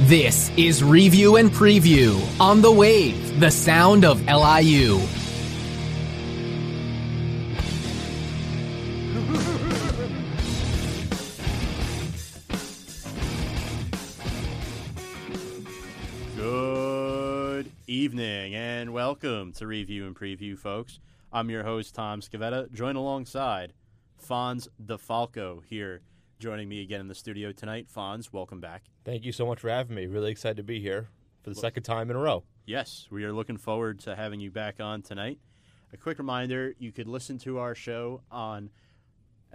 This 0.00 0.50
is 0.58 0.84
Review 0.84 1.36
and 1.36 1.50
Preview 1.50 2.20
on 2.38 2.60
the 2.60 2.70
Wave, 2.70 3.40
the 3.40 3.50
sound 3.50 4.04
of 4.04 4.22
LIU. 4.26 5.00
Good 16.36 17.72
evening 17.86 18.54
and 18.54 18.92
welcome 18.92 19.52
to 19.54 19.66
Review 19.66 20.06
and 20.06 20.14
Preview, 20.14 20.58
folks. 20.58 21.00
I'm 21.32 21.48
your 21.48 21.64
host, 21.64 21.94
Tom 21.94 22.20
Scavetta, 22.20 22.70
joined 22.70 22.98
alongside 22.98 23.72
Fonz 24.22 24.68
DeFalco 24.84 25.64
here, 25.64 26.02
joining 26.38 26.68
me 26.68 26.82
again 26.82 27.00
in 27.00 27.08
the 27.08 27.14
studio 27.14 27.52
tonight. 27.52 27.86
Fonz, 27.94 28.32
welcome 28.32 28.60
back. 28.60 28.84
Thank 29.04 29.24
you 29.24 29.32
so 29.32 29.46
much 29.46 29.60
for 29.60 29.70
having 29.70 29.96
me. 29.96 30.06
Really 30.06 30.30
excited 30.30 30.56
to 30.58 30.62
be 30.62 30.80
here 30.80 31.08
for 31.42 31.50
the 31.50 31.56
second 31.56 31.82
time 31.84 32.10
in 32.10 32.16
a 32.16 32.18
row. 32.18 32.44
Yes, 32.66 33.06
we 33.10 33.24
are 33.24 33.32
looking 33.32 33.56
forward 33.56 34.00
to 34.00 34.16
having 34.16 34.40
you 34.40 34.50
back 34.50 34.80
on 34.80 35.02
tonight. 35.02 35.38
A 35.92 35.96
quick 35.96 36.18
reminder 36.18 36.74
you 36.78 36.92
could 36.92 37.06
listen 37.06 37.38
to 37.38 37.58
our 37.58 37.74
show 37.74 38.22
on 38.30 38.70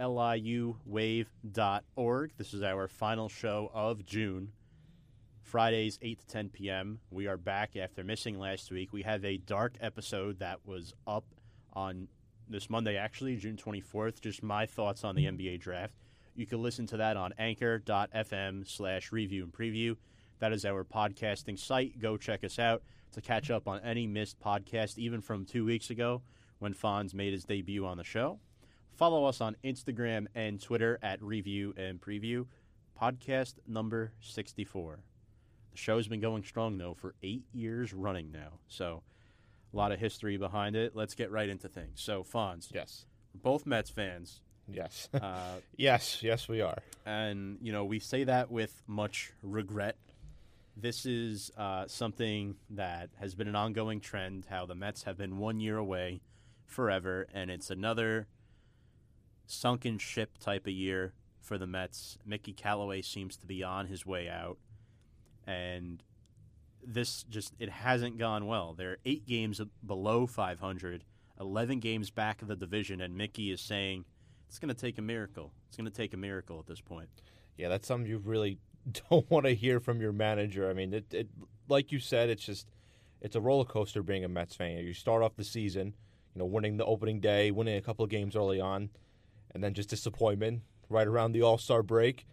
liuwave.org. 0.00 0.72
This 2.36 2.54
is 2.54 2.62
our 2.62 2.88
final 2.88 3.28
show 3.28 3.70
of 3.74 4.04
June. 4.06 4.52
Fridays, 5.42 5.98
8 6.00 6.18
to 6.20 6.26
10 6.26 6.48
p.m. 6.48 7.00
We 7.10 7.26
are 7.26 7.36
back 7.36 7.76
after 7.76 8.02
missing 8.02 8.38
last 8.38 8.70
week. 8.70 8.92
We 8.92 9.02
have 9.02 9.24
a 9.24 9.36
dark 9.36 9.74
episode 9.80 10.38
that 10.38 10.60
was 10.64 10.94
up 11.06 11.24
on 11.74 12.08
this 12.48 12.70
Monday, 12.70 12.96
actually, 12.96 13.36
June 13.36 13.56
24th. 13.56 14.20
Just 14.20 14.42
my 14.42 14.64
thoughts 14.66 15.04
on 15.04 15.14
the 15.14 15.26
NBA 15.26 15.60
draft. 15.60 15.94
You 16.34 16.46
can 16.46 16.62
listen 16.62 16.86
to 16.88 16.96
that 16.98 17.16
on 17.16 17.34
anchor.fm 17.38 18.66
slash 18.68 19.12
review 19.12 19.44
and 19.44 19.52
preview. 19.52 19.96
That 20.38 20.52
is 20.52 20.64
our 20.64 20.84
podcasting 20.84 21.58
site. 21.58 22.00
Go 22.00 22.16
check 22.16 22.42
us 22.42 22.58
out 22.58 22.82
to 23.12 23.20
catch 23.20 23.50
up 23.50 23.68
on 23.68 23.80
any 23.80 24.06
missed 24.06 24.40
podcast, 24.40 24.98
even 24.98 25.20
from 25.20 25.44
two 25.44 25.64
weeks 25.64 25.90
ago 25.90 26.22
when 26.58 26.74
Fonz 26.74 27.12
made 27.14 27.32
his 27.32 27.44
debut 27.44 27.84
on 27.84 27.98
the 27.98 28.04
show. 28.04 28.38
Follow 28.96 29.24
us 29.24 29.40
on 29.40 29.56
Instagram 29.64 30.26
and 30.34 30.60
Twitter 30.60 30.98
at 31.02 31.22
review 31.22 31.74
and 31.76 32.00
preview. 32.00 32.46
Podcast 33.00 33.54
number 33.66 34.12
64. 34.20 35.00
The 35.72 35.78
show's 35.78 36.08
been 36.08 36.20
going 36.20 36.44
strong, 36.44 36.78
though, 36.78 36.94
for 36.94 37.14
eight 37.22 37.44
years 37.52 37.92
running 37.92 38.30
now. 38.30 38.58
So, 38.68 39.02
a 39.72 39.76
lot 39.76 39.92
of 39.92 39.98
history 39.98 40.36
behind 40.36 40.76
it. 40.76 40.94
Let's 40.94 41.14
get 41.14 41.30
right 41.30 41.48
into 41.48 41.68
things. 41.68 42.00
So, 42.00 42.22
Fonz, 42.22 42.70
Yes. 42.72 43.06
both 43.34 43.64
Mets 43.66 43.90
fans. 43.90 44.40
Yes. 44.68 45.08
Uh, 45.12 45.56
yes, 45.76 46.22
yes, 46.22 46.48
we 46.48 46.60
are. 46.60 46.78
and, 47.04 47.58
you 47.60 47.72
know, 47.72 47.84
we 47.84 47.98
say 47.98 48.24
that 48.24 48.50
with 48.50 48.82
much 48.86 49.32
regret. 49.42 49.96
This 50.76 51.04
is 51.04 51.50
uh, 51.56 51.84
something 51.86 52.56
that 52.70 53.10
has 53.20 53.34
been 53.34 53.48
an 53.48 53.56
ongoing 53.56 54.00
trend, 54.00 54.46
how 54.48 54.64
the 54.64 54.74
Mets 54.74 55.02
have 55.02 55.18
been 55.18 55.38
one 55.38 55.60
year 55.60 55.76
away 55.76 56.22
forever, 56.66 57.26
and 57.34 57.50
it's 57.50 57.70
another 57.70 58.26
sunken 59.46 59.98
ship 59.98 60.38
type 60.38 60.66
of 60.66 60.72
year 60.72 61.12
for 61.40 61.58
the 61.58 61.66
Mets. 61.66 62.16
Mickey 62.24 62.52
Callaway 62.54 63.02
seems 63.02 63.36
to 63.36 63.46
be 63.46 63.62
on 63.62 63.86
his 63.86 64.06
way 64.06 64.28
out, 64.30 64.56
and 65.46 66.02
this 66.82 67.22
just 67.24 67.52
it 67.58 67.68
hasn't 67.68 68.16
gone 68.18 68.46
well. 68.46 68.72
They're 68.72 68.96
eight 69.04 69.26
games 69.26 69.60
below 69.86 70.26
500, 70.26 71.04
11 71.38 71.80
games 71.80 72.10
back 72.10 72.40
of 72.40 72.48
the 72.48 72.56
division, 72.56 73.00
and 73.02 73.14
Mickey 73.16 73.50
is 73.50 73.60
saying 73.60 74.06
it's 74.52 74.58
going 74.58 74.68
to 74.68 74.78
take 74.78 74.98
a 74.98 75.02
miracle. 75.02 75.50
It's 75.66 75.78
going 75.78 75.90
to 75.90 75.96
take 75.96 76.12
a 76.12 76.18
miracle 76.18 76.58
at 76.58 76.66
this 76.66 76.78
point. 76.78 77.08
Yeah, 77.56 77.70
that's 77.70 77.88
something 77.88 78.06
you 78.06 78.18
really 78.18 78.58
don't 79.10 79.28
want 79.30 79.46
to 79.46 79.54
hear 79.54 79.80
from 79.80 80.02
your 80.02 80.12
manager. 80.12 80.68
I 80.68 80.74
mean, 80.74 80.92
it, 80.92 81.06
it 81.14 81.28
like 81.68 81.90
you 81.90 81.98
said, 81.98 82.28
it's 82.28 82.44
just 82.44 82.66
it's 83.22 83.34
a 83.34 83.40
roller 83.40 83.64
coaster 83.64 84.02
being 84.02 84.26
a 84.26 84.28
Mets 84.28 84.54
fan. 84.54 84.76
You 84.76 84.92
start 84.92 85.22
off 85.22 85.36
the 85.36 85.44
season, 85.44 85.94
you 86.34 86.38
know, 86.38 86.44
winning 86.44 86.76
the 86.76 86.84
opening 86.84 87.18
day, 87.18 87.50
winning 87.50 87.78
a 87.78 87.80
couple 87.80 88.04
of 88.04 88.10
games 88.10 88.36
early 88.36 88.60
on, 88.60 88.90
and 89.54 89.64
then 89.64 89.72
just 89.72 89.88
disappointment 89.88 90.60
right 90.90 91.06
around 91.06 91.32
the 91.32 91.40
All 91.40 91.56
Star 91.56 91.82
break. 91.82 92.26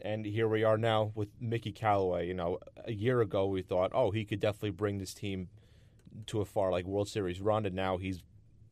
And 0.00 0.24
here 0.24 0.48
we 0.48 0.64
are 0.64 0.78
now 0.78 1.12
with 1.14 1.28
Mickey 1.42 1.72
Callaway. 1.72 2.26
You 2.26 2.32
know, 2.34 2.58
a 2.86 2.92
year 2.92 3.20
ago 3.20 3.44
we 3.48 3.60
thought, 3.60 3.90
oh, 3.92 4.12
he 4.12 4.24
could 4.24 4.40
definitely 4.40 4.70
bring 4.70 4.96
this 4.96 5.12
team 5.12 5.48
to 6.28 6.40
a 6.40 6.46
far 6.46 6.70
like 6.70 6.86
World 6.86 7.10
Series 7.10 7.42
run, 7.42 7.66
and 7.66 7.76
now 7.76 7.98
he's 7.98 8.22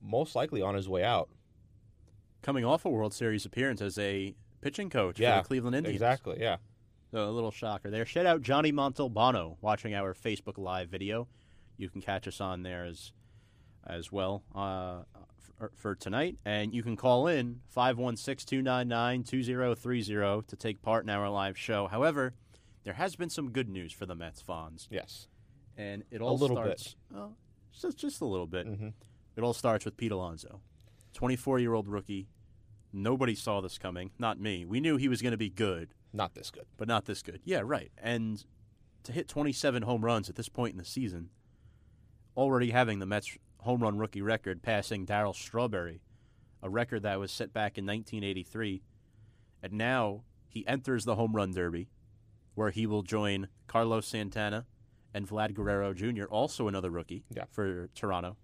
most 0.00 0.34
likely 0.34 0.62
on 0.62 0.74
his 0.74 0.88
way 0.88 1.04
out. 1.04 1.28
Coming 2.42 2.64
off 2.64 2.84
a 2.84 2.90
World 2.90 3.14
Series 3.14 3.44
appearance 3.46 3.80
as 3.80 3.98
a 3.98 4.34
pitching 4.60 4.90
coach 4.90 5.18
Yeah, 5.20 5.38
for 5.38 5.42
the 5.42 5.48
Cleveland 5.48 5.76
Indians. 5.76 5.94
Exactly. 5.96 6.38
Yeah. 6.40 6.56
So 7.10 7.28
a 7.28 7.30
little 7.30 7.50
shocker 7.50 7.90
there. 7.90 8.06
Shout 8.06 8.26
out 8.26 8.42
Johnny 8.42 8.72
Montalbano 8.72 9.56
watching 9.60 9.94
our 9.94 10.14
Facebook 10.14 10.58
Live 10.58 10.88
video. 10.88 11.28
You 11.76 11.88
can 11.88 12.00
catch 12.00 12.26
us 12.26 12.40
on 12.40 12.62
there 12.62 12.84
as 12.84 13.12
as 13.86 14.10
well 14.12 14.44
uh, 14.54 15.02
for, 15.58 15.72
for 15.74 15.94
tonight. 15.94 16.36
And 16.44 16.74
you 16.74 16.82
can 16.82 16.96
call 16.96 17.26
in 17.26 17.60
516-299-2030 17.76 20.46
to 20.46 20.56
take 20.56 20.82
part 20.82 21.04
in 21.04 21.10
our 21.10 21.28
live 21.28 21.58
show. 21.58 21.88
However, 21.88 22.34
there 22.84 22.94
has 22.94 23.16
been 23.16 23.30
some 23.30 23.50
good 23.50 23.68
news 23.68 23.92
for 23.92 24.06
the 24.06 24.14
Mets 24.14 24.40
fans. 24.40 24.88
Yes. 24.90 25.28
And 25.76 26.04
it 26.10 26.20
all 26.20 26.36
little 26.36 26.56
bit. 26.56 26.78
starts 26.80 26.96
well, 27.10 27.36
just, 27.80 27.98
just 27.98 28.20
a 28.20 28.24
little 28.24 28.46
bit. 28.46 28.66
hmm 28.66 28.88
It 29.36 29.42
all 29.42 29.54
starts 29.54 29.84
with 29.84 29.96
Pete 29.96 30.12
Alonso, 30.12 30.60
24 31.12 31.58
year 31.58 31.74
old 31.74 31.88
rookie. 31.88 32.28
Nobody 32.92 33.34
saw 33.34 33.60
this 33.60 33.78
coming, 33.78 34.10
not 34.18 34.38
me. 34.38 34.64
We 34.66 34.80
knew 34.80 34.96
he 34.96 35.08
was 35.08 35.22
going 35.22 35.30
to 35.32 35.38
be 35.38 35.48
good, 35.48 35.94
Not 36.12 36.34
this 36.34 36.50
good. 36.50 36.66
but 36.76 36.88
not 36.88 37.06
this 37.06 37.22
good. 37.22 37.40
Yeah, 37.44 37.62
right. 37.64 37.90
And 37.96 38.44
to 39.04 39.12
hit 39.12 39.28
27 39.28 39.82
home 39.82 40.04
runs 40.04 40.28
at 40.28 40.34
this 40.36 40.48
point 40.50 40.72
in 40.72 40.78
the 40.78 40.84
season, 40.84 41.30
already 42.36 42.70
having 42.70 42.98
the 42.98 43.06
Mets 43.06 43.36
home 43.60 43.82
run 43.82 43.96
rookie 43.98 44.20
record, 44.22 44.62
passing 44.62 45.06
Darryl 45.06 45.34
Strawberry, 45.34 46.02
a 46.62 46.68
record 46.68 47.02
that 47.02 47.18
was 47.18 47.32
set 47.32 47.52
back 47.52 47.78
in 47.78 47.86
1983. 47.86 48.82
And 49.62 49.72
now 49.72 50.24
he 50.48 50.66
enters 50.66 51.04
the 51.06 51.14
home 51.16 51.32
run 51.34 51.52
derby, 51.52 51.88
where 52.54 52.70
he 52.70 52.86
will 52.86 53.02
join 53.02 53.48
Carlos 53.68 54.06
Santana 54.06 54.66
and 55.14 55.26
Vlad 55.26 55.54
Guerrero 55.54 55.94
Jr., 55.94 56.24
also 56.24 56.68
another 56.68 56.90
rookie 56.90 57.24
Yeah. 57.30 57.44
for 57.50 57.88
Toronto. 57.94 58.36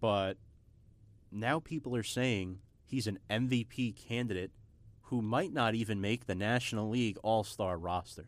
But 0.00 0.38
now 1.30 1.60
people 1.60 1.94
are 1.96 2.02
saying 2.02 2.58
he's 2.84 3.06
an 3.06 3.18
MVP 3.30 3.96
candidate 3.96 4.50
who 5.02 5.22
might 5.22 5.52
not 5.52 5.74
even 5.74 6.00
make 6.00 6.26
the 6.26 6.34
National 6.34 6.88
League 6.88 7.18
All 7.22 7.44
Star 7.44 7.76
roster. 7.78 8.26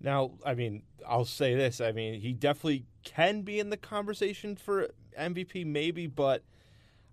Now, 0.00 0.32
I 0.44 0.54
mean, 0.54 0.82
I'll 1.08 1.24
say 1.24 1.54
this. 1.54 1.80
I 1.80 1.92
mean, 1.92 2.20
he 2.20 2.32
definitely 2.32 2.84
can 3.02 3.42
be 3.42 3.58
in 3.58 3.70
the 3.70 3.78
conversation 3.78 4.56
for 4.56 4.90
MVP, 5.18 5.64
maybe, 5.64 6.06
but 6.06 6.42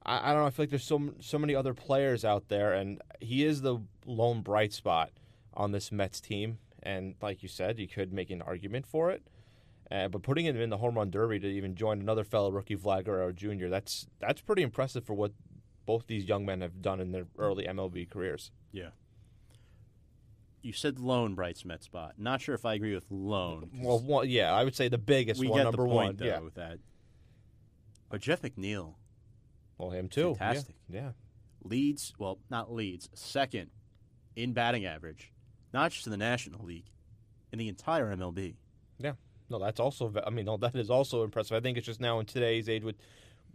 I, 0.05 0.31
I 0.31 0.33
don't 0.33 0.41
know. 0.41 0.47
I 0.47 0.49
feel 0.49 0.63
like 0.63 0.69
there's 0.69 0.83
so 0.83 1.13
so 1.19 1.39
many 1.39 1.55
other 1.55 1.73
players 1.73 2.25
out 2.25 2.49
there, 2.49 2.73
and 2.73 3.01
he 3.21 3.45
is 3.45 3.61
the 3.61 3.79
lone 4.05 4.41
bright 4.41 4.73
spot 4.73 5.11
on 5.53 5.71
this 5.71 5.91
Mets 5.91 6.19
team. 6.19 6.57
And 6.81 7.15
like 7.21 7.41
you 7.41 7.49
said, 7.49 7.79
you 7.79 7.87
could 7.87 8.11
make 8.11 8.29
an 8.29 8.41
argument 8.41 8.85
for 8.85 9.11
it. 9.11 9.23
Uh, 9.91 10.07
but 10.07 10.23
putting 10.23 10.45
him 10.45 10.59
in 10.59 10.69
the 10.69 10.77
home 10.77 10.95
run 10.95 11.11
derby 11.11 11.39
to 11.39 11.47
even 11.47 11.75
join 11.75 12.01
another 12.01 12.23
fellow 12.23 12.51
rookie, 12.51 12.75
Vlad 12.75 13.05
Guerrero 13.05 13.31
Jr., 13.31 13.67
that's 13.67 14.07
that's 14.19 14.41
pretty 14.41 14.63
impressive 14.63 15.05
for 15.05 15.13
what 15.13 15.33
both 15.85 16.07
these 16.07 16.25
young 16.25 16.45
men 16.45 16.61
have 16.61 16.81
done 16.81 16.99
in 16.99 17.11
their 17.11 17.27
early 17.37 17.65
MLB 17.65 18.09
careers. 18.09 18.51
Yeah. 18.71 18.89
You 20.61 20.71
said 20.71 20.97
loan 20.97 21.35
bright 21.35 21.63
Met 21.65 21.83
spot. 21.83 22.13
Not 22.17 22.41
sure 22.41 22.55
if 22.55 22.65
I 22.65 22.75
agree 22.75 22.95
with 22.95 23.05
loan. 23.09 23.69
Well, 23.75 23.99
one, 23.99 24.29
yeah, 24.29 24.53
I 24.53 24.63
would 24.63 24.75
say 24.75 24.87
the 24.87 24.97
biggest 24.97 25.39
we 25.39 25.49
one, 25.49 25.59
get 25.59 25.63
number 25.65 25.83
the 25.83 25.89
point 25.89 25.95
one. 25.95 26.15
though 26.15 26.25
yeah, 26.25 26.39
with 26.39 26.55
that. 26.55 26.79
But 28.09 28.21
Jeff 28.21 28.41
McNeil 28.41 28.95
well, 29.77 29.89
him 29.89 30.07
too. 30.07 30.35
Fantastic. 30.35 30.75
Yeah. 30.89 31.11
leads, 31.63 32.13
well, 32.17 32.39
not 32.49 32.71
leads, 32.71 33.09
second 33.13 33.69
in 34.35 34.53
batting 34.53 34.85
average, 34.85 35.31
not 35.73 35.91
just 35.91 36.07
in 36.07 36.11
the 36.11 36.17
National 36.17 36.63
League, 36.63 36.89
in 37.51 37.59
the 37.59 37.67
entire 37.67 38.15
MLB. 38.15 38.55
No, 39.49 39.59
that's 39.59 39.79
also. 39.79 40.13
I 40.25 40.29
mean, 40.29 40.45
no, 40.45 40.57
that 40.57 40.75
is 40.75 40.89
also 40.89 41.23
impressive. 41.23 41.55
I 41.55 41.59
think 41.59 41.77
it's 41.77 41.85
just 41.85 42.01
now 42.01 42.19
in 42.19 42.25
today's 42.25 42.69
age 42.69 42.83
with 42.83 42.95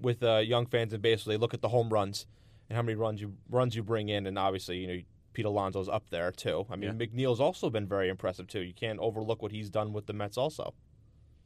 with 0.01 0.23
uh, 0.23 0.37
young 0.37 0.67
fans 0.67 0.93
in 0.93 1.01
baseball, 1.01 1.33
they 1.33 1.37
look 1.37 1.55
at 1.55 1.61
the 1.61 1.69
home 1.69 1.89
runs 1.89 2.27
and 2.69 2.77
how 2.77 2.83
many 2.83 2.95
runs 2.95 3.21
you 3.21 3.35
runs 3.51 3.75
you 3.75 3.83
bring 3.83 4.09
in, 4.09 4.27
and 4.27 4.39
obviously, 4.39 4.79
you 4.79 4.87
know, 4.87 5.01
Pete 5.33 5.47
Alonso's 5.47 5.89
up 5.89 6.11
there 6.11 6.31
too. 6.33 6.67
I 6.71 6.77
mean, 6.77 6.99
Yeah. 6.99 7.07
McNeil's 7.07 7.41
also 7.41 7.71
been 7.71 7.87
very 7.87 8.09
impressive 8.09 8.47
too. 8.47 8.61
You 8.61 8.75
can't 8.75 8.99
overlook 8.99 9.43
what 9.43 9.53
he's 9.53 9.71
done 9.71 9.93
with 9.93 10.07
the 10.07 10.13
Mets 10.13 10.37
also. 10.37 10.75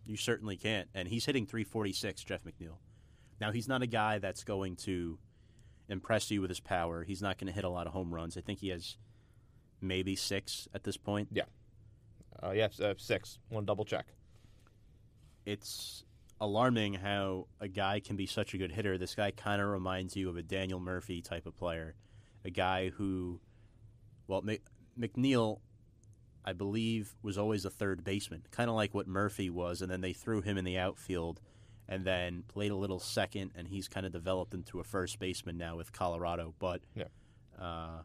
You 0.04 0.16
certainly 0.16 0.56
can't. 0.56 0.88
And 0.94 1.08
he's 1.08 1.26
hitting 1.26 1.46
346, 1.46 2.24
Jeff 2.24 2.42
McNeil. 2.42 2.78
Now, 3.40 3.52
he's 3.52 3.68
not 3.68 3.82
a 3.82 3.86
guy 3.86 4.18
that's 4.18 4.44
going 4.44 4.76
to 4.76 5.18
impress 5.88 6.30
you 6.30 6.40
with 6.40 6.50
his 6.50 6.60
power. 6.60 7.04
He's 7.04 7.22
not 7.22 7.38
going 7.38 7.46
to 7.48 7.52
hit 7.52 7.64
a 7.64 7.68
lot 7.68 7.86
of 7.86 7.92
home 7.92 8.12
runs. 8.12 8.36
I 8.36 8.40
think 8.40 8.60
he 8.60 8.68
has 8.70 8.96
maybe 9.80 10.16
six 10.16 10.68
at 10.74 10.84
this 10.84 10.96
point. 10.96 11.28
Yeah. 11.32 11.44
Uh, 12.42 12.50
yes, 12.50 12.80
uh, 12.80 12.94
six. 12.96 13.38
One 13.48 13.64
double 13.64 13.84
check. 13.84 14.06
It's 15.44 16.04
alarming 16.40 16.94
how 16.94 17.46
a 17.60 17.68
guy 17.68 18.00
can 18.00 18.16
be 18.16 18.26
such 18.26 18.54
a 18.54 18.58
good 18.58 18.72
hitter. 18.72 18.98
This 18.98 19.14
guy 19.14 19.30
kind 19.30 19.60
of 19.62 19.68
reminds 19.68 20.16
you 20.16 20.28
of 20.28 20.36
a 20.36 20.42
Daniel 20.42 20.80
Murphy 20.80 21.20
type 21.22 21.46
of 21.46 21.56
player, 21.56 21.94
a 22.44 22.50
guy 22.50 22.90
who, 22.90 23.40
well, 24.26 24.42
Mc- 24.42 24.62
McNeil 24.98 25.60
I 26.44 26.52
believe, 26.52 27.14
was 27.22 27.38
always 27.38 27.64
a 27.64 27.70
third 27.70 28.02
baseman, 28.02 28.42
kind 28.50 28.68
of 28.68 28.74
like 28.74 28.92
what 28.94 29.06
Murphy 29.06 29.48
was, 29.48 29.80
and 29.80 29.88
then 29.88 30.00
they 30.00 30.12
threw 30.12 30.40
him 30.42 30.58
in 30.58 30.64
the 30.64 30.76
outfield 30.76 31.40
and 31.88 32.04
then 32.04 32.42
played 32.48 32.72
a 32.72 32.76
little 32.76 32.98
second, 32.98 33.52
and 33.54 33.68
he's 33.68 33.86
kind 33.86 34.04
of 34.04 34.10
developed 34.10 34.52
into 34.52 34.80
a 34.80 34.84
first 34.84 35.20
baseman 35.20 35.56
now 35.56 35.76
with 35.76 35.92
Colorado. 35.92 36.52
But 36.58 36.80
Yeah. 36.96 37.04
uh, 37.56 38.02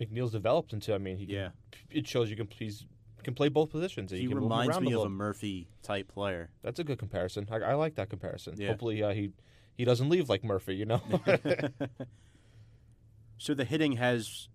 McNeil's 0.00 0.30
developed 0.30 0.72
into. 0.72 0.94
I 0.94 0.98
mean, 0.98 1.16
he 1.16 1.26
can- 1.26 1.34
yeah, 1.34 1.50
it 1.90 2.06
shows 2.06 2.30
you 2.30 2.36
can 2.36 2.46
please 2.46 2.86
can 3.24 3.34
play 3.34 3.48
both 3.48 3.70
positions. 3.70 4.12
and 4.12 4.18
he 4.18 4.22
you 4.24 4.28
can 4.28 4.38
move 4.38 4.44
reminds 4.50 4.80
me 4.80 4.92
a 4.92 4.98
of 5.00 5.06
a. 5.06 5.08
Murphy 5.08 5.68
type 5.82 6.08
player. 6.08 6.50
That's 6.62 6.78
a 6.78 6.84
good 6.84 6.98
comparison. 6.98 7.46
I, 7.50 7.56
I 7.56 7.74
like 7.74 7.94
that 7.96 8.10
comparison. 8.10 8.54
Yeah. 8.58 8.68
Hopefully, 8.68 9.02
uh, 9.02 9.12
he 9.12 9.32
he 9.76 9.84
doesn't 9.84 10.08
leave 10.08 10.28
like 10.28 10.44
Murphy. 10.44 10.74
You 10.76 10.86
know. 10.86 11.02
so 13.38 13.54
the 13.54 13.64
hitting 13.64 13.92
has 13.92 14.48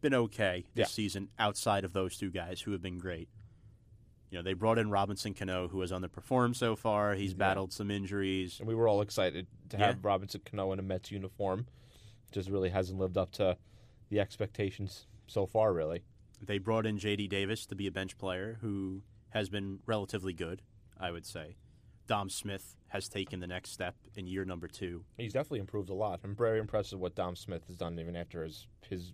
been 0.00 0.14
okay 0.14 0.64
this 0.74 0.88
Yeah. 0.88 0.92
season 0.92 1.28
outside 1.38 1.84
of 1.84 1.92
those 1.92 2.16
two 2.18 2.30
guys 2.30 2.60
who 2.60 2.72
have 2.72 2.82
been 2.82 2.98
great. 2.98 3.28
You 4.30 4.38
know, 4.38 4.42
they 4.42 4.52
brought 4.54 4.78
in 4.78 4.90
Robinson 4.90 5.32
Cano, 5.32 5.68
who 5.68 5.80
has 5.80 5.92
underperformed 5.92 6.56
so 6.56 6.76
far. 6.76 7.14
He's 7.14 7.30
Yeah. 7.32 7.36
battled 7.38 7.72
some 7.72 7.90
injuries. 7.90 8.58
and 8.58 8.68
we 8.68 8.74
were 8.74 8.88
all 8.88 9.00
excited 9.00 9.46
to 9.70 9.76
have 9.78 10.04
Robinson 10.04 10.40
Cano 10.44 10.72
in 10.72 10.78
a 10.78 10.82
Mets 10.82 11.10
uniform. 11.10 11.66
Just 12.32 12.50
really 12.50 12.70
hasn't 12.70 12.98
lived 12.98 13.16
up 13.16 13.30
to 13.32 13.56
the 14.10 14.20
expectations 14.20 15.06
so 15.26 15.46
far. 15.46 15.72
Really. 15.72 16.02
They 16.42 16.58
brought 16.58 16.86
in 16.86 16.98
J.D. 16.98 17.28
Davis 17.28 17.66
to 17.66 17.74
be 17.74 17.86
a 17.86 17.90
bench 17.92 18.16
player 18.18 18.58
who 18.60 19.02
has 19.30 19.48
been 19.48 19.80
relatively 19.86 20.32
good, 20.32 20.62
I 20.98 21.10
would 21.10 21.26
say. 21.26 21.56
Dom 22.06 22.28
Smith 22.28 22.76
has 22.88 23.08
taken 23.08 23.40
the 23.40 23.46
next 23.46 23.70
step 23.72 23.94
in 24.14 24.26
year 24.26 24.44
number 24.44 24.68
two. 24.68 25.04
He's 25.16 25.32
definitely 25.32 25.60
improved 25.60 25.88
a 25.88 25.94
lot. 25.94 26.20
I'm 26.22 26.34
very 26.36 26.58
impressed 26.58 26.92
with 26.92 27.00
what 27.00 27.14
Dom 27.14 27.34
Smith 27.34 27.66
has 27.66 27.76
done, 27.76 27.98
even 27.98 28.14
after 28.16 28.44
his 28.44 28.66
his 28.88 29.12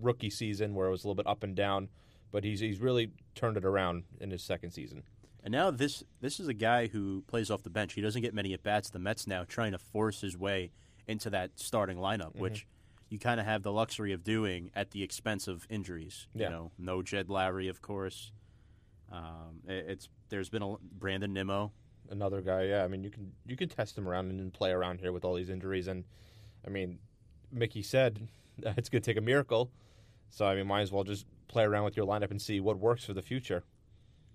rookie 0.00 0.28
season, 0.30 0.74
where 0.74 0.88
it 0.88 0.90
was 0.90 1.04
a 1.04 1.06
little 1.08 1.14
bit 1.22 1.26
up 1.26 1.42
and 1.42 1.56
down. 1.56 1.88
But 2.30 2.44
he's 2.44 2.60
he's 2.60 2.78
really 2.80 3.12
turned 3.34 3.56
it 3.56 3.64
around 3.64 4.04
in 4.20 4.30
his 4.30 4.42
second 4.42 4.72
season. 4.72 5.04
And 5.42 5.52
now 5.52 5.70
this 5.70 6.04
this 6.20 6.38
is 6.38 6.48
a 6.48 6.54
guy 6.54 6.88
who 6.88 7.22
plays 7.26 7.50
off 7.50 7.62
the 7.62 7.70
bench. 7.70 7.94
He 7.94 8.02
doesn't 8.02 8.20
get 8.22 8.34
many 8.34 8.52
at 8.52 8.62
bats. 8.62 8.90
The 8.90 8.98
Mets 8.98 9.26
now 9.26 9.44
trying 9.44 9.72
to 9.72 9.78
force 9.78 10.20
his 10.20 10.36
way 10.36 10.72
into 11.08 11.30
that 11.30 11.52
starting 11.56 11.96
lineup, 11.96 12.32
Mm-hmm. 12.32 12.40
which 12.42 12.66
you 13.08 13.18
kind 13.18 13.38
of 13.40 13.46
have 13.46 13.62
the 13.62 13.72
luxury 13.72 14.12
of 14.12 14.24
doing 14.24 14.70
at 14.74 14.90
the 14.90 15.02
expense 15.02 15.46
of 15.48 15.66
injuries. 15.70 16.26
Yeah. 16.34 16.46
You 16.46 16.50
know, 16.50 16.70
no 16.78 17.02
Jed 17.02 17.28
Lowrie, 17.28 17.68
of 17.70 17.80
course. 17.82 18.32
Um, 19.12 19.60
it- 19.68 19.86
it's 19.88 20.08
there's 20.28 20.48
been 20.48 20.62
a 20.62 20.74
Brandon 20.98 21.32
Nimmo. 21.32 21.72
Another 22.10 22.40
guy, 22.40 22.64
yeah. 22.64 22.84
I 22.84 22.88
mean, 22.88 23.02
you 23.04 23.10
can 23.10 23.32
you 23.46 23.56
can 23.56 23.68
test 23.68 23.96
him 23.96 24.08
around 24.08 24.30
and 24.30 24.52
play 24.52 24.70
around 24.70 25.00
here 25.00 25.12
with 25.12 25.24
all 25.24 25.34
these 25.34 25.50
injuries. 25.50 25.86
And 25.88 26.04
I 26.66 26.70
mean, 26.70 26.98
Mickey 27.52 27.82
said 27.82 28.28
it's 28.58 28.88
going 28.88 29.02
to 29.02 29.10
take 29.10 29.16
a 29.18 29.20
miracle. 29.24 29.70
So 30.30 30.44
I 30.46 30.54
mean, 30.56 30.66
might 30.66 30.82
as 30.82 30.90
well 30.92 31.04
just 31.04 31.26
play 31.48 31.62
around 31.64 31.84
with 31.84 31.96
your 31.96 32.06
lineup 32.06 32.30
and 32.30 32.42
see 32.42 32.58
what 32.60 32.78
works 32.78 33.04
for 33.04 33.12
the 33.14 33.22
future. 33.22 33.62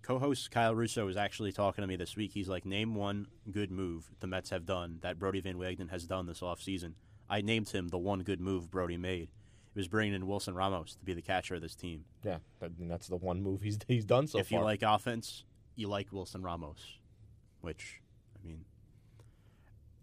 Co-host 0.02 0.50
Kyle 0.50 0.74
Russo 0.74 1.06
was 1.06 1.16
actually 1.18 1.52
talking 1.52 1.84
to 1.84 1.88
me 1.88 1.96
this 1.96 2.16
week. 2.16 2.32
He's 2.34 2.48
like, 2.50 2.66
name 2.66 2.96
one 2.96 3.28
good 3.52 3.70
move 3.70 4.10
the 4.20 4.26
Mets 4.28 4.50
have 4.50 4.66
done 4.66 4.98
that 5.02 5.20
Brodie 5.20 5.42
Van 5.42 5.58
Wagenen 5.58 5.90
has 5.92 6.06
done 6.08 6.26
this 6.26 6.40
offseason. 6.40 6.94
I 7.32 7.42
named 7.42 7.70
him 7.70 7.88
the 7.88 7.98
one 7.98 8.20
good 8.20 8.42
move 8.42 8.70
Brodie 8.70 8.98
made. 8.98 9.30
It 9.74 9.80
was 9.80 9.88
bringing 9.88 10.14
in 10.14 10.28
Wilson 10.28 10.54
Ramos 10.54 10.96
to 10.98 11.06
be 11.06 11.14
the 11.14 11.22
catcher 11.22 11.56
of 11.56 11.62
this 11.62 11.76
team. 11.76 12.04
Yeah, 12.26 12.40
I 12.62 12.68
mean, 12.78 12.90
that's 12.90 13.08
the 13.08 13.16
one 13.16 13.42
move 13.42 13.62
he's 13.62 13.80
he's 13.88 14.04
done 14.04 14.28
so 14.28 14.40
if 14.40 14.50
far. 14.50 14.58
If 14.58 14.62
you 14.62 14.66
like 14.66 14.84
offense, 14.84 15.46
you 15.76 15.88
like 15.88 16.12
Wilson 16.12 16.44
Ramos, 16.44 17.00
which 17.62 18.02
I 18.36 18.46
mean, 18.46 18.66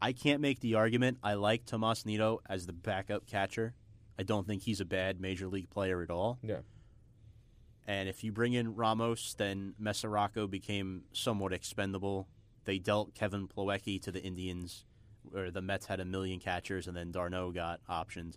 I 0.00 0.12
can't 0.12 0.40
make 0.40 0.60
the 0.60 0.75
argument. 0.75 1.19
I 1.22 1.34
like 1.34 1.66
Tomas 1.66 2.06
Nido 2.06 2.40
as 2.48 2.64
the 2.64 2.72
backup 2.72 3.26
catcher. 3.26 3.74
I 4.19 4.22
don't 4.22 4.46
think 4.46 4.62
he's 4.62 4.81
a 4.81 4.86
bad 4.86 5.20
major 5.20 5.48
league 5.48 5.69
player 5.69 6.02
at 6.02 6.10
all. 6.10 6.38
Yeah. 6.42 6.60
And 7.86 8.08
if 8.08 8.24
you 8.24 8.32
bring 8.32 8.54
in 8.54 8.74
Ramos, 8.74 9.34
then 9.34 9.74
Mesoraco 9.81 10.48
became 10.48 11.04
somewhat 11.12 11.52
expendable. 11.52 12.28
They 12.64 12.78
dealt 12.78 13.14
Kevin 13.14 13.48
Plawecki 13.48 14.00
to 14.02 14.12
the 14.12 14.22
Indians, 14.22 14.84
where 15.32 15.50
the 15.50 15.62
Mets 15.62 15.86
had 15.86 16.00
a 16.00 16.04
million 16.04 16.38
catchers, 16.40 16.86
and 16.86 16.96
then 16.96 17.10
d'Arnaud 17.12 17.52
got 17.52 17.80
optioned 17.88 18.34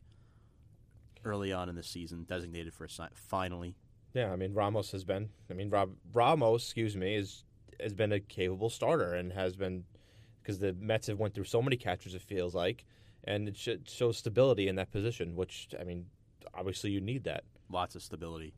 early 1.24 1.54
on 1.54 1.70
in 1.70 1.76
the 1.76 1.84
season, 1.84 2.24
designated 2.24 2.74
for 2.74 2.86
a 2.86 2.90
si- 2.90 3.04
finally. 3.14 3.76
Yeah, 4.14 4.32
I 4.32 4.36
mean 4.36 4.54
Ramos 4.54 4.92
has 4.92 5.04
been. 5.04 5.30
I 5.50 5.54
mean 5.54 5.70
Rob, 5.70 5.92
Ramos, 6.14 6.64
excuse 6.64 6.98
me, 6.98 7.16
is 7.16 7.44
has 7.80 7.94
been 7.94 8.12
a 8.12 8.20
capable 8.20 8.70
starter 8.70 9.14
and 9.14 9.32
has 9.34 9.56
been 9.56 9.84
because 10.42 10.60
the 10.60 10.74
Mets 10.74 11.08
have 11.08 11.20
went 11.20 11.34
through 11.34 11.46
so 11.46 11.62
many 11.62 11.78
catchers. 11.78 12.14
It 12.16 12.22
feels 12.22 12.54
like, 12.56 12.84
and 13.24 13.48
it 13.48 13.58
sh- 13.58 13.70
shows 13.86 14.18
stability 14.18 14.68
in 14.68 14.76
that 14.76 14.92
position. 14.92 15.36
Which 15.36 15.70
I 15.80 15.84
mean, 15.84 16.08
obviously 16.54 16.92
you 16.92 17.02
need 17.02 17.24
that. 17.26 17.44
lots 17.70 17.96
of 17.96 18.02
stability. 18.04 18.54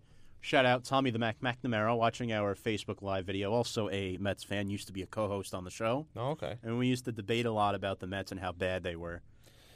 Shout 0.46 0.66
out 0.66 0.84
Tommy 0.84 1.10
the 1.10 1.20
Mac 1.20 1.40
McNamara 1.40 1.98
watching 1.98 2.34
our 2.34 2.54
Facebook 2.54 3.02
Live 3.02 3.26
video. 3.26 3.54
Also 3.54 3.90
a 3.90 4.18
Mets 4.18 4.44
fan, 4.44 4.70
used 4.70 4.88
to 4.88 4.94
be 4.94 5.02
a 5.02 5.06
co-host 5.06 5.54
on 5.54 5.64
the 5.64 5.72
show, 5.72 6.06
Oh, 6.18 6.32
okay. 6.32 6.58
and 6.64 6.78
we 6.78 6.88
used 6.88 7.06
to 7.06 7.14
debate 7.14 7.46
a 7.46 7.52
lot 7.52 7.76
about 7.76 8.02
the 8.02 8.08
Mets 8.08 8.30
and 8.32 8.42
how 8.42 8.52
bad 8.52 8.84
they 8.84 8.98
were. 8.98 9.22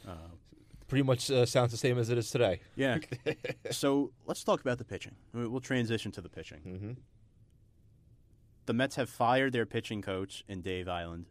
Uh, 0.06 0.12
Pretty 0.90 1.04
much 1.04 1.32
uh, 1.32 1.46
sounds 1.46 1.72
the 1.72 1.78
same 1.78 1.98
as 1.98 2.10
it 2.10 2.18
is 2.18 2.30
today. 2.30 2.60
yeah. 2.76 2.98
so 3.72 4.12
let's 4.26 4.44
talk 4.44 4.60
about 4.60 4.78
the 4.78 4.84
pitching. 4.84 5.16
We- 5.34 5.48
We'll 5.48 5.62
transition 5.62 6.12
to 6.12 6.22
the 6.22 6.30
pitching. 6.30 6.60
hmm 6.60 6.92
The 8.66 8.74
Mets 8.74 8.98
have 8.98 9.10
fired 9.10 9.54
their 9.54 9.66
pitching 9.66 10.02
coach 10.02 10.44
in 10.50 10.62
Dave 10.62 10.88
Eiland, 10.88 11.26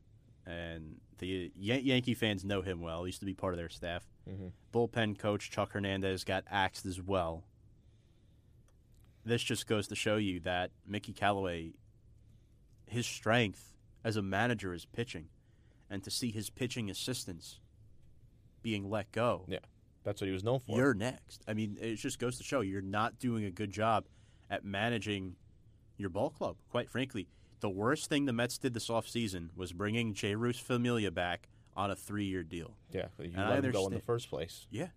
and 0.46 0.96
the 1.18 1.52
Yan- 1.56 1.84
Yankee 1.84 2.14
fans 2.14 2.42
know 2.42 2.62
him 2.62 2.80
well. 2.80 3.04
He 3.04 3.08
used 3.08 3.20
to 3.20 3.26
be 3.26 3.34
part 3.34 3.52
of 3.52 3.58
their 3.58 3.68
staff. 3.68 4.06
Mhm. 4.26 4.52
Bullpen 4.72 5.18
coach 5.18 5.50
Chuck 5.50 5.72
Hernandez 5.72 6.24
got 6.24 6.44
axed 6.50 6.86
as 6.86 7.02
well. 7.02 7.44
This 9.26 9.42
just 9.42 9.66
goes 9.66 9.88
to 9.88 9.96
show 9.96 10.16
you 10.16 10.38
that 10.40 10.70
Mickey 10.86 11.12
Callaway, 11.12 11.72
his 12.86 13.06
strength 13.06 13.74
as 14.04 14.16
a 14.16 14.22
manager 14.22 14.72
is 14.72 14.84
pitching, 14.86 15.26
and 15.90 16.02
to 16.04 16.10
see 16.12 16.30
his 16.30 16.48
pitching 16.48 16.88
assistants 16.88 17.58
being 18.62 18.88
let 18.88 19.10
go, 19.10 19.44
Yeah, 19.48 19.58
that's 20.04 20.20
what 20.20 20.26
he 20.28 20.32
was 20.32 20.44
known 20.44 20.60
for. 20.60 20.76
you're 20.76 20.94
next. 20.94 21.42
I 21.48 21.54
mean, 21.54 21.76
it 21.80 21.96
just 21.96 22.20
goes 22.20 22.38
to 22.38 22.44
show 22.44 22.60
you're 22.60 22.80
not 22.80 23.18
doing 23.18 23.44
a 23.44 23.50
good 23.50 23.72
job 23.72 24.06
at 24.48 24.64
managing 24.64 25.34
your 25.96 26.08
ball 26.08 26.30
club. 26.30 26.56
Quite 26.70 26.88
frankly, 26.88 27.26
the 27.60 27.68
worst 27.70 28.08
thing 28.08 28.26
the 28.26 28.32
Mets 28.32 28.58
did 28.58 28.74
this 28.74 28.88
offseason 28.88 29.48
was 29.56 29.72
bringing 29.72 30.14
Jeurys 30.14 30.60
Familia 30.60 31.10
back 31.10 31.48
on 31.76 31.90
a 31.90 31.96
three-year 31.96 32.44
deal. 32.44 32.76
yeah, 32.92 33.06
you 33.18 33.32
And 33.34 33.40
I 33.40 33.50
let 33.56 33.64
him 33.64 33.72
go 33.72 33.86
in 33.88 33.92
the 33.92 34.00
first 34.00 34.30
place. 34.30 34.66
Yeah, 34.70 34.88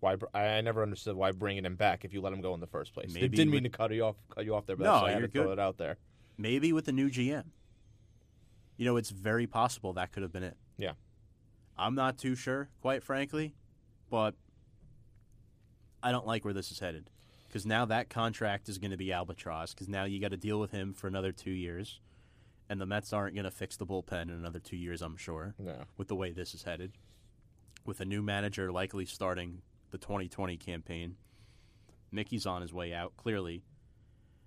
Why? 0.00 0.16
I 0.34 0.60
never 0.60 0.82
understood 0.82 1.16
why 1.16 1.32
bringing 1.32 1.64
him 1.64 1.74
back 1.76 2.04
if 2.04 2.12
you 2.12 2.20
let 2.20 2.32
him 2.32 2.40
go 2.40 2.54
in 2.54 2.60
the 2.60 2.66
first 2.66 2.92
place. 2.92 3.12
Maybe 3.14 3.26
it 3.26 3.32
didn't 3.32 3.50
mean 3.50 3.62
with- 3.62 3.72
to 3.72 3.78
cut 3.78 3.92
you 3.92 4.04
off, 4.04 4.16
cut 4.30 4.44
you 4.44 4.54
off 4.54 4.66
there, 4.66 4.76
but 4.76 4.84
No, 4.84 4.92
that's 4.94 5.04
I 5.06 5.10
had 5.12 5.18
you're 5.20 5.28
to 5.28 5.32
throw 5.32 5.44
good. 5.44 5.52
it 5.54 5.58
out 5.58 5.78
there. 5.78 5.96
maybe 6.38 6.72
with 6.72 6.84
the 6.84 6.92
new 6.92 7.08
GM. 7.10 7.44
You 8.76 8.84
know, 8.84 8.96
it's 8.98 9.08
very 9.10 9.46
possible 9.46 9.94
that 9.94 10.12
could 10.12 10.22
have 10.22 10.32
been 10.32 10.42
it. 10.42 10.56
Yeah. 10.76 10.92
I'm 11.78 11.94
not 11.94 12.18
too 12.18 12.34
sure, 12.34 12.68
quite 12.82 13.02
frankly, 13.02 13.54
but 14.10 14.34
I 16.02 16.12
don't 16.12 16.26
like 16.26 16.44
where 16.44 16.54
this 16.54 16.70
is 16.70 16.78
headed. 16.78 17.10
Because 17.48 17.64
now 17.64 17.84
that 17.86 18.10
contract 18.10 18.68
is 18.68 18.76
going 18.78 18.90
to 18.90 18.96
be 18.96 19.12
albatross. 19.12 19.72
Because 19.72 19.88
now 19.88 20.04
you 20.04 20.20
got 20.20 20.30
to 20.32 20.36
deal 20.36 20.60
with 20.60 20.72
him 20.72 20.92
for 20.92 21.06
another 21.06 21.32
two 21.32 21.50
years, 21.52 22.00
and 22.68 22.78
the 22.80 22.86
Mets 22.86 23.12
aren't 23.12 23.34
going 23.34 23.44
to 23.44 23.50
fix 23.50 23.76
the 23.76 23.86
bullpen 23.86 24.22
in 24.24 24.30
another 24.30 24.58
two 24.58 24.76
years. 24.76 25.00
I'm 25.00 25.16
sure. 25.16 25.54
No. 25.58 25.84
With 25.96 26.08
the 26.08 26.16
way 26.16 26.32
this 26.32 26.54
is 26.54 26.64
headed, 26.64 26.92
with 27.86 28.00
a 28.00 28.04
new 28.04 28.20
manager 28.22 28.70
likely 28.70 29.06
starting 29.06 29.62
the 29.90 29.98
2020 29.98 30.56
campaign, 30.56 31.16
Mickey's 32.10 32.46
on 32.46 32.62
his 32.62 32.72
way 32.72 32.92
out 32.92 33.16
clearly, 33.16 33.62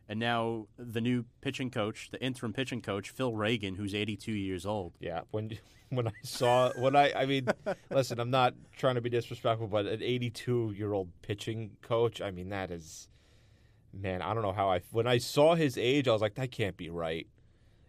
and 0.10 0.20
now 0.20 0.66
the 0.78 1.02
new 1.02 1.26
pitching 1.42 1.70
coach, 1.70 2.10
the 2.12 2.20
interim 2.20 2.52
pitching 2.52 2.82
coach, 2.82 3.12
Phil 3.12 3.36
Regan, 3.36 3.76
who's 3.76 3.94
82 3.94 4.32
years 4.32 4.66
old. 4.66 4.94
Yeah, 5.00 5.22
when 5.30 5.58
when 5.90 6.08
I 6.08 6.12
saw 6.24 6.72
when 6.78 6.96
I 6.96 7.14
I 7.14 7.26
mean, 7.28 7.48
listen, 7.92 8.20
I'm 8.20 8.32
not 8.32 8.56
trying 8.76 8.96
to 8.96 9.02
be 9.02 9.10
disrespectful, 9.10 9.68
but 9.68 9.86
an 9.86 10.02
82 10.02 10.74
year 10.76 10.94
old 10.94 11.10
pitching 11.22 11.78
coach, 11.84 12.22
I 12.22 12.32
mean 12.32 12.50
that 12.50 12.72
is, 12.72 13.08
man, 13.94 14.24
I 14.24 14.34
don't 14.34 14.42
know 14.42 14.52
how 14.52 14.72
I 14.72 14.82
when 14.92 15.06
I 15.06 15.20
saw 15.20 15.54
his 15.54 15.78
age, 15.78 16.08
I 16.08 16.12
was 16.12 16.22
like, 16.22 16.36
that 16.36 16.52
can't 16.52 16.76
be 16.76 16.90
right. 16.90 17.28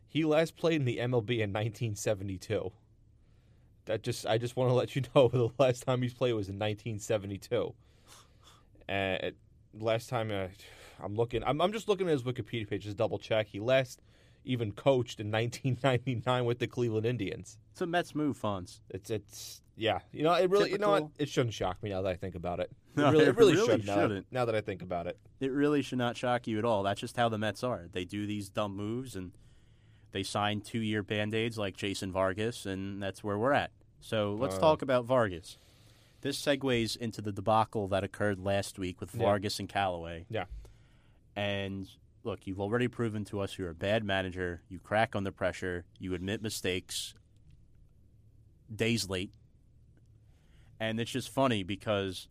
He 0.07 0.25
last 0.25 0.57
played 0.57 0.81
in 0.81 0.85
the 0.85 0.99
MLB 0.99 1.39
in 1.39 1.53
1972. 1.53 2.73
That 3.91 4.03
just 4.03 4.25
I 4.25 4.39
just 4.39 4.57
want 4.57 4.71
to 4.71 4.75
let 4.83 4.95
you 4.95 5.03
know 5.15 5.29
the 5.29 5.51
last 5.59 5.83
time 5.83 6.01
he's 6.03 6.15
played 6.15 6.33
was 6.33 6.49
in 6.49 6.59
1972. 6.59 7.75
And 8.89 9.35
last 9.79 10.09
time 10.09 10.31
uh, 10.31 10.47
I'm 11.03 11.15
looking, 11.15 11.43
I'm, 11.45 11.61
I'm 11.61 11.73
just 11.73 11.89
looking 11.89 12.07
at 12.07 12.13
his 12.13 12.23
Wikipedia 12.23 12.69
page, 12.69 12.85
just 12.85 12.97
double 12.97 13.19
check. 13.19 13.49
He 13.49 13.61
last 13.61 14.01
even 14.45 14.73
coached 14.73 15.21
in 15.21 15.31
1999 15.31 16.45
with 16.45 16.59
the 16.59 16.67
Cleveland 16.67 17.07
Indians. 17.07 17.59
It's 17.73 17.81
a 17.81 17.87
Mets 17.87 18.15
move, 18.15 18.41
Fonz. 18.41 18.81
It's 18.91 19.11
it's 19.11 19.61
yeah, 19.77 20.01
you 20.13 20.23
know 20.23 20.35
it 20.35 20.51
really 20.51 20.71
you 20.71 20.79
know 20.79 20.91
what? 20.91 21.09
it 21.19 21.29
shouldn't 21.29 21.55
shock 21.55 21.83
me 21.83 21.91
now 21.91 22.03
that 22.03 22.11
I 22.11 22.15
think 22.15 22.35
about 22.35 22.61
it. 22.61 22.71
It 22.91 22.97
No, 22.97 23.13
really, 23.13 23.25
it 23.25 23.29
it 23.29 23.37
really, 23.37 23.53
really 23.55 23.67
should 23.69 23.87
now, 23.87 23.95
shouldn't. 23.95 24.27
now 24.33 24.45
that 24.45 24.55
I 24.57 24.61
think 24.61 24.83
about 24.83 25.07
it. 25.07 25.17
It 25.39 25.53
really 25.53 25.81
should 25.81 25.99
not 25.99 26.17
shock 26.17 26.49
you 26.49 26.59
at 26.59 26.65
all. 26.65 26.83
That's 26.83 27.01
just 27.01 27.17
how 27.17 27.29
the 27.29 27.39
Mets 27.39 27.63
are. 27.63 27.87
They 27.93 28.05
do 28.05 28.27
these 28.27 28.49
dumb 28.49 28.75
moves 28.77 29.15
and 29.15 29.31
they 30.13 30.23
sign 30.25 30.61
two 30.61 30.81
year 30.81 31.05
band 31.05 31.35
aids 31.35 31.57
like 31.57 31.77
Jason 31.77 32.11
Vargas, 32.13 32.67
and 32.67 33.01
that's 33.01 33.23
where 33.23 33.39
we're 33.39 33.53
at. 33.53 33.71
So 34.01 34.35
let's 34.35 34.57
Uh. 34.57 34.61
talk 34.61 34.83
about 34.83 35.05
Vargas. 35.05 35.57
This 36.23 36.41
segues 36.41 36.97
into 36.97 37.23
the 37.23 37.33
debacle 37.33 37.89
that 37.89 38.05
occurred 38.05 38.39
last 38.39 38.79
week 38.79 39.01
with 39.01 39.15
Yeah. 39.15 39.23
Vargas 39.23 39.59
and 39.59 39.69
Callaway. 39.69 40.27
Yeah. 40.29 40.47
And 41.37 41.89
look, 42.25 42.47
you've 42.47 42.61
already 42.61 42.89
proven 42.89 43.25
to 43.27 43.41
us 43.41 43.57
you're 43.59 43.71
a 43.71 43.75
bad 43.75 44.05
manager. 44.05 44.63
You 44.69 44.79
crack 44.81 45.17
under 45.17 45.31
pressure. 45.33 45.85
You 45.99 46.13
admit 46.15 46.43
mistakes 46.43 47.15
days 48.75 49.09
late. 49.09 49.33
And 50.79 51.01
it's 51.01 51.11
just 51.11 51.29
funny 51.31 51.63
because 51.63 52.29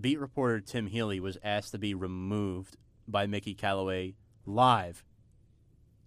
beat 0.00 0.18
reporter 0.20 0.60
Tim 0.60 0.86
Healey 0.88 1.20
was 1.20 1.38
asked 1.42 1.72
to 1.72 1.78
be 1.78 1.94
removed 1.94 2.76
by 3.08 3.26
Mickey 3.26 3.54
Callaway 3.54 4.14
live 4.44 5.04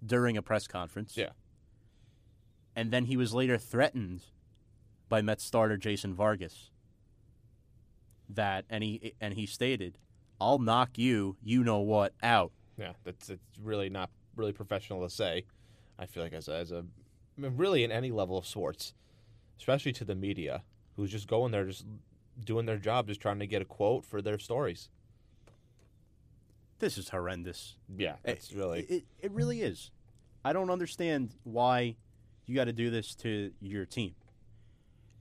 during 0.05 0.37
a 0.37 0.41
press 0.41 0.67
conference. 0.67 1.17
Yeah. 1.17 1.31
And 2.75 2.91
then 2.91 3.05
he 3.05 3.17
was 3.17 3.33
later 3.33 3.57
threatened 3.57 4.25
by 5.09 5.21
Mets 5.21 5.43
starter 5.43 5.75
Jason 5.75 6.13
Vargas. 6.13 6.69
That 8.29 8.65
and 8.69 8.83
he 8.83 9.15
and 9.19 9.33
he 9.33 9.47
stated, 9.47 9.97
"I'll 10.39 10.59
knock 10.59 10.97
you, 10.97 11.35
you 11.43 11.63
know 11.63 11.79
what, 11.79 12.13
out." 12.21 12.51
Yeah, 12.77 12.93
that's 13.03 13.29
it's 13.29 13.59
really 13.61 13.89
not 13.89 14.11
really 14.35 14.53
professional 14.53 15.01
to 15.01 15.09
say. 15.09 15.45
I 15.97 16.05
feel 16.05 16.23
like 16.23 16.33
as 16.33 16.47
a, 16.47 16.53
as 16.53 16.71
a 16.71 16.85
I 17.37 17.41
mean, 17.41 17.57
really 17.57 17.83
in 17.83 17.91
any 17.91 18.11
level 18.11 18.37
of 18.37 18.45
sports, 18.45 18.93
especially 19.57 19.91
to 19.93 20.05
the 20.05 20.15
media, 20.15 20.61
who's 20.95 21.11
just 21.11 21.27
going 21.27 21.51
there, 21.51 21.65
just 21.65 21.85
doing 22.45 22.67
their 22.67 22.77
job, 22.77 23.07
just 23.07 23.19
trying 23.19 23.39
to 23.39 23.47
get 23.47 23.61
a 23.63 23.65
quote 23.65 24.05
for 24.05 24.21
their 24.21 24.37
stories. 24.37 24.89
This 26.77 26.97
is 26.97 27.09
horrendous. 27.09 27.75
Yeah, 27.97 28.15
eh, 28.23 28.33
it's 28.33 28.51
it, 28.51 28.57
really 28.57 28.81
it, 28.81 29.03
it 29.19 29.31
really 29.31 29.61
is. 29.61 29.89
I 30.45 30.53
don't 30.53 30.69
understand 30.69 31.35
why 31.43 31.95
you 32.45 32.55
got 32.55 32.65
to 32.65 32.73
do 32.73 32.89
this 32.89 33.15
to 33.15 33.51
your 33.59 33.85
team. 33.85 34.15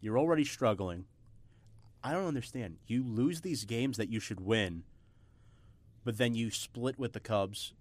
You're 0.00 0.18
already 0.18 0.44
struggling. 0.44 1.04
I 2.02 2.12
don't 2.12 2.26
understand. 2.26 2.76
You 2.86 3.02
lose 3.02 3.40
these 3.40 3.64
games 3.64 3.96
that 3.96 4.08
you 4.08 4.20
should 4.20 4.40
win, 4.40 4.84
but 6.04 6.18
then 6.18 6.34
you 6.34 6.50
split 6.50 6.98
with 6.98 7.12
the 7.12 7.20
Cubs. 7.20 7.72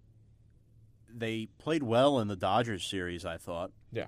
They 1.14 1.48
played 1.60 1.84
well 1.84 2.20
in 2.20 2.28
the 2.28 2.36
Dodgers 2.36 2.84
series, 2.86 3.26
I 3.26 3.38
thought. 3.38 3.72
Yeah. 3.92 4.08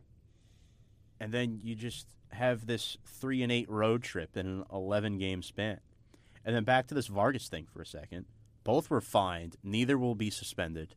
And 1.20 1.32
then 1.32 1.60
you 1.63 1.75
just 1.75 2.08
have 2.32 2.66
this 2.66 2.98
three 3.06 3.44
and 3.44 3.51
eight 3.51 3.70
road 3.70 4.04
trip 4.04 4.36
in 4.36 4.46
an 4.48 4.63
eleven 4.72 5.18
game 5.18 5.42
span. 5.44 5.80
And 6.46 6.56
then 6.56 6.63
back 6.63 6.88
to 6.88 6.96
this 6.96 7.08
Vargas 7.08 7.48
thing 7.48 7.68
for 7.72 7.82
a 7.82 7.86
second. 7.86 8.25
Both 8.63 8.89
were 8.89 9.01
fined. 9.01 9.56
Neither 9.63 9.98
will 9.98 10.16
be 10.16 10.30
suspended. 10.30 10.96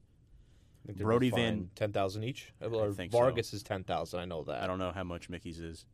I 0.82 0.86
think 0.86 0.98
they 0.98 1.04
Brodie 1.04 1.30
Van- 1.30 1.70
ten 1.74 1.92
thousand 1.92 2.24
each. 2.24 2.52
Think 2.60 3.12
so. 3.12 3.18
Vargas 3.18 3.52
is 3.52 3.62
ten 3.62 3.84
thousand. 3.84 4.20
I 4.20 4.24
know 4.24 4.42
that. 4.44 4.62
I 4.62 4.66
don't 4.66 4.78
know 4.78 4.92
how 4.92 5.04
much 5.04 5.28
Mickey's 5.28 5.60
is. 5.60 5.86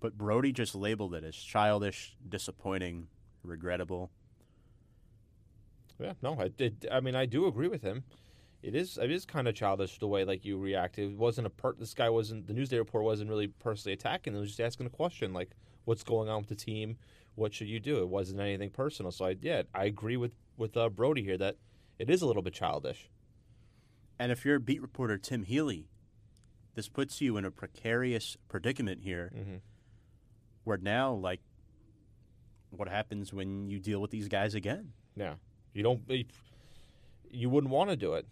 But 0.00 0.16
Brodie 0.16 0.52
just 0.52 0.74
labeled 0.74 1.14
it 1.14 1.24
as 1.24 1.34
childish, 1.36 2.16
disappointing, 2.28 3.08
regrettable. 3.42 4.10
Yeah, 5.98 6.12
no, 6.22 6.38
I 6.38 6.48
did. 6.48 6.86
I 6.92 7.00
mean, 7.00 7.16
I 7.16 7.26
do 7.26 7.46
agree 7.46 7.68
with 7.68 7.82
him. 7.82 8.04
It 8.62 8.74
is. 8.74 8.98
It 8.98 9.10
is 9.10 9.24
kind 9.24 9.48
of 9.48 9.54
childish 9.54 9.98
the 9.98 10.06
way 10.06 10.24
like 10.24 10.44
you 10.44 10.58
reacted. 10.58 11.12
It 11.12 11.16
wasn't 11.18 11.46
a 11.46 11.50
per. 11.50 11.74
This 11.74 11.94
guy 11.94 12.08
wasn't. 12.10 12.46
The 12.46 12.52
Newsday 12.52 12.78
report 12.78 13.04
wasn't 13.04 13.30
really 13.30 13.48
personally 13.48 13.94
attacking. 13.94 14.34
It 14.34 14.38
was 14.38 14.50
just 14.50 14.60
asking 14.60 14.86
a 14.86 14.90
question 14.90 15.32
like, 15.32 15.50
"What's 15.84 16.04
going 16.04 16.28
on 16.28 16.40
with 16.40 16.48
the 16.48 16.54
team? 16.56 16.96
What 17.34 17.52
should 17.54 17.68
you 17.68 17.80
do?" 17.80 17.98
It 17.98 18.08
wasn't 18.08 18.40
anything 18.40 18.70
personal. 18.70 19.10
So 19.12 19.26
I 19.26 19.36
yeah, 19.40 19.62
I 19.74 19.84
agree 19.86 20.16
with 20.16 20.32
with 20.56 20.76
uh, 20.76 20.88
Brodie 20.88 21.22
here 21.22 21.38
that 21.38 21.56
it 21.98 22.10
is 22.10 22.22
a 22.22 22.26
little 22.26 22.42
bit 22.42 22.52
childish. 22.54 23.10
And 24.20 24.30
if 24.32 24.44
you're 24.44 24.56
a 24.56 24.60
beat 24.60 24.82
reporter, 24.82 25.18
Tim 25.18 25.44
Healey, 25.44 25.88
this 26.74 26.88
puts 26.88 27.20
you 27.20 27.36
in 27.36 27.44
a 27.44 27.50
precarious 27.52 28.36
predicament 28.48 29.02
here 29.02 29.30
Mhm. 29.34 29.60
Where 30.68 30.78
now, 30.78 31.14
like, 31.14 31.40
what 32.70 32.88
happens 32.88 33.32
when 33.32 33.70
you 33.70 33.78
deal 33.80 34.00
with 34.00 34.10
these 34.10 34.28
guys 34.28 34.54
again? 34.54 34.92
Yeah, 35.16 35.34
you 35.72 35.82
don't. 35.82 36.02
You 37.30 37.48
wouldn't 37.50 37.72
want 37.72 37.90
to 37.90 37.96
do 37.96 38.14
it. 38.14 38.26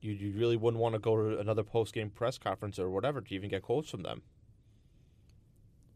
You, 0.00 0.12
you 0.12 0.38
really 0.38 0.56
wouldn't 0.56 0.80
want 0.80 0.94
to 0.94 0.98
go 0.98 1.16
to 1.16 1.38
another 1.40 1.64
post 1.64 1.92
game 1.92 2.10
press 2.10 2.38
conference 2.38 2.78
or 2.78 2.88
whatever 2.88 3.20
to 3.20 3.34
even 3.34 3.50
get 3.50 3.62
quotes 3.62 3.90
from 3.90 4.02
them. 4.02 4.22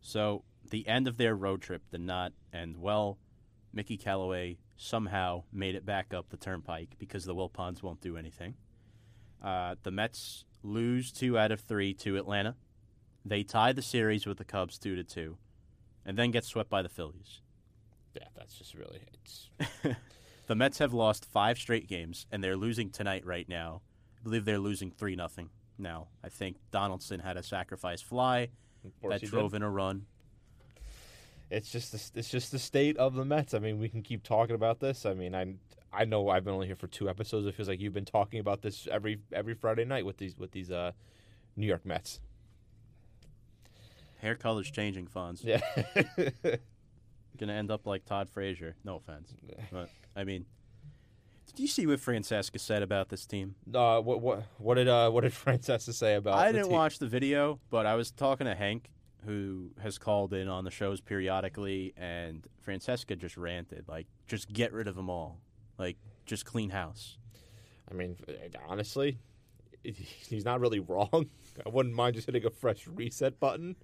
So 0.01 0.43
the 0.69 0.87
end 0.89 1.09
of 1.09 1.17
their 1.17 1.35
road 1.35 1.63
trip 1.63 1.83
did 1.91 2.01
not 2.01 2.33
end 2.53 2.77
well. 2.77 3.19
Mickey 3.73 3.97
Callaway 3.97 4.59
somehow 4.77 5.45
made 5.53 5.75
it 5.75 5.87
back 5.87 6.13
up 6.13 6.29
the 6.31 6.37
turnpike 6.37 6.97
because 6.99 7.25
the 7.25 7.35
Wilpons 7.35 7.83
won't 7.83 8.01
do 8.01 8.17
anything. 8.17 8.55
Uh, 9.43 9.77
the 9.83 9.91
Mets 9.91 10.45
lose 10.63 11.13
two 11.13 11.39
out 11.39 11.53
of 11.53 11.61
three 11.61 11.95
to 11.95 12.17
Atlanta. 12.17 12.57
They 13.25 13.43
tie 13.43 13.73
the 13.73 13.83
series 13.83 14.27
with 14.27 14.39
the 14.39 14.45
Cubs 14.45 14.79
two 14.79 14.97
to 14.97 15.05
two, 15.05 15.39
and 16.05 16.17
then 16.19 16.31
get 16.31 16.45
swept 16.45 16.71
by 16.71 16.83
the 16.83 16.89
Phillies. 16.89 17.41
Yeah, 18.15 18.29
that's 18.37 18.55
just 18.57 18.75
really 18.75 19.01
it's 19.13 19.49
The 20.47 20.55
Mets 20.55 20.79
have 20.79 20.93
lost 20.93 21.25
five 21.25 21.59
straight 21.59 21.89
games, 21.89 22.27
and 22.31 22.45
they're 22.45 22.57
losing 22.57 22.91
tonight 22.91 23.25
right 23.25 23.49
now. 23.49 23.81
I 24.19 24.23
believe 24.23 24.45
they're 24.45 24.59
losing 24.59 24.91
three 24.91 25.17
nothing 25.17 25.49
now. 25.79 26.09
I 26.23 26.29
think 26.29 26.57
Donaldson 26.71 27.21
had 27.21 27.37
a 27.37 27.43
sacrifice 27.43 28.03
fly 28.03 28.49
that 29.03 29.21
he 29.21 29.27
did. 29.27 29.31
drove 29.31 29.55
in 29.55 29.63
a 29.63 29.71
run. 29.71 30.07
it's 31.51 31.71
just 31.71 31.93
the, 31.93 32.19
it's 32.19 32.29
just 32.29 32.53
the 32.53 32.59
state 32.59 32.97
of 32.99 33.15
the 33.15 33.25
Mets. 33.25 33.55
I 33.55 33.59
mean, 33.59 33.79
we 33.79 33.89
can 33.89 34.03
keep 34.03 34.23
talking 34.23 34.55
about 34.55 34.81
this. 34.81 35.07
I 35.07 35.15
mean, 35.15 35.35
I 35.35 35.55
I 35.93 36.05
know 36.05 36.29
I've 36.29 36.45
been 36.45 36.55
only 36.55 36.67
here 36.67 36.77
for 36.77 36.89
two 36.89 37.09
episodes. 37.09 37.47
It 37.47 37.55
feels 37.55 37.69
like 37.69 37.81
you've 37.81 37.95
been 37.95 38.05
talking 38.05 38.41
about 38.41 38.61
this 38.61 38.87
every 38.91 39.21
every 39.33 39.55
Friday 39.55 39.85
night 39.87 40.05
with 40.05 40.19
these 40.19 40.37
with 40.37 40.53
these 40.53 40.71
uh, 40.71 40.93
New 41.57 41.67
York 41.67 41.87
Mets. 41.87 42.21
Hair 44.25 44.37
color's 44.37 44.71
changing, 44.71 45.07
Fonz. 45.07 45.45
Yeah, 45.45 45.61
Gonna 47.39 47.53
end 47.53 47.71
up 47.71 47.87
like 47.87 48.05
Todd 48.07 48.31
Frazier. 48.31 48.75
No 48.85 48.97
offense, 48.97 49.35
but 49.71 49.91
I 50.17 50.25
mean, 50.25 50.47
did 51.47 51.59
you 51.61 51.69
see 51.69 51.87
what 51.87 51.99
Francesa 52.01 52.59
said 52.59 52.83
about 52.83 53.11
this 53.11 53.27
team? 53.27 53.55
uh, 53.75 54.01
what 54.01 54.23
what 54.23 54.45
what 54.59 54.77
did 54.77 54.89
uh, 54.89 55.11
what 55.11 55.23
did 55.23 55.33
Francesa 55.45 55.93
say 55.93 56.15
about? 56.15 56.35
I 56.39 56.53
didn't 56.53 56.69
team? 56.69 56.73
watch 56.73 56.99
the 56.99 57.07
video, 57.07 57.61
but 57.71 57.85
I 57.87 57.97
was 57.97 58.11
talking 58.11 58.47
to 58.47 58.55
Hank, 58.55 58.89
who 59.27 59.73
has 59.83 59.99
called 59.99 60.33
in 60.33 60.49
on 60.49 60.65
the 60.65 60.71
shows 60.71 61.01
periodically, 61.03 61.93
and 61.97 62.47
Francesa 62.67 63.19
just 63.19 63.37
ranted 63.37 63.85
like, 63.89 64.07
"Just 64.27 64.51
get 64.53 64.73
rid 64.73 64.89
of 64.89 64.97
them 64.97 65.11
all, 65.11 65.41
like 65.77 65.99
just 66.25 66.47
clean 66.47 66.71
house." 66.71 67.19
I 67.91 67.95
mean, 67.95 68.17
honestly, 68.69 69.19
he's 69.83 70.45
not 70.47 70.61
really 70.61 70.81
wrong. 70.81 71.27
I 71.67 71.69
wouldn't 71.69 71.95
mind 71.95 72.15
just 72.15 72.27
hitting 72.27 72.47
a 72.47 72.51
fresh 72.51 72.87
reset 72.87 73.39
button. 73.39 73.77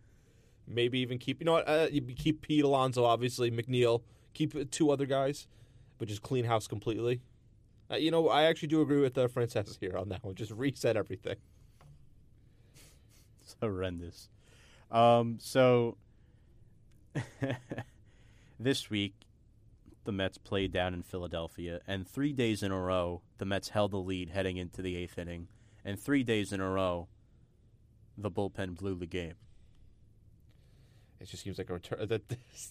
Maybe 0.66 1.00
even 1.00 1.18
keep 1.18 1.40
you 1.40 1.46
know 1.46 1.56
uh, 1.56 1.88
you 1.90 2.00
keep 2.00 2.42
Pete 2.42 2.64
Alonso, 2.64 3.04
obviously 3.04 3.50
McNeil, 3.50 4.02
keep 4.34 4.70
two 4.70 4.90
other 4.90 5.06
guys, 5.06 5.46
but 5.98 6.08
just 6.08 6.22
clean 6.22 6.44
house 6.44 6.66
completely. 6.66 7.20
Uh, 7.90 7.96
you 7.96 8.10
know, 8.10 8.28
I 8.28 8.44
actually 8.44 8.68
do 8.68 8.80
agree 8.82 9.00
with 9.00 9.18
uh, 9.18 9.26
Francesa 9.26 9.76
here 9.80 9.96
on 9.96 10.08
that 10.10 10.22
one. 10.22 10.36
Just 10.36 10.52
reset 10.52 10.96
everything. 10.96 11.36
It's 13.42 13.56
horrendous. 13.60 14.28
Um, 14.92 15.38
so 15.40 15.96
this 18.60 18.90
week, 18.90 19.14
the 20.04 20.12
Mets 20.12 20.38
played 20.38 20.72
down 20.72 20.94
in 20.94 21.02
Philadelphia, 21.02 21.80
and 21.86 22.06
three 22.06 22.32
days 22.32 22.62
in 22.62 22.70
a 22.70 22.80
row, 22.80 23.22
the 23.38 23.44
Mets 23.44 23.70
held 23.70 23.90
the 23.90 23.98
lead 23.98 24.30
heading 24.30 24.56
into 24.56 24.82
the 24.82 24.96
eighth 24.96 25.18
inning, 25.18 25.48
and 25.84 25.98
three 25.98 26.22
days 26.22 26.52
in 26.52 26.60
a 26.60 26.68
row, 26.68 27.08
the 28.16 28.30
bullpen 28.30 28.76
blew 28.76 28.94
the 28.94 29.06
game. 29.06 29.34
It 31.20 31.28
just 31.28 31.42
seems 31.44 31.58
like 31.58 31.68
a 31.70 31.74
return. 31.74 32.06
That 32.08 32.22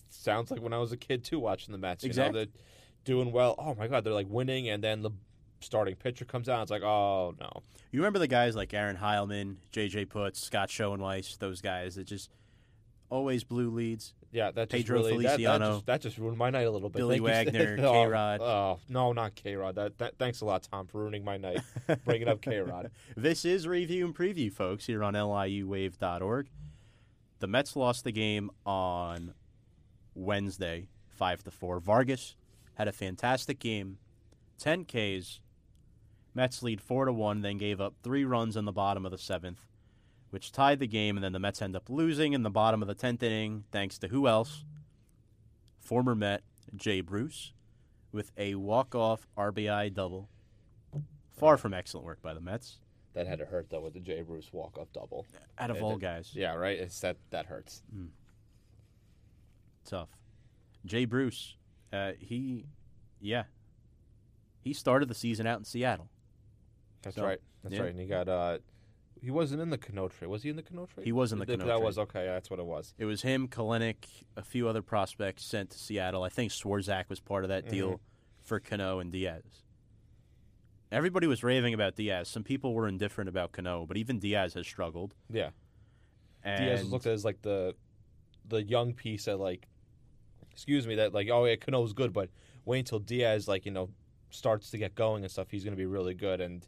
sounds 0.09 0.49
like 0.51 0.61
when 0.61 0.73
I 0.73 0.79
was 0.79 0.91
a 0.91 0.97
kid 0.97 1.23
too, 1.23 1.39
watching 1.39 1.71
the 1.71 1.77
Mets. 1.77 2.03
You 2.03 2.07
Exactly. 2.07 2.39
know, 2.39 2.45
they're 2.45 2.53
doing 3.05 3.31
well. 3.31 3.55
Oh 3.57 3.75
my 3.75 3.87
God, 3.87 4.03
they're 4.03 4.13
like 4.13 4.27
winning, 4.29 4.69
and 4.69 4.83
then 4.83 5.01
the 5.01 5.11
starting 5.61 5.95
pitcher 5.95 6.25
comes 6.25 6.49
out. 6.49 6.61
It's 6.63 6.71
like, 6.71 6.83
oh 6.83 7.35
no. 7.39 7.63
You 7.91 7.99
remember 7.99 8.19
the 8.19 8.27
guys 8.27 8.55
like 8.55 8.73
Aaron 8.73 8.97
Heilman, 8.97 9.57
J.J. 9.71 10.05
Putz, 10.07 10.37
Scott 10.37 10.69
Schoeneweis, 10.69 11.37
those 11.39 11.61
guys 11.61 11.95
that 11.95 12.05
just 12.05 12.29
always 13.09 13.43
blew 13.43 13.69
leads. 13.69 14.13
Yeah, 14.31 14.51
that 14.51 14.69
just 14.69 14.85
Pedro 14.85 14.99
really 14.99 15.11
that, 15.17 15.23
that, 15.23 15.29
Feliciano. 15.37 15.73
just, 15.73 15.85
that 15.87 16.01
just 16.01 16.17
ruined 16.19 16.37
my 16.37 16.51
night 16.51 16.67
a 16.67 16.71
little 16.71 16.89
bit. 16.89 16.99
Billy 16.99 17.17
Thank. 17.19 17.51
Wagner, 17.51 17.77
oh, 17.83 17.91
K-Rod. 17.91 18.41
Oh 18.41 18.79
no, 18.87 19.11
not 19.11 19.33
K 19.35 19.55
Rod. 19.55 19.75
That, 19.75 19.97
that 19.97 20.17
thanks 20.19 20.41
a 20.41 20.45
lot, 20.45 20.67
Tom, 20.71 20.85
for 20.85 20.99
ruining 21.01 21.23
my 21.23 21.37
night. 21.37 21.61
Bringing 22.05 22.27
up 22.27 22.41
K 22.41 22.59
Rod. 22.59 22.91
This 23.17 23.43
is 23.43 23.67
review 23.67 24.05
and 24.05 24.15
preview, 24.15 24.51
folks, 24.53 24.85
here 24.85 25.03
on 25.03 25.13
liuwave.org. 25.15 26.47
The 27.39 27.47
Mets 27.47 27.75
lost 27.75 28.03
the 28.03 28.11
game 28.11 28.51
on 28.65 29.33
Wednesday, 30.13 30.87
five 31.07 31.43
to 31.43 31.51
four. 31.51 31.79
Vargas 31.79 32.35
had 32.75 32.87
a 32.87 32.93
fantastic 32.93 33.59
game, 33.59 33.97
ten 34.57 34.83
Ks. 34.83 35.39
Mets 36.33 36.61
lead 36.61 36.81
four 36.81 37.05
to 37.05 37.13
one, 37.13 37.41
then 37.41 37.57
gave 37.57 37.81
up 37.81 37.95
three 38.03 38.25
runs 38.25 38.55
in 38.55 38.65
the 38.65 38.71
bottom 38.71 39.05
of 39.05 39.11
the 39.11 39.17
seventh, 39.17 39.65
which 40.29 40.51
tied 40.51 40.79
the 40.79 40.87
game, 40.87 41.17
and 41.17 41.23
then 41.23 41.31
the 41.33 41.39
Mets 41.39 41.61
end 41.61 41.75
up 41.75 41.89
losing 41.89 42.33
in 42.33 42.43
the 42.43 42.49
bottom 42.49 42.81
of 42.81 42.87
the 42.87 42.93
tenth 42.93 43.23
inning, 43.23 43.63
thanks 43.71 43.97
to 43.99 44.09
who 44.09 44.27
else? 44.27 44.65
Former 45.79 46.15
Met 46.15 46.43
Jay 46.75 47.01
Bruce 47.01 47.53
with 48.11 48.31
a 48.37 48.55
walk-off 48.55 49.27
RBI 49.37 49.93
double. 49.93 50.29
Far 51.37 51.57
from 51.57 51.73
excellent 51.73 52.05
work 52.05 52.21
by 52.21 52.33
the 52.33 52.41
Mets. 52.41 52.79
That 53.19 53.27
had 53.27 53.39
to 53.39 53.45
hurt 53.45 53.69
though 53.69 53.81
with 53.81 53.93
the 53.93 53.99
Jay 53.99 54.21
Bruce 54.21 54.47
walk 54.53 54.77
off 54.77 54.87
double. 54.93 55.25
Out 55.57 55.69
of 55.71 55.75
It 55.75 55.81
all 55.83 55.91
did. 55.97 55.99
guys, 56.01 56.31
Yeah, 56.33 56.53
right. 56.55 56.79
It's 56.79 57.01
that 57.01 57.17
that 57.31 57.47
hurts. 57.47 57.83
tough. 59.83 60.07
Jay 60.85 61.03
Bruce, 61.03 61.57
uh, 61.91 62.13
he, 62.17 62.65
yeah, 63.19 63.43
He 64.61 64.71
started 64.71 65.09
the 65.09 65.15
season 65.15 65.45
out 65.47 65.59
in 65.59 65.65
Seattle. 65.65 66.07
That's 67.01 67.17
So, 67.17 67.25
right. 67.25 67.39
That's 67.61 67.75
yeah. 67.75 67.81
right. 67.81 67.89
And 67.91 67.99
he 67.99 68.05
got 68.05 68.29
uh, 68.29 68.59
he 69.21 69.31
wasn't 69.31 69.61
in 69.61 69.69
the 69.69 69.77
Cano 69.77 70.07
trade. 70.07 70.29
Was 70.29 70.43
he 70.43 70.49
in 70.49 70.55
the 70.55 70.63
Cano 70.63 70.85
trade? 70.85 71.05
He 71.05 71.11
was 71.11 71.33
in 71.33 71.39
the 71.39 71.45
Th- 71.45 71.59
Cano 71.59 71.67
That 71.69 71.75
trade. 71.79 71.85
was 71.85 71.97
okay. 71.97 72.25
That's 72.25 72.49
what 72.49 72.61
it 72.61 72.65
was. 72.65 72.93
It 72.97 73.03
was 73.03 73.21
him, 73.23 73.49
Kelenic, 73.49 74.05
a 74.37 74.41
few 74.43 74.69
other 74.69 74.81
prospects 74.81 75.43
sent 75.43 75.71
to 75.71 75.77
Seattle. 75.77 76.23
I 76.23 76.29
think 76.29 76.53
Swarzak 76.53 77.09
was 77.09 77.19
part 77.19 77.43
of 77.43 77.49
that 77.49 77.67
deal 77.67 77.95
Mhm. 77.95 77.99
for 78.43 78.61
Cano 78.61 78.99
and 78.99 79.11
Diaz. 79.11 79.43
Everybody 80.91 81.27
was 81.27 81.43
raving 81.43 81.73
about 81.73 81.95
Diaz. 81.95 82.27
Some 82.27 82.43
people 82.43 82.73
were 82.73 82.87
indifferent 82.87 83.29
about 83.29 83.51
Cano, 83.51 83.85
but 83.85 83.97
even 83.97 84.19
Diaz 84.19 84.55
has 84.55 84.65
struggled. 84.65 85.13
Yeah. 85.29 85.49
And 86.43 86.65
Diaz 86.65 86.81
was 86.81 86.91
looked 86.91 87.05
at 87.05 87.13
as 87.13 87.25
like 87.25 87.41
the 87.41 87.75
the 88.47 88.63
young 88.63 88.93
piece 88.93 89.25
that 89.25 89.37
like, 89.37 89.67
excuse 90.51 90.87
me, 90.87 90.95
that 90.95 91.13
like 91.13 91.29
oh 91.29 91.45
yeah, 91.45 91.55
Cano's 91.55 91.93
good, 91.93 92.11
but 92.11 92.29
wait 92.65 92.79
until 92.79 92.99
Diaz 92.99 93.47
like 93.47 93.65
you 93.65 93.71
know 93.71 93.89
starts 94.31 94.71
to 94.71 94.77
get 94.77 94.95
going 94.95 95.23
and 95.23 95.31
stuff. 95.31 95.47
He's 95.51 95.63
going 95.63 95.73
to 95.73 95.77
be 95.77 95.85
really 95.85 96.13
good, 96.13 96.41
and 96.41 96.65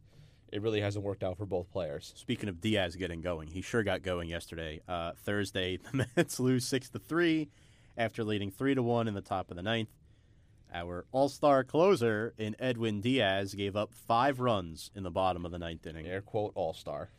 it 0.51 0.61
really 0.61 0.81
hasn't 0.81 1.05
worked 1.05 1.23
out 1.23 1.37
for 1.37 1.45
both 1.45 1.71
players. 1.71 2.13
Speaking 2.15 2.49
of 2.49 2.61
Diaz 2.61 2.95
getting 2.95 3.21
going, 3.21 3.47
he 3.47 3.61
sure 3.61 3.83
got 3.83 4.03
going 4.03 4.29
yesterday. 4.29 4.81
Uh, 4.87 5.13
Thursday, 5.17 5.77
the 5.91 6.05
Mets 6.15 6.39
lose 6.39 6.65
six 6.65 6.89
to 6.89 6.99
three 6.99 7.49
after 7.97 8.23
leading 8.23 8.51
three 8.51 8.75
to 8.75 8.83
one 8.83 9.07
in 9.07 9.13
the 9.13 9.21
top 9.21 9.49
of 9.49 9.57
the 9.57 9.63
ninth. 9.63 9.89
Our 10.73 11.05
all-star 11.11 11.63
closer 11.65 12.33
in 12.37 12.55
Edwin 12.59 13.01
Diaz 13.01 13.53
gave 13.53 13.75
up 13.75 13.93
five 13.93 14.39
runs 14.39 14.89
in 14.95 15.03
the 15.03 15.11
bottom 15.11 15.45
of 15.45 15.51
the 15.51 15.59
ninth 15.59 15.85
inning. 15.85 16.07
Air 16.07 16.21
quote 16.21 16.53
all 16.55 16.73
star. 16.73 17.09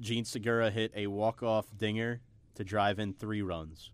Jean 0.00 0.24
Segura 0.24 0.70
hit 0.70 0.92
a 0.94 1.08
walk-off 1.08 1.66
dinger 1.76 2.20
to 2.54 2.62
drive 2.64 2.98
in 2.98 3.12
three 3.14 3.42
runs, 3.42 3.90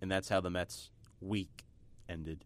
and 0.00 0.10
that's 0.10 0.28
how 0.28 0.40
the 0.40 0.50
Mets' 0.50 0.90
week 1.20 1.64
ended. 2.08 2.44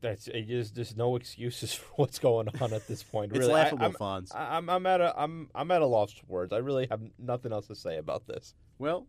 That's 0.00 0.26
it 0.28 0.50
is 0.50 0.72
there's 0.72 0.96
no 0.96 1.16
excuses 1.16 1.72
for 1.74 1.86
what's 1.96 2.18
going 2.18 2.48
on 2.60 2.72
at 2.72 2.86
this 2.88 3.02
point. 3.02 3.32
It's 3.32 3.38
Really, 3.38 3.52
I- 3.52 3.64
laughable, 3.64 3.84
I'm, 3.86 3.92
Fonz. 3.92 4.34
I- 4.34 4.56
I'm 4.56 4.68
I'm 4.68 4.86
at 4.86 5.00
a 5.00 5.14
I'm 5.16 5.48
I'm 5.54 5.70
at 5.70 5.82
a 5.82 5.86
loss 5.86 6.12
for 6.12 6.26
words. 6.26 6.52
I 6.52 6.58
really 6.58 6.86
have 6.90 7.00
nothing 7.18 7.52
else 7.52 7.68
to 7.68 7.74
say 7.74 7.96
about 7.98 8.26
this. 8.26 8.54
Well, 8.78 9.06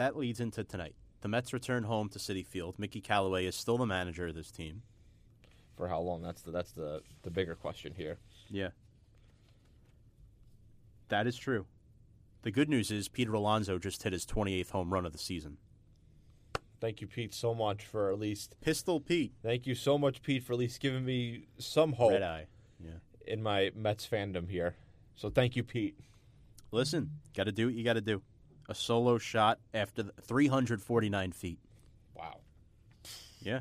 that 0.00 0.16
leads 0.16 0.40
into 0.40 0.64
tonight. 0.64 0.94
The 1.20 1.28
Mets 1.28 1.52
return 1.52 1.84
home 1.84 2.08
to 2.10 2.18
Citi 2.18 2.46
Field. 2.46 2.78
Mickey 2.78 3.00
Callaway 3.00 3.44
is 3.44 3.54
still 3.54 3.76
the 3.76 3.86
manager 3.86 4.28
of 4.28 4.34
this 4.34 4.50
team. 4.50 4.82
For 5.76 5.88
how 5.88 6.00
long? 6.00 6.22
That's 6.22 6.42
the 6.42 6.50
that's 6.50 6.72
the 6.72 7.02
the 7.22 7.30
bigger 7.30 7.54
question 7.54 7.92
here. 7.96 8.18
Yeah. 8.48 8.70
That 11.08 11.26
is 11.26 11.36
true. 11.36 11.66
The 12.42 12.50
good 12.50 12.68
news 12.68 12.90
is 12.90 13.08
Peter 13.08 13.34
Alonso 13.34 13.78
just 13.78 14.02
hit 14.02 14.12
his 14.12 14.24
28th 14.24 14.70
home 14.70 14.92
run 14.92 15.04
of 15.04 15.12
the 15.12 15.18
season. 15.18 15.58
Thank 16.80 17.02
you, 17.02 17.06
Pete, 17.06 17.34
so 17.34 17.54
much 17.54 17.84
for 17.84 18.10
at 18.10 18.18
least. 18.18 18.56
Pistol 18.62 19.00
Pete. 19.00 19.34
Thank 19.42 19.66
you 19.66 19.74
so 19.74 19.98
much, 19.98 20.22
Pete, 20.22 20.42
for 20.42 20.54
at 20.54 20.58
least 20.58 20.80
giving 20.80 21.04
me 21.04 21.48
some 21.58 21.92
hope 21.92 22.12
Red 22.12 22.22
Eye. 22.22 22.46
Yeah. 22.82 22.92
in 23.26 23.42
my 23.42 23.70
Mets 23.74 24.06
fandom 24.06 24.48
here. 24.48 24.76
So 25.14 25.28
thank 25.28 25.56
you, 25.56 25.62
Pete. 25.62 25.98
Listen, 26.70 27.10
got 27.36 27.44
to 27.44 27.52
do 27.52 27.66
what 27.66 27.74
you 27.74 27.84
got 27.84 27.94
to 27.94 28.00
do. 28.00 28.22
A 28.70 28.74
solo 28.74 29.18
shot 29.18 29.58
after 29.74 30.02
the 30.04 30.12
349 30.22 31.32
feet. 31.32 31.58
Wow. 32.14 32.38
Yeah. 33.42 33.60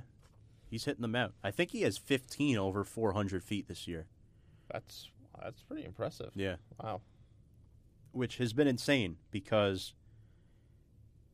He's 0.70 0.86
hitting 0.86 1.02
them 1.02 1.16
out. 1.16 1.34
I 1.44 1.50
think 1.50 1.72
he 1.72 1.82
has 1.82 1.98
15 1.98 2.58
over 2.58 2.84
400 2.84 3.44
feet 3.44 3.68
this 3.68 3.88
year. 3.88 4.06
That's 4.72 5.10
that's 5.42 5.64
pretty 5.64 5.84
impressive. 5.84 6.30
Yeah. 6.36 6.58
Wow. 6.82 7.02
which 8.12 8.38
has 8.38 8.54
been 8.54 8.68
insane 8.68 9.18
because 9.32 9.94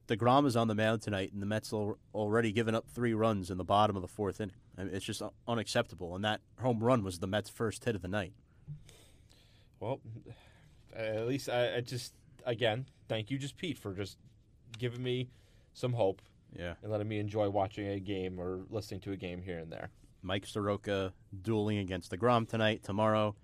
the 0.07 0.15
DeGrom 0.15 0.45
is 0.45 0.55
on 0.55 0.67
the 0.67 0.75
mound 0.75 1.01
tonight, 1.01 1.33
and 1.33 1.41
the 1.41 1.45
Mets 1.47 1.73
al- 1.73 1.97
already 2.13 2.51
given 2.51 2.75
up 2.75 2.87
three 2.87 3.13
runs 3.13 3.49
in 3.49 3.57
the 3.57 3.63
bottom 3.65 3.95
of 3.95 4.01
the 4.03 4.07
fourth 4.07 4.39
inning. 4.39 4.55
I 4.77 4.83
mean, 4.83 4.93
it's 4.95 5.03
just 5.05 5.21
unacceptable. 5.47 6.15
And 6.15 6.23
that 6.23 6.41
home 6.61 6.81
run 6.81 7.03
was 7.03 7.19
the 7.19 7.27
Mets' 7.27 7.49
first 7.49 7.83
hit 7.83 7.95
of 7.95 8.01
the 8.03 8.07
night. 8.07 8.33
Well, 9.79 9.99
at 10.95 11.27
least 11.27 11.49
I, 11.49 11.77
I 11.77 11.81
just 11.81 12.13
again 12.45 12.85
thank 13.07 13.29
you, 13.29 13.37
just 13.37 13.55
Pete, 13.57 13.77
for 13.77 13.93
just 13.93 14.17
giving 14.79 15.03
me 15.03 15.29
some 15.73 15.93
hope 15.93 16.21
Yeah. 16.57 16.73
and 16.81 16.91
letting 16.91 17.07
me 17.07 17.19
enjoy 17.19 17.49
watching 17.49 17.87
a 17.87 17.99
game 17.99 18.39
or 18.39 18.65
listening 18.69 18.99
to 19.01 19.11
a 19.11 19.15
game 19.17 19.41
here 19.43 19.59
and 19.59 19.71
there. 19.71 19.89
Mike 20.23 20.45
Soroka 20.47 21.13
dueling 21.43 21.77
against 21.77 22.11
DeGrom 22.11 22.47
tonight. 22.49 22.81
Tomorrow, 22.83 23.35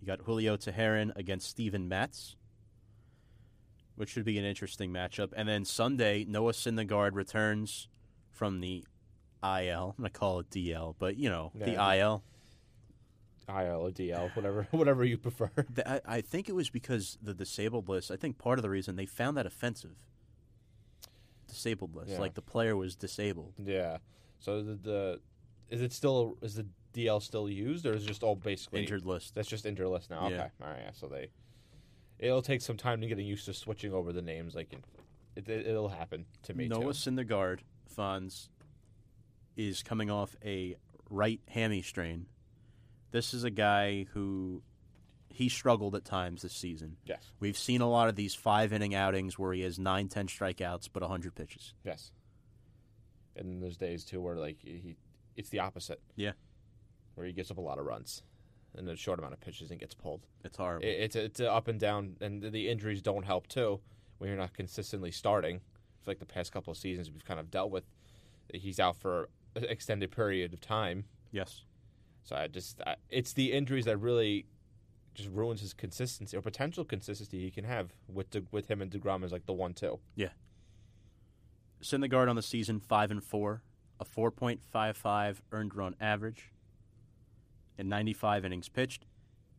you 0.00 0.06
got 0.06 0.20
Julio 0.22 0.56
Teheran 0.56 1.14
against 1.16 1.48
Steven 1.50 1.88
Matz, 1.88 2.36
which 3.96 4.08
should 4.08 4.24
be 4.24 4.38
an 4.38 4.44
interesting 4.44 4.90
matchup. 4.90 5.32
And 5.36 5.46
then 5.48 5.64
Sunday, 5.66 6.24
Noah 6.26 6.52
Syndergaard 6.52 7.14
returns 7.14 7.88
from 8.30 8.60
the 8.60 8.84
IL. 9.42 9.94
I'm 9.98 10.02
going 10.02 10.10
to 10.10 10.10
call 10.10 10.40
it 10.40 10.48
DL, 10.50 10.94
but 10.98 11.16
you 11.16 11.28
know, 11.28 11.52
Yeah. 11.54 11.64
the 11.66 11.96
IL. 11.98 12.24
IL 13.48 13.86
or 13.86 13.90
DL, 13.90 14.34
whatever 14.36 14.66
whatever 14.72 15.04
you 15.04 15.18
prefer. 15.18 15.50
Th- 15.74 15.86
I, 15.86 16.00
I 16.06 16.20
think 16.20 16.48
it 16.48 16.54
was 16.54 16.70
because 16.70 17.18
the 17.22 17.34
disabled 17.34 17.88
list. 17.88 18.10
I 18.10 18.16
think 18.16 18.38
part 18.38 18.58
of 18.58 18.62
the 18.62 18.70
reason 18.70 18.96
they 18.96 19.06
found 19.06 19.36
that 19.36 19.46
offensive. 19.46 19.96
Disabled 21.48 21.94
list, 21.94 22.12
Yeah. 22.12 22.18
like 22.20 22.34
the 22.34 22.42
player 22.42 22.76
was 22.76 22.96
disabled. 22.96 23.54
Yeah. 23.62 23.98
So 24.38 24.62
the, 24.62 24.74
the 24.74 25.20
is 25.68 25.82
it 25.82 25.92
still 25.92 26.38
is 26.42 26.54
the 26.54 26.66
DL 26.94 27.20
still 27.22 27.48
used 27.48 27.84
or 27.86 27.94
is 27.94 28.04
it 28.04 28.08
just 28.08 28.22
all 28.22 28.36
basically 28.36 28.80
Injured 28.80 29.04
list. 29.04 29.34
That's 29.34 29.48
just 29.48 29.66
injured 29.66 29.88
list 29.88 30.10
now. 30.10 30.28
Yeah. 30.28 30.34
Okay. 30.36 30.48
All 30.62 30.68
right. 30.70 30.80
Yeah. 30.84 30.90
So 30.92 31.06
they 31.08 31.28
it'll 32.18 32.42
take 32.42 32.62
some 32.62 32.76
time 32.76 33.00
to 33.00 33.06
getting 33.06 33.26
used 33.26 33.44
to 33.46 33.54
switching 33.54 33.92
over 33.92 34.12
the 34.12 34.22
names. 34.22 34.54
Like 34.54 34.72
it, 35.36 35.48
it, 35.48 35.66
it'll 35.66 35.88
happen 35.88 36.24
to 36.44 36.54
me 36.54 36.68
Noah 36.68 36.92
too. 36.94 37.10
Syndergaard, 37.10 37.60
Fonz, 37.96 38.48
is 39.56 39.82
coming 39.82 40.10
off 40.10 40.36
a 40.44 40.76
right 41.10 41.40
hammy 41.48 41.82
strain. 41.82 42.26
This 43.12 43.32
is 43.32 43.44
a 43.44 43.50
guy 43.50 44.06
who 44.12 44.62
he 45.28 45.48
struggled 45.48 45.94
at 45.94 46.04
times 46.04 46.42
this 46.42 46.52
season. 46.52 46.96
Yes. 47.06 47.22
We've 47.40 47.56
seen 47.56 47.80
a 47.80 47.88
lot 47.88 48.08
of 48.08 48.16
these 48.16 48.34
five 48.34 48.72
inning 48.72 48.94
outings 48.94 49.38
where 49.38 49.52
he 49.52 49.62
has 49.62 49.78
nine, 49.78 50.08
ten 50.08 50.26
strikeouts, 50.26 50.88
but 50.92 51.02
100 51.02 51.34
pitches. 51.34 51.74
Yes. 51.84 52.10
And 53.36 53.48
then 53.48 53.60
there's 53.60 53.76
days 53.76 54.04
too 54.04 54.20
where 54.20 54.36
like 54.36 54.58
he 54.60 54.96
it's 55.36 55.48
the 55.48 55.60
opposite. 55.60 56.00
Yeah. 56.16 56.32
Where 57.14 57.26
he 57.26 57.32
gives 57.32 57.50
up 57.50 57.58
a 57.58 57.62
lot 57.62 57.78
of 57.78 57.86
runs 57.86 58.22
in 58.76 58.88
a 58.88 58.96
short 58.96 59.18
amount 59.18 59.34
of 59.34 59.40
pitches 59.40 59.70
and 59.70 59.80
gets 59.80 59.94
pulled. 59.94 60.26
It's 60.44 60.56
horrible. 60.56 60.86
It, 60.86 60.96
it's 61.00 61.16
it's 61.16 61.40
up 61.40 61.68
and 61.68 61.78
down, 61.78 62.16
and 62.20 62.42
the 62.42 62.68
injuries 62.68 63.02
don't 63.02 63.24
help 63.24 63.46
too 63.46 63.80
when 64.18 64.28
you're 64.28 64.38
not 64.38 64.54
consistently 64.54 65.10
starting. 65.10 65.60
For 66.02 66.10
like 66.10 66.18
the 66.18 66.26
past 66.26 66.52
couple 66.52 66.70
of 66.70 66.76
seasons, 66.76 67.10
we've 67.10 67.24
kind 67.24 67.40
of 67.40 67.50
dealt 67.50 67.70
with. 67.70 67.84
He's 68.52 68.80
out 68.80 68.96
for 68.96 69.28
an 69.54 69.64
extended 69.64 70.10
period 70.10 70.52
of 70.52 70.60
time, 70.60 71.04
yes. 71.30 71.62
So 72.24 72.36
I 72.36 72.46
just 72.46 72.80
I, 72.86 72.96
it's 73.10 73.32
the 73.32 73.52
injuries 73.52 73.84
that 73.86 73.96
really 73.98 74.46
just 75.14 75.28
ruins 75.30 75.60
his 75.60 75.74
consistency 75.74 76.36
or 76.36 76.40
potential 76.40 76.84
consistency 76.84 77.40
he 77.40 77.50
can 77.50 77.64
have 77.64 77.92
with 78.08 78.30
De, 78.30 78.42
with 78.50 78.70
him 78.70 78.80
and 78.80 78.90
Degrom 78.90 79.24
is 79.24 79.32
like 79.32 79.46
the 79.46 79.52
one 79.52 79.74
two. 79.74 79.98
Syndergaard 81.82 82.28
on 82.28 82.36
the 82.36 82.42
season 82.42 82.80
five 82.80 83.10
and 83.10 83.22
four, 83.22 83.62
a 84.00 84.04
four 84.04 84.30
point 84.30 84.60
five 84.70 84.96
five 84.96 85.42
earned 85.50 85.74
run 85.74 85.96
average, 86.00 86.52
and 87.76 87.88
ninety 87.88 88.12
five 88.12 88.44
innings 88.44 88.68
pitched. 88.68 89.04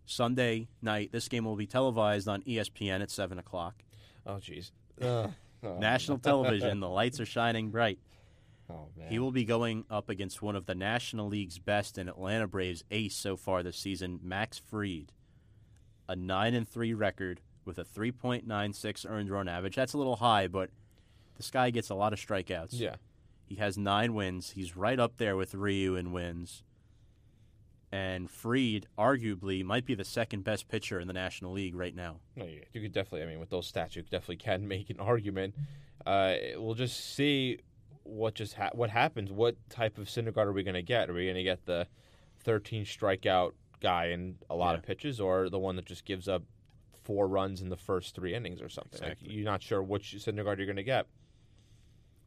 Sunday 0.05 0.67
night, 0.81 1.11
this 1.11 1.27
game 1.27 1.45
will 1.45 1.55
be 1.55 1.65
televised 1.67 2.27
on 2.27 2.41
ESPN 2.43 3.01
at 3.01 3.11
seven 3.11 3.37
o'clock. 3.39 3.83
Oh 4.25 4.35
jeez. 4.35 4.71
Oh, 5.65 5.77
National 5.77 6.17
television, 6.17 6.81
the 6.81 6.89
lights 6.89 7.21
are 7.21 7.25
shining 7.25 7.69
bright. 7.69 7.97
Oh 8.69 8.87
man, 8.97 9.09
He 9.09 9.19
will 9.19 9.31
be 9.31 9.45
going 9.45 9.85
up 9.89 10.09
against 10.09 10.41
one 10.41 10.55
of 10.55 10.65
the 10.65 10.75
National 10.75 11.27
League's 11.27 11.59
best 11.59 11.97
and 11.97 12.09
Atlanta 12.09 12.47
Braves 12.47 12.83
ace 12.91 13.15
so 13.15 13.35
far 13.35 13.61
this 13.63 13.77
season, 13.77 14.19
Max 14.23 14.57
Fried. 14.59 15.11
A 16.07 16.15
9 16.15 16.53
and 16.53 16.67
3 16.67 16.93
record 16.93 17.41
with 17.65 17.77
a 17.77 17.83
3.96 17.85 19.05
earned 19.09 19.29
run 19.29 19.47
average. 19.47 19.75
That's 19.75 19.93
a 19.93 19.97
little 19.97 20.17
high, 20.17 20.47
but 20.47 20.69
this 21.37 21.49
guy 21.49 21.69
gets 21.69 21.89
a 21.89 21.95
lot 21.95 22.13
of 22.13 22.19
strikeouts. 22.19 22.69
yeah. 22.79 22.95
He 23.45 23.55
has 23.55 23.77
9 23.77 24.13
wins. 24.13 24.51
He's 24.51 24.75
right 24.75 24.99
up 24.99 25.17
there 25.17 25.35
with 25.35 25.53
Ryu 25.53 25.95
in 25.95 26.11
wins. 26.11 26.63
And 27.91 28.29
Freed 28.31 28.87
arguably 28.97 29.63
might 29.63 29.85
be 29.85 29.93
the 29.93 30.03
second 30.03 30.43
best 30.43 30.67
pitcher 30.67 30.99
in 30.99 31.07
the 31.07 31.13
National 31.13 31.51
League 31.51 31.75
right 31.75 31.95
now. 31.95 32.21
No, 32.35 32.45
you, 32.45 32.63
you 32.73 32.81
could 32.81 32.91
definitely. 32.91 33.21
I 33.23 33.27
mean, 33.29 33.39
with 33.39 33.51
those 33.51 33.71
stats, 33.71 33.95
you 33.95 34.01
definitely 34.01 34.37
can 34.37 34.67
make 34.67 34.89
an 34.89 34.99
argument. 34.99 35.53
Uh, 36.05 36.33
we'll 36.57 36.73
just 36.73 37.13
see 37.15 37.59
what 38.03 38.35
just 38.35 38.53
ha- 38.53 38.71
what 38.73 38.89
happens. 38.89 39.31
What 39.31 39.55
type 39.69 39.97
of 39.97 40.07
Syndergaard 40.07 40.45
are 40.45 40.53
we 40.53 40.63
going 40.63 40.75
to 40.75 40.81
get? 40.81 41.09
Are 41.09 41.13
we 41.13 41.25
going 41.25 41.35
to 41.35 41.43
get 41.43 41.65
the 41.65 41.87
13 42.43 42.85
strikeout 42.85 43.51
guy 43.81 44.07
in 44.07 44.35
a 44.49 44.55
lot 44.55 44.75
of 44.75 44.83
pitches, 44.83 45.19
or 45.19 45.49
the 45.49 45.59
one 45.59 45.75
that 45.75 45.85
just 45.85 46.05
gives 46.05 46.27
up 46.27 46.43
four 47.03 47.27
runs 47.27 47.61
in 47.61 47.69
the 47.69 47.77
first 47.77 48.15
three 48.15 48.33
innings 48.33 48.61
or 48.61 48.69
something? 48.69 49.01
Like, 49.01 49.17
you're 49.21 49.45
not 49.45 49.61
sure 49.61 49.81
which 49.81 50.15
Syndergaard 50.17 50.57
you're 50.57 50.65
going 50.65 50.75
to 50.75 50.83
get. 50.83 51.07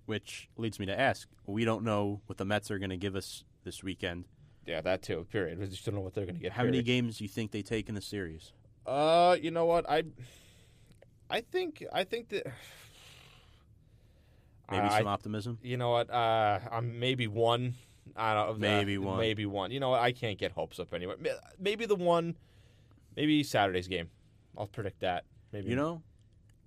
Which 0.06 0.48
leads 0.56 0.78
me 0.78 0.86
to 0.86 0.98
ask 0.98 1.28
we 1.46 1.64
don't 1.64 1.82
know 1.82 2.20
what 2.26 2.38
the 2.38 2.44
Mets 2.44 2.70
are 2.70 2.78
going 2.78 2.90
to 2.90 2.96
give 2.96 3.16
us 3.16 3.44
this 3.64 3.82
weekend. 3.82 4.24
Yeah, 4.64 4.80
that 4.80 5.02
too. 5.02 5.26
Period. 5.30 5.58
We 5.58 5.66
just 5.66 5.84
don't 5.84 5.94
know 5.94 6.00
what 6.00 6.14
they're 6.14 6.26
going 6.26 6.36
to 6.36 6.42
get. 6.42 6.52
How 6.52 6.64
many 6.64 6.82
games 6.82 7.18
do 7.18 7.24
you 7.24 7.28
think 7.28 7.50
they 7.50 7.62
take 7.62 7.88
in 7.88 7.94
the 7.94 8.00
series? 8.00 8.52
Uh, 8.84 9.36
you 9.40 9.50
know 9.50 9.64
what? 9.64 9.88
I, 9.88 10.04
I 11.28 11.40
think 11.40 11.84
I 11.92 12.04
think 12.04 12.28
that 12.30 12.46
Maybe 14.70 14.82
I- 14.86 14.98
some 14.98 15.06
optimism. 15.06 15.58
You 15.62 15.76
know 15.76 15.90
what? 15.90 16.10
Uh, 16.10 16.60
I'm 16.70 16.98
maybe 16.98 17.26
one. 17.26 17.74
I 18.14 18.34
don't. 18.34 18.48
uh, 18.50 18.54
Maybe 18.58 18.98
one. 18.98 19.18
Maybe 19.18 19.46
one. 19.46 19.70
You 19.70 19.80
know 19.80 19.90
what? 19.90 20.00
I 20.00 20.12
can't 20.12 20.38
get 20.38 20.52
hopes 20.52 20.78
up 20.78 20.94
anyway. 20.94 21.14
Maybe 21.58 21.86
the 21.86 21.96
one. 21.96 22.36
Maybe 23.16 23.42
Saturday's 23.42 23.88
game. 23.88 24.10
I'll 24.56 24.66
predict 24.66 25.00
that. 25.00 25.24
Maybe 25.52 25.68
You 25.70 25.76
know, 25.76 26.02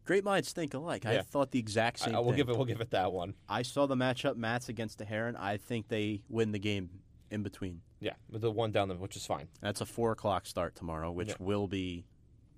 great 0.06 0.24
minds 0.24 0.52
think 0.52 0.74
alike. 0.74 1.06
I 1.06 1.22
thought 1.22 1.52
the 1.52 1.60
exact 1.60 2.02
I, 2.02 2.06
same 2.06 2.16
I 2.16 2.20
will 2.20 2.28
thing. 2.28 2.38
give 2.38 2.50
it. 2.50 2.56
We'll 2.58 2.66
give 2.66 2.82
it 2.82 2.92
that 2.92 3.12
one. 3.14 3.36
I 3.48 3.62
saw 3.62 3.86
the 3.88 3.96
matchup 3.96 4.36
Matz 4.36 4.70
against 4.70 5.00
Teheran. 5.00 5.36
I 5.40 5.58
think 5.58 5.88
they 5.88 6.22
win 6.30 6.52
the 6.52 6.60
game 6.60 6.90
in 7.32 7.42
between. 7.44 7.82
Yeah, 8.02 8.14
with 8.30 8.42
the 8.42 8.52
one 8.52 8.72
down 8.72 8.88
the 8.90 8.96
which 8.96 9.16
is 9.16 9.26
fine. 9.26 9.48
That's 9.62 9.82
a 9.82 9.86
four 9.86 10.12
o'clock 10.12 10.46
start 10.46 10.76
tomorrow, 10.76 11.12
which 11.12 11.30
Yeah. 11.30 11.36
will 11.40 11.68
be 11.68 12.06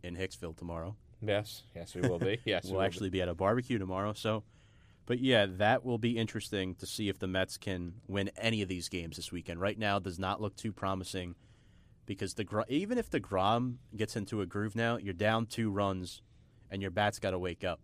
in 0.03 0.15
Hicksville 0.15 0.55
tomorrow. 0.57 0.95
Yes, 1.21 1.63
yes, 1.75 1.93
we 1.95 2.01
will 2.01 2.19
be. 2.19 2.39
Yes, 2.45 2.63
we 2.65 2.71
we'll 2.71 2.79
will 2.79 2.85
actually 2.85 3.09
be 3.09 3.21
at 3.21 3.27
a 3.29 3.35
barbecue 3.35 3.77
tomorrow. 3.77 4.13
So, 4.13 4.43
but 5.05 5.19
yeah, 5.19 5.45
that 5.57 5.83
will 5.83 5.97
be 5.97 6.17
interesting 6.17 6.75
to 6.75 6.85
see 6.85 7.09
if 7.09 7.19
the 7.19 7.27
Mets 7.27 7.57
can 7.57 7.95
win 8.07 8.29
any 8.37 8.61
of 8.61 8.69
these 8.69 8.89
games 8.89 9.15
this 9.15 9.31
weekend. 9.31 9.59
Right 9.59 9.77
now, 9.77 9.99
does 9.99 10.19
not 10.19 10.41
look 10.41 10.55
too 10.55 10.71
promising 10.71 11.35
because 12.05 12.33
the 12.33 12.65
even 12.67 12.97
if 12.97 13.09
the 13.09 13.19
Grom 13.19 13.79
gets 13.95 14.15
into 14.15 14.41
a 14.41 14.45
groove 14.45 14.75
now, 14.75 14.97
you're 14.97 15.13
down 15.13 15.45
two 15.45 15.71
runs, 15.71 16.21
and 16.69 16.81
your 16.81 16.91
bat's 16.91 17.19
got 17.19 17.31
to 17.31 17.39
wake 17.39 17.63
up. 17.63 17.79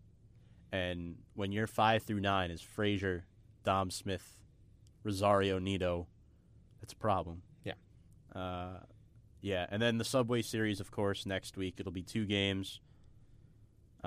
And 0.72 1.16
when 1.34 1.52
you're 1.52 1.68
five 1.68 2.04
through 2.04 2.20
nine 2.20 2.52
is 2.52 2.62
Frazier, 2.62 3.26
Dom 3.64 3.90
Smith, 3.90 4.38
Rosario, 5.04 5.60
Nido, 5.60 6.08
that's 6.82 6.94
a 6.94 6.98
problem. 6.98 7.42
Yeah. 7.64 7.74
Uh, 8.36 8.80
yeah, 9.42 9.66
and 9.70 9.82
then 9.82 9.98
the 9.98 10.04
Subway 10.04 10.42
Series, 10.42 10.80
of 10.80 10.92
course, 10.92 11.26
next 11.26 11.58
week 11.58 11.76
it'll 11.80 11.92
be 11.92 12.02
two 12.02 12.26
games. 12.26 12.82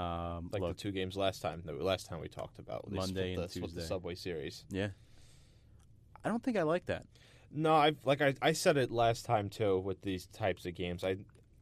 Um, 0.01 0.51
like 0.53 0.63
look, 0.63 0.77
the 0.77 0.83
two 0.83 0.91
games 0.93 1.17
last 1.17 1.43
time. 1.43 1.63
The 1.65 1.73
last 1.73 2.07
time 2.07 2.21
we 2.21 2.29
talked 2.29 2.59
about 2.59 2.91
Monday 2.91 3.35
split 3.35 3.37
the, 3.37 3.43
and 3.43 3.51
split 3.51 3.75
the 3.75 3.83
Subway 3.83 4.15
Series. 4.15 4.65
Yeah. 4.71 4.89
I 6.25 6.29
don't 6.29 6.43
think 6.43 6.57
I 6.57 6.63
like 6.63 6.87
that. 6.87 7.07
No, 7.53 7.75
I 7.75 7.93
like 8.05 8.21
I, 8.21 8.35
I 8.41 8.53
said 8.53 8.77
it 8.77 8.91
last 8.91 9.25
time 9.25 9.49
too 9.49 9.79
with 9.79 10.03
these 10.03 10.27
types 10.27 10.67
of 10.67 10.75
games. 10.75 11.03
I 11.03 11.17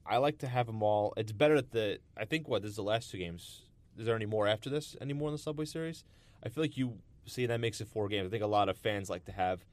I 0.05 0.19
like 0.19 0.39
to 0.39 0.47
have 0.49 0.67
them 0.67 0.83
all. 0.83 1.15
It's 1.17 1.33
better 1.33 1.57
at 1.57 1.71
the. 1.71 1.99
I 2.17 2.25
think 2.25 2.49
what 2.49 2.63
this 2.63 2.71
is 2.71 2.77
the 2.77 2.83
last 2.83 3.11
two 3.11 3.19
games. 3.19 3.63
Is 3.97 4.07
there 4.07 4.15
any 4.17 4.27
more 4.27 4.47
after 4.47 4.71
this? 4.71 4.97
Any 5.01 5.13
more 5.13 5.29
in 5.29 5.33
the 5.33 5.39
Subway 5.39 5.65
Series? 5.65 6.05
I 6.45 6.49
feel 6.51 6.63
like 6.63 6.77
you 6.77 6.99
see 7.27 7.47
that 7.47 7.61
makes 7.61 7.81
it 7.81 7.89
four 7.89 8.09
games. 8.09 8.27
I 8.27 8.31
think 8.31 8.43
a 8.45 8.47
lot 8.49 8.69
of 8.69 8.77
fans 8.77 9.11
like 9.11 9.25
to 9.25 9.33
have 9.33 9.65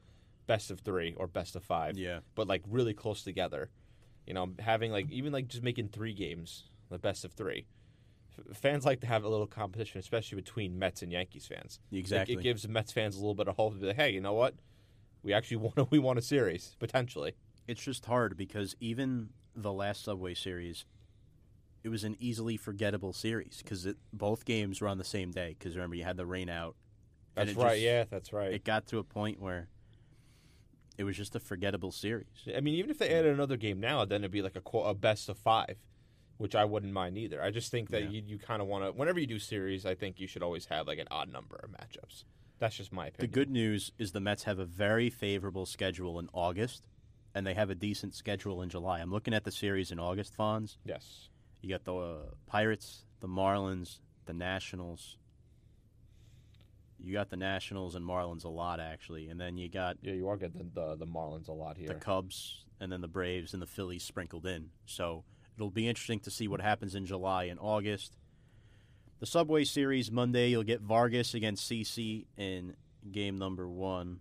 best 0.46 0.70
of 0.70 0.80
three 0.80 1.14
or 1.16 1.26
best 1.26 1.56
of 1.56 1.62
five, 1.64 1.96
Yeah. 1.96 2.20
but 2.34 2.46
like 2.48 2.62
really 2.68 2.94
close 2.94 3.22
together. 3.22 3.70
You 4.26 4.34
know, 4.34 4.48
having 4.58 4.90
like 4.92 5.10
even 5.10 5.32
like 5.32 5.48
just 5.48 5.62
making 5.62 5.88
three 5.88 6.12
games, 6.12 6.64
the 6.90 6.98
best 6.98 7.24
of 7.24 7.32
three. 7.32 7.66
Fans 8.54 8.84
like 8.84 9.00
to 9.00 9.06
have 9.06 9.24
a 9.24 9.28
little 9.28 9.46
competition, 9.46 9.98
especially 9.98 10.36
between 10.36 10.78
Mets 10.78 11.02
and 11.02 11.10
Yankees 11.12 11.46
fans. 11.46 11.80
Exactly. 11.92 12.34
it 12.36 12.42
gives 12.42 12.66
Mets 12.68 12.92
fans 12.92 13.16
a 13.16 13.18
little 13.18 13.34
bit 13.34 13.48
of 13.48 13.56
hope 13.56 13.74
to 13.74 13.80
be 13.80 13.86
like, 13.86 13.96
hey, 13.96 14.10
you 14.10 14.20
know 14.20 14.34
what? 14.34 14.54
We 15.22 15.32
actually 15.32 15.56
won. 15.76 15.86
We 15.90 15.98
won 15.98 16.18
a 16.18 16.22
series 16.22 16.76
potentially. 16.78 17.34
it's 17.66 17.82
just 17.82 18.04
hard 18.06 18.36
because 18.36 18.76
even 18.80 19.30
the 19.54 19.72
last 19.72 20.04
Subway 20.04 20.34
Series, 20.34 20.84
it 21.82 21.88
was 21.88 22.04
an 22.04 22.16
easily 22.20 22.56
forgettable 22.56 23.12
series 23.12 23.60
because 23.62 23.86
both 24.12 24.44
games 24.44 24.80
were 24.80 24.88
on 24.88 24.98
the 24.98 25.04
same 25.04 25.30
day. 25.30 25.56
Because 25.58 25.74
remember, 25.76 25.96
you 25.96 26.04
had 26.04 26.16
the 26.16 26.26
rain 26.26 26.48
out. 26.48 26.76
That's 27.34 27.50
it 27.52 27.56
right. 27.56 27.70
just- 27.70 27.80
yeah, 27.82 28.04
that's 28.10 28.32
right. 28.32 28.52
It 28.52 28.64
got 28.64 28.86
to 28.88 28.98
a 28.98 29.04
point 29.04 29.40
where 29.40 29.68
it 30.98 31.04
was 31.04 31.16
just 31.16 31.34
a 31.36 31.40
forgettable 31.40 31.92
series. 31.92 32.26
I 32.56 32.60
mean, 32.60 32.74
even 32.74 32.90
if 32.90 32.98
they 32.98 33.12
added 33.14 33.34
another 33.34 33.56
game 33.56 33.80
now, 33.80 34.04
then 34.04 34.22
it'd 34.22 34.30
be 34.30 34.40
like 34.42 34.56
a, 34.56 34.78
a 34.78 34.94
best 34.94 35.28
of 35.28 35.36
five, 35.36 35.76
which 36.38 36.54
I 36.54 36.64
wouldn't 36.64 36.92
mind 36.92 37.16
either. 37.18 37.42
I 37.42 37.50
just 37.50 37.70
think 37.70 37.90
that 37.90 38.02
Yeah. 38.04 38.08
you, 38.10 38.22
you 38.26 38.38
kind 38.38 38.60
of 38.60 38.68
want 38.68 38.84
to. 38.84 38.92
Whenever 38.92 39.18
you 39.20 39.26
do 39.26 39.38
series, 39.38 39.86
I 39.86 39.94
think 39.94 40.20
you 40.20 40.26
should 40.26 40.42
always 40.42 40.66
have 40.66 40.86
like 40.86 40.98
an 40.98 41.08
odd 41.10 41.32
number 41.32 41.56
of 41.62 41.70
matchups. 41.70 42.24
That's 42.58 42.76
just 42.76 42.92
my 42.92 43.08
opinion. 43.08 43.30
The 43.30 43.34
good 43.34 43.50
news 43.50 43.92
is 43.98 44.12
the 44.12 44.20
Mets 44.20 44.44
have 44.44 44.58
a 44.58 44.64
very 44.64 45.10
favorable 45.10 45.66
schedule 45.66 46.18
in 46.18 46.28
August, 46.32 46.84
and 47.34 47.46
they 47.46 47.54
have 47.54 47.68
a 47.70 47.74
decent 47.74 48.14
schedule 48.14 48.62
in 48.62 48.68
July. 48.70 49.00
I'm 49.00 49.10
looking 49.10 49.34
at 49.34 49.44
the 49.44 49.50
series 49.52 49.90
in 49.92 49.98
August, 49.98 50.36
Fonz. 50.36 50.76
Yes. 50.84 51.28
You 51.62 51.68
got 51.70 51.84
the 51.84 51.94
uh, 51.94 52.16
Pirates, 52.46 53.04
the 53.20 53.28
Marlins, 53.28 53.98
the 54.26 54.32
Nationals. 54.34 55.16
You 56.98 57.12
got 57.12 57.28
the 57.28 57.36
Nationals 57.36 57.94
and 57.94 58.04
Marlins 58.06 58.44
a 58.44 58.48
lot 58.48 58.80
actually, 58.80 59.28
and 59.28 59.38
then 59.40 59.58
you 59.58 59.68
got 59.68 59.96
Yeah, 60.00 60.14
you 60.14 60.28
are 60.28 60.36
getting 60.36 60.70
the, 60.74 60.80
the 60.80 60.96
the 60.96 61.06
Marlins 61.06 61.48
a 61.48 61.52
lot 61.52 61.76
here. 61.76 61.88
the 61.88 61.94
Cubs 61.94 62.64
and 62.80 62.90
then 62.90 63.00
the 63.02 63.08
Braves 63.08 63.52
and 63.52 63.60
the 63.62 63.66
Phillies 63.66 64.02
sprinkled 64.02 64.46
in. 64.46 64.70
So 64.86 65.24
it'll 65.56 65.70
be 65.70 65.88
interesting 65.88 66.20
to 66.20 66.30
see 66.30 66.48
what 66.48 66.60
happens 66.60 66.94
in 66.94 67.06
July 67.06 67.44
and 67.44 67.58
August. 67.60 68.16
The 69.18 69.26
Subway 69.26 69.64
Series 69.64 70.10
Monday, 70.10 70.50
you'll 70.50 70.62
get 70.62 70.80
Vargas 70.82 71.32
against 71.34 71.70
CC 71.70 72.26
in 72.36 72.76
game 73.10 73.38
number 73.38 73.68
one. 73.68 74.20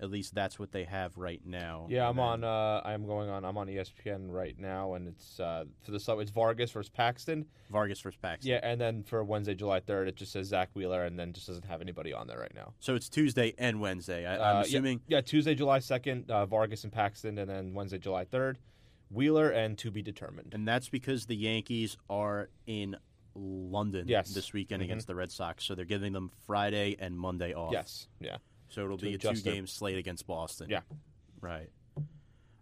At 0.00 0.10
least 0.10 0.34
that's 0.34 0.58
what 0.58 0.72
they 0.72 0.84
have 0.84 1.16
right 1.16 1.40
now. 1.46 1.86
yeah, 1.88 2.08
I'm 2.08 2.18
on. 2.18 2.42
Uh, 2.42 2.82
I'm 2.84 3.06
going 3.06 3.30
on. 3.30 3.44
I'm 3.44 3.56
on 3.56 3.68
ESPN 3.68 4.28
right 4.28 4.58
now, 4.58 4.94
and 4.94 5.06
it's 5.06 5.38
uh, 5.38 5.64
for 5.82 5.92
the 5.92 6.00
sub. 6.00 6.18
It's 6.18 6.32
Vargas 6.32 6.72
versus 6.72 6.90
Paxton. 6.90 7.46
Vargas 7.70 8.00
versus 8.00 8.18
Paxton. 8.20 8.50
Yeah, 8.50 8.60
and 8.64 8.78
then 8.78 9.04
for 9.04 9.22
Wednesday, 9.22 9.54
July 9.54 9.78
3rd, 9.80 10.08
it 10.08 10.16
just 10.16 10.32
says 10.32 10.48
Zack 10.48 10.70
Wheeler, 10.74 11.04
and 11.04 11.16
then 11.16 11.32
just 11.32 11.46
doesn't 11.46 11.64
have 11.66 11.80
anybody 11.80 12.12
on 12.12 12.26
there 12.26 12.40
right 12.40 12.52
now. 12.56 12.74
So 12.80 12.96
it's 12.96 13.08
Tuesday 13.08 13.54
and 13.56 13.80
Wednesday. 13.80 14.26
I, 14.26 14.36
Uh, 14.36 14.42
I'm 14.42 14.56
yeah. 14.56 14.60
assuming. 14.62 15.00
Yeah, 15.06 15.20
Tuesday, 15.20 15.54
July 15.54 15.78
2nd, 15.78 16.28
uh, 16.28 16.44
Vargas 16.44 16.82
and 16.82 16.92
Paxton, 16.92 17.38
and 17.38 17.48
then 17.48 17.72
Wednesday, 17.72 17.98
July 17.98 18.24
3rd, 18.24 18.56
Wheeler 19.14 19.50
and 19.50 19.78
to 19.78 19.90
be 19.90 20.02
determined. 20.02 20.54
And 20.54 20.66
that's 20.66 20.88
because 20.88 21.26
the 21.26 21.36
Yankees 21.36 21.96
are 22.10 22.50
in 22.66 22.96
London 23.34 24.06
Yes. 24.08 24.32
this 24.34 24.52
weekend 24.52 24.80
Mhm. 24.82 24.86
against 24.86 25.06
the 25.06 25.14
Red 25.14 25.30
Sox. 25.32 25.64
So 25.64 25.74
they're 25.74 25.84
giving 25.84 26.12
them 26.12 26.30
Friday 26.46 26.96
and 26.98 27.18
Monday 27.18 27.52
off. 27.52 27.72
Yes, 27.72 28.08
yeah. 28.20 28.36
So 28.68 28.84
it'll 28.84 28.98
To 28.98 29.06
be 29.06 29.14
a 29.14 29.18
two-game 29.18 29.66
slate 29.66 29.98
against 29.98 30.26
Boston. 30.26 30.68
Yeah. 30.70 30.82
Right. 31.40 31.70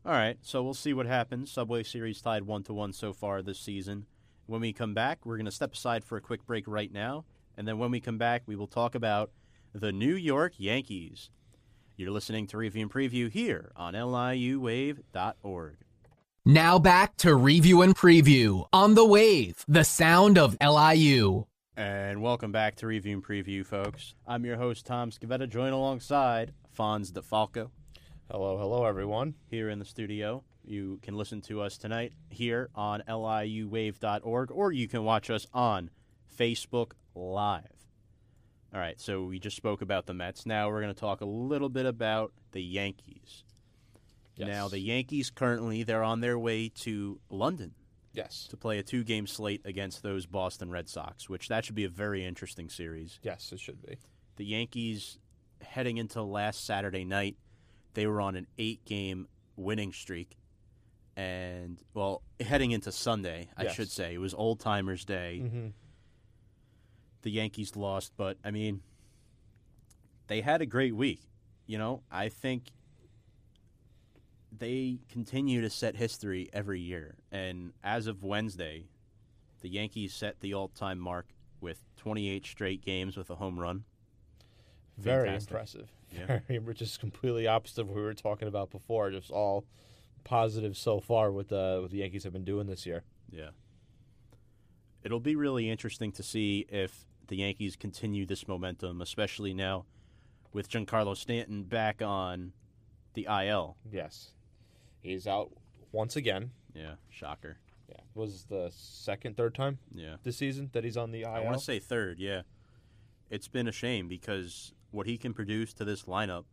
All 0.04 0.12
right. 0.12 0.38
So 0.42 0.62
we'll 0.62 0.74
see 0.74 0.92
what 0.94 1.06
happens. 1.06 1.50
Subway 1.50 1.82
Series 1.82 2.20
tied 2.20 2.42
one 2.44 2.62
to 2.64 2.72
one 2.74 2.92
so 2.92 3.12
far 3.12 3.40
this 3.42 3.58
season. 3.60 4.06
When 4.46 4.60
we 4.60 4.72
come 4.72 4.94
back, 4.94 5.24
we're 5.24 5.36
going 5.36 5.44
to 5.46 5.52
step 5.52 5.74
aside 5.74 6.04
for 6.04 6.16
a 6.16 6.20
quick 6.20 6.44
break 6.44 6.66
right 6.66 6.90
now. 6.92 7.24
And 7.56 7.68
then 7.68 7.78
when 7.78 7.90
we 7.90 8.00
come 8.00 8.18
back, 8.18 8.42
we 8.46 8.56
will 8.56 8.66
talk 8.66 8.94
about 8.94 9.30
the 9.72 9.92
New 9.92 10.14
York 10.16 10.54
Yankees. 10.58 11.30
You're 11.96 12.10
listening 12.10 12.46
to 12.48 12.56
Review 12.58 12.82
and 12.82 12.90
Preview 12.90 13.30
here 13.30 13.70
on 13.76 13.94
LIUWave.org. 13.94 15.76
Now 16.44 16.80
back 16.80 17.16
to 17.18 17.36
review 17.36 17.82
and 17.82 17.94
preview 17.94 18.66
on 18.72 18.94
the 18.94 19.06
wave, 19.06 19.64
the 19.68 19.84
sound 19.84 20.36
of 20.36 20.56
LIU. 20.60 21.46
And 21.76 22.20
welcome 22.20 22.50
back 22.50 22.74
to 22.76 22.88
Review 22.88 23.14
and 23.14 23.24
Preview, 23.24 23.64
folks. 23.64 24.14
I'm 24.26 24.44
your 24.44 24.56
host, 24.56 24.84
Tom 24.84 25.12
Scavetta, 25.12 25.48
joined 25.48 25.72
alongside 25.72 26.52
Fonz 26.76 27.12
DeFalco 27.12 27.70
Hello, 28.28 28.58
hello, 28.58 28.86
everyone. 28.86 29.34
here 29.50 29.68
in 29.68 29.78
the 29.78 29.84
studio. 29.84 30.42
You 30.64 30.98
can 31.00 31.14
listen 31.14 31.42
to 31.42 31.60
us 31.60 31.78
tonight 31.78 32.12
here 32.28 32.70
on 32.74 33.04
liuwave.org, 33.06 34.50
or 34.50 34.72
you 34.72 34.88
can 34.88 35.04
watch 35.04 35.30
us 35.30 35.46
on 35.54 35.90
Facebook 36.36 36.94
Live. 37.14 37.86
All 38.74 38.80
right, 38.80 39.00
so 39.00 39.22
we 39.22 39.38
just 39.38 39.56
spoke 39.56 39.80
about 39.80 40.06
the 40.06 40.14
Mets. 40.14 40.44
Now 40.44 40.68
we're 40.68 40.82
going 40.82 40.92
to 40.92 41.00
talk 41.00 41.20
a 41.20 41.24
little 41.24 41.68
bit 41.68 41.86
about 41.86 42.32
the 42.50 42.62
Yankees. 42.62 43.44
Yes. 44.46 44.48
Now, 44.56 44.68
the 44.68 44.78
Yankees 44.78 45.30
currently, 45.30 45.82
they're 45.82 46.02
on 46.04 46.20
their 46.20 46.38
way 46.38 46.68
to 46.80 47.20
London 47.30 47.74
Yes. 48.12 48.46
to 48.50 48.56
play 48.56 48.78
a 48.78 48.82
two-game 48.82 49.26
slate 49.26 49.62
against 49.64 50.02
those 50.02 50.26
Boston 50.26 50.70
Red 50.70 50.88
Sox, 50.88 51.28
which 51.28 51.48
that 51.48 51.64
should 51.64 51.74
be 51.74 51.84
a 51.84 51.88
very 51.88 52.24
interesting 52.24 52.68
series. 52.68 53.18
Yes, 53.22 53.52
it 53.52 53.60
should 53.60 53.80
be. 53.84 53.96
The 54.36 54.44
Yankees 54.44 55.18
heading 55.62 55.96
into 55.96 56.22
last 56.22 56.64
Saturday 56.64 57.04
night, 57.04 57.36
they 57.94 58.06
were 58.06 58.20
on 58.20 58.36
an 58.36 58.46
eight-game 58.58 59.28
winning 59.56 59.92
streak, 59.92 60.36
and 61.16 61.80
well, 61.94 62.22
heading 62.40 62.70
into 62.72 62.90
Sunday, 62.90 63.48
I 63.56 63.64
Yes. 63.64 63.74
should 63.74 63.90
say, 63.90 64.14
it 64.14 64.18
was 64.18 64.32
Old 64.34 64.60
Timers 64.60 65.04
Day. 65.04 65.40
Mm-hmm. 65.44 65.68
The 67.22 67.30
Yankees 67.30 67.76
lost, 67.76 68.12
but 68.16 68.38
I 68.42 68.50
mean, 68.50 68.82
they 70.26 70.40
had 70.40 70.60
a 70.62 70.66
great 70.66 70.96
week. 70.96 71.20
You 71.66 71.78
know, 71.78 72.02
I 72.10 72.28
think 72.28 72.72
they 74.62 75.00
continue 75.08 75.60
to 75.60 75.68
set 75.68 75.96
history 75.96 76.48
every 76.52 76.80
year, 76.80 77.16
and 77.32 77.72
as 77.82 78.06
of 78.06 78.22
Wednesday, 78.22 78.86
the 79.60 79.68
Yankees 79.68 80.14
set 80.14 80.38
the 80.38 80.54
all-time 80.54 81.00
mark 81.00 81.26
with 81.60 81.82
28 81.96 82.46
straight 82.46 82.84
games 82.84 83.16
with 83.16 83.28
a 83.28 83.34
home 83.34 83.58
run. 83.58 83.82
Very 84.96 85.26
Fantastic. 85.26 85.50
impressive. 85.50 85.92
Yeah. 86.12 86.38
Very, 86.48 86.60
which 86.60 86.80
is 86.80 86.96
completely 86.96 87.48
opposite 87.48 87.80
of 87.80 87.88
what 87.88 87.96
we 87.96 88.02
were 88.02 88.14
talking 88.14 88.46
about 88.46 88.70
before. 88.70 89.10
Just 89.10 89.32
all 89.32 89.64
positive 90.22 90.76
so 90.76 91.00
far 91.00 91.32
with 91.32 91.48
the 91.48 91.80
what 91.82 91.90
the 91.90 91.98
Yankees 91.98 92.22
have 92.22 92.32
been 92.32 92.44
doing 92.44 92.68
this 92.68 92.86
year. 92.86 93.02
Yeah. 93.30 93.50
It'll 95.02 95.18
be 95.18 95.34
really 95.34 95.70
interesting 95.70 96.12
to 96.12 96.22
see 96.22 96.66
if 96.68 97.04
the 97.26 97.36
Yankees 97.36 97.74
continue 97.74 98.26
this 98.26 98.46
momentum, 98.46 99.00
especially 99.00 99.54
now 99.54 99.86
with 100.52 100.70
Giancarlo 100.70 101.16
Stanton 101.16 101.64
back 101.64 102.00
on 102.00 102.52
the 103.14 103.26
IL. 103.28 103.76
Yes, 103.90 104.30
he's 105.02 105.26
out 105.26 105.50
once 105.92 106.16
again. 106.16 106.50
Yeah, 106.74 106.94
shocker. 107.10 107.58
Yeah, 107.88 107.96
was 108.14 108.44
the 108.44 108.70
second, 108.74 109.36
third 109.36 109.54
time 109.54 109.78
Yeah. 109.94 110.16
this 110.22 110.38
season 110.38 110.70
that 110.72 110.84
he's 110.84 110.96
on 110.96 111.10
the 111.10 111.22
IL. 111.22 111.28
I 111.28 111.40
want 111.40 111.58
to 111.58 111.64
say 111.64 111.78
third, 111.78 112.18
yeah. 112.18 112.42
it's 113.30 113.48
been 113.48 113.68
a 113.68 113.72
shame 113.72 114.08
because 114.08 114.72
what 114.90 115.06
he 115.06 115.18
can 115.18 115.34
produce 115.34 115.72
to 115.74 115.84
this 115.84 116.04
lineup 116.04 116.44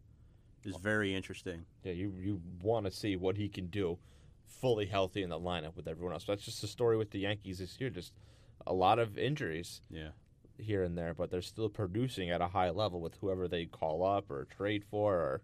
is 0.63 0.75
very 0.77 1.15
interesting. 1.15 1.65
Yeah, 1.83 1.93
you 1.93 2.13
you 2.19 2.41
want 2.61 2.85
to 2.85 2.91
see 2.91 3.15
what 3.15 3.37
he 3.37 3.47
can 3.47 3.67
do, 3.67 3.97
fully 4.47 4.85
healthy 4.87 5.23
in 5.23 5.29
the 5.29 5.39
lineup 5.39 5.75
with 5.77 5.87
everyone 5.87 6.13
else. 6.13 6.25
That's 6.25 6.43
just 6.43 6.61
the 6.61 6.67
story 6.67 6.97
with 6.97 7.11
the 7.11 7.19
Yankees 7.19 7.59
this 7.59 7.79
year. 7.79 7.89
Just 7.89 8.11
a 8.67 8.73
lot 8.73 8.99
of 8.99 9.17
injuries 9.17 9.81
Yeah. 9.89 10.09
here 10.57 10.83
and 10.83 10.97
there, 10.97 11.13
but 11.13 11.31
they're 11.31 11.41
still 11.41 11.69
producing 11.69 12.29
at 12.29 12.41
a 12.41 12.47
high 12.49 12.69
level 12.71 12.99
with 12.99 13.15
whoever 13.21 13.47
they 13.47 13.65
call 13.65 14.03
up 14.03 14.29
or 14.29 14.43
trade 14.45 14.83
for, 14.83 15.15
or 15.15 15.41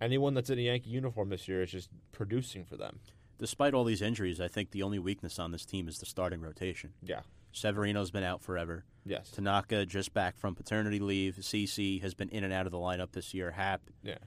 anyone 0.00 0.34
that's 0.34 0.50
in 0.50 0.58
a 0.58 0.62
Yankee 0.62 0.90
uniform 0.90 1.28
this 1.28 1.46
year 1.48 1.62
is 1.62 1.70
just 1.70 1.90
producing 2.12 2.64
for 2.64 2.76
them. 2.76 3.00
Despite 3.38 3.72
all 3.74 3.84
these 3.84 4.02
injuries, 4.02 4.40
I 4.40 4.48
think 4.48 4.70
the 4.70 4.82
only 4.82 4.98
weakness 4.98 5.38
on 5.38 5.50
this 5.50 5.64
team 5.64 5.88
is 5.88 5.98
the 5.98 6.06
starting 6.06 6.40
rotation. 6.40 6.92
Yeah. 7.02 7.20
Severino's 7.52 8.10
been 8.10 8.22
out 8.22 8.42
forever. 8.42 8.84
Yes. 9.04 9.30
Tanaka 9.30 9.86
just 9.86 10.12
back 10.12 10.36
from 10.38 10.54
paternity 10.54 11.00
leave. 11.00 11.36
CC 11.40 12.00
has 12.02 12.14
been 12.14 12.28
in 12.28 12.44
and 12.44 12.52
out 12.52 12.66
of 12.66 12.72
the 12.72 12.78
lineup 12.78 13.12
this 13.12 13.32
year. 13.34 13.52
Happ, 13.52 13.80
Yeah. 14.02 14.18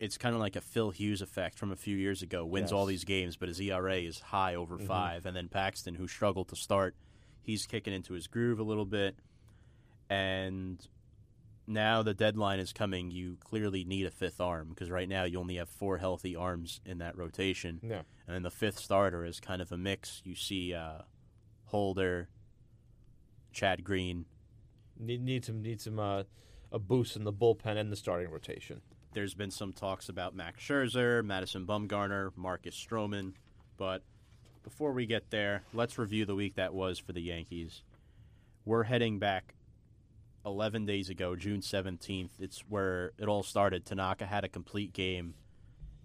it's 0.00 0.18
kind 0.18 0.34
of 0.34 0.40
like 0.40 0.56
a 0.56 0.60
Phil 0.60 0.90
Hughes 0.90 1.22
effect 1.22 1.58
from 1.58 1.70
a 1.72 1.76
few 1.76 1.96
years 1.96 2.22
ago. 2.22 2.44
Wins 2.44 2.70
all 2.72 2.86
these 2.86 3.04
games, 3.04 3.36
but 3.36 3.48
his 3.48 3.60
ERA 3.60 3.98
is 4.04 4.20
high 4.20 4.54
over 4.54 4.78
Mhm. 4.78 4.86
five. 4.86 5.24
And 5.26 5.36
then 5.36 5.48
Paxton, 5.48 5.94
who 5.94 6.06
struggled 6.06 6.48
to 6.48 6.56
start, 6.56 6.94
he's 7.42 7.66
kicking 7.66 7.92
into 7.94 8.12
his 8.14 8.26
groove 8.26 8.58
a 8.58 8.64
little 8.64 8.84
bit. 8.86 9.16
And 10.10 10.86
now 11.68 12.02
the 12.02 12.14
deadline 12.14 12.58
is 12.58 12.72
coming. 12.72 13.10
You 13.10 13.36
clearly 13.44 13.84
need 13.84 14.06
a 14.06 14.10
fifth 14.10 14.40
arm 14.40 14.68
because 14.70 14.90
right 14.90 15.08
now 15.08 15.24
you 15.24 15.38
only 15.38 15.56
have 15.56 15.68
four 15.68 15.98
healthy 15.98 16.34
arms 16.34 16.80
in 16.84 16.98
that 16.98 17.16
rotation. 17.16 17.80
Yeah. 17.82 18.02
And 18.26 18.34
then 18.34 18.42
the 18.42 18.50
fifth 18.50 18.78
starter 18.78 19.24
is 19.24 19.40
kind 19.40 19.60
of 19.60 19.70
a 19.70 19.76
mix. 19.76 20.22
You 20.24 20.34
see 20.34 20.74
uh, 20.74 21.02
Holder, 21.66 22.28
Chad 23.52 23.84
Green. 23.84 24.24
Need 24.98 25.22
need 25.22 25.44
some 25.44 25.62
need 25.62 25.80
some 25.80 25.98
uh, 25.98 26.24
a 26.72 26.78
boost 26.78 27.16
in 27.16 27.24
the 27.24 27.32
bullpen 27.32 27.76
and 27.76 27.92
the 27.92 27.96
starting 27.96 28.30
rotation. 28.30 28.80
There's 29.14 29.34
been 29.34 29.50
some 29.50 29.72
talks 29.72 30.08
about 30.08 30.34
Max 30.34 30.62
Scherzer, 30.62 31.24
Madison 31.24 31.66
Bumgarner, 31.66 32.30
Marcus 32.36 32.74
Stroman. 32.74 33.34
But 33.76 34.02
before 34.62 34.92
we 34.92 35.06
get 35.06 35.30
there, 35.30 35.62
let's 35.72 35.98
review 35.98 36.26
the 36.26 36.34
week 36.34 36.56
that 36.56 36.74
was 36.74 36.98
for 36.98 37.12
the 37.12 37.22
Yankees. 37.22 37.82
We're 38.64 38.82
heading 38.82 39.18
back 39.18 39.54
11 40.46 40.86
days 40.86 41.08
ago, 41.10 41.36
June 41.36 41.60
17th. 41.60 42.30
It's 42.40 42.60
where 42.68 43.12
it 43.18 43.26
all 43.26 43.42
started. 43.42 43.84
Tanaka 43.84 44.26
had 44.26 44.44
a 44.44 44.48
complete 44.48 44.92
game. 44.92 45.34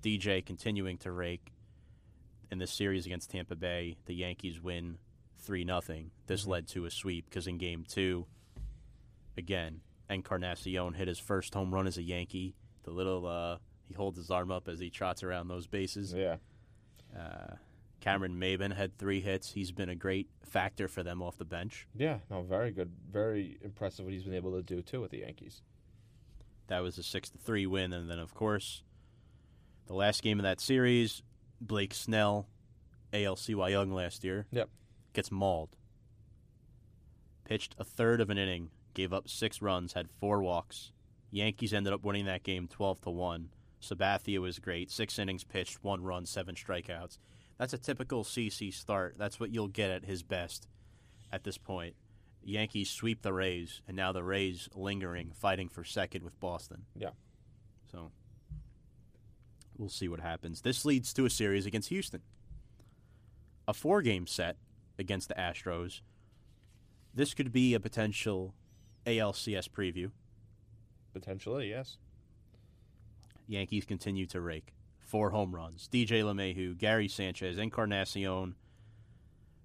DJ 0.02 0.46
continuing 0.46 0.98
to 1.00 1.12
rake. 1.12 1.52
In 2.52 2.60
this 2.60 2.72
series 2.72 3.06
against 3.06 3.32
Tampa 3.32 3.56
Bay, 3.56 3.98
the 4.06 4.13
Yankees 4.13 4.62
win 4.62 4.98
3 5.39 5.65
0. 5.65 5.82
This 6.28 6.46
Mhm. 6.46 6.48
led 6.48 6.67
to 6.69 6.86
a 6.86 6.91
sweep 6.91 7.26
because 7.26 7.48
in 7.48 7.58
game 7.58 7.84
two, 7.84 8.28
again, 9.38 9.82
Encarnacion 10.10 10.93
hit 10.93 11.08
his 11.08 11.19
first 11.19 11.54
home 11.54 11.74
run 11.74 11.88
as 11.88 11.98
a 11.98 12.04
Yankee. 12.04 12.56
The 12.84 12.91
little, 12.91 13.26
uh, 13.26 13.58
he 13.88 13.93
holds 13.93 14.17
his 14.17 14.30
arm 14.30 14.52
up 14.52 14.67
as 14.67 14.80
he 14.80 14.89
trots 14.89 15.24
around 15.24 15.48
those 15.48 15.65
bases. 15.67 16.13
Yeah. 16.13 16.38
Uh, 17.17 17.56
Cameron 18.04 18.38
Maybin 18.38 18.76
had 18.76 18.98
three 18.98 19.22
hits. 19.22 19.54
He's 19.54 19.72
been 19.72 19.88
a 19.88 19.96
great 19.96 20.28
factor 20.44 20.89
for 20.89 21.04
them 21.04 21.22
off 21.22 21.38
the 21.38 21.46
bench. 21.46 21.88
Yeah. 21.96 22.18
No, 22.30 22.42
very 22.42 22.70
good. 22.72 22.92
Very 23.10 23.58
impressive 23.63 24.04
what 24.04 24.13
he's 24.13 24.24
been 24.26 24.34
able 24.34 24.52
to 24.52 24.62
do 24.62 24.82
too 24.82 25.00
with 25.00 25.12
the 25.12 25.20
Yankees. 25.20 25.62
That 26.68 26.82
was 26.82 26.98
a 26.98 27.04
six 27.04 27.30
to 27.30 27.38
three 27.38 27.66
win, 27.66 27.94
and 27.94 28.10
then 28.10 28.20
of 28.20 28.34
course, 28.34 28.84
the 29.88 29.94
last 29.94 30.22
game 30.22 30.38
of 30.38 30.44
that 30.44 30.60
series, 30.60 31.22
Blake 31.62 31.94
Snell, 31.94 32.50
AL 33.13 33.38
Cy 33.38 33.70
Young 33.70 33.94
last 33.94 34.26
year, 34.26 34.48
Yep. 34.52 34.70
gets 35.13 35.32
mauled. 35.32 35.70
Pitched 37.46 37.74
a 37.78 37.86
third 37.86 38.20
of 38.20 38.30
an 38.30 38.38
inning, 38.38 38.70
gave 38.94 39.13
up 39.13 39.30
six 39.30 39.62
runs, 39.62 39.94
had 39.94 40.10
four 40.20 40.42
walks. 40.44 40.92
Yankees 41.32 41.74
ended 41.74 41.94
up 41.94 42.04
winning 42.04 42.26
that 42.26 42.44
game 42.44 42.68
twelve 42.68 43.00
to 43.02 43.10
one. 43.10 43.50
Sabathia 43.82 44.39
was 44.39 44.60
great. 44.60 44.92
Six 44.92 45.18
innings 45.20 45.44
pitched, 45.46 45.84
one 45.84 46.04
run, 46.04 46.26
seven 46.26 46.56
strikeouts. 46.56 47.18
That's 47.63 47.71
a 47.71 47.78
typical 47.78 48.26
CC 48.26 48.73
start. 48.73 49.15
That's 49.17 49.39
what 49.39 49.49
you'll 49.49 49.69
get 49.69 49.89
at 49.89 50.04
his 50.04 50.21
best 50.21 50.67
at 51.32 51.45
this 51.45 51.58
point. 51.58 51.95
Yankees 52.43 52.89
sweep 52.89 53.21
the 53.21 53.32
Rays, 53.32 53.80
and 53.88 53.95
now 53.95 54.12
the 54.12 54.21
Rays 54.21 54.67
lingering, 54.76 55.32
fighting 55.34 55.69
for 55.69 55.86
second 55.86 56.23
with 56.23 56.38
Boston. 56.41 56.84
Yeah. 56.93 57.12
So 57.89 58.12
we'll 59.78 59.88
see 59.88 60.10
what 60.10 60.19
happens. 60.19 60.60
This 60.60 60.84
leads 60.84 61.13
to 61.13 61.23
a 61.23 61.30
series 61.30 61.65
against 61.65 61.88
Houston. 61.88 62.19
A 63.65 63.73
four 63.73 64.02
game 64.02 64.28
set 64.28 64.58
against 64.99 65.30
the 65.30 65.36
Astros. 65.36 66.02
This 67.13 67.34
could 67.34 67.54
be 67.54 67.73
a 67.76 67.80
potential 67.80 68.56
ALCS 69.06 69.69
preview. 69.69 70.12
Potentially, 71.13 71.69
yes. 71.69 71.95
Yankees 73.47 73.86
continue 73.86 74.26
to 74.26 74.41
rake. 74.41 74.73
Four 75.13 75.30
home 75.30 75.54
runs. 75.54 75.88
DJ 75.93 76.23
LeMahieu, 76.23 76.76
Gary 76.76 77.08
Sanchez, 77.08 77.60
Encarnacion, 77.60 78.56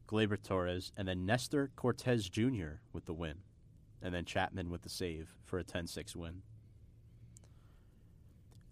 Gleyber 0.07 0.37
Torres, 0.43 0.93
and 0.95 1.09
then 1.09 1.25
Nestor 1.25 1.71
Cortes 1.75 2.29
Jr. 2.29 2.83
with 2.93 3.07
the 3.07 3.15
win. 3.15 3.37
And 4.03 4.15
then 4.15 4.27
Chapman 4.27 4.69
with 4.69 4.83
the 4.83 4.91
save 4.91 5.35
for 5.47 5.59
a 5.59 5.65
10 5.65 5.87
6 5.87 6.15
win. 6.15 6.43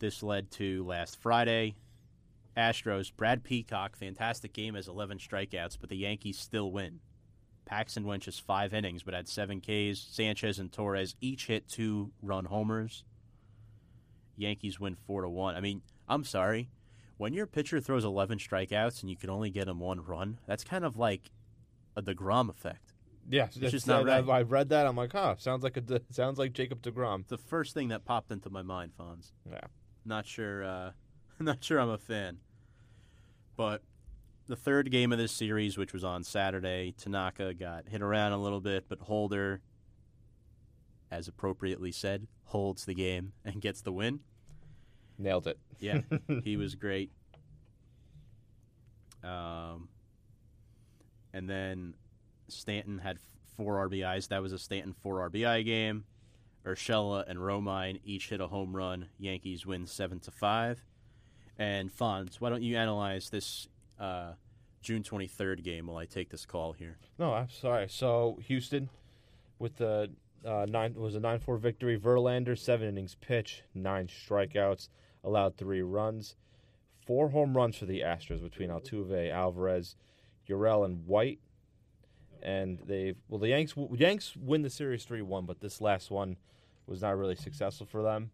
This 0.00 0.22
led 0.22 0.50
to 0.50 0.84
last 0.84 1.18
Friday. 1.18 1.76
Astros, 2.58 3.10
Brad 3.10 3.42
Peacock, 3.42 3.96
fantastic 3.96 4.52
game 4.52 4.76
as 4.76 4.86
11 4.86 5.16
strikeouts, 5.16 5.78
but 5.80 5.88
the 5.88 5.96
Yankees 5.96 6.38
still 6.38 6.70
win. 6.70 7.00
Paxton 7.64 8.04
went 8.04 8.24
just 8.24 8.42
five 8.42 8.74
innings, 8.74 9.02
but 9.02 9.14
had 9.14 9.28
seven 9.28 9.62
Ks. 9.62 9.98
Sanchez 9.98 10.58
and 10.58 10.70
Torres 10.70 11.16
each 11.22 11.46
hit 11.46 11.70
two 11.70 12.12
run 12.20 12.44
homers. 12.44 13.02
Yankees 14.36 14.78
win 14.78 14.94
four 15.06 15.22
to 15.22 15.28
one. 15.30 15.54
I 15.54 15.62
mean, 15.62 15.80
I'm 16.08 16.24
sorry, 16.24 16.70
when 17.16 17.32
your 17.32 17.46
pitcher 17.46 17.80
throws 17.80 18.04
11 18.04 18.38
strikeouts 18.38 19.00
and 19.00 19.10
you 19.10 19.16
can 19.16 19.30
only 19.30 19.50
get 19.50 19.68
him 19.68 19.80
one 19.80 20.04
run, 20.04 20.38
that's 20.46 20.64
kind 20.64 20.84
of 20.84 20.96
like 20.96 21.30
a 21.96 22.02
Degrom 22.02 22.50
effect. 22.50 22.92
Yeah, 23.28 23.46
It's 23.46 23.72
just 23.72 23.86
not 23.88 24.04
right. 24.04 24.28
I 24.28 24.42
read 24.42 24.68
that. 24.68 24.86
I'm 24.86 24.96
like, 24.96 25.12
huh, 25.12 25.34
sounds 25.38 25.64
like 25.64 25.76
a 25.76 25.80
De- 25.80 26.00
sounds 26.10 26.38
like 26.38 26.52
Jacob 26.52 26.80
Degrom. 26.82 27.26
The 27.26 27.38
first 27.38 27.74
thing 27.74 27.88
that 27.88 28.04
popped 28.04 28.30
into 28.30 28.50
my 28.50 28.62
mind, 28.62 28.92
Fonz. 28.98 29.32
Yeah. 29.50 29.62
Not 30.04 30.26
sure. 30.26 30.62
Uh, 30.64 30.90
not 31.40 31.64
sure 31.64 31.80
I'm 31.80 31.88
a 31.88 31.98
fan. 31.98 32.38
But 33.56 33.82
the 34.46 34.54
third 34.54 34.92
game 34.92 35.10
of 35.10 35.18
this 35.18 35.32
series, 35.32 35.76
which 35.76 35.92
was 35.92 36.04
on 36.04 36.22
Saturday, 36.22 36.94
Tanaka 36.96 37.52
got 37.54 37.88
hit 37.88 38.00
around 38.02 38.30
a 38.32 38.38
little 38.38 38.60
bit, 38.60 38.84
but 38.88 39.00
Holder, 39.00 39.60
as 41.10 41.26
appropriately 41.26 41.90
said, 41.90 42.28
holds 42.44 42.84
the 42.84 42.94
game 42.94 43.32
and 43.44 43.60
gets 43.60 43.80
the 43.80 43.92
win. 43.92 44.20
Nailed 45.18 45.46
it. 45.46 45.58
Yeah, 45.80 46.00
he 46.44 46.56
was 46.56 46.74
great. 46.74 47.10
Um, 49.24 49.88
and 51.32 51.48
then 51.48 51.94
Stanton 52.48 52.98
had 52.98 53.18
four 53.56 53.88
RBIs. 53.88 54.28
That 54.28 54.42
was 54.42 54.52
a 54.52 54.58
Stanton 54.58 54.94
four 55.02 55.28
RBI 55.28 55.64
game. 55.64 56.04
Urshela 56.64 57.24
and 57.28 57.38
Romine 57.38 58.00
each 58.04 58.28
hit 58.28 58.40
a 58.40 58.48
home 58.48 58.74
run. 58.74 59.08
Yankees 59.18 59.64
win 59.64 59.86
seven 59.86 60.18
to 60.20 60.30
five. 60.30 60.84
And 61.58 61.90
Fonz, 61.90 62.36
why 62.36 62.50
don't 62.50 62.62
you 62.62 62.76
analyze 62.76 63.30
this 63.30 63.68
uh, 63.98 64.32
June 64.82 65.02
twenty 65.02 65.26
third 65.26 65.62
game 65.62 65.86
while 65.86 65.96
I 65.96 66.06
take 66.06 66.28
this 66.30 66.44
call 66.44 66.72
here? 66.72 66.98
No, 67.18 67.32
I'm 67.32 67.48
sorry. 67.48 67.86
So 67.88 68.38
Houston, 68.46 68.90
with 69.58 69.76
the 69.76 70.10
uh, 70.46 70.66
nine 70.68 70.94
was 70.94 71.14
a 71.14 71.20
nine 71.20 71.40
four 71.40 71.56
victory. 71.56 71.98
Verlander 71.98 72.58
seven 72.58 72.88
innings 72.88 73.16
pitch, 73.20 73.62
nine 73.74 74.06
strikeouts, 74.06 74.88
allowed 75.24 75.56
three 75.56 75.82
runs, 75.82 76.36
four 77.06 77.30
home 77.30 77.56
runs 77.56 77.76
for 77.76 77.86
the 77.86 78.00
Astros 78.00 78.42
between 78.42 78.70
Altuve, 78.70 79.30
Alvarez, 79.30 79.96
Urel, 80.48 80.84
and 80.84 81.06
White. 81.06 81.40
And 82.42 82.78
they 82.86 83.14
well 83.28 83.40
the 83.40 83.48
Yanks 83.48 83.74
Yanks 83.94 84.36
win 84.36 84.62
the 84.62 84.70
series 84.70 85.04
three 85.04 85.22
one, 85.22 85.46
but 85.46 85.60
this 85.60 85.80
last 85.80 86.10
one 86.10 86.36
was 86.86 87.02
not 87.02 87.18
really 87.18 87.36
successful 87.36 87.86
for 87.86 88.02
them. 88.02 88.30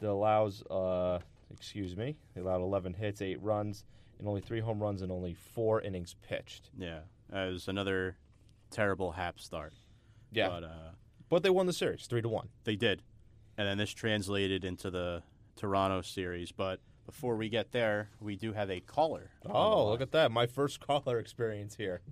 That 0.00 0.10
allows 0.10 0.62
uh 0.62 1.20
excuse 1.52 1.96
me, 1.96 2.16
they 2.34 2.40
allowed 2.40 2.62
eleven 2.62 2.94
hits, 2.94 3.22
eight 3.22 3.40
runs, 3.42 3.84
and 4.18 4.26
only 4.26 4.40
three 4.40 4.60
home 4.60 4.80
runs 4.82 5.02
and 5.02 5.12
only 5.12 5.34
four 5.34 5.80
innings 5.80 6.16
pitched. 6.22 6.70
Yeah, 6.76 7.00
it 7.32 7.52
was 7.52 7.68
another 7.68 8.16
terrible 8.70 9.12
Happ 9.12 9.38
start. 9.38 9.74
Yeah, 10.32 10.48
but 10.48 10.64
uh, 10.64 10.90
but 11.32 11.42
they 11.42 11.48
won 11.48 11.64
the 11.64 11.72
series 11.72 12.06
three 12.06 12.20
to 12.20 12.28
one. 12.28 12.50
They 12.64 12.76
did. 12.76 13.02
And 13.56 13.66
then 13.66 13.78
this 13.78 13.94
translated 13.94 14.66
into 14.66 14.90
the 14.90 15.22
Toronto 15.56 16.02
series. 16.02 16.52
But 16.52 16.78
before 17.06 17.36
we 17.36 17.48
get 17.48 17.72
there, 17.72 18.10
we 18.20 18.36
do 18.36 18.52
have 18.52 18.70
a 18.70 18.80
caller. 18.80 19.30
Oh, 19.46 19.88
look 19.88 20.02
at 20.02 20.12
that. 20.12 20.30
My 20.30 20.44
first 20.44 20.80
caller 20.86 21.18
experience 21.18 21.74
here. 21.76 22.02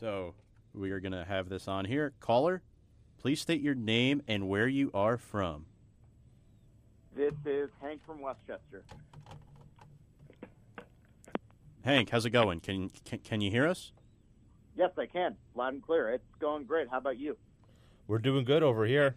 So 0.00 0.32
we 0.72 0.92
are 0.92 0.98
going 1.00 1.12
to 1.12 1.26
have 1.26 1.50
this 1.50 1.68
on 1.68 1.84
here. 1.84 2.14
Caller, 2.20 2.62
please 3.18 3.42
state 3.42 3.60
your 3.60 3.74
name 3.74 4.22
and 4.26 4.48
where 4.48 4.66
you 4.66 4.90
are 4.94 5.18
from. 5.18 5.66
This 7.14 7.34
is 7.44 7.68
Hank 7.82 8.00
from 8.06 8.22
Westchester. 8.22 8.82
Hank, 11.84 12.08
how's 12.08 12.24
it 12.24 12.30
going? 12.30 12.60
Can 12.60 12.88
can, 13.04 13.18
can 13.18 13.40
you 13.42 13.50
hear 13.50 13.68
us? 13.68 13.92
Yes, 14.76 14.90
I 14.98 15.06
can. 15.06 15.36
Loud 15.54 15.74
and 15.74 15.82
clear. 15.82 16.10
It's 16.10 16.24
going 16.40 16.64
great. 16.64 16.88
How 16.90 16.98
about 16.98 17.18
you? 17.18 17.36
We're 18.08 18.18
doing 18.18 18.44
good 18.44 18.62
over 18.62 18.84
here. 18.86 19.14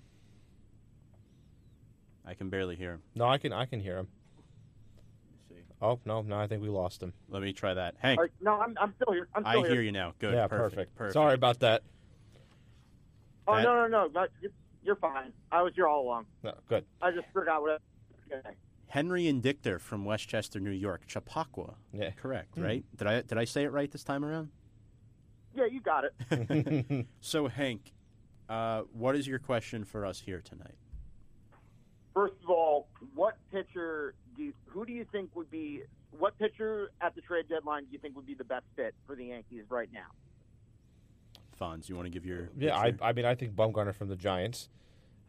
I 2.26 2.34
can 2.34 2.50
barely 2.50 2.76
hear 2.76 2.92
him. 2.94 3.02
No, 3.16 3.26
I 3.26 3.38
can 3.38 3.54
I 3.54 3.66
can 3.66 3.80
hear 3.80 3.98
him. 3.98 4.08
See. 5.50 5.56
Oh 5.82 6.00
no, 6.06 6.22
no, 6.22 6.38
I 6.38 6.48
think 6.48 6.62
we 6.62 6.70
lost 6.70 7.02
him. 7.02 7.14
Let 7.30 7.42
me 7.42 7.54
try 7.54 7.74
that. 7.74 7.96
Hank, 8.00 8.20
All 8.20 8.24
right, 8.26 8.32
no, 8.42 8.54
I'm, 8.60 8.76
I'm 8.80 8.94
still 9.02 9.14
here. 9.14 9.28
I'm 9.34 9.46
I 9.46 9.58
here. 9.58 9.68
hear 9.68 9.82
you 9.82 9.92
now. 9.92 10.14
Good. 10.20 10.34
yeah, 10.34 10.48
perfect. 10.48 10.96
perfect. 10.96 11.14
Sorry 11.14 11.34
about 11.34 11.60
that. 11.62 11.84
Oh 13.48 13.56
That- 13.56 13.64
no, 13.64 13.76
no, 13.76 13.88
no. 13.88 14.08
Not, 14.08 14.30
you're, 14.42 14.52
you're 14.84 14.96
fine. 14.98 15.32
I 15.52 15.62
was 15.62 15.74
here 15.74 15.88
all 15.88 16.04
along. 16.04 16.26
No, 16.44 16.54
good. 16.68 16.86
I 17.02 17.12
just 17.12 17.28
forgot 17.34 17.62
what. 17.62 17.72
I 18.32 18.36
was. 18.36 18.44
Henry 18.90 19.28
and 19.28 19.42
Dichter 19.42 19.80
from 19.80 20.06
Westchester, 20.06 20.60
New 20.60 20.72
York. 20.72 21.08
Chappaqua. 21.08 21.76
Yeah. 21.94 22.12
Correct, 22.12 22.56
Hmm. 22.56 22.64
right? 22.64 22.86
Did 22.98 23.08
I 23.08 23.22
did 23.22 23.38
I 23.38 23.46
say 23.46 23.64
it 23.64 23.72
right 23.72 23.90
this 23.90 24.04
time 24.04 24.24
around? 24.26 24.50
Yeah, 25.58 25.66
you 25.66 25.82
got 25.82 26.04
it. 26.06 27.08
So 27.22 27.48
Hank, 27.48 27.92
uh, 28.48 28.84
what 28.94 29.16
is 29.16 29.28
your 29.28 29.40
question 29.40 29.84
for 29.84 30.06
us 30.06 30.20
here 30.20 30.42
tonight? 30.42 30.76
First 32.14 32.36
of 32.44 32.50
all, 32.50 32.88
what 33.16 33.38
pitcher 33.52 34.14
do 34.36 34.44
you, 34.44 34.54
who 34.68 34.86
do 34.86 34.94
you 34.94 35.06
think 35.12 35.36
would 35.36 35.52
be 35.52 35.82
what 36.18 36.38
pitcher 36.40 36.92
at 37.02 37.16
the 37.16 37.22
trade 37.22 37.46
deadline 37.50 37.84
do 37.84 37.90
you 37.92 38.00
think 38.00 38.16
would 38.16 38.26
be 38.26 38.34
the 38.34 38.44
best 38.44 38.66
fit 38.76 38.94
for 39.06 39.16
the 39.16 39.26
Yankees 39.26 39.64
right 39.70 39.90
now? 39.92 40.08
Fonz, 41.60 41.90
you 41.90 41.96
want 41.96 42.06
to 42.06 42.12
give 42.12 42.26
your 42.26 42.50
Yeah, 42.58 42.78
I. 42.78 42.94
I 43.02 43.14
mean, 43.14 43.26
I 43.26 43.36
think 43.36 43.54
Bumgarner 43.54 43.94
from 43.94 44.10
the 44.10 44.16
Giants. 44.16 44.70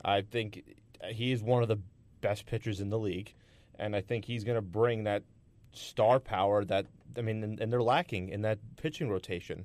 I 0.05 0.21
think 0.21 0.62
he 1.07 1.33
is 1.33 1.43
one 1.43 1.62
of 1.62 1.69
the 1.69 1.79
best 2.21 2.47
pitchers 2.47 2.81
in 2.81 2.91
the 2.91 2.99
league, 2.99 3.35
and 3.79 3.97
I 3.97 4.03
think 4.03 4.27
he's 4.27 4.45
going 4.45 4.57
to 4.57 4.62
bring 4.62 5.05
that 5.05 5.23
star 5.73 6.21
power 6.21 6.64
that 6.67 6.87
I 7.17 7.23
mean, 7.23 7.43
and, 7.43 7.61
and 7.61 7.73
they're 7.73 7.83
lacking 7.83 8.29
in 8.29 8.43
that 8.43 8.59
pitching 8.77 9.09
rotation, 9.09 9.64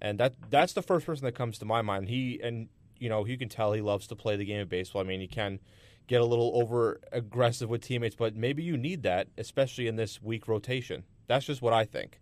and 0.00 0.18
that 0.20 0.34
that's 0.50 0.72
the 0.72 0.82
first 0.82 1.06
person 1.06 1.24
that 1.24 1.32
comes 1.32 1.58
to 1.58 1.64
my 1.64 1.82
mind. 1.82 2.08
He 2.08 2.40
and 2.42 2.68
you 2.98 3.08
know 3.08 3.24
you 3.26 3.36
can 3.38 3.48
tell 3.48 3.72
he 3.72 3.80
loves 3.80 4.06
to 4.08 4.16
play 4.16 4.36
the 4.36 4.44
game 4.44 4.60
of 4.60 4.68
baseball. 4.68 5.02
I 5.02 5.04
mean, 5.04 5.20
he 5.20 5.26
can 5.28 5.60
get 6.06 6.20
a 6.20 6.24
little 6.24 6.52
over 6.54 7.00
aggressive 7.12 7.68
with 7.68 7.82
teammates, 7.82 8.14
but 8.14 8.36
maybe 8.36 8.62
you 8.62 8.76
need 8.76 9.02
that, 9.02 9.28
especially 9.36 9.88
in 9.88 9.96
this 9.96 10.22
weak 10.22 10.46
rotation. 10.48 11.04
That's 11.26 11.44
just 11.44 11.60
what 11.62 11.72
I 11.72 11.84
think. 11.84 12.20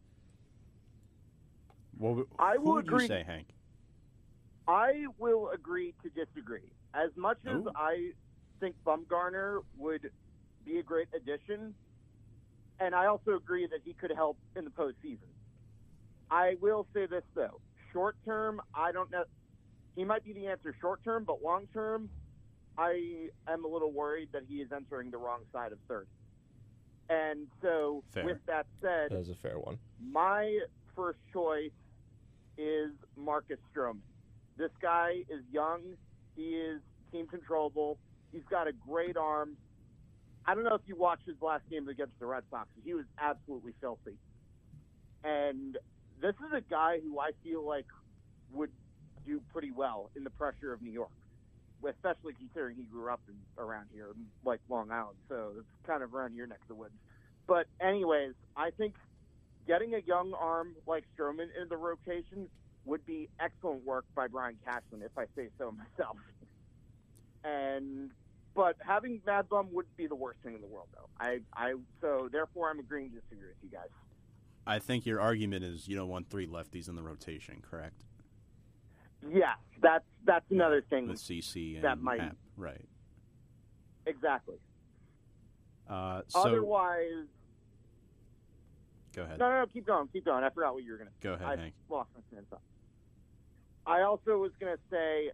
Well, 1.98 2.14
would- 2.14 2.28
I 2.38 2.56
will 2.56 2.74
would 2.74 2.86
agree. 2.86 3.02
you 3.02 3.08
say, 3.08 3.22
Hank? 3.26 3.48
I 4.66 5.06
will 5.18 5.50
agree 5.50 5.94
to 6.02 6.08
disagree. 6.08 6.72
As 6.94 7.10
much 7.16 7.38
as 7.46 7.56
Ooh. 7.56 7.70
I 7.76 8.12
think 8.60 8.76
Bumgarner 8.86 9.62
would 9.76 10.10
be 10.64 10.78
a 10.78 10.82
great 10.82 11.08
addition, 11.14 11.74
and 12.80 12.94
I 12.94 13.06
also 13.06 13.32
agree 13.36 13.66
that 13.66 13.80
he 13.84 13.92
could 13.92 14.12
help 14.12 14.38
in 14.56 14.64
the 14.64 14.70
postseason. 14.70 15.28
I 16.30 16.56
will 16.60 16.86
say 16.94 17.06
this 17.06 17.24
though: 17.34 17.60
short 17.94 18.16
term, 18.26 18.60
I 18.74 18.92
don't 18.92 19.10
know. 19.10 19.24
He 19.96 20.04
might 20.04 20.24
be 20.24 20.32
the 20.34 20.48
answer 20.48 20.74
short 20.80 21.02
term, 21.04 21.24
but 21.24 21.42
long 21.42 21.66
term, 21.72 22.10
I 22.76 23.28
am 23.48 23.64
a 23.64 23.68
little 23.68 23.92
worried 23.92 24.28
that 24.32 24.42
he 24.48 24.56
is 24.56 24.72
entering 24.72 25.10
the 25.10 25.16
wrong 25.18 25.40
side 25.52 25.70
of 25.72 25.78
third. 25.88 26.06
And 27.08 27.46
so, 27.62 28.02
Fair. 28.12 28.24
with 28.24 28.38
that 28.46 28.66
said, 28.82 29.10
That 29.10 29.20
is 29.20 29.30
a 29.30 29.34
fair 29.36 29.58
one. 29.58 29.78
my 30.04 30.58
first 30.96 31.18
choice 31.32 31.70
is 32.58 32.90
Marcus 33.16 33.58
Stroman. 33.74 33.98
This 34.56 34.70
guy 34.82 35.22
is 35.28 35.42
young. 35.52 35.80
He 36.36 36.50
is 36.56 36.80
team 37.12 37.26
controllable. 37.28 37.98
He's 38.32 38.42
got 38.50 38.66
a 38.66 38.72
great 38.72 39.16
arm. 39.16 39.56
I 40.46 40.54
don't 40.54 40.64
know 40.64 40.74
if 40.74 40.82
you 40.86 40.96
watched 40.96 41.26
his 41.26 41.36
last 41.40 41.62
game 41.70 41.88
against 41.88 42.18
the 42.18 42.26
Red 42.26 42.42
Sox. 42.50 42.68
He 42.84 42.94
was 42.94 43.04
absolutely 43.20 43.72
filthy. 43.80 44.16
And 45.22 45.78
this 46.24 46.34
is 46.36 46.54
a 46.56 46.62
guy 46.62 47.00
who 47.04 47.20
I 47.20 47.32
feel 47.44 47.62
like 47.62 47.84
would 48.54 48.70
do 49.26 49.42
pretty 49.52 49.70
well 49.70 50.10
in 50.16 50.24
the 50.24 50.30
pressure 50.30 50.72
of 50.72 50.80
New 50.80 50.90
York, 50.90 51.10
especially 51.86 52.32
considering 52.32 52.76
he 52.76 52.84
grew 52.84 53.12
up 53.12 53.20
in, 53.28 53.34
around 53.62 53.88
here, 53.92 54.08
like 54.42 54.60
Long 54.70 54.90
Island. 54.90 55.18
So 55.28 55.52
it's 55.58 55.86
kind 55.86 56.02
of 56.02 56.14
around 56.14 56.34
your 56.34 56.46
neck 56.46 56.60
of 56.62 56.68
the 56.68 56.74
woods. 56.76 56.94
But 57.46 57.66
anyways, 57.78 58.32
I 58.56 58.70
think 58.70 58.94
getting 59.66 59.94
a 59.94 59.98
young 59.98 60.32
arm 60.32 60.74
like 60.86 61.04
Stroman 61.14 61.48
in 61.60 61.68
the 61.68 61.76
rotation 61.76 62.48
would 62.86 63.04
be 63.04 63.28
excellent 63.38 63.84
work 63.84 64.06
by 64.14 64.26
Brian 64.26 64.56
Cashman, 64.64 65.02
if 65.02 65.12
I 65.18 65.24
say 65.36 65.48
so 65.58 65.72
myself. 65.72 66.16
And 67.44 68.10
but 68.54 68.76
having 68.86 69.20
Mad 69.26 69.50
Bum 69.50 69.68
wouldn't 69.72 69.94
be 69.98 70.06
the 70.06 70.14
worst 70.14 70.38
thing 70.42 70.54
in 70.54 70.62
the 70.62 70.66
world, 70.66 70.88
though. 70.94 71.08
I, 71.20 71.40
I 71.54 71.74
so 72.00 72.30
therefore 72.32 72.70
I'm 72.70 72.78
agreeing 72.78 73.10
to 73.10 73.16
disagree 73.16 73.48
with 73.48 73.58
you 73.62 73.68
guys. 73.68 73.88
I 74.66 74.78
think 74.78 75.04
your 75.06 75.20
argument 75.20 75.64
is 75.64 75.88
you 75.88 75.96
don't 75.96 76.08
want 76.08 76.30
three 76.30 76.46
lefties 76.46 76.88
in 76.88 76.96
the 76.96 77.02
rotation, 77.02 77.62
correct? 77.68 78.02
Yes, 79.30 79.56
that's 79.82 80.04
that's 80.24 80.44
another 80.50 80.82
thing. 80.88 81.08
With 81.08 81.18
CC 81.18 81.76
and 81.76 81.84
That 81.84 81.98
might- 82.00 82.32
right? 82.56 82.84
Exactly. 84.06 84.56
Uh, 85.88 86.22
so 86.28 86.40
Otherwise, 86.40 87.26
go 89.14 89.22
ahead. 89.22 89.38
no, 89.38 89.48
no, 89.50 89.60
no, 89.60 89.66
keep 89.66 89.86
going, 89.86 90.08
keep 90.08 90.24
going. 90.24 90.44
I 90.44 90.50
forgot 90.50 90.74
what 90.74 90.82
you 90.84 90.92
were 90.92 90.98
gonna. 90.98 91.10
Go 91.20 91.34
ahead, 91.34 91.46
I 91.46 91.56
Hank. 91.62 91.74
lost 91.88 92.10
my 92.14 92.20
train 92.30 92.40
of 92.42 92.48
thought. 92.48 92.62
I 93.86 94.00
also 94.02 94.38
was 94.38 94.52
going 94.58 94.74
to 94.74 94.80
say, 94.90 95.30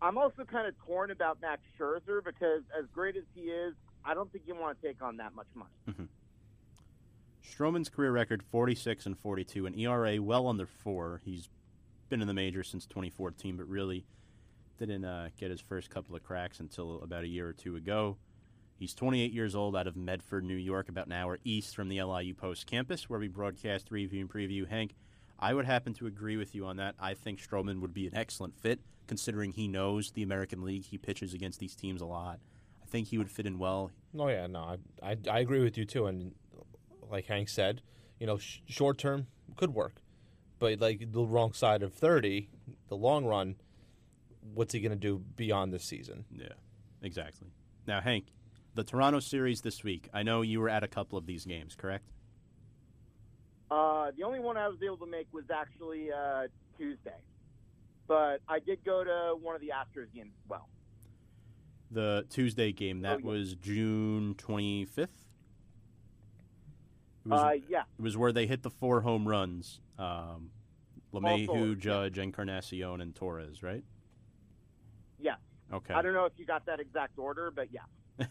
I'm 0.00 0.16
also 0.16 0.44
kind 0.44 0.66
of 0.66 0.74
torn 0.86 1.10
about 1.10 1.42
Max 1.42 1.60
Scherzer 1.78 2.24
because 2.24 2.62
as 2.78 2.86
great 2.94 3.16
as 3.18 3.24
he 3.34 3.42
is, 3.50 3.74
I 4.02 4.14
don't 4.14 4.32
think 4.32 4.44
you 4.46 4.54
want 4.54 4.80
to 4.80 4.86
take 4.86 5.02
on 5.02 5.18
that 5.18 5.34
much 5.34 5.46
money. 5.54 6.08
Stroman's 7.56 7.88
career 7.88 8.12
record 8.12 8.42
46 8.42 9.06
and 9.06 9.18
42, 9.18 9.66
an 9.66 9.78
ERA 9.78 10.20
well 10.20 10.46
under 10.46 10.66
four. 10.66 11.22
He's 11.24 11.48
been 12.08 12.20
in 12.20 12.26
the 12.26 12.34
majors 12.34 12.68
since 12.68 12.84
2014, 12.86 13.56
but 13.56 13.66
really 13.66 14.04
didn't 14.78 15.04
uh, 15.04 15.30
get 15.38 15.50
his 15.50 15.60
first 15.60 15.88
couple 15.88 16.14
of 16.14 16.22
cracks 16.22 16.60
until 16.60 17.02
about 17.02 17.24
a 17.24 17.28
year 17.28 17.48
or 17.48 17.52
two 17.54 17.76
ago. 17.76 18.18
He's 18.78 18.92
28 18.92 19.32
years 19.32 19.54
old 19.54 19.74
out 19.74 19.86
of 19.86 19.96
Medford, 19.96 20.44
New 20.44 20.56
York, 20.56 20.90
about 20.90 21.06
an 21.06 21.12
hour 21.12 21.38
east 21.44 21.74
from 21.74 21.88
the 21.88 22.02
LIU 22.02 22.34
Post 22.34 22.66
campus, 22.66 23.08
where 23.08 23.18
we 23.18 23.28
broadcast, 23.28 23.90
review, 23.90 24.20
and 24.20 24.30
preview. 24.30 24.68
Hank, 24.68 24.94
I 25.38 25.54
would 25.54 25.64
happen 25.64 25.94
to 25.94 26.06
agree 26.06 26.36
with 26.36 26.54
you 26.54 26.66
on 26.66 26.76
that. 26.76 26.94
I 27.00 27.14
think 27.14 27.40
Stroman 27.40 27.80
would 27.80 27.94
be 27.94 28.06
an 28.06 28.14
excellent 28.14 28.54
fit, 28.54 28.80
considering 29.06 29.52
he 29.52 29.66
knows 29.66 30.10
the 30.10 30.22
American 30.22 30.62
League. 30.62 30.84
He 30.84 30.98
pitches 30.98 31.32
against 31.32 31.58
these 31.58 31.74
teams 31.74 32.02
a 32.02 32.06
lot. 32.06 32.38
I 32.82 32.86
think 32.86 33.08
he 33.08 33.16
would 33.16 33.30
fit 33.30 33.46
in 33.46 33.58
well. 33.58 33.90
Oh 34.16 34.28
yeah, 34.28 34.46
no, 34.46 34.76
I, 35.02 35.10
I 35.10 35.16
I 35.28 35.38
agree 35.40 35.62
with 35.62 35.76
you 35.76 35.84
too. 35.84 36.06
And 36.06 36.34
like 37.10 37.26
Hank 37.26 37.48
said, 37.48 37.82
you 38.18 38.26
know, 38.26 38.38
sh- 38.38 38.60
short 38.66 38.98
term 38.98 39.26
could 39.56 39.74
work, 39.74 40.02
but 40.58 40.80
like 40.80 41.12
the 41.12 41.24
wrong 41.24 41.52
side 41.52 41.82
of 41.82 41.92
thirty, 41.92 42.48
the 42.88 42.96
long 42.96 43.24
run, 43.24 43.56
what's 44.54 44.72
he 44.72 44.80
going 44.80 44.90
to 44.92 44.96
do 44.96 45.22
beyond 45.36 45.72
this 45.72 45.84
season? 45.84 46.24
Yeah, 46.32 46.48
exactly. 47.02 47.48
Now, 47.86 48.00
Hank, 48.00 48.26
the 48.74 48.84
Toronto 48.84 49.20
series 49.20 49.60
this 49.60 49.82
week. 49.84 50.08
I 50.12 50.22
know 50.22 50.42
you 50.42 50.60
were 50.60 50.68
at 50.68 50.82
a 50.82 50.88
couple 50.88 51.18
of 51.18 51.26
these 51.26 51.44
games, 51.44 51.74
correct? 51.76 52.04
Uh, 53.70 54.10
the 54.16 54.22
only 54.22 54.38
one 54.40 54.56
I 54.56 54.68
was 54.68 54.78
able 54.84 54.96
to 54.98 55.06
make 55.06 55.26
was 55.32 55.44
actually 55.52 56.12
uh, 56.12 56.46
Tuesday, 56.78 57.16
but 58.06 58.40
I 58.48 58.60
did 58.60 58.84
go 58.84 59.02
to 59.02 59.34
one 59.40 59.54
of 59.56 59.60
the 59.60 59.68
Astros 59.74 60.12
games 60.14 60.30
as 60.44 60.48
well. 60.48 60.68
The 61.90 62.24
Tuesday 62.30 62.72
game 62.72 63.00
that 63.02 63.16
Oh, 63.16 63.18
yeah. 63.18 63.26
was 63.30 63.54
June 63.54 64.34
25th. 64.38 65.08
It 67.26 67.30
was, 67.30 67.40
Uh, 67.40 67.52
yeah, 67.68 67.82
it 67.98 68.02
was 68.02 68.16
where 68.16 68.32
they 68.32 68.46
hit 68.46 68.62
the 68.62 68.70
four 68.70 69.00
home 69.00 69.26
runs. 69.26 69.80
Um, 69.98 70.50
LeMahieu, 71.12 71.46
four, 71.46 71.66
yeah. 71.66 71.74
Judge, 71.76 72.18
Encarnacion, 72.18 73.00
and 73.00 73.14
Torres, 73.14 73.62
right? 73.62 73.82
yeah. 75.18 75.34
Okay. 75.72 75.92
I 75.94 76.02
don't 76.02 76.14
know 76.14 76.26
if 76.26 76.34
you 76.36 76.46
got 76.46 76.64
that 76.66 76.78
exact 76.78 77.18
order, 77.18 77.50
but 77.50 77.68
yeah. 77.72 77.80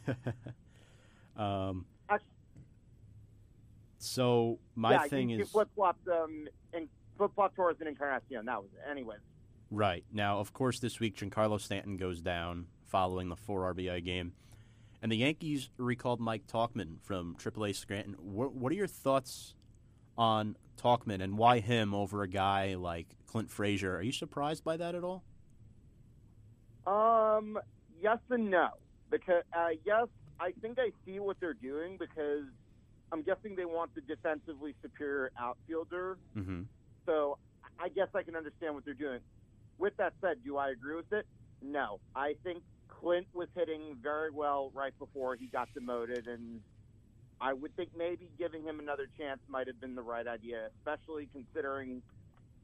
um, 1.35 1.85
Actually, 2.09 2.29
so 3.97 4.59
my 4.75 4.91
yeah, 4.93 5.07
thing 5.07 5.29
you, 5.29 5.41
is 5.41 5.49
flip 5.49 5.67
flopped 5.75 6.07
um, 6.07 6.47
and 6.73 6.87
flip 7.17 7.31
flop 7.35 7.53
Torres 7.55 7.75
and 7.81 7.89
Encarnacion. 7.89 8.45
That 8.45 8.61
was 8.61 8.71
it. 8.73 8.89
Anyways. 8.89 9.19
Right. 9.71 10.05
Now, 10.13 10.39
of 10.39 10.53
course, 10.53 10.79
this 10.79 11.01
week, 11.01 11.17
Giancarlo 11.17 11.59
Stanton 11.59 11.97
goes 11.97 12.21
down 12.21 12.67
following 12.85 13.27
the 13.27 13.35
4 13.35 13.73
RBI 13.73 14.05
game. 14.05 14.33
And 15.05 15.11
the 15.11 15.17
Yankees 15.17 15.69
recalled 15.77 16.19
Mike 16.19 16.47
Tauchman 16.47 16.95
from 17.03 17.35
AAA 17.35 17.75
Scranton. 17.75 18.15
What, 18.17 18.55
what 18.55 18.71
are 18.71 18.75
your 18.75 18.87
thoughts 18.87 19.53
on 20.17 20.57
Tauchman 20.81 21.21
and 21.21 21.37
why 21.37 21.59
him 21.59 21.93
over 21.93 22.23
a 22.23 22.27
guy 22.27 22.73
like 22.73 23.15
Clint 23.27 23.51
Frazier? 23.51 23.95
Are 23.97 24.01
you 24.01 24.11
surprised 24.11 24.63
by 24.63 24.77
that 24.77 24.95
at 24.95 25.03
all? 25.03 25.23
Um, 26.87 27.59
yes 28.01 28.17
and 28.31 28.49
no. 28.49 28.69
Because 29.11 29.43
uh, 29.55 29.67
yes, 29.85 30.07
I 30.39 30.53
think 30.63 30.79
I 30.79 30.89
see 31.05 31.19
what 31.19 31.39
they're 31.39 31.53
doing 31.53 31.97
because 31.99 32.45
I'm 33.11 33.21
guessing 33.21 33.55
they 33.55 33.65
want 33.65 33.93
the 33.93 34.01
defensively 34.01 34.73
superior 34.81 35.29
outfielder. 35.39 36.17
Mm-hmm. 36.35 36.63
So 37.05 37.37
I 37.79 37.89
guess 37.89 38.07
I 38.15 38.23
can 38.23 38.35
understand 38.35 38.73
what 38.73 38.85
they're 38.85 38.95
doing. 38.95 39.19
With 39.77 39.95
that 39.97 40.13
said, 40.19 40.37
do 40.43 40.57
I 40.57 40.71
agree 40.71 40.95
with 40.95 41.13
it? 41.13 41.27
No. 41.61 41.99
I 42.15 42.33
think 42.43 42.63
Clint 43.05 43.27
was 43.35 43.47
hitting 43.53 43.95
very 44.01 44.31
well 44.31 44.71
right 44.73 44.97
before 44.97 45.35
he 45.35 45.45
got 45.45 45.71
demoted, 45.75 46.27
and 46.27 46.59
I 47.39 47.53
would 47.53 47.75
think 47.75 47.89
maybe 47.95 48.31
giving 48.39 48.63
him 48.63 48.79
another 48.79 49.07
chance 49.15 49.39
might 49.47 49.67
have 49.67 49.79
been 49.79 49.93
the 49.93 50.01
right 50.01 50.25
idea, 50.25 50.69
especially 50.79 51.29
considering 51.31 52.01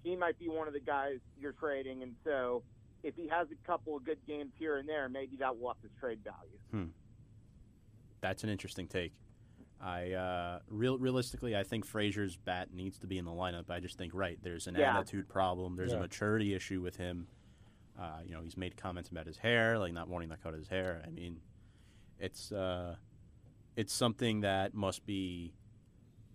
he 0.04 0.16
might 0.16 0.40
be 0.40 0.50
one 0.50 0.68
of 0.68 0.74
the 0.74 0.80
guys 0.80 1.20
you're 1.40 1.52
trading. 1.52 2.02
And 2.02 2.16
so 2.24 2.64
if 3.04 3.16
he 3.16 3.28
has 3.28 3.50
a 3.52 3.68
couple 3.68 3.96
of 3.96 4.04
good 4.04 4.18
games 4.28 4.52
here 4.58 4.78
and 4.78 4.90
there, 4.90 5.08
maybe 5.10 5.36
that 5.38 5.60
will 5.60 5.70
up 5.70 5.78
his 5.84 5.92
trade 6.00 6.22
value. 6.24 6.58
Hmm. 6.72 6.92
That's 8.22 8.44
an 8.44 8.50
interesting 8.50 8.88
take. 8.88 9.14
I 9.80 10.14
uh, 10.14 10.60
real 10.70 10.98
realistically, 10.98 11.56
I 11.56 11.62
think 11.62 11.86
Frazier's 11.86 12.36
bat 12.36 12.70
needs 12.74 12.98
to 13.00 13.08
be 13.08 13.20
in 13.20 13.26
the 13.26 13.32
lineup. 13.32 13.70
I 13.70 13.80
just 13.80 13.96
think 13.96 14.14
right 14.16 14.40
there's 14.42 14.66
an 14.66 14.74
Yeah. 14.76 14.98
attitude 14.98 15.30
problem. 15.30 15.76
There's 15.76 15.94
a 15.94 16.00
maturity 16.00 16.56
issue 16.56 16.82
with 16.82 16.96
him. 16.96 17.28
Uh, 18.00 18.20
you 18.26 18.34
know, 18.34 18.42
he's 18.42 18.58
made 18.58 18.78
comments 18.78 19.10
about 19.10 19.28
his 19.28 19.38
hair, 19.38 19.78
like 19.78 19.94
not 19.94 20.08
wanting 20.08 20.30
to 20.30 20.38
cut 20.38 20.54
his 20.54 20.68
hair. 20.68 21.02
I 21.06 21.10
mean, 21.10 21.42
it's 22.20 22.52
uh, 22.52 22.96
it's 23.76 23.94
something 23.94 24.42
that 24.42 24.74
must 24.74 25.06
be 25.06 25.54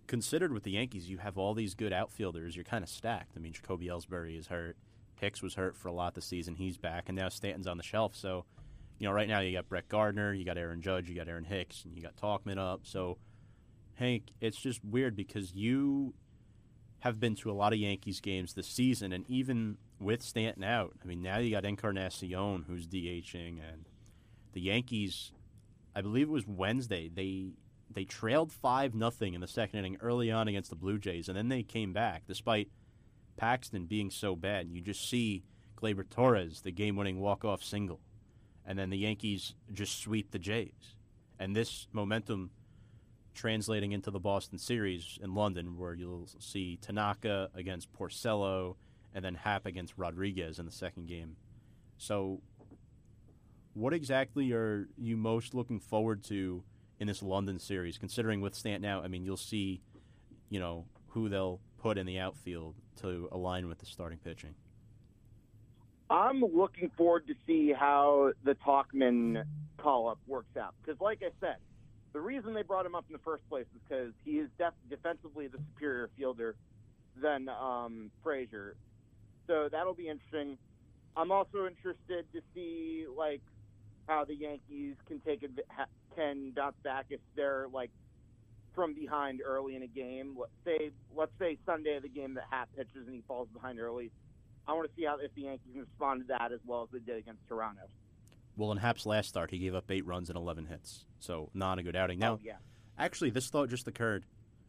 considered 0.07 0.53
with 0.53 0.63
the 0.63 0.71
Yankees. 0.71 1.09
You 1.09 1.17
have 1.19 1.37
all 1.37 1.53
these 1.53 1.73
good 1.73 1.93
outfielders. 1.93 2.55
You're 2.55 2.65
kind 2.65 2.83
of 2.83 2.89
stacked. 2.89 3.33
I 3.35 3.39
mean, 3.39 3.53
Jacoby 3.53 3.87
Ellsbury 3.87 4.37
is 4.37 4.47
hurt. 4.47 4.77
Hicks 5.19 5.41
was 5.41 5.55
hurt 5.55 5.75
for 5.75 5.87
a 5.89 5.93
lot 5.93 6.15
this 6.15 6.25
season. 6.25 6.55
He's 6.55 6.77
back, 6.77 7.05
and 7.07 7.17
now 7.17 7.29
Stanton's 7.29 7.67
on 7.67 7.77
the 7.77 7.83
shelf. 7.83 8.15
So, 8.15 8.45
you 8.99 9.07
know, 9.07 9.13
right 9.13 9.27
now 9.27 9.39
you 9.39 9.51
got 9.51 9.67
Brett 9.67 9.89
Gardner, 9.89 10.33
you 10.33 10.45
got 10.45 10.57
Aaron 10.57 10.81
Judge, 10.81 11.09
you 11.09 11.15
got 11.15 11.27
Aaron 11.27 11.43
Hicks, 11.43 11.83
and 11.85 11.95
you 11.95 12.03
got 12.03 12.15
Tauchman 12.15 12.57
up. 12.57 12.81
So, 12.83 13.17
Hank, 13.95 14.31
it's 14.39 14.57
just 14.57 14.83
weird 14.85 15.15
because 15.15 15.53
you 15.53 16.13
have 16.99 17.19
been 17.19 17.35
to 17.35 17.51
a 17.51 17.53
lot 17.53 17.73
of 17.73 17.79
Yankees 17.79 18.19
games 18.19 18.53
this 18.53 18.67
season, 18.67 19.11
and 19.11 19.25
even 19.27 19.77
with 19.99 20.21
Stanton 20.21 20.63
out, 20.63 20.93
I 21.03 21.07
mean, 21.07 21.21
now 21.21 21.37
you 21.37 21.51
got 21.51 21.65
Encarnacion 21.65 22.65
who's 22.67 22.87
DHing, 22.87 23.59
and 23.59 23.85
the 24.53 24.61
Yankees. 24.61 25.31
I 25.95 26.01
believe 26.01 26.27
it 26.27 26.31
was 26.31 26.47
Wednesday. 26.47 27.09
They 27.09 27.53
they 27.89 28.03
trailed 28.03 28.51
five 28.51 28.93
nothing 28.93 29.33
in 29.33 29.41
the 29.41 29.47
second 29.47 29.79
inning 29.79 29.97
early 30.01 30.31
on 30.31 30.47
against 30.47 30.69
the 30.69 30.75
Blue 30.75 30.99
Jays, 30.99 31.27
and 31.27 31.37
then 31.37 31.49
they 31.49 31.63
came 31.63 31.93
back 31.93 32.23
despite 32.27 32.69
Paxton 33.37 33.85
being 33.85 34.11
so 34.11 34.35
bad. 34.35 34.67
You 34.69 34.81
just 34.81 35.09
see 35.09 35.43
Gleyber 35.81 36.07
Torres, 36.09 36.61
the 36.61 36.71
game-winning 36.71 37.19
walk-off 37.19 37.63
single, 37.63 38.01
and 38.65 38.77
then 38.77 38.89
the 38.89 38.97
Yankees 38.97 39.55
just 39.73 39.99
sweep 40.01 40.31
the 40.31 40.39
Jays, 40.39 40.95
and 41.39 41.55
this 41.55 41.87
momentum 41.91 42.51
translating 43.33 43.91
into 43.91 44.09
the 44.09 44.19
Boston 44.19 44.57
series 44.57 45.19
in 45.21 45.35
London, 45.35 45.77
where 45.77 45.93
you'll 45.93 46.27
see 46.39 46.77
Tanaka 46.81 47.49
against 47.53 47.93
Porcello, 47.93 48.75
and 49.13 49.23
then 49.23 49.35
Happ 49.35 49.65
against 49.65 49.93
Rodriguez 49.97 50.59
in 50.59 50.65
the 50.65 50.71
second 50.71 51.07
game. 51.07 51.35
So, 51.97 52.41
what 53.73 53.93
exactly 53.93 54.51
are 54.53 54.87
you 54.97 55.17
most 55.17 55.53
looking 55.53 55.79
forward 55.79 56.23
to 56.25 56.63
in 56.99 57.07
this 57.07 57.21
London 57.21 57.59
series? 57.59 57.97
Considering 57.97 58.41
with 58.41 58.55
Stanton 58.55 58.89
out, 58.89 59.03
I 59.03 59.07
mean, 59.07 59.23
you'll 59.23 59.37
see, 59.37 59.81
you 60.49 60.59
know, 60.59 60.85
who 61.09 61.29
they'll 61.29 61.59
put 61.77 61.97
in 61.97 62.05
the 62.05 62.19
outfield 62.19 62.75
to 63.01 63.29
align 63.31 63.67
with 63.67 63.79
the 63.79 63.85
starting 63.85 64.19
pitching. 64.19 64.55
I'm 66.09 66.41
looking 66.41 66.89
forward 66.95 67.27
to 67.27 67.33
see 67.45 67.73
how 67.73 68.31
the 68.43 68.55
Tauchman 68.55 69.43
call 69.77 70.09
up 70.09 70.19
works 70.25 70.55
out. 70.57 70.73
Because, 70.81 70.99
like 71.01 71.21
I 71.21 71.29
said, 71.39 71.57
the 72.13 72.21
reason 72.21 72.53
they 72.53 72.63
brought 72.63 72.85
him 72.85 72.95
up 72.95 73.05
in 73.09 73.13
the 73.13 73.19
first 73.19 73.47
place 73.49 73.65
is 73.75 73.81
because 73.87 74.13
he 74.23 74.39
is 74.39 74.49
def- 74.57 74.73
defensively 74.89 75.47
the 75.47 75.57
superior 75.57 76.09
fielder 76.17 76.55
than 77.21 77.49
um, 77.49 78.09
Frazier. 78.23 78.75
So 79.47 79.69
that'll 79.71 79.93
be 79.93 80.09
interesting. 80.09 80.57
I'm 81.15 81.31
also 81.31 81.65
interested 81.65 82.25
to 82.33 82.41
see 82.53 83.05
like 83.15 83.41
how 84.07 84.25
the 84.25 84.35
Yankees 84.35 84.95
can 85.07 85.19
take 85.21 85.43
can 86.15 86.51
bounce 86.55 86.75
back 86.83 87.05
if 87.09 87.19
they're 87.35 87.67
like 87.71 87.91
from 88.75 88.93
behind 88.93 89.41
early 89.43 89.75
in 89.75 89.83
a 89.83 89.87
game. 89.87 90.35
Let's 90.37 90.51
say 90.63 90.91
let's 91.15 91.31
say 91.39 91.57
Sunday 91.65 91.95
of 91.95 92.03
the 92.03 92.09
game 92.09 92.35
that 92.35 92.45
Happ 92.49 92.69
pitches 92.75 93.07
and 93.07 93.15
he 93.15 93.23
falls 93.27 93.47
behind 93.53 93.79
early. 93.79 94.11
I 94.67 94.73
want 94.73 94.89
to 94.89 94.95
see 94.95 95.05
how 95.05 95.17
if 95.17 95.33
the 95.33 95.43
Yankees 95.43 95.71
can 95.71 95.81
respond 95.81 96.21
to 96.21 96.27
that 96.27 96.51
as 96.51 96.59
well 96.65 96.83
as 96.83 96.89
they 96.91 96.99
did 96.99 97.17
against 97.17 97.47
Toronto. 97.47 97.83
Well, 98.57 98.71
in 98.71 98.77
Happ's 98.77 99.05
last 99.05 99.29
start, 99.29 99.51
he 99.51 99.59
gave 99.59 99.75
up 99.75 99.89
eight 99.89 100.05
runs 100.05 100.29
and 100.29 100.37
11 100.37 100.65
hits, 100.65 101.05
so 101.19 101.49
not 101.53 101.79
a 101.79 101.83
good 101.83 101.95
outing. 101.95 102.19
Now, 102.19 102.33
oh, 102.33 102.39
yeah. 102.43 102.55
Actually, 102.97 103.29
this 103.29 103.49
thought 103.49 103.69
just 103.69 103.87
occurred. 103.87 104.25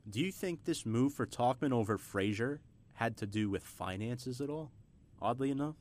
Do 0.08 0.20
you 0.20 0.30
think 0.30 0.64
this 0.64 0.86
move 0.86 1.14
for 1.14 1.26
Tauchman 1.26 1.72
over 1.72 1.98
Frazier 1.98 2.60
had 2.98 3.16
to 3.16 3.26
do 3.26 3.48
with 3.48 3.62
finances 3.62 4.40
at 4.40 4.50
all? 4.50 4.72
Oddly 5.22 5.50
enough, 5.52 5.76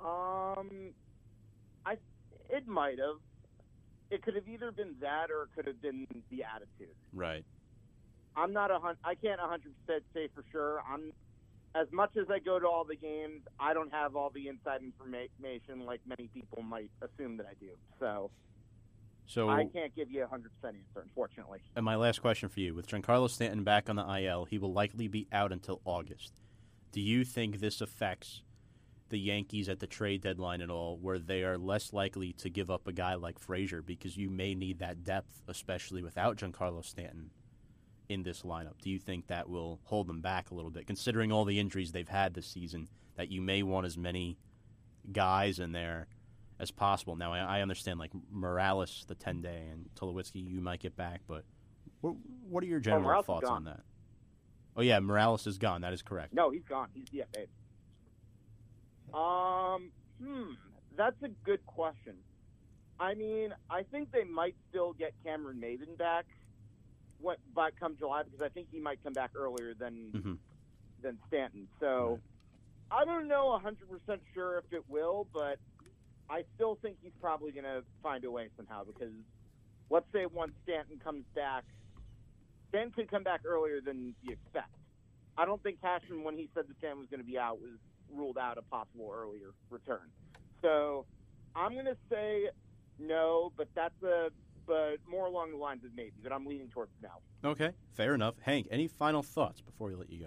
Um, 0.00 0.92
I 1.86 1.96
it 2.50 2.66
might 2.66 2.98
have. 2.98 3.16
It 4.10 4.22
could 4.22 4.34
have 4.34 4.48
either 4.48 4.70
been 4.72 4.96
that 5.00 5.30
or 5.30 5.44
it 5.44 5.50
could 5.54 5.66
have 5.66 5.80
been 5.80 6.06
the 6.30 6.42
attitude. 6.44 6.94
right? 7.12 7.44
I'm 8.36 8.52
not 8.52 8.70
a 8.70 8.78
hun- 8.78 8.96
I 9.04 9.14
can't 9.14 9.40
100 9.40 9.72
percent 9.86 10.04
say 10.14 10.28
for 10.34 10.44
sure. 10.52 10.82
I'm 10.86 11.12
as 11.74 11.86
much 11.92 12.16
as 12.16 12.26
I 12.30 12.38
go 12.38 12.58
to 12.58 12.66
all 12.66 12.84
the 12.84 12.96
games, 12.96 13.42
I 13.58 13.72
don't 13.74 13.92
have 13.92 14.14
all 14.16 14.30
the 14.30 14.48
inside 14.48 14.82
information 14.82 15.86
like 15.86 16.00
many 16.06 16.28
people 16.28 16.62
might 16.62 16.90
assume 17.00 17.36
that 17.38 17.46
I 17.46 17.54
do. 17.60 17.70
So 17.98 18.30
So, 19.30 19.48
I 19.48 19.64
can't 19.64 19.94
give 19.94 20.10
you 20.10 20.18
a 20.18 20.22
100 20.22 20.50
percent 20.56 20.76
answer, 20.76 21.02
unfortunately. 21.02 21.60
and 21.76 21.84
my 21.84 21.94
last 21.94 22.20
question 22.20 22.48
for 22.48 22.58
you: 22.58 22.74
With 22.74 22.88
Giancarlo 22.88 23.30
Stanton 23.30 23.62
back 23.62 23.88
on 23.88 23.94
the 23.94 24.04
IL, 24.04 24.46
he 24.46 24.58
will 24.58 24.72
likely 24.72 25.06
be 25.06 25.28
out 25.30 25.52
until 25.52 25.80
August. 25.84 26.40
Do 26.90 27.00
you 27.00 27.24
think 27.24 27.60
this 27.60 27.80
affects 27.80 28.42
the 29.08 29.20
Yankees 29.20 29.68
at 29.68 29.78
the 29.78 29.86
trade 29.86 30.22
deadline 30.22 30.60
at 30.60 30.68
all, 30.68 30.98
where 31.00 31.20
they 31.20 31.44
are 31.44 31.56
less 31.56 31.92
likely 31.92 32.32
to 32.34 32.50
give 32.50 32.72
up 32.72 32.88
a 32.88 32.92
guy 32.92 33.14
like 33.14 33.38
Frazier 33.38 33.82
because 33.82 34.16
you 34.16 34.30
may 34.30 34.52
need 34.56 34.80
that 34.80 35.04
depth, 35.04 35.42
especially 35.46 36.02
without 36.02 36.36
Giancarlo 36.36 36.84
Stanton 36.84 37.30
in 38.08 38.24
this 38.24 38.42
lineup? 38.42 38.80
Do 38.82 38.90
you 38.90 38.98
think 38.98 39.28
that 39.28 39.48
will 39.48 39.78
hold 39.84 40.08
them 40.08 40.20
back 40.20 40.50
a 40.50 40.54
little 40.56 40.72
bit, 40.72 40.88
considering 40.88 41.30
all 41.30 41.44
the 41.44 41.60
injuries 41.60 41.92
they've 41.92 42.08
had 42.08 42.34
this 42.34 42.48
season? 42.48 42.88
That 43.14 43.30
you 43.30 43.40
may 43.40 43.62
want 43.62 43.86
as 43.86 43.96
many 43.96 44.38
guys 45.12 45.60
in 45.60 45.70
there 45.70 46.08
as 46.60 46.70
possible. 46.70 47.16
Now, 47.16 47.32
I, 47.32 47.58
I 47.58 47.62
understand 47.62 47.98
like 47.98 48.12
Morales, 48.30 49.04
the 49.08 49.14
ten 49.14 49.40
day, 49.40 49.66
and 49.72 49.88
Tulowitzki, 49.98 50.46
you 50.46 50.60
might 50.60 50.80
get 50.80 50.94
back, 50.96 51.22
but 51.26 51.44
what, 52.02 52.14
what 52.48 52.62
are 52.62 52.66
your 52.66 52.78
general 52.80 53.18
is 53.20 53.26
thoughts 53.26 53.48
on 53.48 53.64
that? 53.64 53.80
Oh 54.76 54.82
yeah, 54.82 55.00
Morales 55.00 55.46
is 55.46 55.58
gone. 55.58 55.80
That 55.80 55.92
is 55.92 56.02
correct. 56.02 56.32
No, 56.34 56.50
he's 56.50 56.62
gone. 56.68 56.88
He's 56.94 57.06
DFA. 57.08 57.46
Um, 59.12 59.90
hmm, 60.22 60.52
that's 60.96 61.20
a 61.22 61.28
good 61.44 61.64
question. 61.66 62.14
I 63.00 63.14
mean, 63.14 63.54
I 63.70 63.82
think 63.82 64.12
they 64.12 64.24
might 64.24 64.54
still 64.68 64.92
get 64.92 65.12
Cameron 65.24 65.58
Maybin 65.60 65.96
back, 65.98 66.26
what, 67.18 67.38
by 67.54 67.70
come 67.70 67.96
July 67.98 68.22
because 68.22 68.42
I 68.42 68.48
think 68.50 68.68
he 68.70 68.78
might 68.78 69.02
come 69.02 69.14
back 69.14 69.30
earlier 69.34 69.74
than 69.74 70.12
Mhm. 70.12 70.38
than 71.02 71.18
Stanton. 71.28 71.66
So 71.80 72.20
I 72.90 73.04
don't 73.06 73.26
know 73.26 73.58
hundred 73.58 73.88
percent 73.88 74.20
sure 74.34 74.58
if 74.58 74.70
it 74.72 74.84
will, 74.88 75.26
but 75.32 75.58
I 76.30 76.44
still 76.54 76.78
think 76.80 76.98
he's 77.02 77.12
probably 77.20 77.50
going 77.50 77.64
to 77.64 77.82
find 78.02 78.24
a 78.24 78.30
way 78.30 78.48
somehow 78.56 78.84
because 78.84 79.12
let's 79.90 80.06
say 80.12 80.26
once 80.26 80.52
Stanton 80.62 81.00
comes 81.02 81.24
back, 81.34 81.64
Stanton 82.68 82.92
could 82.92 83.10
come 83.10 83.24
back 83.24 83.40
earlier 83.44 83.80
than 83.80 84.14
you 84.22 84.32
expect. 84.32 84.70
I 85.36 85.44
don't 85.44 85.62
think 85.62 85.80
Cashman, 85.80 86.22
when 86.22 86.36
he 86.36 86.48
said 86.54 86.68
that 86.68 86.78
Stanton 86.78 87.00
was 87.00 87.08
going 87.08 87.20
to 87.20 87.26
be 87.26 87.36
out, 87.36 87.60
was 87.60 87.78
ruled 88.14 88.38
out 88.38 88.58
a 88.58 88.62
possible 88.62 89.12
earlier 89.12 89.50
return. 89.70 90.08
So 90.62 91.04
I'm 91.56 91.72
going 91.72 91.86
to 91.86 91.96
say 92.08 92.50
no, 92.98 93.52
but 93.56 93.68
that's 93.74 94.00
a 94.02 94.28
but 94.66 94.98
more 95.08 95.26
along 95.26 95.50
the 95.50 95.56
lines 95.56 95.84
of 95.84 95.90
maybe. 95.96 96.12
But 96.22 96.32
I'm 96.32 96.46
leaning 96.46 96.68
towards 96.68 96.92
no. 97.02 97.50
Okay, 97.50 97.72
fair 97.94 98.14
enough. 98.14 98.34
Hank, 98.40 98.68
any 98.70 98.86
final 98.86 99.22
thoughts 99.22 99.60
before 99.60 99.88
we 99.88 99.96
let 99.96 100.10
you 100.10 100.26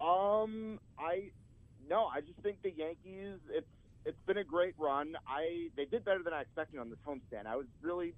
go? 0.00 0.04
Um, 0.04 0.80
I 0.98 1.30
no, 1.88 2.06
I 2.06 2.20
just 2.22 2.40
think 2.42 2.62
the 2.62 2.72
Yankees. 2.72 3.38
It's 3.50 3.66
it's 4.10 4.26
been 4.26 4.38
a 4.38 4.44
great 4.44 4.74
run. 4.76 5.14
I 5.26 5.68
they 5.76 5.84
did 5.84 6.04
better 6.04 6.22
than 6.22 6.32
I 6.32 6.40
expected 6.40 6.80
on 6.80 6.90
this 6.90 6.98
homestand. 7.06 7.46
I 7.46 7.54
was 7.54 7.66
really 7.80 8.12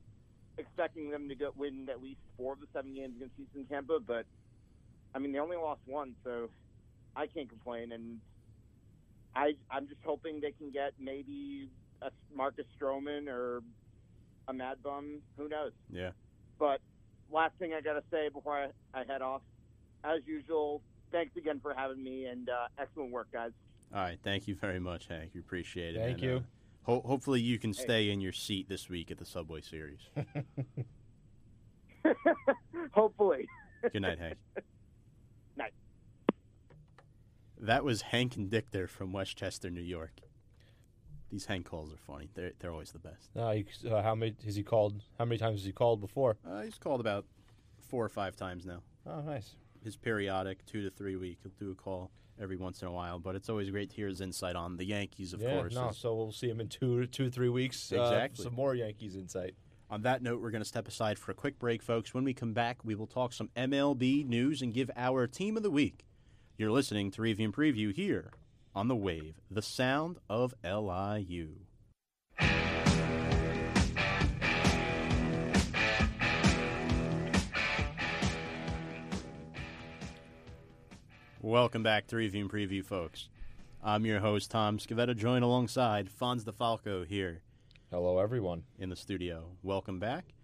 expecting 0.56 1.10
them 1.10 1.28
to 1.28 1.34
get 1.34 1.56
win 1.56 1.86
at 1.90 2.02
least 2.02 2.20
four 2.36 2.54
of 2.54 2.60
the 2.60 2.66
seven 2.72 2.94
games 2.94 3.14
against 3.16 3.36
Houston, 3.36 3.66
Tampa, 3.66 3.98
but 4.00 4.24
I 5.14 5.18
mean 5.18 5.32
they 5.32 5.38
only 5.38 5.58
lost 5.58 5.80
one, 5.84 6.14
so 6.24 6.48
I 7.14 7.26
can't 7.26 7.48
complain. 7.48 7.92
And 7.92 8.20
I 9.36 9.52
I'm 9.70 9.86
just 9.86 10.00
hoping 10.02 10.40
they 10.40 10.52
can 10.52 10.70
get 10.70 10.92
maybe 10.98 11.68
a 12.00 12.10
Marcus 12.34 12.66
Stroman 12.80 13.28
or 13.28 13.62
a 14.48 14.52
Mad 14.54 14.82
Bum. 14.82 15.20
Who 15.36 15.48
knows? 15.48 15.72
Yeah. 15.90 16.12
But 16.58 16.80
last 17.30 17.52
thing 17.58 17.74
I 17.74 17.82
got 17.82 17.94
to 17.94 18.02
say 18.10 18.30
before 18.30 18.56
I, 18.56 18.98
I 18.98 19.04
head 19.04 19.20
off, 19.20 19.42
as 20.04 20.20
usual, 20.24 20.80
thanks 21.10 21.36
again 21.36 21.60
for 21.60 21.74
having 21.74 22.02
me 22.02 22.24
and 22.24 22.48
uh, 22.48 22.68
excellent 22.78 23.10
work, 23.10 23.28
guys. 23.30 23.50
All 23.94 24.00
right, 24.00 24.18
thank 24.22 24.48
you 24.48 24.54
very 24.54 24.80
much, 24.80 25.06
Hank. 25.08 25.32
We 25.34 25.40
appreciate 25.40 25.96
it. 25.96 25.98
Thank 25.98 26.14
And, 26.18 26.22
you. 26.22 26.36
uh, 26.36 26.40
ho- 26.90 27.02
hopefully, 27.06 27.40
you 27.40 27.58
can 27.58 27.74
stay 27.74 28.10
in 28.10 28.20
your 28.20 28.32
seat 28.32 28.68
this 28.68 28.88
week 28.88 29.10
at 29.10 29.18
the 29.18 29.26
Subway 29.26 29.60
Series. 29.60 30.00
Hopefully. 32.92 33.46
Good 33.92 34.02
night, 34.02 34.18
Hank. 34.18 34.36
Night. 35.56 35.72
That 37.60 37.84
was 37.84 38.02
Hank 38.02 38.36
and 38.36 38.50
Dick 38.50 38.70
there 38.70 38.86
from 38.88 39.12
Westchester, 39.12 39.70
New 39.70 39.80
York. 39.82 40.12
These 41.30 41.46
Hank 41.46 41.66
calls 41.66 41.92
are 41.92 41.96
funny. 41.96 42.28
They're 42.34 42.52
they're 42.58 42.70
always 42.72 42.92
the 42.92 42.98
best. 42.98 43.30
No, 43.34 43.50
you, 43.52 43.64
uh, 43.90 44.02
how 44.02 44.14
many 44.14 44.34
has 44.44 44.54
he 44.56 44.62
called? 44.62 45.02
How 45.18 45.24
many 45.24 45.38
times 45.38 45.60
has 45.60 45.64
he 45.66 45.72
called 45.72 46.00
before? 46.00 46.36
Uh, 46.46 46.62
he's 46.62 46.78
called 46.78 47.00
about 47.00 47.24
four 47.88 48.04
or 48.04 48.08
five 48.10 48.36
times 48.36 48.66
now. 48.66 48.82
Oh, 49.06 49.20
nice. 49.20 49.54
his 49.82 49.96
periodic 49.96 50.64
two 50.66 50.82
to 50.82 50.90
three 50.90 51.16
week. 51.16 51.38
He'll 51.42 51.52
do 51.58 51.70
a 51.72 51.74
call 51.74 52.10
every 52.40 52.56
once 52.56 52.82
in 52.82 52.88
a 52.88 52.92
while, 52.92 53.18
but 53.18 53.34
it's 53.36 53.48
always 53.48 53.70
great 53.70 53.90
to 53.90 53.96
hear 53.96 54.08
his 54.08 54.20
insight 54.20 54.56
on 54.56 54.76
the 54.76 54.84
Yankees, 54.84 55.32
of 55.32 55.40
yeah, 55.40 55.58
course. 55.60 55.74
no, 55.74 55.90
so 55.92 56.14
we'll 56.14 56.32
see 56.32 56.48
him 56.48 56.60
in 56.60 56.68
two, 56.68 57.06
two, 57.06 57.30
three 57.30 57.48
weeks. 57.48 57.92
uh, 57.92 58.00
Exactly. 58.02 58.44
some 58.44 58.54
more 58.54 58.74
Yankees 58.74 59.16
insight. 59.16 59.54
On 59.90 60.02
that 60.02 60.22
note, 60.22 60.40
we're 60.40 60.50
going 60.50 60.62
to 60.62 60.68
step 60.68 60.88
aside 60.88 61.18
for 61.18 61.32
a 61.32 61.34
quick 61.34 61.58
break, 61.58 61.82
folks. 61.82 62.14
When 62.14 62.24
we 62.24 62.32
come 62.32 62.54
back, 62.54 62.78
we 62.82 62.94
will 62.94 63.06
talk 63.06 63.32
some 63.34 63.50
MLB 63.56 64.26
news 64.26 64.62
and 64.62 64.72
give 64.72 64.90
our 64.96 65.26
team 65.26 65.56
of 65.56 65.62
the 65.62 65.70
week. 65.70 66.06
You're 66.56 66.70
listening 66.70 67.10
to 67.12 67.22
Review 67.22 67.46
and 67.46 67.54
Preview 67.54 67.94
here 67.94 68.30
on 68.74 68.88
the 68.88 68.96
Wave, 68.96 69.34
the 69.50 69.60
sound 69.60 70.16
of 70.30 70.54
LIU. 70.64 71.56
Welcome 81.44 81.82
back 81.82 82.06
to 82.06 82.16
Review 82.16 82.42
and 82.42 82.50
Preview, 82.50 82.84
folks. 82.84 83.28
I'm 83.82 84.06
your 84.06 84.20
host, 84.20 84.52
Tom 84.52 84.78
Scavetta, 84.78 85.16
joined 85.16 85.42
alongside 85.42 86.08
Fonz 86.08 86.44
DeFalco 86.44 87.04
here 87.04 87.42
Hello, 87.90 88.20
everyone. 88.20 88.62
in 88.78 88.90
the 88.90 88.94
studio. 88.96 89.48
Welcome 89.60 89.98
back. 89.98 90.34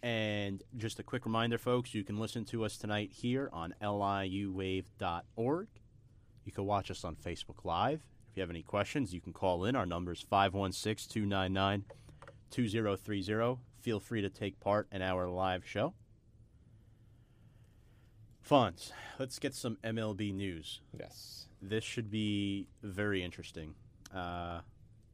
And 0.00 0.62
just 0.76 1.00
a 1.00 1.02
quick 1.02 1.26
reminder, 1.26 1.58
folks, 1.58 1.94
you 1.94 2.04
can 2.04 2.20
listen 2.20 2.44
to 2.44 2.64
us 2.64 2.76
tonight 2.76 3.10
here 3.10 3.50
on 3.52 3.74
liuwave.org. 3.82 5.66
You 6.44 6.52
can 6.52 6.64
watch 6.64 6.88
us 6.88 7.02
on 7.02 7.16
Facebook 7.16 7.64
Live. 7.64 8.04
If 8.30 8.36
you 8.36 8.40
have 8.42 8.50
any 8.50 8.62
questions, 8.62 9.12
you 9.12 9.20
can 9.20 9.32
call 9.32 9.64
in. 9.64 9.74
Our 9.74 9.84
number 9.84 10.12
is 10.12 10.20
516 10.22 11.12
299 11.12 11.86
2030. 12.52 13.56
Feel 13.80 13.98
free 13.98 14.22
to 14.22 14.30
take 14.30 14.60
part 14.60 14.86
in 14.92 15.02
our 15.02 15.28
live 15.28 15.66
show. 15.66 15.94
Fonz, 18.48 18.90
let's 19.18 19.38
get 19.38 19.54
some 19.54 19.76
MLB 19.84 20.32
news 20.34 20.80
Yes. 20.98 21.46
this 21.60 21.84
should 21.84 22.10
be 22.10 22.66
very 22.82 23.22
interesting. 23.22 23.74
Uh, 24.14 24.60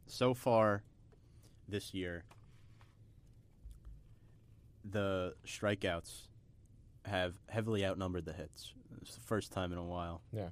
so 0.07 0.33
far 0.35 0.83
this 1.69 1.93
year, 1.93 2.25
the 4.85 5.35
strikeouts 5.47 6.29
have 7.05 7.35
heavily 7.49 7.85
outnumbered 7.85 8.25
the 8.25 8.33
hits. 8.33 8.73
It's 9.03 9.15
the 9.15 9.21
first 9.21 9.53
time 9.53 9.73
in 9.73 9.79
a 9.79 9.85
while. 9.85 10.23
Yeah. 10.33 10.49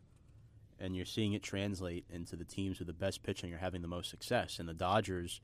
And 0.78 0.94
you're 0.94 1.06
seeing 1.06 1.32
it 1.32 1.42
translate 1.42 2.04
into 2.10 2.36
the 2.36 2.44
teams 2.44 2.78
with 2.78 2.86
the 2.86 2.92
best 2.94 3.22
pitching 3.22 3.52
are 3.54 3.58
having 3.58 3.80
the 3.82 3.88
most 3.88 4.10
success. 4.10 4.58
And 4.58 4.68
the 4.68 4.74
Dodgers, 4.74 5.40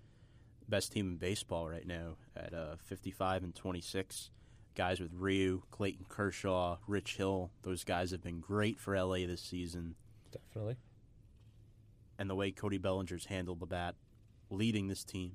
best 0.68 0.92
team 0.92 1.08
in 1.12 1.16
baseball 1.16 1.68
right 1.68 1.86
now 1.86 2.16
at 2.36 2.52
uh, 2.52 2.76
55 2.84 3.42
and 3.42 3.54
26. 3.54 4.30
Guys 4.74 5.00
with 5.00 5.12
Ryu, 5.14 5.62
Clayton 5.70 6.06
Kershaw, 6.08 6.78
Rich 6.86 7.16
Hill, 7.16 7.50
those 7.62 7.84
guys 7.84 8.10
have 8.10 8.22
been 8.22 8.40
great 8.40 8.80
for 8.80 8.96
LA 8.96 9.26
this 9.26 9.42
season 9.42 9.94
Definitely. 10.30 10.76
and 12.18 12.30
the 12.30 12.34
way 12.34 12.50
Cody 12.52 12.78
Bellinger's 12.78 13.26
handled 13.26 13.60
the 13.60 13.66
bat, 13.66 13.94
leading 14.50 14.88
this 14.88 15.04
team 15.04 15.32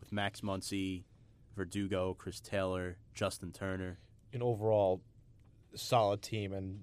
with 0.00 0.12
Max 0.12 0.40
Muncy, 0.40 1.02
Verdugo, 1.56 2.14
Chris 2.14 2.40
Taylor, 2.40 2.96
Justin 3.14 3.52
Turner. 3.52 3.98
An 4.32 4.42
overall 4.42 5.02
solid 5.74 6.22
team 6.22 6.52
and 6.52 6.80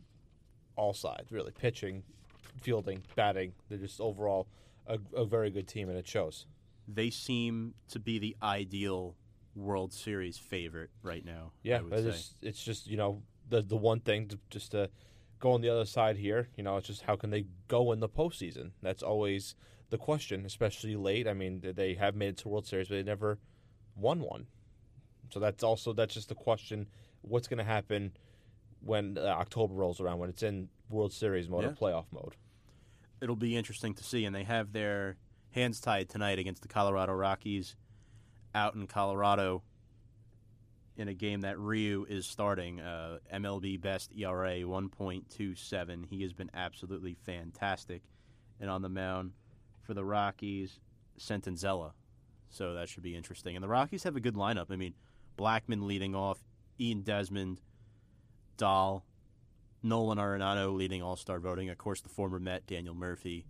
all 0.76 0.94
sides, 0.94 1.32
really. 1.32 1.52
Pitching, 1.52 2.04
fielding, 2.62 3.02
batting. 3.16 3.54
They're 3.70 3.78
just 3.78 4.00
overall 4.02 4.48
a, 4.88 5.00
a 5.16 5.26
very 5.26 5.50
good 5.50 5.68
team, 5.68 5.90
and 5.90 5.98
it 5.98 6.08
shows. 6.08 6.46
They 6.88 7.10
seem 7.10 7.74
to 7.90 8.00
be 8.00 8.20
the 8.20 8.36
ideal 8.42 9.16
World 9.56 9.92
Series 9.94 10.38
favorite 10.38 10.90
right 11.04 11.26
now. 11.26 11.52
Yeah, 11.64 11.80
I 11.80 11.82
would 11.82 11.94
it's 11.94 12.04
say. 12.04 12.12
just, 12.12 12.36
it's 12.42 12.64
just 12.64 12.88
you 12.88 12.98
know 12.98 13.24
the 13.50 13.62
the 13.62 13.76
one 13.78 14.00
thing 14.00 14.28
to, 14.30 14.40
just 14.50 14.72
to 14.72 14.90
go 15.40 15.52
on 15.54 15.62
the 15.62 15.70
other 15.70 15.86
side 15.86 16.18
here. 16.18 16.50
You 16.56 16.64
know, 16.64 16.78
it's 16.78 16.88
just 16.88 17.02
how 17.04 17.16
can 17.16 17.30
they 17.30 17.46
go 17.68 17.92
in 17.92 18.00
the 18.00 18.10
postseason? 18.10 18.72
That's 18.82 19.04
always 19.04 19.56
the 19.90 19.98
question, 19.98 20.46
especially 20.46 20.96
late. 20.96 21.28
I 21.28 21.34
mean, 21.34 21.62
they 21.76 21.94
have 21.96 22.16
made 22.16 22.30
it 22.30 22.38
to 22.40 22.50
World 22.50 22.68
Series, 22.68 22.88
but 22.90 22.96
they 22.96 23.04
never 23.04 23.40
won 23.96 24.22
one. 24.22 24.48
So 25.32 25.40
that's 25.40 25.64
also 25.64 25.94
that's 25.94 26.14
just 26.14 26.30
the 26.30 26.36
question: 26.36 26.88
what's 27.22 27.48
going 27.48 27.58
to 27.60 27.64
happen 27.64 28.14
when 28.82 29.18
uh, 29.18 29.22
October 29.22 29.74
rolls 29.74 30.00
around 30.00 30.20
when 30.20 30.30
it's 30.30 30.44
in 30.44 30.70
World 30.90 31.12
Series 31.14 31.50
mode 31.50 31.64
Yeah. 31.64 31.70
or 31.70 31.74
playoff 31.74 32.06
mode? 32.12 32.36
It'll 33.22 33.36
be 33.36 33.58
interesting 33.58 33.94
to 33.96 34.04
see, 34.04 34.24
and 34.26 34.34
they 34.36 34.44
have 34.46 34.72
their 34.72 35.18
hands 35.52 35.82
tied 35.82 36.08
tonight 36.10 36.40
against 36.40 36.62
the 36.62 36.68
Colorado 36.68 37.14
Rockies 37.14 37.76
out 38.54 38.76
in 38.76 38.88
Colorado 38.88 39.64
in 40.98 41.08
a 41.08 41.14
game 41.14 41.42
that 41.42 41.58
Ryu 41.58 42.06
is 42.10 42.26
starting. 42.26 42.82
Uh, 42.82 43.20
MLB 43.34 43.80
best 43.80 44.12
ERA 44.16 44.60
1.27. 44.60 46.06
He 46.10 46.22
has 46.24 46.34
been 46.34 46.52
absolutely 46.54 47.16
fantastic. 47.26 48.04
And 48.60 48.70
on 48.70 48.82
the 48.82 48.90
mound 48.90 49.32
for 49.82 49.94
the 49.94 50.04
Rockies, 50.04 50.80
Senzatela. 51.18 51.92
So 52.50 52.74
that 52.74 52.90
should 52.90 53.04
be 53.04 53.16
interesting. 53.16 53.56
And 53.56 53.64
the 53.64 53.70
Rockies 53.70 54.04
have 54.04 54.16
a 54.16 54.20
good 54.20 54.36
lineup. 54.36 54.72
I 54.72 54.76
mean, 54.76 54.94
Blackmon 55.38 55.84
leading 55.84 56.16
off, 56.16 56.44
Ian 56.80 57.02
Desmond, 57.02 57.62
Dahl, 58.58 59.06
Nolan 59.82 60.18
Arenado 60.18 60.76
leading 60.76 61.02
All 61.02 61.16
Star 61.16 61.40
voting. 61.40 61.70
Of 61.70 61.78
course, 61.78 62.02
the 62.02 62.10
former 62.10 62.40
Met 62.40 62.68
Daniel 62.68 62.94
Murphy, 62.94 63.46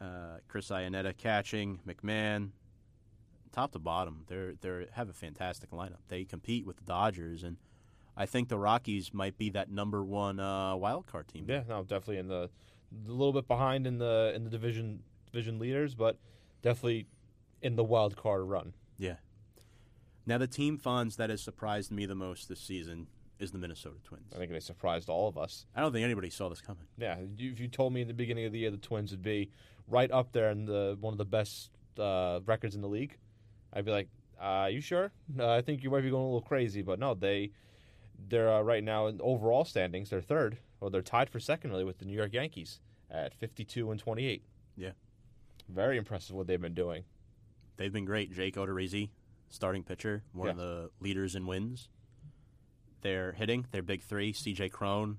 uh, 0.00 0.38
Chris 0.48 0.70
Iannetta 0.70 1.16
catching, 1.16 1.78
McMahon, 1.86 2.50
top 3.52 3.72
to 3.72 3.78
bottom. 3.78 4.24
They're 4.26 4.54
they 4.60 4.86
have 4.92 5.08
a 5.08 5.12
fantastic 5.12 5.70
lineup. 5.70 6.02
They 6.08 6.24
compete 6.24 6.66
with 6.66 6.76
the 6.76 6.84
Dodgers, 6.84 7.42
and 7.42 7.56
I 8.16 8.26
think 8.26 8.48
the 8.48 8.58
Rockies 8.58 9.12
might 9.12 9.38
be 9.38 9.50
that 9.50 9.70
number 9.70 10.04
one 10.04 10.40
uh, 10.40 10.76
wild 10.76 11.06
card 11.06 11.28
team. 11.28 11.46
Yeah, 11.48 11.62
no, 11.68 11.82
definitely 11.82 12.18
in 12.18 12.28
the 12.28 12.50
a 13.06 13.10
little 13.10 13.32
bit 13.32 13.46
behind 13.46 13.86
in 13.86 13.98
the 13.98 14.32
in 14.34 14.44
the 14.44 14.50
division 14.50 15.02
division 15.26 15.58
leaders, 15.58 15.94
but 15.94 16.18
definitely 16.62 17.06
in 17.62 17.76
the 17.76 17.84
wild 17.84 18.16
card 18.16 18.42
run. 18.42 18.74
Yeah. 18.98 19.16
Now 20.26 20.38
the 20.38 20.46
team 20.46 20.76
funds 20.78 21.16
that 21.16 21.30
has 21.30 21.42
surprised 21.42 21.90
me 21.90 22.06
the 22.06 22.14
most 22.14 22.48
this 22.48 22.60
season 22.60 23.06
is 23.38 23.52
the 23.52 23.58
Minnesota 23.58 23.96
Twins. 24.04 24.32
I 24.34 24.38
think 24.38 24.50
they 24.50 24.60
surprised 24.60 25.08
all 25.08 25.28
of 25.28 25.38
us. 25.38 25.64
I 25.74 25.80
don't 25.80 25.92
think 25.92 26.04
anybody 26.04 26.28
saw 26.28 26.48
this 26.48 26.60
coming. 26.60 26.84
Yeah, 26.98 27.16
if 27.38 27.60
you 27.60 27.68
told 27.68 27.92
me 27.92 28.02
in 28.02 28.08
the 28.08 28.14
beginning 28.14 28.44
of 28.44 28.52
the 28.52 28.58
year 28.58 28.70
the 28.70 28.76
Twins 28.76 29.10
would 29.12 29.22
be 29.22 29.50
right 29.86 30.10
up 30.10 30.32
there 30.32 30.50
in 30.50 30.64
the 30.66 30.96
one 31.00 31.14
of 31.14 31.18
the 31.18 31.24
best 31.24 31.70
uh, 31.98 32.40
records 32.46 32.74
in 32.74 32.80
the 32.80 32.88
league, 32.88 33.16
I'd 33.72 33.84
be 33.84 33.90
like, 33.90 34.08
uh, 34.40 34.68
"You 34.70 34.80
sure?" 34.80 35.12
Uh, 35.38 35.48
I 35.50 35.60
think 35.62 35.82
you 35.82 35.90
might 35.90 36.02
be 36.02 36.10
going 36.10 36.22
a 36.22 36.26
little 36.26 36.40
crazy, 36.42 36.82
but 36.82 36.98
no, 36.98 37.14
they 37.14 37.50
they're 38.28 38.52
uh, 38.52 38.60
right 38.62 38.82
now 38.82 39.06
in 39.06 39.20
overall 39.20 39.64
standings. 39.64 40.10
They're 40.10 40.20
third, 40.20 40.58
or 40.80 40.90
they're 40.90 41.02
tied 41.02 41.30
for 41.30 41.38
second, 41.40 41.70
really, 41.70 41.84
with 41.84 41.98
the 41.98 42.04
New 42.04 42.16
York 42.16 42.32
Yankees 42.32 42.80
at 43.10 43.34
fifty-two 43.34 43.90
and 43.90 44.00
twenty-eight. 44.00 44.42
Yeah. 44.76 44.92
very 45.68 45.98
impressive 45.98 46.34
what 46.36 46.46
they've 46.46 46.60
been 46.60 46.74
doing. 46.74 47.04
They've 47.76 47.92
been 47.92 48.04
great. 48.04 48.32
Jake 48.32 48.56
Odorizzi, 48.56 49.10
starting 49.50 49.84
pitcher, 49.84 50.22
one 50.32 50.48
of 50.48 50.56
the 50.56 50.90
leaders 51.00 51.34
in 51.34 51.46
wins. 51.46 51.88
They're 53.02 53.32
hitting. 53.32 53.66
Their 53.70 53.82
big 53.82 54.02
three: 54.02 54.32
C.J. 54.32 54.70
Cron, 54.70 55.18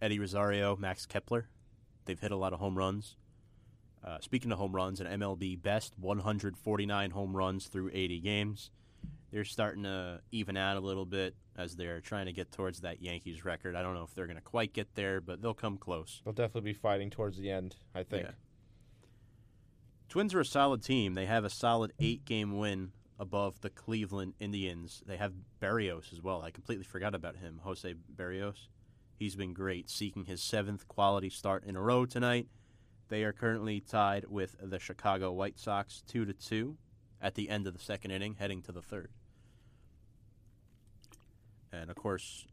Eddie 0.00 0.18
Rosario, 0.18 0.76
Max 0.76 1.04
Kepler. 1.04 1.48
They've 2.06 2.18
hit 2.18 2.32
a 2.32 2.36
lot 2.36 2.52
of 2.52 2.58
home 2.60 2.76
runs. 2.78 3.16
Uh, 4.04 4.18
speaking 4.20 4.50
of 4.50 4.58
home 4.58 4.74
runs, 4.74 5.00
an 5.00 5.06
MLB 5.06 5.60
best 5.60 5.94
149 5.98 7.10
home 7.10 7.36
runs 7.36 7.66
through 7.66 7.90
80 7.92 8.20
games. 8.20 8.70
They're 9.30 9.44
starting 9.44 9.84
to 9.84 10.20
even 10.30 10.56
out 10.56 10.76
a 10.76 10.80
little 10.80 11.06
bit 11.06 11.34
as 11.56 11.76
they're 11.76 12.00
trying 12.00 12.26
to 12.26 12.32
get 12.32 12.52
towards 12.52 12.80
that 12.80 13.00
Yankees 13.00 13.44
record. 13.44 13.76
I 13.76 13.82
don't 13.82 13.94
know 13.94 14.02
if 14.02 14.14
they're 14.14 14.26
going 14.26 14.36
to 14.36 14.42
quite 14.42 14.72
get 14.72 14.94
there, 14.94 15.20
but 15.20 15.40
they'll 15.40 15.54
come 15.54 15.78
close. 15.78 16.20
They'll 16.24 16.34
definitely 16.34 16.72
be 16.72 16.78
fighting 16.78 17.10
towards 17.10 17.38
the 17.38 17.50
end. 17.50 17.76
I 17.94 18.02
think. 18.02 18.24
Yeah. 18.24 18.32
Twins 20.08 20.34
are 20.34 20.40
a 20.40 20.44
solid 20.44 20.82
team. 20.82 21.14
They 21.14 21.24
have 21.24 21.44
a 21.44 21.50
solid 21.50 21.94
eight 21.98 22.26
game 22.26 22.58
win 22.58 22.92
above 23.18 23.60
the 23.62 23.70
Cleveland 23.70 24.34
Indians. 24.40 25.02
They 25.06 25.16
have 25.16 25.32
Berrios 25.60 26.12
as 26.12 26.20
well. 26.20 26.42
I 26.42 26.50
completely 26.50 26.84
forgot 26.84 27.14
about 27.14 27.36
him, 27.36 27.60
Jose 27.62 27.94
Berrios. 28.14 28.66
He's 29.16 29.36
been 29.36 29.54
great, 29.54 29.88
seeking 29.88 30.24
his 30.24 30.42
seventh 30.42 30.86
quality 30.88 31.30
start 31.30 31.64
in 31.64 31.76
a 31.76 31.80
row 31.80 32.04
tonight. 32.04 32.48
They 33.12 33.24
are 33.24 33.32
currently 33.34 33.78
tied 33.80 34.24
with 34.30 34.56
the 34.58 34.78
Chicago 34.78 35.32
White 35.32 35.58
Sox 35.58 36.02
two 36.06 36.24
to 36.24 36.32
two 36.32 36.78
at 37.20 37.34
the 37.34 37.50
end 37.50 37.66
of 37.66 37.74
the 37.74 37.78
second 37.78 38.10
inning, 38.10 38.36
heading 38.38 38.62
to 38.62 38.72
the 38.72 38.80
third. 38.80 39.10
And 41.70 41.90
of 41.90 41.96
course, 41.96 42.46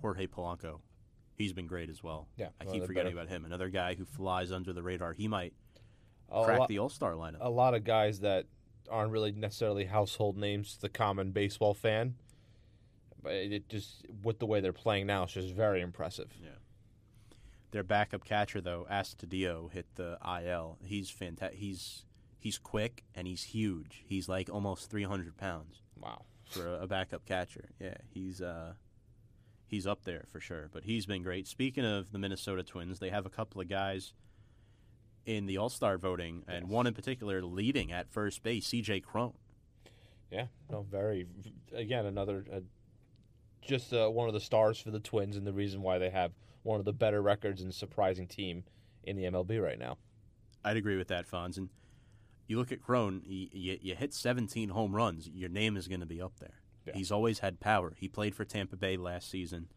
Jorge 0.00 0.28
Polanco. 0.28 0.78
He's 1.34 1.52
been 1.52 1.66
great 1.66 1.90
as 1.90 2.04
well. 2.04 2.28
Yeah, 2.36 2.50
I 2.60 2.66
keep 2.66 2.84
forgetting 2.86 3.14
better- 3.14 3.22
about 3.24 3.34
him. 3.34 3.44
Another 3.44 3.68
guy 3.68 3.96
who 3.96 4.04
flies 4.04 4.52
under 4.52 4.72
the 4.72 4.80
radar. 4.84 5.12
He 5.12 5.26
might 5.26 5.54
A 6.28 6.44
crack 6.44 6.60
lot- 6.60 6.68
the 6.68 6.78
All 6.78 6.88
Star 6.88 7.14
lineup. 7.14 7.38
a 7.40 7.50
lot 7.50 7.74
of 7.74 7.82
guys 7.82 8.20
that 8.20 8.46
aren't 8.88 9.10
really 9.10 9.32
necessarily 9.32 9.86
household 9.86 10.36
names 10.36 10.74
to 10.76 10.82
the 10.82 10.88
common 10.88 11.32
baseball 11.32 11.74
fan. 11.74 12.14
But 13.20 13.32
it 13.32 13.68
just 13.68 14.06
with 14.22 14.38
the 14.38 14.46
way 14.46 14.60
they're 14.60 14.72
playing 14.72 15.08
now, 15.08 15.24
it's 15.24 15.32
just 15.32 15.52
very 15.52 15.80
impressive. 15.80 16.32
Yeah. 16.40 16.50
Their 17.70 17.82
backup 17.84 18.24
catcher 18.24 18.60
though, 18.60 18.86
Astudillo, 18.90 19.70
hit 19.70 19.86
the 19.94 20.18
IL. 20.44 20.78
He's 20.84 21.08
fantastic. 21.10 21.58
He's 21.58 22.04
he's 22.38 22.58
quick 22.58 23.04
and 23.14 23.26
he's 23.28 23.44
huge. 23.44 24.02
He's 24.06 24.28
like 24.28 24.48
almost 24.50 24.90
300 24.90 25.36
pounds 25.36 25.82
Wow. 26.00 26.22
for 26.48 26.66
a, 26.66 26.82
a 26.82 26.86
backup 26.86 27.24
catcher. 27.26 27.70
Yeah, 27.80 27.94
he's 28.12 28.40
uh, 28.40 28.74
he's 29.66 29.86
up 29.86 30.02
there 30.04 30.24
for 30.32 30.40
sure. 30.40 30.68
But 30.72 30.84
he's 30.84 31.06
been 31.06 31.22
great. 31.22 31.46
Speaking 31.46 31.84
of 31.84 32.10
the 32.12 32.18
Minnesota 32.18 32.62
Twins, 32.64 32.98
they 32.98 33.10
have 33.10 33.24
a 33.26 33.30
couple 33.30 33.60
of 33.60 33.68
guys 33.68 34.14
in 35.26 35.46
the 35.46 35.58
All 35.58 35.68
Star 35.68 35.96
voting, 35.98 36.42
and 36.48 36.64
Yes. 36.64 36.70
one 36.72 36.86
in 36.88 36.94
particular 36.94 37.42
leading 37.42 37.92
at 37.92 38.10
first 38.10 38.42
base, 38.42 38.66
C.J. 38.66 39.00
Cron. 39.00 39.34
Yeah, 40.32 40.46
no, 40.70 40.82
very. 40.90 41.26
Again, 41.74 42.06
another 42.06 42.44
uh, 42.52 42.60
just 43.60 43.92
uh, 43.92 44.08
one 44.08 44.26
of 44.28 44.34
the 44.34 44.40
stars 44.40 44.78
for 44.80 44.90
the 44.90 44.98
Twins, 44.98 45.36
and 45.36 45.46
the 45.46 45.52
reason 45.52 45.82
why 45.82 45.98
they 45.98 46.10
have 46.10 46.32
one 46.62 46.78
of 46.78 46.84
the 46.84 46.92
better 46.92 47.22
records 47.22 47.62
and 47.62 47.74
surprising 47.74 48.26
team 48.26 48.64
in 49.04 49.16
the 49.16 49.24
MLB 49.24 49.62
right 49.62 49.78
now. 49.78 49.98
I'd 50.64 50.76
agree 50.76 50.96
with 50.96 51.08
that, 51.08 51.28
Fonz. 51.28 51.56
And 51.56 51.70
you 52.46 52.58
look 52.58 52.72
at 52.72 52.82
Cron, 52.82 53.22
you, 53.24 53.48
you, 53.52 53.78
you 53.80 53.94
hit 53.94 54.12
17 54.12 54.70
home 54.70 54.94
runs, 54.94 55.28
your 55.28 55.48
name 55.48 55.76
is 55.76 55.88
going 55.88 56.00
to 56.00 56.06
be 56.06 56.20
up 56.20 56.38
there. 56.38 56.60
Yeah. 56.86 56.94
He's 56.94 57.10
always 57.10 57.38
had 57.38 57.60
power. 57.60 57.94
He 57.96 58.08
played 58.08 58.34
for 58.34 58.44
Tampa 58.44 58.76
Bay 58.76 58.96
last 58.96 59.30
season. 59.30 59.68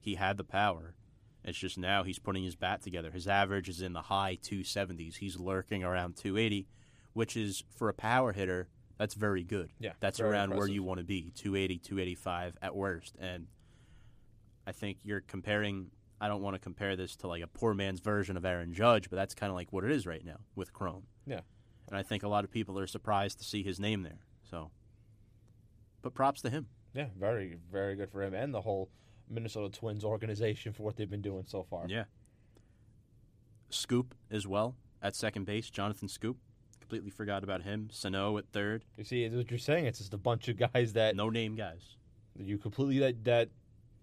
He 0.00 0.14
had 0.14 0.36
the 0.36 0.44
power. 0.44 0.94
It's 1.44 1.58
just 1.58 1.78
now 1.78 2.02
he's 2.04 2.18
putting 2.18 2.44
his 2.44 2.56
bat 2.56 2.82
together. 2.82 3.10
His 3.10 3.26
average 3.26 3.68
is 3.68 3.80
in 3.80 3.92
the 3.92 4.02
high 4.02 4.38
270s. 4.42 5.16
He's 5.16 5.38
lurking 5.38 5.82
around 5.84 6.16
280, 6.16 6.68
which 7.12 7.36
is 7.36 7.64
for 7.74 7.88
a 7.88 7.94
power 7.94 8.32
hitter, 8.32 8.68
that's 8.98 9.14
very 9.14 9.44
good. 9.44 9.70
Yeah, 9.78 9.92
That's 10.00 10.18
around 10.20 10.54
where 10.56 10.66
you 10.66 10.82
want 10.82 10.98
to 10.98 11.04
be 11.04 11.32
280, 11.36 11.78
285 11.78 12.58
at 12.60 12.74
worst. 12.74 13.14
And 13.18 13.46
I 14.66 14.72
think 14.72 14.98
you're 15.04 15.20
comparing. 15.20 15.92
I 16.20 16.28
don't 16.28 16.42
want 16.42 16.54
to 16.54 16.58
compare 16.58 16.96
this 16.96 17.14
to 17.16 17.28
like 17.28 17.42
a 17.42 17.46
poor 17.46 17.74
man's 17.74 18.00
version 18.00 18.36
of 18.36 18.44
Aaron 18.44 18.72
Judge, 18.74 19.08
but 19.08 19.16
that's 19.16 19.34
kind 19.34 19.50
of 19.50 19.56
like 19.56 19.72
what 19.72 19.84
it 19.84 19.90
is 19.90 20.06
right 20.06 20.24
now 20.24 20.38
with 20.56 20.72
Cron. 20.72 21.02
Yeah. 21.26 21.40
And 21.86 21.96
I 21.96 22.02
think 22.02 22.22
a 22.22 22.28
lot 22.28 22.44
of 22.44 22.50
people 22.50 22.78
are 22.78 22.86
surprised 22.86 23.38
to 23.38 23.44
see 23.44 23.62
his 23.62 23.78
name 23.80 24.02
there. 24.02 24.18
So, 24.50 24.70
but 26.02 26.14
props 26.14 26.42
to 26.42 26.50
him. 26.50 26.66
Yeah, 26.94 27.06
very, 27.18 27.56
very 27.70 27.94
good 27.94 28.10
for 28.10 28.22
him 28.22 28.34
and 28.34 28.52
the 28.52 28.60
whole 28.62 28.88
Minnesota 29.30 29.68
Twins 29.76 30.04
organization 30.04 30.72
for 30.72 30.82
what 30.82 30.96
they've 30.96 31.08
been 31.10 31.22
doing 31.22 31.44
so 31.46 31.62
far. 31.62 31.84
Yeah. 31.88 32.04
Schoop 33.70 34.12
as 34.30 34.46
well 34.46 34.74
at 35.02 35.14
second 35.14 35.44
base. 35.44 35.70
Jonathan 35.70 36.08
Schoop. 36.08 36.36
Completely 36.80 37.10
forgot 37.10 37.44
about 37.44 37.62
him. 37.62 37.88
Sano 37.92 38.38
at 38.38 38.46
third. 38.50 38.84
You 38.96 39.04
see, 39.04 39.24
it's 39.24 39.36
what 39.36 39.50
you're 39.50 39.58
saying. 39.58 39.84
It's 39.84 39.98
just 39.98 40.14
a 40.14 40.18
bunch 40.18 40.48
of 40.48 40.56
guys 40.56 40.94
that 40.94 41.14
No 41.16 41.28
name 41.28 41.54
guys. 41.54 41.96
you 42.34 42.56
completely 42.56 42.98
that 43.00 43.24
that 43.24 43.48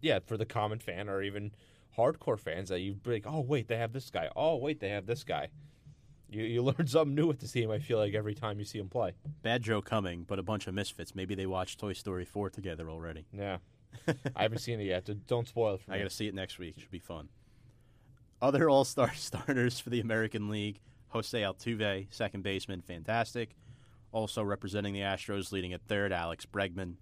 yeah 0.02 0.20
for 0.24 0.38
the 0.38 0.46
common 0.46 0.78
fan 0.78 1.10
or 1.10 1.24
even 1.24 1.52
hardcore 1.98 2.40
fans 2.40 2.70
that 2.70 2.80
you 2.80 2.94
break. 2.94 3.26
Oh 3.28 3.42
wait, 3.42 3.68
they 3.68 3.78
have 3.78 3.94
this 3.94 4.10
guy. 4.10 4.30
Oh 4.36 4.58
wait, 4.58 4.80
they 4.80 4.90
have 4.90 5.06
this 5.06 5.24
guy. 5.24 5.50
You 6.30 6.44
you 6.44 6.62
learn 6.64 6.88
something 6.88 7.16
new 7.16 7.28
with 7.28 7.40
the 7.40 7.48
team. 7.48 7.72
I 7.72 7.80
feel 7.80 7.98
like 7.98 8.14
every 8.14 8.36
time 8.36 8.60
you 8.60 8.66
see 8.66 8.80
him 8.80 8.90
play. 8.90 9.14
Bad 9.42 9.64
Joe 9.64 9.82
coming, 9.82 10.24
but 10.24 10.40
a 10.40 10.44
bunch 10.44 10.68
of 10.68 10.74
misfits. 10.74 11.16
Maybe 11.16 11.36
they 11.36 11.46
watched 11.46 11.80
Toy 11.80 11.94
Story 11.94 12.26
4 12.26 12.50
together 12.50 12.90
already. 12.90 13.26
Yeah, 13.32 13.58
I 14.36 14.44
haven't 14.44 14.60
seen 14.60 14.80
it 14.80 14.86
yet. 14.86 15.10
Don't 15.28 15.48
spoil 15.48 15.76
it 15.76 15.82
for 15.82 15.92
me. 15.92 15.98
I 15.98 16.00
got 16.00 16.10
to 16.10 16.16
see 16.16 16.28
it 16.28 16.34
next 16.34 16.60
week. 16.60 16.76
It 16.78 16.82
should 16.82 16.92
be 16.92 17.00
fun. 17.00 17.30
Other 18.42 18.70
All 18.72 18.86
Star 18.86 19.14
starters 19.14 19.80
for 19.80 19.90
the 19.90 20.00
American 20.02 20.50
League: 20.50 20.80
Jose 21.10 21.40
Altuve, 21.40 22.08
second 22.12 22.44
baseman, 22.44 22.82
fantastic. 22.82 23.56
Also 24.12 24.42
representing 24.42 24.94
the 24.94 25.02
Astros, 25.02 25.52
leading 25.52 25.74
at 25.74 25.82
third, 25.88 26.14
Alex 26.14 26.46
Bregman. 26.46 26.96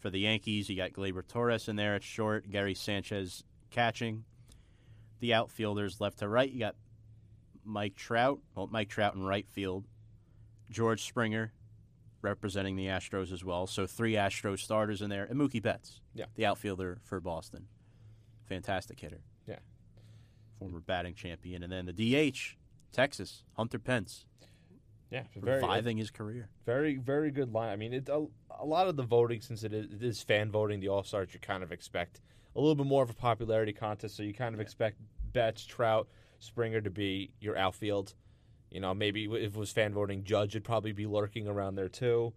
For 0.00 0.10
the 0.10 0.18
Yankees, 0.18 0.68
you 0.68 0.76
got 0.76 0.92
Gleyber 0.92 1.24
Torres 1.24 1.68
in 1.68 1.76
there 1.76 1.94
at 1.94 2.02
short, 2.02 2.50
Gary 2.50 2.74
Sanchez 2.74 3.44
catching. 3.72 4.24
The 5.20 5.34
outfielders 5.34 6.00
left 6.00 6.18
to 6.18 6.28
right, 6.28 6.50
you 6.50 6.58
got 6.60 6.76
Mike 7.64 7.94
Trout, 7.96 8.40
well, 8.54 8.66
Mike 8.68 8.88
Trout 8.88 9.14
in 9.14 9.22
right 9.22 9.48
field, 9.48 9.86
George 10.70 11.02
Springer 11.04 11.52
representing 12.22 12.76
the 12.76 12.86
Astros 12.86 13.32
as 13.32 13.44
well. 13.44 13.66
So 13.66 13.86
three 13.86 14.12
Astros 14.14 14.60
starters 14.60 15.02
in 15.02 15.10
there, 15.10 15.24
and 15.24 15.38
Mookie 15.40 15.62
Betts, 15.62 16.00
Yeah. 16.14 16.26
the 16.36 16.46
outfielder 16.46 17.00
for 17.02 17.20
Boston. 17.20 17.66
Fantastic 18.44 19.00
hitter. 19.00 19.22
Yeah. 19.46 19.58
Former 20.58 20.80
batting 20.80 21.14
champion. 21.14 21.62
And 21.64 21.72
then 21.72 21.86
the 21.86 21.92
DH, 21.92 22.56
Texas, 22.92 23.42
Hunter 23.56 23.78
Pence, 23.80 24.26
yeah, 25.12 25.24
very 25.36 25.58
uh, 25.58 25.66
reviving 25.66 25.98
his 25.98 26.10
career. 26.10 26.48
very 26.64 26.96
very 26.96 27.30
good 27.30 27.52
line. 27.52 27.70
I 27.70 27.76
mean, 27.76 27.92
it 27.92 28.08
a, 28.08 28.24
a 28.58 28.64
lot 28.64 28.88
of 28.88 28.96
the 28.96 29.02
voting 29.02 29.40
since 29.42 29.62
it 29.62 29.72
is, 29.72 29.92
it 29.92 30.02
is 30.02 30.22
fan 30.22 30.50
voting, 30.50 30.80
the 30.80 30.88
All 30.88 31.04
Stars 31.04 31.34
you 31.34 31.40
kind 31.40 31.62
of 31.62 31.70
expect 31.70 32.20
a 32.56 32.60
little 32.60 32.74
bit 32.74 32.86
more 32.86 33.02
of 33.02 33.10
a 33.10 33.14
popularity 33.14 33.72
contest. 33.72 34.16
So 34.16 34.22
you 34.22 34.34
kind 34.34 34.54
of 34.54 34.60
expect 34.60 34.98
Betts, 35.32 35.64
Trout, 35.64 36.08
Springer 36.38 36.80
to 36.80 36.90
be 36.90 37.30
your 37.40 37.56
outfield. 37.56 38.14
You 38.70 38.80
know, 38.80 38.94
maybe 38.94 39.24
if 39.24 39.54
it 39.54 39.56
was 39.56 39.70
fan 39.70 39.92
voting, 39.92 40.24
Judge 40.24 40.54
would 40.54 40.64
probably 40.64 40.92
be 40.92 41.06
lurking 41.06 41.46
around 41.46 41.74
there 41.74 41.88
too. 41.88 42.32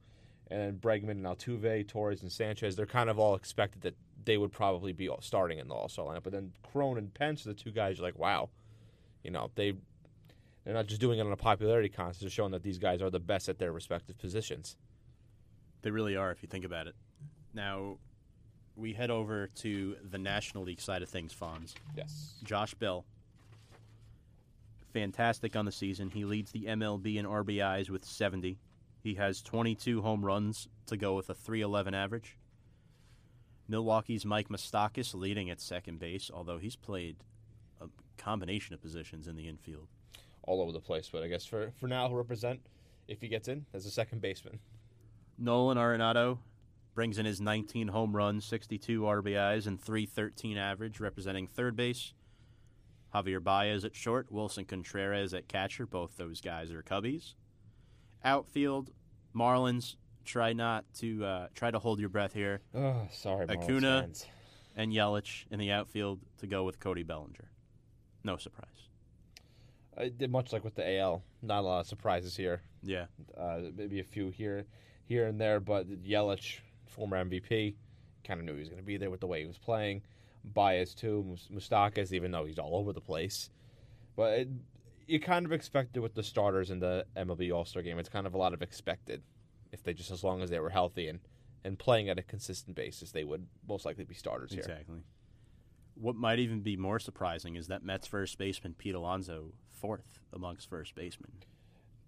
And 0.51 0.61
then 0.61 0.73
Bregman 0.73 1.11
and 1.11 1.26
Altuve, 1.26 1.88
Torres 1.88 2.21
and 2.21 2.32
Sanchez, 2.32 2.76
they're 2.76 2.86
kind 2.86 3.09
of 3.09 3.17
all 3.17 3.36
expected 3.36 3.82
that 3.82 3.95
they 4.26 4.38
would 4.38 4.51
probably 4.51 4.91
be 4.91 5.09
starting 5.21 5.59
in 5.59 5.67
the 5.67 5.73
All 5.73 5.88
Star 5.88 6.05
lineup. 6.05 6.23
But 6.23 6.34
then 6.34 6.51
Cron 6.61 6.97
and 6.97 7.13
Pence 7.13 7.45
are 7.45 7.49
the 7.49 7.55
two 7.55 7.71
guys 7.71 7.97
you're 7.97 8.05
like, 8.05 8.19
wow, 8.19 8.49
you 9.23 9.32
know, 9.32 9.49
they 9.55 9.73
they're 10.66 10.74
not 10.74 10.88
just 10.88 10.99
doing 10.99 11.20
it 11.20 11.26
on 11.26 11.32
a 11.32 11.38
popularity 11.38 11.89
contest; 11.89 12.22
they're 12.22 12.30
showing 12.30 12.51
that 12.51 12.63
these 12.63 12.80
guys 12.80 13.01
are 13.01 13.09
the 13.09 13.20
best 13.20 13.47
at 13.47 13.59
their 13.59 13.72
respective 13.72 14.18
positions. 14.18 14.76
They 15.84 15.91
really 15.91 16.18
are, 16.18 16.32
if 16.32 16.41
you 16.41 16.49
think 16.49 16.66
about 16.66 16.88
it. 16.88 16.95
Now, 17.53 17.99
we 18.76 18.93
head 18.93 19.11
over 19.11 19.47
to 19.47 19.95
the 20.03 20.18
National 20.18 20.63
League 20.63 20.82
side 20.82 21.01
of 21.03 21.09
things, 21.09 21.34
Fonz. 21.34 21.76
Yes. 21.95 22.34
Josh 22.43 22.74
Bell, 22.74 23.05
fantastic 24.91 25.55
on 25.55 25.66
the 25.66 25.72
season. 25.72 26.09
He 26.09 26.26
leads 26.26 26.51
the 26.51 26.66
MLB 26.66 27.18
in 27.18 27.26
RBIs 27.26 27.89
with 27.89 28.03
70. 28.03 28.57
He 29.03 29.13
has 29.16 29.41
22 29.41 30.01
home 30.01 30.26
runs 30.26 30.68
to 30.88 30.97
go 30.97 31.16
with 31.16 31.30
a 31.30 31.36
311 31.36 31.93
average. 31.93 32.38
Milwaukee's 33.68 34.26
Mike 34.26 34.49
Moustakas 34.49 35.13
leading 35.13 35.49
at 35.49 35.59
second 35.59 35.99
base, 35.99 36.32
although 36.34 36.57
he's 36.57 36.76
played 36.76 37.18
a 37.82 37.88
combination 38.18 38.74
of 38.74 38.82
positions 38.82 39.28
in 39.28 39.36
the 39.36 39.47
infield. 39.47 39.88
All 40.47 40.61
over 40.61 40.71
the 40.71 40.79
place. 40.79 41.09
But 41.11 41.23
I 41.23 41.27
guess 41.27 41.45
for 41.45 41.71
for 41.79 41.87
now, 41.87 42.07
he'll 42.07 42.17
represent 42.17 42.59
if 43.07 43.21
he 43.21 43.27
gets 43.27 43.47
in 43.47 43.65
as 43.73 43.85
a 43.85 43.91
second 43.91 44.21
baseman. 44.21 44.59
Nolan 45.37 45.77
Arenado 45.77 46.39
brings 46.93 47.17
in 47.17 47.25
his 47.25 47.41
19 47.41 47.89
home 47.89 48.15
runs, 48.15 48.45
62 48.45 49.01
RBIs, 49.01 49.67
and 49.67 49.79
313 49.81 50.57
average, 50.57 50.99
representing 50.99 51.45
third 51.47 51.75
base. 51.75 52.13
Javier 53.13 53.43
Baez 53.43 53.85
at 53.85 53.95
short, 53.95 54.31
Willson 54.31 54.65
Contreras 54.67 55.33
at 55.33 55.47
catcher. 55.47 55.85
Both 55.85 56.17
those 56.17 56.41
guys 56.41 56.71
are 56.71 56.81
Cubbies. 56.83 57.33
Outfield, 58.23 58.91
Marlins. 59.35 59.95
Try 60.25 60.53
not 60.53 60.85
to 60.95 61.23
uh, 61.23 61.47
try 61.53 61.69
to 61.69 61.77
hold 61.79 61.99
your 61.99 62.09
breath 62.09 62.33
here. 62.33 62.61
Oh, 62.73 63.07
sorry, 63.11 63.45
Marlins 63.45 63.63
Acuna. 63.63 64.09
And 64.75 64.91
Yelich 64.91 65.45
in 65.51 65.59
the 65.59 65.71
outfield 65.71 66.19
to 66.39 66.47
go 66.47 66.63
with 66.63 66.79
Cody 66.79 67.03
Bellinger. 67.03 67.51
No 68.23 68.35
surprise. 68.37 68.74
I 69.97 70.09
did 70.09 70.29
much 70.31 70.51
like 70.51 70.63
with 70.63 70.75
the 70.75 70.97
AL. 70.97 71.23
Not 71.41 71.59
a 71.59 71.61
lot 71.61 71.79
of 71.81 71.87
surprises 71.87 72.35
here. 72.35 72.61
Yeah, 72.83 73.05
Uh, 73.37 73.61
maybe 73.75 73.99
a 73.99 74.03
few 74.03 74.29
here, 74.29 74.65
here 75.05 75.25
and 75.27 75.39
there. 75.39 75.59
But 75.59 75.87
Yelich, 76.03 76.59
former 76.87 77.23
MVP, 77.23 77.75
kind 78.23 78.39
of 78.39 78.45
knew 78.45 78.53
he 78.53 78.59
was 78.59 78.69
going 78.69 78.81
to 78.81 78.85
be 78.85 78.97
there 78.97 79.09
with 79.09 79.21
the 79.21 79.27
way 79.27 79.41
he 79.41 79.47
was 79.47 79.57
playing. 79.57 80.01
Baez 80.43 80.93
too, 80.93 81.35
Moustakas, 81.51 82.11
even 82.11 82.31
though 82.31 82.45
he's 82.45 82.59
all 82.59 82.75
over 82.75 82.93
the 82.93 83.01
place. 83.01 83.49
But 84.15 84.39
it, 84.39 84.49
you 85.07 85.19
kind 85.19 85.45
of 85.45 85.51
expected 85.51 86.01
with 86.01 86.13
the 86.13 86.23
starters 86.23 86.69
in 86.69 86.79
the 86.79 87.05
MLB 87.17 87.51
All 87.53 87.65
Star 87.65 87.81
game. 87.81 87.97
It's 87.99 88.09
kind 88.09 88.27
of 88.27 88.33
a 88.33 88.37
lot 88.37 88.53
of 88.53 88.61
expected. 88.61 89.23
If 89.71 89.83
they 89.83 89.93
just 89.93 90.11
as 90.11 90.23
long 90.23 90.41
as 90.41 90.49
they 90.49 90.59
were 90.59 90.69
healthy 90.69 91.07
and 91.07 91.19
and 91.63 91.79
playing 91.79 92.09
at 92.09 92.19
a 92.19 92.21
consistent 92.21 92.75
basis, 92.75 93.11
they 93.11 93.23
would 93.23 93.47
most 93.67 93.85
likely 93.85 94.03
be 94.05 94.13
starters 94.13 94.51
here. 94.51 94.59
exactly. 94.59 94.99
What 95.95 96.15
might 96.15 96.37
even 96.39 96.61
be 96.61 96.77
more 96.77 96.99
surprising 96.99 97.55
is 97.55 97.67
that 97.67 97.83
Mets 97.83 98.05
first 98.05 98.37
baseman 98.37 98.75
Pete 98.77 98.93
Alonso 98.93 99.53
fourth 99.86 100.19
amongst 100.33 100.69
first 100.69 100.95
basemen. 100.95 101.31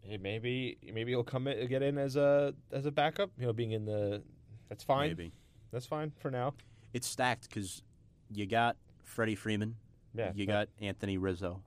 Hey, 0.01 0.17
maybe 0.17 0.77
maybe 0.93 1.11
he'll 1.11 1.23
come 1.23 1.47
in, 1.47 1.67
get 1.67 1.81
in 1.83 1.97
as 1.97 2.15
a 2.15 2.53
as 2.71 2.85
a 2.85 2.91
backup. 2.91 3.29
You 3.37 3.47
know, 3.47 3.53
being 3.53 3.71
in 3.71 3.85
the 3.85 4.21
that's 4.69 4.83
fine. 4.83 5.09
Maybe 5.09 5.31
That's 5.71 5.85
fine 5.85 6.11
for 6.19 6.31
now. 6.31 6.53
it's 6.93 7.07
stacked 7.07 7.49
because 7.49 7.81
you 8.33 8.45
got 8.45 8.75
Freddie 9.03 9.35
Freeman, 9.35 9.75
Yeah, 10.13 10.31
you 10.35 10.45
got 10.45 10.67
Anthony 10.81 11.17
Rizzo. 11.17 11.61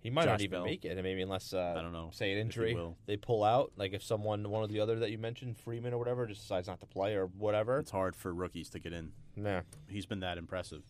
he 0.00 0.10
might 0.10 0.26
not 0.26 0.40
even 0.40 0.58
Bell. 0.58 0.64
make 0.64 0.84
it. 0.84 0.94
Maybe 1.02 1.22
unless 1.22 1.52
uh, 1.54 1.74
I 1.76 1.82
don't 1.82 1.92
know 1.92 2.10
say 2.12 2.32
an 2.32 2.38
injury, 2.38 2.76
they 3.06 3.16
pull 3.16 3.42
out. 3.42 3.72
Like 3.76 3.92
if 3.94 4.02
someone, 4.02 4.48
one 4.50 4.62
of 4.62 4.68
the 4.70 4.80
other 4.80 4.98
that 5.00 5.10
you 5.10 5.18
mentioned, 5.18 5.56
Freeman 5.56 5.92
or 5.94 5.98
whatever, 5.98 6.26
just 6.26 6.42
decides 6.42 6.68
not 6.68 6.80
to 6.80 6.86
play 6.86 7.14
or 7.14 7.26
whatever. 7.26 7.78
It's 7.78 7.90
hard 7.90 8.14
for 8.14 8.32
rookies 8.34 8.68
to 8.70 8.78
get 8.78 8.92
in. 8.92 9.12
Nah, 9.36 9.62
He's 9.88 10.06
been 10.06 10.20
that 10.20 10.38
impressive, 10.38 10.82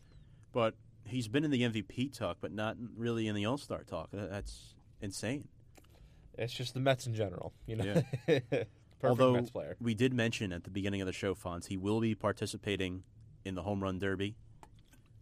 but 0.53 0.75
he's 1.07 1.29
been 1.29 1.45
in 1.45 1.51
the 1.51 1.63
MVP 1.63 2.17
talk, 2.17 2.39
but 2.41 2.53
not 2.53 2.77
really 2.97 3.29
in 3.29 3.35
the 3.35 3.47
All 3.47 3.59
Star 3.59 3.83
talk. 3.85 4.09
That's 4.13 4.75
insane. 5.01 5.49
it's 6.39 6.53
just 6.53 6.75
the 6.75 6.81
Mets 6.81 7.07
in 7.07 7.15
general. 7.15 7.53
You 7.67 7.77
know, 7.77 7.85
Yeah. 7.85 8.03
perfect 8.27 8.67
Although 9.05 9.35
Mets 9.35 9.51
player. 9.51 9.77
we 9.81 9.95
did 9.95 10.13
mention 10.15 10.53
at 10.53 10.65
the 10.65 10.71
beginning 10.71 11.01
of 11.01 11.07
the 11.07 11.13
show, 11.13 11.35
Fonz, 11.35 11.67
he 11.67 11.77
will 11.77 12.01
be 12.01 12.15
participating 12.15 13.03
in 13.45 13.55
the 13.55 13.63
home 13.63 13.83
run 13.83 13.99
derby 13.99 14.37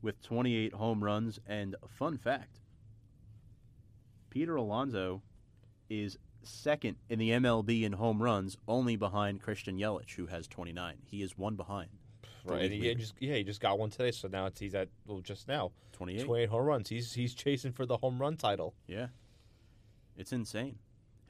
with 0.00 0.22
28 0.22 0.74
home 0.74 1.02
runs. 1.02 1.38
And 1.46 1.74
a 1.82 1.88
fun 1.88 2.16
fact 2.18 2.60
Peter 4.30 4.56
Alonso 4.56 5.22
is 5.90 6.16
second 6.42 6.96
in 7.08 7.18
the 7.18 7.30
MLB 7.30 7.82
in 7.82 7.92
home 7.92 8.22
runs, 8.22 8.56
only 8.66 8.96
behind 8.96 9.42
Christian 9.42 9.78
Yelich, 9.78 10.14
who 10.14 10.26
has 10.26 10.46
29. 10.48 10.96
He 11.04 11.22
is 11.22 11.36
one 11.38 11.54
behind. 11.56 11.90
Right. 12.44 12.62
And 12.62 12.72
he 12.72 12.80
leader. 12.80 13.00
just 13.00 13.14
yeah, 13.20 13.34
he 13.36 13.44
just 13.44 13.60
got 13.60 13.78
one 13.78 13.90
today, 13.90 14.10
so 14.10 14.28
now 14.28 14.46
it's 14.46 14.58
he's 14.60 14.74
at 14.74 14.88
well 15.06 15.20
just 15.20 15.46
now 15.48 15.70
28. 15.92 16.24
28 16.24 16.48
home 16.48 16.64
runs. 16.64 16.88
He's 16.88 17.12
he's 17.12 17.34
chasing 17.34 17.72
for 17.72 17.86
the 17.86 17.96
home 17.98 18.18
run 18.20 18.36
title. 18.36 18.74
Yeah. 18.86 19.06
It's 20.16 20.32
insane. 20.32 20.78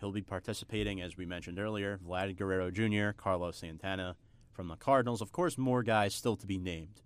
He'll 0.00 0.12
be 0.12 0.22
participating, 0.22 1.00
as 1.00 1.16
we 1.16 1.24
mentioned 1.26 1.58
earlier, 1.58 1.98
Vlad 2.04 2.36
Guerrero 2.36 2.70
Jr., 2.70 3.10
Carlos 3.16 3.56
Santana 3.58 4.16
from 4.52 4.66
the 4.68 4.74
Cardinals. 4.76 5.20
Of 5.20 5.30
course, 5.30 5.56
more 5.56 5.82
guys 5.84 6.14
still 6.14 6.36
to 6.36 6.46
be 6.46 6.58
named. 6.58 7.02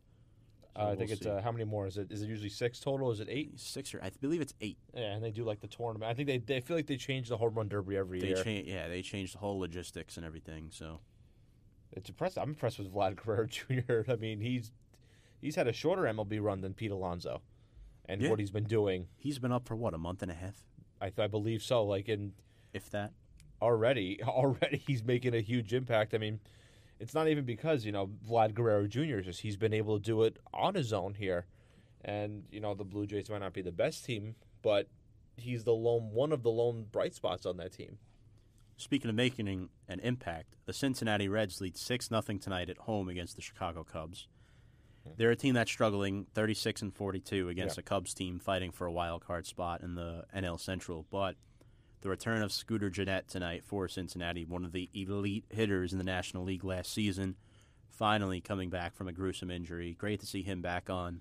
So 0.74 0.80
Uh, 0.80 0.84
I 0.84 0.88
we'll 0.88 0.96
think 0.96 1.10
it's 1.10 1.26
uh, 1.26 1.40
how 1.42 1.52
many 1.52 1.64
more 1.64 1.86
is 1.86 1.96
it? 1.98 2.10
Is 2.10 2.22
it 2.22 2.26
usually 2.28 2.48
six 2.48 2.80
total? 2.80 3.10
Is 3.10 3.20
it 3.20 3.28
eight? 3.30 3.58
six 3.60 3.92
or 3.94 4.02
I 4.02 4.10
believe 4.20 4.40
it's 4.40 4.54
eight. 4.62 4.78
Yeah, 4.94 5.12
and 5.14 5.22
they 5.24 5.30
do 5.30 5.44
like 5.44 5.60
the 5.60 5.66
tournament. 5.68 6.10
I 6.10 6.14
think 6.14 6.28
they 6.28 6.38
they 6.38 6.60
feel 6.60 6.76
like 6.76 6.86
they 6.86 6.96
change 6.96 7.28
the 7.28 7.36
home 7.36 7.54
run 7.54 7.68
derby 7.68 7.96
every 7.96 8.20
They 8.20 8.28
year. 8.28 8.42
cha- 8.44 8.50
yeah, 8.64 8.88
they 8.88 9.02
change 9.02 9.32
the 9.32 9.38
whole 9.38 9.58
logistics 9.58 10.16
and 10.16 10.24
everything. 10.24 10.68
So 10.70 11.00
It's 11.92 12.08
impressive. 12.08 12.42
I'm 12.42 12.50
impressed 12.50 12.78
with 12.78 12.92
Vlad 12.92 13.16
Guerrero 13.24 13.46
Jr. 13.46 14.10
I 14.10 14.16
mean, 14.16 14.40
he's 14.40 14.72
he's 15.40 15.56
had 15.56 15.66
a 15.68 15.72
shorter 15.72 16.02
MLB 16.02 16.40
run 16.42 16.60
than 16.60 16.74
Pete 16.74 16.90
Alonso, 16.90 17.42
and 18.06 18.20
Yeah. 18.20 18.30
what 18.30 18.38
he's 18.38 18.50
been 18.50 18.64
doing, 18.64 19.08
he's 19.16 19.38
been 19.38 19.52
up 19.52 19.66
for 19.66 19.76
what 19.76 19.94
a 19.94 19.98
month 19.98 20.22
and 20.22 20.30
a 20.30 20.34
half, 20.34 20.62
I, 21.00 21.12
I 21.18 21.26
believe 21.26 21.62
so. 21.62 21.84
Like 21.84 22.08
in 22.08 22.32
if 22.72 22.90
that. 22.90 23.12
already, 23.62 24.22
already 24.26 24.78
he's 24.86 25.02
making 25.04 25.34
a 25.34 25.40
huge 25.40 25.72
impact. 25.72 26.12
I 26.14 26.18
mean, 26.18 26.40
it's 27.00 27.14
not 27.14 27.28
even 27.28 27.44
because 27.44 27.84
you 27.84 27.92
know 27.92 28.10
Vlad 28.28 28.54
Guerrero 28.54 28.86
Jr. 28.86 29.20
just 29.20 29.40
he's 29.40 29.56
been 29.56 29.72
able 29.74 29.98
to 29.98 30.02
do 30.04 30.22
it 30.22 30.38
on 30.52 30.74
his 30.74 30.92
own 30.92 31.14
here, 31.14 31.46
and 32.04 32.44
you 32.50 32.60
know 32.60 32.74
the 32.74 32.84
Blue 32.84 33.06
Jays 33.06 33.30
might 33.30 33.40
not 33.40 33.52
be 33.54 33.62
the 33.62 33.72
best 33.72 34.04
team, 34.04 34.34
but 34.62 34.88
he's 35.36 35.64
the 35.64 35.72
lone 35.74 36.10
one 36.12 36.32
of 36.32 36.42
the 36.42 36.50
lone 36.50 36.86
bright 36.90 37.14
spots 37.14 37.46
on 37.46 37.56
that 37.58 37.72
team. 37.72 37.98
Speaking 38.76 39.08
of 39.08 39.14
making 39.16 39.70
an 39.88 40.00
impact, 40.00 40.54
the 40.66 40.72
Cincinnati 40.72 41.28
Reds 41.28 41.60
lead 41.60 41.76
6 41.76 42.08
0 42.08 42.20
tonight 42.40 42.68
at 42.68 42.78
home 42.78 43.08
against 43.08 43.36
the 43.36 43.42
Chicago 43.42 43.84
Cubs. 43.84 44.28
They're 45.16 45.30
a 45.30 45.36
team 45.36 45.54
that's 45.54 45.70
struggling 45.70 46.26
36 46.34 46.82
and 46.82 46.92
42 46.94 47.48
against 47.48 47.76
Yeah. 47.76 47.80
a 47.80 47.82
Cubs 47.84 48.12
team 48.12 48.38
fighting 48.40 48.72
for 48.72 48.86
a 48.86 48.92
wild 48.92 49.24
card 49.24 49.46
spot 49.46 49.82
in 49.82 49.94
the 49.94 50.24
NL 50.34 50.58
Central. 50.58 51.06
But 51.10 51.36
the 52.00 52.08
return 52.08 52.42
of 52.42 52.52
Scooter 52.52 52.90
Gennett 52.90 53.28
tonight 53.28 53.62
for 53.64 53.86
Cincinnati, 53.88 54.44
one 54.44 54.64
of 54.64 54.72
the 54.72 54.90
elite 54.92 55.44
hitters 55.48 55.92
in 55.92 55.98
the 55.98 56.04
National 56.04 56.42
League 56.42 56.64
last 56.64 56.92
season, 56.92 57.36
finally 57.88 58.40
coming 58.40 58.68
back 58.68 58.94
from 58.96 59.06
a 59.08 59.12
gruesome 59.12 59.50
injury. 59.50 59.94
Great 59.96 60.20
to 60.20 60.26
see 60.26 60.42
him 60.42 60.60
back 60.60 60.90
on 60.90 61.20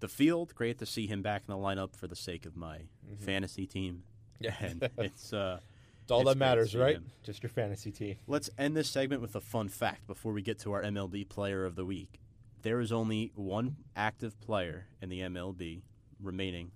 the 0.00 0.08
field. 0.08 0.54
Great 0.54 0.78
to 0.78 0.86
see 0.86 1.06
him 1.06 1.20
back 1.22 1.42
in 1.46 1.52
the 1.52 1.60
lineup 1.60 1.94
for 1.94 2.06
the 2.08 2.16
sake 2.16 2.46
of 2.46 2.56
my 2.56 2.78
fantasy 3.20 3.66
team. 3.66 4.02
Yeah, 4.40 4.54
And 4.60 4.88
it's 4.98 5.32
uh, 5.32 5.60
It's 6.08 6.12
all 6.14 6.22
It's 6.22 6.30
that 6.30 6.38
matters, 6.38 6.72
see 6.72 6.78
right? 6.78 6.96
him. 6.96 7.10
Just 7.22 7.42
your 7.42 7.50
fantasy 7.50 7.92
team. 7.92 8.16
Let's 8.26 8.48
end 8.56 8.74
this 8.74 8.88
segment 8.88 9.20
with 9.20 9.36
a 9.36 9.42
fun 9.42 9.68
fact 9.68 10.06
before 10.06 10.32
we 10.32 10.40
get 10.40 10.58
to 10.60 10.72
our 10.72 10.82
MLB 10.82 11.28
player 11.28 11.66
of 11.66 11.74
the 11.74 11.84
week. 11.84 12.18
There 12.62 12.80
is 12.80 12.90
only 12.90 13.30
one 13.34 13.76
active 13.94 14.40
player 14.40 14.86
in 15.02 15.10
the 15.10 15.20
MLB 15.20 15.82
remaining 16.18 16.70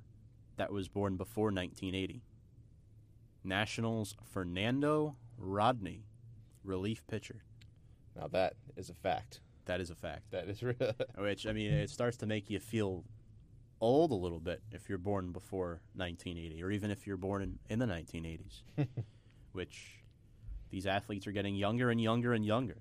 that 0.58 0.70
was 0.70 0.88
born 0.88 1.16
before 1.16 1.46
1980. 1.46 2.22
Nationals 3.42 4.16
Fernando 4.22 5.16
Rodney, 5.38 6.04
relief 6.62 7.02
pitcher. 7.06 7.42
Now 8.14 8.26
that 8.32 8.52
is 8.76 8.90
a 8.90 8.94
fact. 8.94 9.40
That 9.64 9.80
is 9.80 9.88
a 9.88 9.94
fact. 9.94 10.30
That 10.32 10.46
is 10.46 10.62
real. 10.62 10.76
Which, 11.16 11.46
I 11.46 11.54
mean, 11.54 11.72
it 11.72 11.88
starts 11.88 12.18
to 12.18 12.26
make 12.26 12.50
you 12.50 12.60
feel 12.60 13.02
old 13.80 14.10
a 14.10 14.14
little 14.14 14.40
bit 14.40 14.60
if 14.72 14.90
you're 14.90 14.98
born 14.98 15.32
before 15.32 15.80
1980, 15.94 16.62
or 16.62 16.70
even 16.70 16.90
if 16.90 17.06
you're 17.06 17.16
born 17.16 17.40
in, 17.40 17.58
in 17.70 17.78
the 17.78 17.86
1980s, 17.86 18.62
which 19.52 20.02
these 20.70 20.86
athletes 20.86 21.26
are 21.26 21.32
getting 21.32 21.54
younger 21.54 21.90
and 21.90 22.00
younger 22.00 22.32
and 22.32 22.44
younger. 22.44 22.78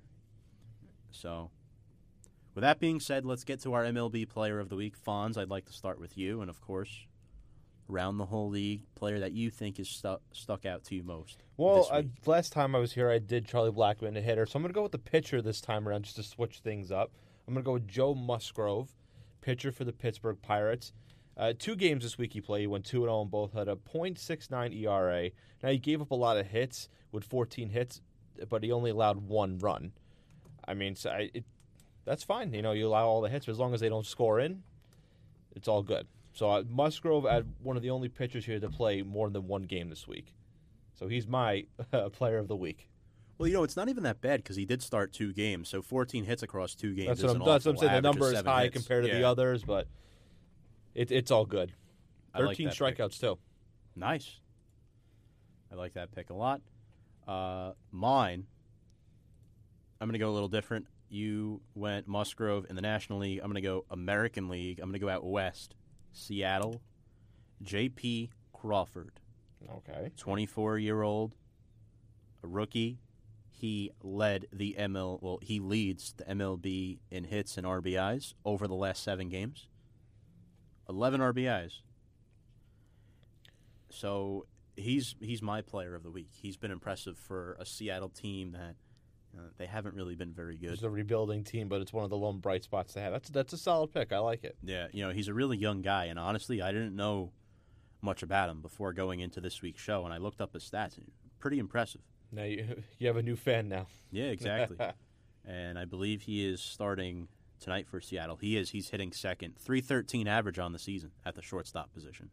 So, 1.11 1.51
with 2.55 2.61
that 2.63 2.79
being 2.79 2.99
said, 2.99 3.25
let's 3.25 3.43
get 3.43 3.61
to 3.61 3.73
our 3.73 3.83
MLB 3.83 4.27
Player 4.29 4.59
of 4.59 4.69
the 4.69 4.75
Week. 4.75 4.95
Fonz, 4.97 5.37
I'd 5.37 5.49
like 5.49 5.65
to 5.65 5.73
start 5.73 5.99
with 5.99 6.17
you, 6.17 6.41
and 6.41 6.49
of 6.49 6.61
course, 6.61 7.05
around 7.89 8.17
the 8.17 8.25
whole 8.25 8.49
league, 8.49 8.83
player 8.95 9.19
that 9.19 9.33
you 9.33 9.49
think 9.49 9.79
is 9.79 9.89
stu- 9.89 10.19
stuck 10.31 10.65
out 10.65 10.83
to 10.85 10.95
you 10.95 11.03
most. 11.03 11.43
Well, 11.57 11.89
I, 11.91 12.05
last 12.25 12.53
time 12.53 12.75
I 12.75 12.79
was 12.79 12.93
here, 12.93 13.09
I 13.09 13.19
did 13.19 13.45
Charlie 13.45 13.71
Blackmon, 13.71 14.17
a 14.17 14.21
hitter. 14.21 14.45
So 14.45 14.57
I'm 14.57 14.63
going 14.63 14.73
to 14.73 14.77
go 14.77 14.83
with 14.83 14.91
the 14.91 14.97
pitcher 14.97 15.41
this 15.41 15.61
time 15.61 15.87
around 15.87 16.03
just 16.03 16.15
to 16.15 16.23
switch 16.23 16.59
things 16.59 16.91
up. 16.91 17.11
I'm 17.47 17.53
going 17.53 17.63
to 17.63 17.65
go 17.65 17.73
with 17.73 17.87
Joe 17.87 18.15
Musgrove, 18.15 18.89
pitcher 19.41 19.71
for 19.71 19.83
the 19.83 19.93
Pittsburgh 19.93 20.37
Pirates. 20.41 20.93
Uh, 21.37 21.53
two 21.57 21.75
games 21.75 22.03
this 22.03 22.17
week 22.17 22.33
he 22.33 22.41
played. 22.41 22.61
He 22.61 22.67
went 22.67 22.85
2 22.85 23.01
0 23.01 23.21
and 23.21 23.31
both 23.31 23.53
had 23.53 23.67
a 23.67 23.75
.69 23.75 24.75
ERA. 24.81 25.29
Now, 25.63 25.69
he 25.69 25.77
gave 25.77 26.01
up 26.01 26.11
a 26.11 26.15
lot 26.15 26.37
of 26.37 26.47
hits 26.47 26.89
with 27.11 27.23
14 27.23 27.69
hits, 27.69 28.01
but 28.49 28.63
he 28.63 28.71
only 28.71 28.91
allowed 28.91 29.27
one 29.27 29.57
run. 29.57 29.93
I 30.67 30.73
mean, 30.73 30.95
so 30.95 31.09
I, 31.09 31.29
it, 31.33 31.45
that's 32.05 32.23
fine. 32.23 32.53
You 32.53 32.61
know, 32.61 32.71
you 32.71 32.87
allow 32.87 33.07
all 33.07 33.21
the 33.21 33.29
hits, 33.29 33.45
but 33.45 33.53
as 33.53 33.59
long 33.59 33.73
as 33.73 33.79
they 33.79 33.89
don't 33.89 34.05
score 34.05 34.39
in, 34.39 34.63
it's 35.55 35.67
all 35.67 35.83
good. 35.83 36.07
So 36.33 36.49
uh, 36.49 36.63
Musgrove, 36.69 37.25
at 37.25 37.45
one 37.61 37.75
of 37.75 37.83
the 37.83 37.89
only 37.89 38.09
pitchers 38.09 38.45
here 38.45 38.59
to 38.59 38.69
play 38.69 39.01
more 39.01 39.29
than 39.29 39.47
one 39.47 39.63
game 39.63 39.89
this 39.89 40.07
week. 40.07 40.33
So 40.93 41.07
he's 41.07 41.27
my 41.27 41.65
uh, 41.93 42.09
player 42.09 42.37
of 42.37 42.47
the 42.47 42.55
week. 42.55 42.87
Well, 43.37 43.47
you 43.47 43.55
know, 43.55 43.63
it's 43.63 43.75
not 43.75 43.89
even 43.89 44.03
that 44.03 44.21
bad 44.21 44.43
because 44.43 44.55
he 44.55 44.65
did 44.65 44.83
start 44.83 45.13
two 45.13 45.33
games, 45.33 45.67
so 45.67 45.81
14 45.81 46.25
hits 46.25 46.43
across 46.43 46.75
two 46.75 46.93
games. 46.93 47.07
That's 47.07 47.23
what, 47.23 47.41
I'm, 47.41 47.45
that's 47.45 47.65
what 47.65 47.71
I'm 47.71 47.77
saying. 47.77 47.93
The 47.93 48.01
number 48.01 48.31
is 48.31 48.39
high 48.41 48.65
hits. 48.65 48.75
compared 48.75 49.05
to 49.05 49.11
the 49.11 49.23
others, 49.23 49.63
but 49.63 49.87
it, 50.95 51.11
it's 51.11 51.31
all 51.31 51.45
good. 51.45 51.73
I 52.33 52.39
like 52.39 52.57
13 52.57 52.67
that 52.67 52.77
pick. 52.77 52.97
strikeouts, 52.97 53.19
too. 53.19 53.37
Nice. 53.95 54.39
I 55.71 55.75
like 55.75 55.93
that 55.93 56.13
pick 56.13 56.29
a 56.29 56.33
lot. 56.33 56.61
Uh, 57.27 57.71
mine, 57.91 58.45
I'm 59.99 60.07
going 60.07 60.13
to 60.13 60.19
go 60.19 60.29
a 60.29 60.33
little 60.33 60.47
different. 60.49 60.87
You 61.09 61.61
went 61.75 62.07
Musgrove 62.07 62.65
in 62.69 62.75
the 62.75 62.81
National 62.81 63.19
League. 63.19 63.39
I'm 63.39 63.47
going 63.51 63.55
to 63.55 63.61
go 63.61 63.85
American 63.89 64.49
League. 64.49 64.79
I'm 64.79 64.85
going 64.89 64.93
to 64.93 64.99
go 64.99 65.09
out 65.09 65.25
west. 65.25 65.75
Seattle, 66.13 66.81
J.P. 67.61 68.31
Crawford, 68.53 69.19
Okay. 69.77 70.11
24 70.17 70.77
year 70.79 71.01
old, 71.01 71.35
a 72.43 72.47
rookie. 72.47 72.99
He 73.49 73.91
led 74.01 74.47
the 74.51 74.75
ML. 74.79 75.21
Well, 75.21 75.39
he 75.41 75.59
leads 75.59 76.13
the 76.13 76.23
MLB 76.25 76.99
in 77.11 77.25
hits 77.25 77.57
and 77.57 77.65
RBIs 77.67 78.33
over 78.43 78.67
the 78.67 78.73
last 78.75 79.03
seven 79.03 79.29
games. 79.29 79.67
11 80.89 81.21
RBIs. 81.21 81.81
So 83.89 84.45
he's 84.75 85.15
he's 85.19 85.41
my 85.41 85.61
player 85.61 85.95
of 85.95 86.03
the 86.03 86.11
week. 86.11 86.29
He's 86.31 86.57
been 86.57 86.71
impressive 86.71 87.17
for 87.17 87.57
a 87.59 87.65
Seattle 87.65 88.09
team 88.09 88.53
that 88.53 88.75
uh, 89.37 89.49
they 89.57 89.65
haven't 89.65 89.95
really 89.95 90.15
been 90.15 90.33
very 90.33 90.57
good. 90.57 90.71
It's 90.71 90.83
a 90.83 90.89
rebuilding 90.89 91.43
team, 91.43 91.67
but 91.67 91.81
it's 91.81 91.93
one 91.93 92.03
of 92.03 92.09
the 92.09 92.17
lone 92.17 92.39
bright 92.39 92.63
spots 92.63 92.93
they 92.93 93.01
have. 93.01 93.11
That's 93.13 93.29
that's 93.29 93.53
a 93.53 93.57
solid 93.57 93.93
pick. 93.93 94.11
I 94.11 94.19
like 94.19 94.43
it. 94.43 94.55
Yeah, 94.63 94.87
you 94.91 95.05
know, 95.05 95.11
he's 95.13 95.27
a 95.27 95.33
really 95.33 95.57
young 95.57 95.81
guy, 95.81 96.05
and 96.05 96.17
honestly, 96.17 96.61
I 96.61 96.71
didn't 96.71 96.95
know 96.95 97.31
much 98.01 98.23
about 98.23 98.49
him 98.49 98.61
before 98.61 98.93
going 98.93 99.19
into 99.19 99.41
this 99.41 99.61
week's 99.61 99.81
show, 99.81 100.05
and 100.05 100.13
I 100.13 100.17
looked 100.17 100.41
up 100.41 100.53
his 100.53 100.63
stats. 100.63 100.97
and 100.97 101.11
Pretty 101.39 101.59
impressive. 101.59 102.01
Now 102.31 102.43
you, 102.43 102.83
you 102.97 103.07
have 103.07 103.17
a 103.17 103.23
new 103.23 103.35
fan 103.35 103.69
now. 103.69 103.87
Yeah, 104.11 104.25
exactly. 104.25 104.77
and 105.45 105.77
I 105.77 105.85
believe 105.85 106.23
he 106.23 106.45
is 106.45 106.61
starting 106.61 107.27
tonight 107.61 107.87
for 107.87 108.01
Seattle. 108.01 108.35
He 108.35 108.57
is. 108.57 108.71
He's 108.71 108.89
hitting 108.89 109.13
second. 109.13 109.55
313 109.57 110.27
average 110.27 110.59
on 110.59 110.73
the 110.73 110.79
season 110.79 111.11
at 111.25 111.35
the 111.35 111.41
shortstop 111.41 111.93
position. 111.93 112.29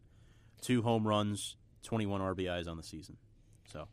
Two 0.61 0.81
home 0.81 1.07
runs, 1.07 1.55
21 1.83 2.19
RBIs 2.19 2.67
on 2.67 2.75
the 2.75 2.83
season. 2.83 3.15
So 3.71 3.87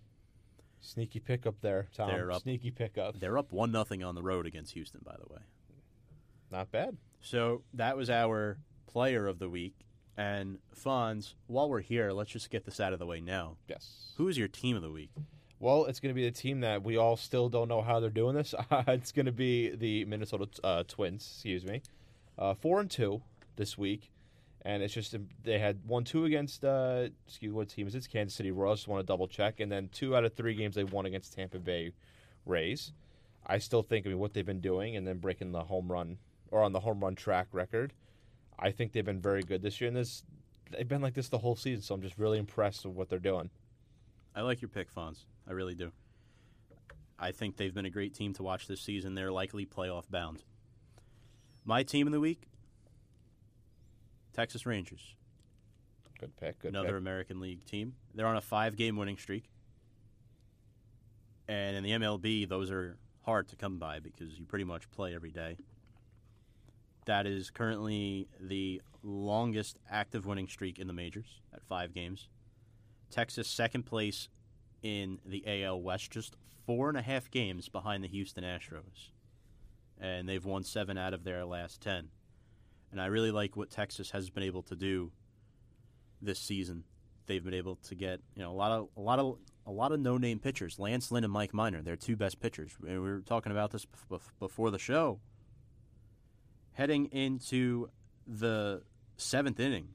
Sneaky 0.80 1.20
pickup 1.20 1.60
there, 1.60 1.88
Tom. 1.94 2.08
They're 2.08 2.32
up. 2.32 2.42
Sneaky 2.42 2.70
pickup. 2.70 3.18
they're 3.20 3.38
up 3.38 3.52
1 3.52 3.70
nothing 3.70 4.02
on 4.02 4.14
the 4.14 4.22
road 4.22 4.46
against 4.46 4.72
Houston, 4.72 5.00
by 5.04 5.14
the 5.16 5.32
way. 5.32 5.40
Not 6.50 6.70
bad. 6.70 6.96
So 7.20 7.62
that 7.74 7.96
was 7.96 8.08
our 8.10 8.58
player 8.86 9.26
of 9.26 9.38
the 9.38 9.48
week. 9.48 9.74
And 10.16 10.58
Fonz, 10.74 11.34
while 11.46 11.68
we're 11.68 11.80
here, 11.80 12.12
let's 12.12 12.30
just 12.30 12.50
get 12.50 12.64
this 12.64 12.80
out 12.80 12.92
of 12.92 12.98
the 12.98 13.06
way 13.06 13.20
now. 13.20 13.56
Yes. 13.68 14.12
Who 14.16 14.28
is 14.28 14.38
your 14.38 14.48
team 14.48 14.76
of 14.76 14.82
the 14.82 14.90
week? 14.90 15.10
Well, 15.58 15.86
it's 15.86 16.00
going 16.00 16.14
to 16.14 16.14
be 16.14 16.24
the 16.24 16.36
team 16.36 16.60
that 16.60 16.82
we 16.82 16.98
all 16.98 17.16
still 17.16 17.48
don't 17.48 17.68
know 17.68 17.80
how 17.80 17.98
they're 17.98 18.10
doing 18.10 18.34
this. 18.34 18.54
it's 18.88 19.10
going 19.10 19.26
to 19.26 19.32
be 19.32 19.74
the 19.74 20.04
Minnesota 20.04 20.48
uh, 20.62 20.84
Twins. 20.86 21.26
Excuse 21.34 21.64
me, 21.64 21.82
uh, 22.38 22.52
four 22.54 22.80
and 22.80 22.90
two 22.90 23.22
this 23.56 23.78
week, 23.78 24.10
and 24.62 24.82
it's 24.82 24.92
just 24.92 25.14
um, 25.14 25.28
they 25.44 25.58
had 25.58 25.78
one 25.86 26.04
two 26.04 26.26
against. 26.26 26.62
Uh, 26.62 27.08
excuse 27.26 27.54
what 27.54 27.70
team 27.70 27.86
is 27.86 27.94
it? 27.94 27.98
It's 27.98 28.06
Kansas 28.06 28.36
City 28.36 28.50
Royals. 28.50 28.86
Want 28.86 29.00
to 29.00 29.06
double 29.06 29.28
check, 29.28 29.60
and 29.60 29.72
then 29.72 29.88
two 29.92 30.14
out 30.14 30.24
of 30.24 30.34
three 30.34 30.54
games 30.54 30.74
they 30.74 30.84
won 30.84 31.06
against 31.06 31.32
Tampa 31.34 31.58
Bay 31.58 31.92
Rays. 32.44 32.92
I 33.46 33.56
still 33.58 33.82
think 33.82 34.04
I 34.04 34.10
mean 34.10 34.18
what 34.18 34.34
they've 34.34 34.44
been 34.44 34.60
doing, 34.60 34.94
and 34.94 35.06
then 35.06 35.18
breaking 35.18 35.52
the 35.52 35.64
home 35.64 35.90
run 35.90 36.18
or 36.50 36.62
on 36.62 36.72
the 36.72 36.80
home 36.80 37.00
run 37.00 37.14
track 37.14 37.46
record. 37.52 37.94
I 38.58 38.72
think 38.72 38.92
they've 38.92 39.04
been 39.04 39.22
very 39.22 39.42
good 39.42 39.62
this 39.62 39.80
year, 39.80 39.88
and 39.88 39.96
this 39.96 40.22
they've 40.70 40.86
been 40.86 41.00
like 41.00 41.14
this 41.14 41.30
the 41.30 41.38
whole 41.38 41.56
season. 41.56 41.80
So 41.80 41.94
I'm 41.94 42.02
just 42.02 42.18
really 42.18 42.38
impressed 42.38 42.84
with 42.84 42.94
what 42.94 43.08
they're 43.08 43.18
doing. 43.18 43.48
I 44.34 44.42
like 44.42 44.60
your 44.60 44.68
pick, 44.68 44.94
Fonz. 44.94 45.24
I 45.48 45.52
really 45.52 45.74
do. 45.74 45.92
I 47.18 47.32
think 47.32 47.56
they've 47.56 47.74
been 47.74 47.86
a 47.86 47.90
great 47.90 48.14
team 48.14 48.34
to 48.34 48.42
watch 48.42 48.66
this 48.66 48.80
season. 48.80 49.14
They're 49.14 49.32
likely 49.32 49.64
playoff 49.64 50.04
bound. 50.10 50.42
My 51.64 51.82
team 51.82 52.06
of 52.06 52.12
the 52.12 52.20
week 52.20 52.42
Texas 54.32 54.66
Rangers, 54.66 55.14
Good 56.20 56.36
pick. 56.36 56.58
Good 56.58 56.68
another 56.68 56.88
pick. 56.88 56.98
American 56.98 57.40
League 57.40 57.64
team. 57.64 57.94
They're 58.14 58.26
on 58.26 58.36
a 58.36 58.42
five 58.42 58.76
game 58.76 58.96
winning 58.96 59.16
streak. 59.16 59.44
And 61.48 61.76
in 61.76 61.82
the 61.82 61.90
MLB, 61.90 62.48
those 62.48 62.70
are 62.70 62.98
hard 63.24 63.48
to 63.48 63.56
come 63.56 63.78
by 63.78 64.00
because 64.00 64.38
you 64.38 64.44
pretty 64.44 64.64
much 64.64 64.90
play 64.90 65.14
every 65.14 65.30
day. 65.30 65.56
That 67.06 67.26
is 67.26 67.50
currently 67.50 68.28
the 68.40 68.82
longest 69.02 69.78
active 69.88 70.26
winning 70.26 70.48
streak 70.48 70.78
in 70.78 70.86
the 70.86 70.92
majors 70.92 71.40
at 71.54 71.62
five 71.64 71.94
games. 71.94 72.28
Texas 73.10 73.46
second 73.48 73.84
place 73.84 74.28
in 74.86 75.18
the 75.26 75.64
AL 75.64 75.80
West, 75.82 76.10
just 76.12 76.36
four 76.64 76.88
and 76.88 76.96
a 76.96 77.02
half 77.02 77.30
games 77.30 77.68
behind 77.68 78.04
the 78.04 78.08
Houston 78.08 78.44
Astros, 78.44 79.10
and 80.00 80.28
they've 80.28 80.44
won 80.44 80.62
seven 80.62 80.96
out 80.96 81.12
of 81.12 81.24
their 81.24 81.44
last 81.44 81.80
ten. 81.80 82.08
And 82.92 83.00
I 83.00 83.06
really 83.06 83.32
like 83.32 83.56
what 83.56 83.70
Texas 83.70 84.10
has 84.12 84.30
been 84.30 84.44
able 84.44 84.62
to 84.62 84.76
do 84.76 85.10
this 86.22 86.38
season. 86.38 86.84
They've 87.26 87.44
been 87.44 87.54
able 87.54 87.76
to 87.76 87.94
get 87.94 88.20
you 88.36 88.42
know 88.42 88.52
a 88.52 88.54
lot 88.54 88.70
of 88.70 88.88
a 88.96 89.00
lot 89.00 89.18
of 89.18 89.38
a 89.66 89.72
lot 89.72 89.90
of 89.90 89.98
no 89.98 90.16
name 90.16 90.38
pitchers. 90.38 90.78
Lance 90.78 91.10
Lynn 91.10 91.24
and 91.24 91.32
Mike 91.32 91.52
Minor, 91.52 91.82
their 91.82 91.96
two 91.96 92.16
best 92.16 92.40
pitchers. 92.40 92.72
We 92.80 92.98
were 92.98 93.20
talking 93.26 93.50
about 93.50 93.72
this 93.72 93.86
before 94.38 94.70
the 94.70 94.78
show. 94.78 95.18
Heading 96.74 97.06
into 97.06 97.88
the 98.26 98.82
seventh 99.16 99.58
inning, 99.58 99.88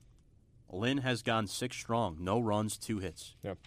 Lynn 0.69 0.97
has 0.99 1.21
gone 1.21 1.47
six 1.47 1.77
strong, 1.77 2.17
no 2.19 2.39
runs, 2.39 2.77
two 2.77 2.99
hits. 2.99 3.35
Yep. 3.43 3.57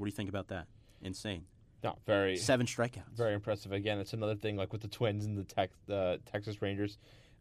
What 0.00 0.06
do 0.06 0.08
you 0.08 0.16
think 0.16 0.30
about 0.30 0.48
that? 0.48 0.66
Insane. 1.02 1.44
No, 1.84 1.98
very 2.06 2.38
Seven 2.38 2.64
strikeouts. 2.66 3.12
very 3.14 3.34
impressive. 3.34 3.70
Again, 3.70 3.98
it's 3.98 4.14
another 4.14 4.34
thing 4.34 4.56
like 4.56 4.72
with 4.72 4.80
the 4.80 4.88
Twins 4.88 5.26
and 5.26 5.36
the 5.36 5.44
Tex, 5.44 5.76
the 5.86 6.18
Texas 6.24 6.62
Rangers, 6.62 6.96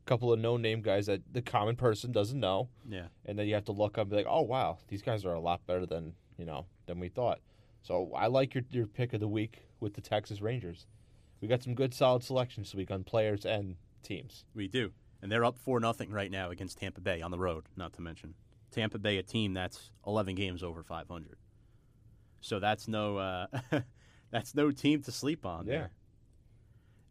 a 0.05 0.10
couple 0.10 0.34
of 0.34 0.39
no-name 0.41 0.82
guys 0.82 1.05
that 1.05 1.22
the 1.32 1.41
common 1.41 1.78
person 1.78 2.12
doesn't 2.12 2.38
know, 2.38 2.68
Yeah. 2.89 3.07
and 3.26 3.39
then 3.39 3.47
you 3.47 3.53
have 3.53 3.64
to 3.66 3.72
look 3.72 3.97
up 3.97 4.01
and 4.03 4.10
be 4.10 4.16
like, 4.18 4.26
oh 4.28 4.41
wow, 4.41 4.78
these 4.89 5.01
guys 5.01 5.24
are 5.24 5.34
a 5.34 5.39
lot 5.39 5.66
better 5.66 5.86
than 5.86 6.16
you 6.38 6.43
know 6.43 6.66
than 6.86 6.99
we 6.99 7.07
thought. 7.07 7.39
So 7.82 8.12
I 8.14 8.28
like 8.28 8.53
your 8.53 8.66
your 8.72 8.88
pick 8.88 9.14
of 9.14 9.22
the 9.22 9.28
week 9.30 9.62
with 9.80 9.93
the 9.93 10.01
Texas 10.01 10.41
Rangers. 10.41 10.86
We 11.39 11.47
got 11.47 11.64
some 11.64 11.76
good 11.76 11.93
solid 11.93 12.24
selections 12.26 12.68
this 12.68 12.76
week 12.76 12.91
on 12.91 13.05
players 13.05 13.45
and 13.45 13.78
teams. 14.03 14.43
We 14.53 14.68
do. 14.68 14.91
And 15.22 15.32
they're 15.32 15.45
up 15.45 15.57
4 15.57 15.80
nothing 15.80 16.12
right 16.12 16.30
now 16.32 16.49
against 16.49 16.78
Tampa 16.80 16.99
Bay 16.99 17.22
on 17.22 17.32
the 17.32 17.39
road, 17.39 17.68
not 17.78 17.93
to 17.93 18.01
mention. 18.01 18.34
Tampa 18.72 18.99
Bay, 18.99 19.18
a 19.18 19.24
team 19.24 19.53
that's 19.53 19.91
11 20.05 20.36
games 20.36 20.62
over 20.62 20.84
500. 20.84 21.38
So 22.41 22.59
that's 22.59 22.87
no 22.87 23.17
uh, 23.17 23.47
that's 24.31 24.55
no 24.55 24.71
team 24.71 25.01
to 25.03 25.11
sleep 25.11 25.45
on. 25.45 25.65
Yeah. 25.65 25.73
there. 25.73 25.91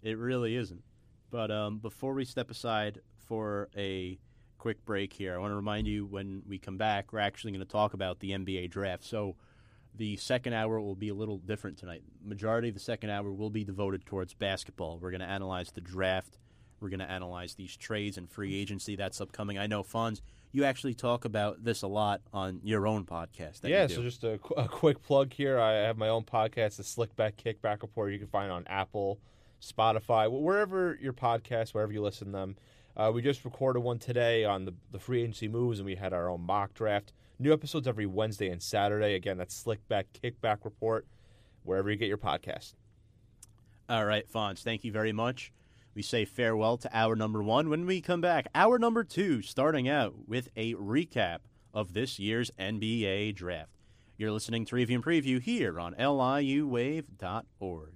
It 0.03 0.19
really 0.19 0.57
isn't. 0.57 0.83
But 1.31 1.51
um, 1.51 1.79
before 1.79 2.15
we 2.15 2.25
step 2.25 2.51
aside 2.51 3.01
for 3.27 3.69
a 3.77 4.19
quick 4.59 4.85
break 4.85 5.13
here, 5.13 5.35
I 5.35 5.39
want 5.39 5.51
to 5.51 5.57
remind 5.57 5.87
you 5.87 6.07
when 6.07 6.43
we 6.47 6.59
come 6.59 6.79
back, 6.79 7.13
we're 7.13 7.19
actually 7.19 7.53
going 7.53 7.65
to 7.65 7.71
talk 7.71 7.95
about 7.95 8.21
the 8.21 8.31
NBA 8.31 8.71
draft. 8.71 9.05
So 9.05 9.37
the 9.95 10.17
second 10.17 10.55
hour 10.55 10.81
will 10.81 10.95
be 10.95 11.09
a 11.09 11.15
little 11.15 11.39
different 11.39 11.77
tonight. 11.77 12.03
Majority 12.25 12.69
of 12.69 12.75
the 12.75 12.81
second 12.81 13.11
hour 13.11 13.31
will 13.33 13.51
be 13.51 13.65
devoted 13.65 14.07
towards 14.07 14.33
basketball. 14.33 14.99
We're 14.99 15.11
going 15.11 15.21
to 15.21 15.27
analyze 15.27 15.71
the 15.73 15.81
draft. 15.81 16.39
We're 16.81 16.89
going 16.89 17.01
to 17.01 17.11
analyze 17.11 17.55
these 17.55 17.77
trades 17.77 18.19
and 18.19 18.31
free 18.31 18.55
agency 18.55 18.97
that's 18.97 19.21
upcoming. 19.21 19.59
I 19.59 19.67
know, 19.67 19.83
Fonz, 19.83 20.21
you 20.53 20.65
actually 20.65 20.95
talk 20.95 21.25
about 21.25 21.63
this 21.65 21.83
a 21.83 21.87
lot 21.87 22.21
on 22.33 22.61
your 22.63 22.87
own 22.87 23.05
podcast. 23.05 23.61
That 23.61 23.71
yeah, 23.71 23.83
you 23.83 23.89
do. 23.89 23.95
so 23.95 24.03
just 24.03 24.25
a, 24.25 24.39
qu- 24.39 24.55
a 24.55 24.69
quick 24.69 25.03
plug 25.03 25.33
here. 25.33 25.59
I 25.59 25.73
have 25.73 25.99
my 25.99 26.09
own 26.09 26.25
podcast, 26.25 26.77
the 26.77 26.83
Slickback 26.83 27.33
Kickback 27.35 27.83
Report. 27.83 28.13
You 28.13 28.19
can 28.19 28.29
find 28.29 28.51
on 28.51 28.67
Apple, 28.67 29.19
Spotify, 29.61 30.31
wherever 30.31 30.99
your 31.01 31.13
podcast, 31.13 31.75
wherever 31.75 31.93
you 31.93 32.03
listen 32.03 32.29
to 32.29 32.33
them. 32.33 32.57
Uh, 32.97 33.13
we 33.15 33.23
just 33.23 33.45
recorded 33.45 33.81
one 33.81 33.99
today 33.99 34.45
on 34.45 34.65
the, 34.65 34.75
the 34.91 34.99
free 34.99 35.23
agency 35.23 35.47
moves, 35.49 35.79
and 35.79 35.87
we 35.87 35.95
had 35.95 36.13
our 36.13 36.29
own 36.29 36.41
mock 36.41 36.75
draft. 36.75 37.13
New 37.39 37.53
episodes 37.53 37.87
every 37.87 38.07
Wednesday 38.07 38.49
and 38.49 38.61
Saturday. 38.61 39.15
Again, 39.15 39.39
that's 39.39 39.63
Slickback 39.63 40.05
Kickback 40.21 40.65
Report, 40.65 41.07
wherever 41.63 41.91
you 41.91 41.97
get 41.97 42.09
your 42.09 42.19
podcast. 42.19 42.75
All 43.89 44.05
right, 44.05 44.29
Fonz, 44.31 44.63
thank 44.63 44.83
you 44.85 44.93
very 44.93 45.13
much. 45.13 45.53
We 45.99 46.03
say 46.03 46.25
farewell 46.25 46.77
to 46.77 46.97
hour 46.97 47.17
number 47.17 47.43
one. 47.43 47.69
When 47.71 47.85
we 47.85 48.01
come 48.01 48.21
back, 48.21 48.47
hour 48.55 48.79
number 48.79 49.03
two, 49.03 49.43
starting 49.43 49.89
out 49.89 50.29
with 50.29 50.49
a 50.55 50.75
recap 50.75 51.39
of 51.75 51.93
this 51.93 52.21
year's 52.21 52.53
NBA 52.57 53.35
draft. 53.35 53.73
You're 54.17 54.31
listening 54.31 54.65
to 54.67 54.77
Review 54.77 54.99
and 54.99 55.05
Preview 55.05 55.43
here 55.43 55.81
on 55.81 55.97
liuwave.org. 55.97 57.95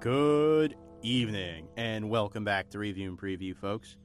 Good 0.00 0.74
evening, 1.02 1.68
and 1.76 2.10
welcome 2.10 2.42
back 2.42 2.68
to 2.70 2.80
Review 2.80 3.10
and 3.10 3.16
Preview, 3.16 3.56
folks. 3.56 3.96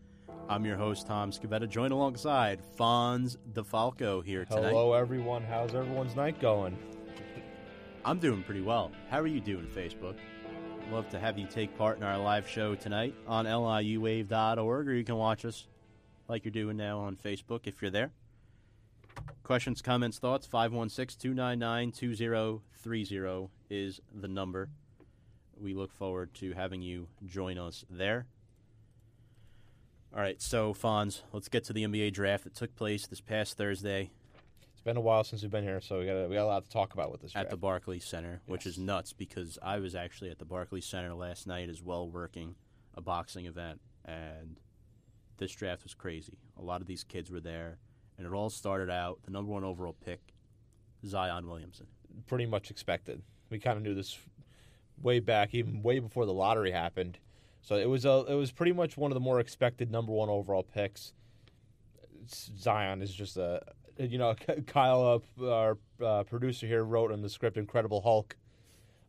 I'm 0.50 0.64
your 0.64 0.78
host, 0.78 1.08
Tom 1.08 1.32
Scavetta, 1.32 1.68
joined 1.68 1.91
alongside 1.91 2.62
Fonz 2.80 3.36
DeFalco 3.52 4.24
here 4.24 4.45
tonight. 4.45 4.70
Hello, 4.70 4.93
everyone. 4.93 5.43
How's 5.43 5.76
everyone's 5.76 6.16
night 6.16 6.39
going? 6.39 6.78
I'm 8.06 8.20
doing 8.20 8.43
pretty 8.43 8.62
well. 8.62 8.93
How 9.10 9.20
are 9.20 9.28
you 9.28 9.41
doing, 9.41 9.68
Facebook? 9.68 10.16
Love 10.89 11.10
to 11.10 11.20
have 11.20 11.38
you 11.38 11.48
take 11.48 11.78
part 11.78 11.98
in 11.98 12.04
our 12.04 12.18
live 12.18 12.48
show 12.48 12.76
tonight 12.76 13.14
on 13.28 13.45
liuwave.org, 13.45 14.88
or 14.88 14.93
you 14.93 15.04
can 15.04 15.18
watch 15.18 15.43
us 15.43 15.68
like 16.30 16.45
you're 16.45 16.54
doing 16.54 16.78
now 16.78 17.00
on 17.00 17.18
Facebook 17.18 17.62
if 17.68 17.82
you're 17.82 17.91
there. 17.91 18.12
Questions, 19.43 19.82
comments, 19.82 20.18
thoughts, 20.18 20.48
516 20.48 21.20
299 21.20 21.91
2030 21.91 23.50
is 23.70 24.00
the 24.16 24.30
number. 24.30 24.70
We 25.60 25.74
look 25.74 25.91
forward 25.91 26.34
to 26.36 26.54
having 26.54 26.82
you 26.82 27.10
join 27.26 27.58
us 27.58 27.84
there. 27.89 28.28
All 30.18 30.24
right, 30.24 30.41
so 30.41 30.74
Fonz, 30.74 31.22
let's 31.32 31.47
get 31.47 31.63
to 31.65 31.74
the 31.74 31.84
NBA 31.84 32.11
draft 32.11 32.45
that 32.45 32.55
took 32.55 32.76
place 32.76 33.05
this 33.05 33.22
past 33.22 33.55
Thursday 33.55 34.09
It's 34.74 34.82
been 34.82 34.97
a 34.97 34.99
while 34.99 35.24
since 35.24 35.43
we've 35.43 35.51
been 35.51 35.63
here, 35.63 35.80
so 35.80 35.99
we 35.99 36.07
got 36.07 36.28
we 36.28 36.34
got 36.34 36.45
a 36.45 36.47
lot 36.47 36.63
to 36.63 36.70
talk 36.72 36.95
about 36.95 37.11
with 37.11 37.22
this. 37.22 37.36
at 37.36 37.43
the 37.43 37.49
draft. 37.49 37.61
Barclays 37.61 38.03
Center, 38.03 38.41
which 38.47 38.65
is 38.65 38.80
nuts 38.80 39.13
because 39.13 39.59
I 39.61 39.78
was 39.78 39.93
actually 39.93 40.32
at 40.32 40.39
the 40.39 40.45
Barclays 40.45 40.88
Center 40.88 41.13
last 41.13 41.45
night 41.45 41.70
as 41.70 41.84
well, 41.84 42.09
working 42.09 42.55
a 42.95 43.01
boxing 43.01 43.45
event, 43.45 43.80
and 44.05 44.59
this 45.38 45.51
draft 45.51 45.84
was 45.84 45.93
crazy. 45.93 46.39
A 46.57 46.63
lot 46.63 46.82
of 46.82 46.88
these 46.88 47.03
kids 47.03 47.30
were 47.30 47.39
there, 47.39 47.78
and 48.18 48.26
it 48.26 48.34
all 48.34 48.49
started 48.49 48.89
out 48.89 49.20
the 49.24 49.30
number 49.30 49.51
one 49.51 49.63
overall 49.63 49.95
pick, 50.03 50.34
Zion 51.05 51.47
Williamson. 51.47 51.86
pretty 52.26 52.47
much 52.47 52.72
expected. 52.72 53.22
We 53.51 53.59
kind 53.59 53.78
of 53.78 53.84
knew 53.84 53.93
this 53.93 54.18
way 54.99 55.20
back, 55.20 55.53
even 55.53 55.84
way 55.84 55.99
before 55.99 56.26
the 56.26 56.34
lottery 56.34 56.72
happened. 56.72 57.20
So 57.62 57.76
it 57.76 57.89
was 57.89 58.05
a 58.05 58.26
it 58.30 58.36
was 58.36 58.51
pretty 58.51 58.72
much 58.72 58.97
one 58.97 59.12
of 59.12 59.16
the 59.16 59.20
more 59.22 59.39
expected 59.39 59.91
number 59.91 60.12
one 60.12 60.30
overall 60.30 60.64
picks. 60.64 61.14
Zion 62.30 63.01
is 63.01 63.14
just 63.14 63.38
a 63.38 63.62
you 63.97 64.18
know 64.18 64.36
Kyle, 64.68 65.22
uh, 65.41 65.49
our 65.51 65.78
uh, 66.03 66.24
producer 66.24 66.68
here, 66.68 66.84
wrote 66.84 67.12
in 67.12 67.22
the 67.22 67.30
script 67.30 67.58
"Incredible 67.58 68.01
Hulk." 68.01 68.36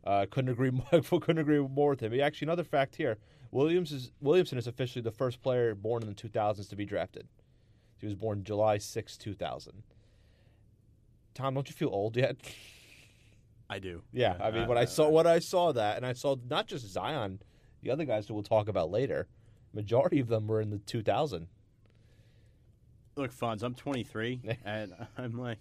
Uh, 0.03 0.25
couldn't 0.29 0.51
agree 0.51 0.71
more, 0.91 1.01
couldn't 1.21 1.39
agree 1.39 1.59
more 1.59 1.91
with 1.91 1.99
him. 2.01 2.11
He- 2.11 2.21
Actually, 2.21 2.47
another 2.47 2.63
fact 2.63 2.95
here: 2.95 3.17
Williams 3.51 3.91
is 3.91 4.11
Williamson 4.21 4.57
is 4.57 4.67
officially 4.67 5.01
the 5.01 5.11
first 5.11 5.41
player 5.41 5.75
born 5.75 6.01
in 6.03 6.09
the 6.09 6.15
2000s 6.15 6.69
to 6.69 6.75
be 6.75 6.85
drafted. 6.85 7.27
He 7.97 8.05
was 8.05 8.15
born 8.15 8.43
July 8.45 8.77
6, 8.77 9.17
2000. 9.17 9.83
Tom, 11.33 11.53
don't 11.53 11.67
you 11.67 11.75
feel 11.75 11.89
old 11.89 12.15
yet? 12.15 12.37
I 13.69 13.79
do. 13.79 14.03
Yeah, 14.13 14.37
I 14.41 14.51
mean, 14.51 14.67
when 14.67 14.77
I 14.77 14.85
saw 14.85 15.09
when 15.09 15.27
I 15.27 15.39
saw 15.39 15.71
that, 15.73 15.97
and 15.97 16.05
I 16.05 16.13
saw 16.13 16.35
not 16.49 16.65
just 16.67 16.87
Zion, 16.87 17.39
the 17.81 17.91
other 17.91 18.05
guys 18.05 18.27
that 18.27 18.33
we'll 18.33 18.43
talk 18.43 18.67
about 18.67 18.91
later, 18.91 19.27
majority 19.73 20.19
of 20.19 20.27
them 20.27 20.47
were 20.47 20.61
in 20.61 20.69
the 20.69 20.79
2000. 20.79 21.47
Look, 23.15 23.33
Fonz, 23.33 23.63
I'm 23.63 23.75
23, 23.75 24.57
and 24.65 24.93
I'm 25.17 25.37
like, 25.37 25.59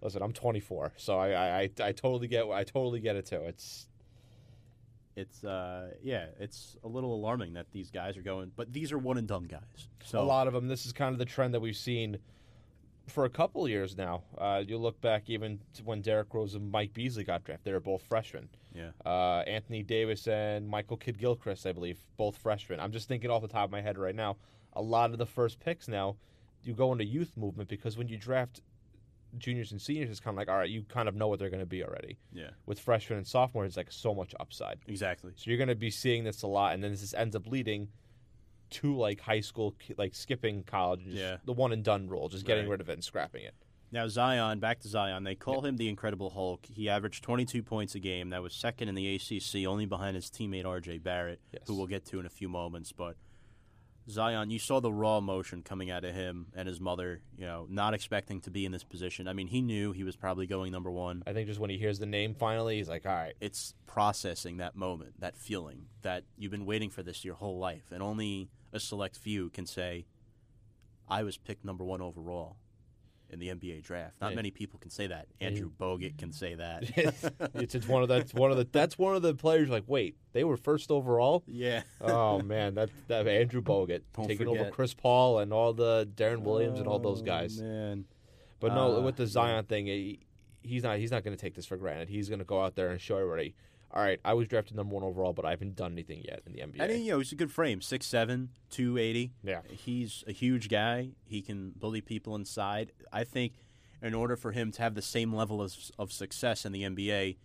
Listen, 0.00 0.22
I'm 0.22 0.32
24, 0.32 0.92
so 0.96 1.18
I 1.18 1.30
I, 1.30 1.60
I, 1.60 1.70
I 1.88 1.92
totally 1.92 2.28
get 2.28 2.48
I 2.48 2.62
totally 2.64 3.00
get 3.00 3.16
it 3.16 3.26
too. 3.26 3.42
It's 3.42 3.88
it's 5.16 5.42
uh, 5.42 5.90
yeah, 6.02 6.26
it's 6.38 6.76
a 6.84 6.88
little 6.88 7.12
alarming 7.14 7.54
that 7.54 7.66
these 7.72 7.90
guys 7.90 8.16
are 8.16 8.22
going, 8.22 8.52
but 8.54 8.72
these 8.72 8.92
are 8.92 8.98
one 8.98 9.18
and 9.18 9.26
done 9.26 9.44
guys. 9.44 9.88
So 10.04 10.20
a 10.20 10.22
lot 10.22 10.46
of 10.46 10.52
them. 10.52 10.68
This 10.68 10.86
is 10.86 10.92
kind 10.92 11.12
of 11.12 11.18
the 11.18 11.24
trend 11.24 11.52
that 11.54 11.60
we've 11.60 11.76
seen 11.76 12.18
for 13.08 13.24
a 13.24 13.30
couple 13.30 13.64
of 13.64 13.70
years 13.70 13.96
now. 13.96 14.22
Uh, 14.36 14.62
you 14.64 14.78
look 14.78 15.00
back 15.00 15.24
even 15.26 15.58
to 15.74 15.82
when 15.82 16.00
Derrick 16.00 16.32
Rose 16.32 16.54
and 16.54 16.70
Mike 16.70 16.94
Beasley 16.94 17.24
got 17.24 17.42
drafted; 17.42 17.64
they 17.64 17.72
were 17.72 17.80
both 17.80 18.02
freshmen. 18.02 18.48
Yeah. 18.78 18.90
Uh, 19.10 19.42
Anthony 19.46 19.82
Davis 19.82 20.26
and 20.28 20.68
Michael 20.68 20.96
Kidd 20.96 21.18
Gilchrist, 21.18 21.66
I 21.66 21.72
believe, 21.72 21.98
both 22.16 22.36
freshmen. 22.36 22.78
I'm 22.80 22.92
just 22.92 23.08
thinking 23.08 23.30
off 23.30 23.42
the 23.42 23.48
top 23.48 23.64
of 23.64 23.70
my 23.72 23.80
head 23.80 23.98
right 23.98 24.14
now. 24.14 24.36
A 24.74 24.80
lot 24.82 25.10
of 25.10 25.18
the 25.18 25.26
first 25.26 25.58
picks 25.60 25.88
now, 25.88 26.16
you 26.62 26.74
go 26.74 26.92
into 26.92 27.04
youth 27.04 27.36
movement 27.36 27.68
because 27.68 27.96
when 27.98 28.08
you 28.08 28.16
draft 28.16 28.60
juniors 29.36 29.72
and 29.72 29.80
seniors, 29.82 30.10
it's 30.10 30.20
kind 30.20 30.34
of 30.34 30.38
like, 30.38 30.48
all 30.48 30.56
right, 30.56 30.70
you 30.70 30.82
kind 30.88 31.08
of 31.08 31.14
know 31.14 31.28
what 31.28 31.38
they're 31.38 31.50
going 31.50 31.60
to 31.60 31.66
be 31.66 31.82
already. 31.84 32.18
Yeah, 32.32 32.50
With 32.66 32.78
freshmen 32.80 33.18
and 33.18 33.26
sophomores, 33.26 33.68
it's 33.70 33.76
like 33.76 33.90
so 33.92 34.14
much 34.14 34.34
upside. 34.40 34.78
exactly. 34.86 35.32
So 35.36 35.50
you're 35.50 35.58
going 35.58 35.68
to 35.68 35.74
be 35.74 35.90
seeing 35.90 36.24
this 36.24 36.42
a 36.42 36.46
lot, 36.46 36.74
and 36.74 36.82
then 36.82 36.92
this 36.92 37.12
ends 37.14 37.34
up 37.36 37.46
leading 37.46 37.88
to 38.70 38.96
like 38.96 39.20
high 39.20 39.40
school, 39.40 39.74
like 39.96 40.14
skipping 40.14 40.62
college, 40.62 41.02
just 41.04 41.16
Yeah. 41.16 41.36
the 41.44 41.52
one 41.54 41.72
and 41.72 41.82
done 41.82 42.08
rule, 42.08 42.28
just 42.28 42.44
getting 42.46 42.64
Right. 42.64 42.72
rid 42.72 42.80
of 42.80 42.88
it 42.90 42.94
and 42.94 43.04
scrapping 43.04 43.44
it. 43.44 43.54
Now 43.90 44.06
Zion, 44.06 44.60
back 44.60 44.80
to 44.80 44.88
Zion. 44.88 45.24
They 45.24 45.34
call 45.34 45.64
him 45.64 45.76
the 45.78 45.88
Incredible 45.88 46.30
Hulk. 46.30 46.66
He 46.66 46.88
averaged 46.90 47.24
22 47.24 47.62
points 47.62 47.94
a 47.94 47.98
game. 47.98 48.30
That 48.30 48.42
was 48.42 48.52
second 48.52 48.88
in 48.88 48.94
the 48.94 49.14
ACC, 49.14 49.66
only 49.66 49.86
behind 49.86 50.14
his 50.14 50.26
teammate 50.26 50.66
R.J. 50.66 50.98
Barrett, 50.98 51.40
Yes. 51.52 51.62
who 51.66 51.74
we'll 51.74 51.86
get 51.86 52.04
to 52.06 52.20
in 52.20 52.26
a 52.26 52.30
few 52.30 52.50
moments. 52.50 52.92
But 52.92 53.16
Zion, 54.10 54.50
you 54.50 54.58
saw 54.58 54.80
the 54.80 54.92
raw 54.92 55.16
emotion 55.16 55.62
coming 55.62 55.90
out 55.90 56.04
of 56.04 56.14
him 56.14 56.48
and 56.54 56.68
his 56.68 56.80
mother, 56.80 57.22
you 57.38 57.46
know, 57.46 57.66
not 57.70 57.94
expecting 57.94 58.42
to 58.42 58.50
be 58.50 58.66
in 58.66 58.72
this 58.72 58.84
position. 58.84 59.26
I 59.26 59.32
mean, 59.32 59.46
he 59.48 59.62
knew 59.62 59.92
he 59.92 60.04
was 60.04 60.16
probably 60.16 60.46
going 60.46 60.70
number 60.70 60.90
one. 60.90 61.22
I 61.26 61.32
think 61.32 61.46
just 61.48 61.60
when 61.60 61.70
he 61.70 61.78
hears 61.78 61.98
the 61.98 62.06
name 62.06 62.34
finally, 62.34 62.76
he's 62.76 62.88
like, 62.90 63.06
all 63.06 63.12
right. 63.12 63.34
It's 63.40 63.72
processing 63.86 64.58
that 64.58 64.76
moment, 64.76 65.20
that 65.20 65.38
feeling 65.38 65.86
that 66.02 66.24
you've 66.36 66.52
been 66.52 66.66
waiting 66.66 66.90
for 66.90 67.02
this 67.02 67.24
your 67.24 67.36
whole 67.36 67.58
life. 67.58 67.90
And 67.90 68.02
only 68.02 68.50
a 68.70 68.80
select 68.80 69.16
few 69.16 69.48
can 69.48 69.64
say, 69.64 70.04
I 71.08 71.22
was 71.22 71.38
picked 71.38 71.64
number 71.64 71.84
one 71.84 72.02
overall 72.02 72.56
in 73.30 73.38
the 73.38 73.48
NBA 73.48 73.82
draft. 73.82 74.14
Not 74.20 74.30
Yeah. 74.30 74.36
many 74.36 74.50
people 74.50 74.78
can 74.78 74.90
say 74.90 75.06
that. 75.08 75.26
Andrew 75.40 75.70
Bogut 75.78 76.16
can 76.18 76.32
say 76.32 76.54
that. 76.54 76.84
it's, 77.54 77.74
it's 77.74 77.86
one 77.88 78.02
of 78.02 78.08
that's 78.08 78.32
one 78.34 78.50
of 78.50 78.56
the 78.56 78.66
that's 78.70 78.96
one 78.98 79.14
of 79.16 79.22
the 79.22 79.34
players 79.34 79.68
like 79.68 79.84
wait 79.86 80.16
they 80.32 80.44
were 80.44 80.56
first 80.56 80.90
overall 80.90 81.42
yeah. 81.46 81.82
oh 82.00 82.40
man 82.40 82.74
that 82.74 82.90
that 83.08 83.26
Andrew 83.28 83.60
Bogut 83.62 84.02
Don't 84.14 84.26
taking 84.28 84.48
over. 84.48 84.70
Chris 84.70 84.94
Paul 84.94 85.40
and 85.40 85.52
all 85.52 85.72
the 85.72 86.08
Deron 86.14 86.40
Williams 86.42 86.78
and 86.78 86.88
all 86.88 86.98
those 86.98 87.20
Oh, 87.20 87.24
guys 87.24 87.60
Man. 87.60 88.04
but 88.60 88.74
no 88.74 88.96
Uh, 88.98 89.00
with 89.02 89.16
the 89.16 89.26
Zion 89.26 89.64
thing 89.66 89.86
he, 89.86 90.20
he's 90.62 90.82
not 90.82 90.98
he's 90.98 91.10
not 91.10 91.22
going 91.24 91.36
to 91.36 91.40
take 91.40 91.54
this 91.54 91.66
for 91.66 91.76
granted 91.76 92.08
he's 92.08 92.28
going 92.28 92.38
to 92.40 92.44
go 92.44 92.62
out 92.62 92.74
there 92.76 92.88
and 92.90 93.00
show 93.00 93.16
everybody 93.16 93.54
all 93.92 94.02
right 94.02 94.20
I 94.24 94.34
was 94.34 94.48
drafted 94.48 94.76
number 94.76 94.94
one 94.94 95.04
overall 95.04 95.32
but 95.32 95.44
I 95.44 95.50
haven't 95.50 95.76
done 95.76 95.92
anything 95.92 96.22
yet 96.24 96.42
in 96.46 96.52
the 96.52 96.60
NBA 96.60 96.80
And 96.80 96.92
he, 96.92 96.98
you 96.98 97.12
know, 97.12 97.18
he's 97.18 97.32
a 97.32 97.36
good 97.36 97.50
frame, 97.52 97.80
6'7", 97.80 98.48
280. 98.70 99.32
yeah 99.42 99.60
He's 99.70 100.24
a 100.26 100.32
huge 100.32 100.68
guy. 100.68 101.10
He 101.24 101.40
can 101.42 101.72
bully 101.76 102.00
people 102.00 102.34
inside. 102.34 102.92
I 103.12 103.24
think 103.24 103.52
in 104.02 104.14
order 104.14 104.36
for 104.36 104.52
him 104.52 104.70
to 104.72 104.82
have 104.82 104.94
the 104.94 105.02
same 105.02 105.34
level 105.34 105.60
of, 105.60 105.74
of 105.98 106.12
success 106.12 106.64
in 106.64 106.72
the 106.72 106.82
NBA, 106.82 107.36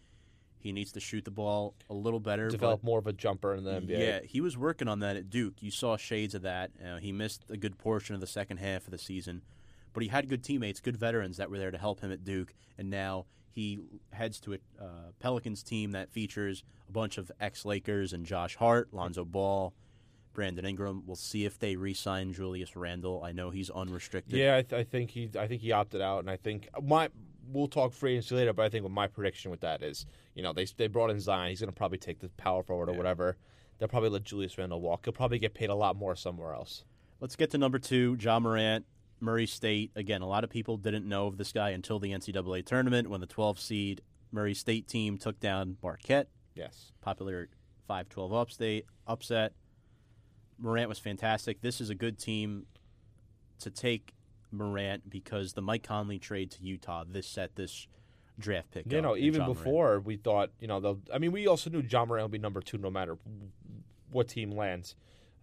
he 0.59 0.71
needs 0.71 0.91
to 0.93 0.99
shoot 0.99 1.25
the 1.25 1.31
ball 1.31 1.73
a 1.89 1.93
little 1.93 2.19
better. 2.19 2.47
develop 2.49 2.83
more 2.83 2.99
of 2.99 3.07
a 3.07 3.13
jumper 3.13 3.53
in 3.53 3.63
the 3.63 3.71
NBA 3.71 3.99
Yeah, 3.99 4.19
he 4.23 4.39
was 4.39 4.57
working 4.57 4.87
on 4.87 4.99
that 4.99 5.17
at 5.17 5.29
Duke. 5.29 5.55
You 5.61 5.71
saw 5.71 5.97
shades 5.97 6.35
of 6.35 6.41
that. 6.43 6.71
Uh, 6.83 6.97
he 6.97 7.11
missed 7.11 7.43
a 7.49 7.57
good 7.57 7.77
portion 7.77 8.15
of 8.15 8.21
the 8.21 8.27
second 8.27 8.57
half 8.57 8.85
of 8.85 8.91
the 8.91 8.97
season, 8.97 9.41
but 9.93 10.03
he 10.03 10.09
had 10.09 10.29
good 10.29 10.43
teammates, 10.43 10.79
good 10.79 10.95
veterans 10.95 11.37
that 11.37 11.49
were 11.49 11.57
there 11.57 11.71
to 11.71 11.77
help 11.77 11.99
him 12.01 12.11
at 12.11 12.23
Duke. 12.23 12.53
And 12.77 12.89
now 12.89 13.25
he 13.53 13.79
heads 14.11 14.39
to 14.41 14.53
a 14.53 14.57
uh, 14.81 14.87
Pelicans 15.19 15.63
team 15.63 15.91
that 15.91 16.09
features 16.09 16.63
a 16.89 16.91
bunch 16.91 17.17
of 17.17 17.31
ex-Lakers 17.39 18.11
and 18.13 18.25
Josh 18.25 18.55
Hart, 18.55 18.89
Lonzo 18.93 19.23
Ball, 19.25 19.73
Brandon 20.33 20.65
Ingram. 20.65 21.03
We'll 21.05 21.15
see 21.15 21.45
if 21.45 21.59
they 21.59 21.75
re-sign 21.75 22.33
Julius 22.33 22.75
Randle. 22.75 23.23
I 23.23 23.31
know 23.31 23.51
he's 23.51 23.69
unrestricted. 23.69 24.37
Yeah, 24.39 24.57
I, 24.57 24.61
th- 24.63 24.79
I 24.79 24.83
think 24.83 25.11
he 25.11 25.29
I 25.37 25.47
think 25.47 25.61
he 25.61 25.71
opted 25.71 26.01
out, 26.01 26.19
and 26.19 26.29
I 26.29 26.37
think 26.37 26.67
my 26.81 27.09
we'll 27.51 27.67
talk 27.67 27.93
free 27.93 28.13
agency 28.13 28.35
later. 28.35 28.53
But 28.53 28.65
I 28.65 28.69
think 28.69 28.83
what 28.83 28.91
my 28.91 29.05
prediction 29.07 29.51
with 29.51 29.59
that 29.61 29.83
is, 29.83 30.05
you 30.33 30.41
know, 30.41 30.51
they 30.53 30.65
they 30.77 30.87
brought 30.87 31.11
in 31.11 31.19
Zion. 31.19 31.49
He's 31.49 31.59
going 31.59 31.69
to 31.71 31.75
probably 31.75 31.99
take 31.99 32.19
the 32.19 32.29
power 32.29 32.63
forward 32.63 32.89
or 32.89 32.93
Yeah. 32.93 32.97
whatever. 32.97 33.37
They'll 33.77 33.87
probably 33.89 34.09
let 34.09 34.23
Julius 34.23 34.57
Randle 34.57 34.81
walk. 34.81 35.05
He'll 35.05 35.13
probably 35.13 35.39
get 35.39 35.53
paid 35.53 35.69
a 35.69 35.75
lot 35.75 35.95
more 35.95 36.15
somewhere 36.15 36.53
else. 36.53 36.83
Let's 37.19 37.35
get 37.35 37.51
to 37.51 37.57
number 37.57 37.79
two, 37.79 38.17
Ja 38.19 38.39
Morant, 38.39 38.85
Murray 39.23 39.47
State. 39.47 39.91
Again, 39.95 40.21
a 40.21 40.27
lot 40.27 40.43
of 40.43 40.49
people 40.49 40.77
didn't 40.77 41.07
know 41.07 41.27
of 41.27 41.37
this 41.37 41.51
guy 41.51 41.69
until 41.69 41.97
the 41.97 42.11
NCAA 42.11 42.65
tournament 42.65 43.09
when 43.09 43.21
the 43.21 43.25
12 43.27 43.59
seed 43.59 44.01
Murray 44.31 44.53
State 44.53 44.87
team 44.87 45.17
took 45.17 45.39
down 45.39 45.77
Marquette. 45.81 46.27
Yes, 46.55 46.91
popular 47.01 47.47
5-12 47.89 48.39
upstate 48.39 48.85
upset. 49.07 49.53
Morant 50.59 50.89
was 50.89 50.99
fantastic. 50.99 51.61
This 51.61 51.81
is 51.81 51.89
a 51.89 51.95
good 51.95 52.19
team 52.19 52.65
to 53.59 53.69
take 53.69 54.13
Morant 54.51 55.09
because 55.09 55.53
the 55.53 55.61
Mike 55.61 55.83
Conley 55.83 56.19
trade 56.19 56.51
to 56.51 56.63
Utah 56.63 57.03
this 57.09 57.25
set 57.25 57.55
this 57.55 57.87
draft 58.37 58.71
pick. 58.71 58.91
you 58.91 59.01
know, 59.01 59.15
even 59.15 59.41
Ja 59.41 59.47
Morant. 59.47 59.57
before 59.57 59.99
we 59.99 60.17
thought, 60.17 60.51
you 60.59 60.67
know. 60.67 60.99
I 61.13 61.17
mean, 61.17 61.31
we 61.31 61.47
also 61.47 61.69
knew 61.69 61.81
Ja 61.81 62.05
Morant 62.05 62.25
would 62.25 62.31
be 62.31 62.37
number 62.39 62.61
two 62.61 62.77
no 62.77 62.89
matter 62.89 63.17
what 64.11 64.27
team 64.27 64.51
lands. 64.51 64.95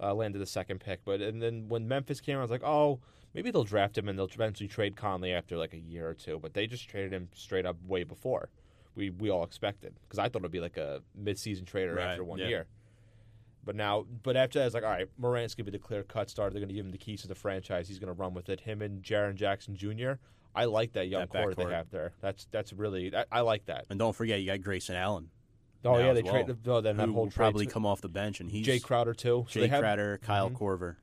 Uh, 0.03 0.15
landed 0.15 0.39
the 0.39 0.47
second 0.47 0.81
pick, 0.81 1.01
but 1.05 1.21
and 1.21 1.43
then 1.43 1.69
when 1.69 1.87
Memphis 1.87 2.23
came, 2.23 2.39
I 2.39 2.41
was 2.41 2.51
like, 2.51 2.65
oh, 2.65 3.01
maybe 3.35 3.51
they'll 3.51 3.65
draft 3.65 3.97
him 3.97 4.09
and 4.09 4.19
they'll 4.19 4.27
eventually 4.27 4.69
trade 4.69 4.97
Conley 4.97 5.33
after 5.33 5.57
like 5.57 5.73
a 5.75 5.79
year 5.79 6.09
or 6.09 6.15
two. 6.15 6.39
But 6.41 6.55
they 6.55 6.67
just 6.67 6.89
traded 6.89 7.13
him 7.13 7.29
straight 7.35 7.67
up 7.67 7.77
way 7.87 8.05
before 8.05 8.51
we 8.95 9.11
we 9.11 9.31
all 9.31 9.45
expected 9.45 9.95
because 10.03 10.19
I 10.19 10.29
thought 10.29 10.43
it'd 10.43 10.51
be 10.51 10.61
like 10.61 10.77
a 10.77 11.03
mid-season 11.15 11.65
trader 11.65 11.95
Right, 11.95 12.09
after 12.09 12.25
one 12.25 12.39
yeah. 12.39 12.49
year. 12.49 12.67
But 13.65 13.77
now, 13.77 14.07
but 14.23 14.37
after 14.37 14.59
that, 14.59 14.67
it's 14.67 14.75
like, 14.75 14.85
all 14.85 14.91
right, 14.91 15.09
Morant's 15.19 15.55
gonna 15.55 15.67
be 15.67 15.71
the 15.71 15.79
clear 15.79 16.03
cut 16.03 16.31
starter. 16.31 16.55
They're 16.55 16.63
gonna 16.63 16.73
give 16.73 16.85
him 16.87 16.93
the 16.93 16.99
keys 16.99 17.23
to 17.23 17.29
the 17.29 17.35
franchise. 17.35 17.89
He's 17.89 17.99
gonna 17.99 18.15
run 18.15 18.35
with 18.35 18.49
it. 18.49 18.61
Him 18.61 18.83
and 18.83 19.03
Jaren 19.03 19.35
Jackson 19.35 19.77
Jr. 19.77 20.13
I 20.55 20.65
like 20.65 20.93
that 20.95 21.09
young 21.09 21.21
That 21.21 21.31
core 21.31 21.55
they 21.55 21.65
have 21.65 21.91
there. 21.91 22.13
That's 22.21 22.47
that's 22.51 22.73
really 22.73 23.15
I, 23.15 23.25
I 23.31 23.41
like 23.43 23.67
that. 23.67 23.85
And 23.91 23.99
don't 23.99 24.17
forget, 24.17 24.41
you 24.41 24.47
got 24.47 24.63
Grayson 24.63 24.97
Allen. 24.97 25.31
Oh 25.85 25.99
yeah, 25.99 26.13
they 26.13 26.23
well, 26.23 26.33
traded. 26.33 26.59
Oh, 26.67 26.81
then 26.81 26.97
that 26.97 27.09
whole 27.09 27.27
trade 27.27 27.35
probably 27.35 27.67
come 27.67 27.87
off 27.87 28.01
the 28.01 28.09
bench, 28.09 28.41
and 28.41 28.51
he's 28.51 28.67
Jae 28.67 28.83
Crowder 28.83 29.15
too. 29.15 29.47
So 29.49 29.59
Jae 29.59 29.63
they 29.63 29.69
have, 29.69 29.81
Crowder, 29.81 30.19
Kyle 30.23 30.51
Mhm. 30.51 30.59
Korver. 30.59 30.97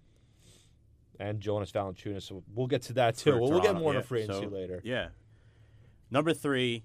And 1.20 1.40
Jonas 1.40 1.72
Valanciunas. 1.72 2.24
So 2.24 2.44
we'll 2.54 2.68
get 2.68 2.84
to 2.84 2.94
that 2.94 3.18
too. 3.18 3.40
We'll, 3.40 3.50
we'll 3.50 3.62
get 3.62 3.76
more 3.76 3.94
Yeah, 3.94 4.02
free 4.02 4.22
agency 4.22 4.44
so, 4.44 4.50
later. 4.50 4.82
Yeah. 4.84 5.08
Number 6.12 6.34
three, 6.34 6.84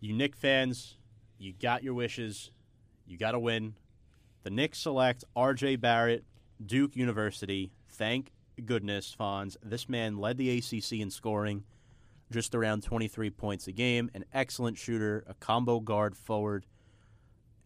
you 0.00 0.12
Knick 0.12 0.36
fans, 0.36 0.96
you 1.38 1.52
got 1.52 1.82
your 1.82 1.94
wishes. 1.94 2.50
You 3.06 3.16
got 3.16 3.32
to 3.32 3.38
win. 3.38 3.74
The 4.42 4.50
Knicks 4.50 4.78
select 4.78 5.24
R.J. 5.34 5.76
Barrett, 5.76 6.24
Duke 6.64 6.96
University. 6.96 7.72
Thank 7.88 8.32
goodness, 8.64 9.14
Fonz. 9.18 9.56
This 9.62 9.88
man 9.88 10.18
led 10.18 10.38
the 10.38 10.58
ACC 10.58 10.92
in 10.94 11.10
scoring, 11.10 11.64
just 12.30 12.54
around 12.54 12.82
23 12.82 13.30
points 13.30 13.66
a 13.66 13.72
game. 13.72 14.10
An 14.14 14.24
excellent 14.32 14.76
shooter, 14.76 15.24
a 15.26 15.34
combo 15.34 15.80
guard 15.80 16.16
forward, 16.16 16.66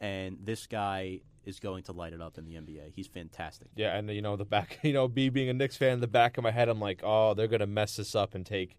and 0.01 0.39
this 0.43 0.67
guy 0.67 1.21
is 1.45 1.59
going 1.59 1.83
to 1.85 1.93
light 1.93 2.13
it 2.13 2.21
up 2.21 2.39
in 2.39 2.45
the 2.45 2.55
NBA. 2.55 2.93
He's 2.95 3.07
fantastic. 3.07 3.69
Yeah, 3.75 3.97
and 3.97 4.11
you 4.11 4.23
know 4.23 4.37
the 4.37 4.45
back. 4.45 4.79
You 4.85 4.93
know, 4.93 5.09
me 5.09 5.29
being 5.29 5.49
a 5.49 5.53
Knicks 5.53 5.77
fan, 5.77 5.95
in 5.95 6.01
the 6.01 6.07
back 6.07 6.37
of 6.39 6.45
my 6.45 6.51
head, 6.51 6.69
I'm 6.69 6.81
like, 6.81 7.01
oh, 7.03 7.35
they're 7.35 7.49
gonna 7.49 7.67
mess 7.67 7.97
this 7.97 8.15
up 8.15 8.35
and 8.35 8.45
take 8.45 8.77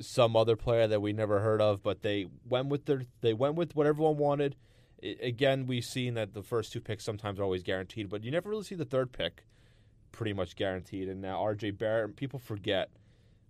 some 0.00 0.36
other 0.36 0.56
player 0.56 0.86
that 0.86 1.00
we 1.00 1.12
never 1.12 1.40
heard 1.40 1.60
of. 1.60 1.82
But 1.82 2.02
they 2.02 2.26
went 2.48 2.68
with 2.68 2.86
their. 2.86 3.02
They 3.20 3.34
went 3.34 3.54
with 3.54 3.74
what 3.74 3.86
everyone 3.86 4.16
wanted. 4.16 4.56
I, 5.02 5.16
again, 5.22 5.66
we've 5.66 5.84
seen 5.84 6.14
that 6.14 6.34
the 6.34 6.42
first 6.42 6.72
two 6.72 6.80
picks 6.80 7.04
sometimes 7.04 7.38
are 7.38 7.44
always 7.44 7.62
guaranteed, 7.62 8.08
but 8.08 8.24
you 8.24 8.30
never 8.30 8.48
really 8.48 8.64
see 8.64 8.74
the 8.74 8.84
third 8.84 9.12
pick 9.12 9.44
pretty 10.12 10.32
much 10.32 10.56
guaranteed. 10.56 11.08
And 11.08 11.20
now 11.20 11.40
R.J. 11.40 11.72
Barrett, 11.72 12.16
people 12.16 12.38
forget 12.38 12.90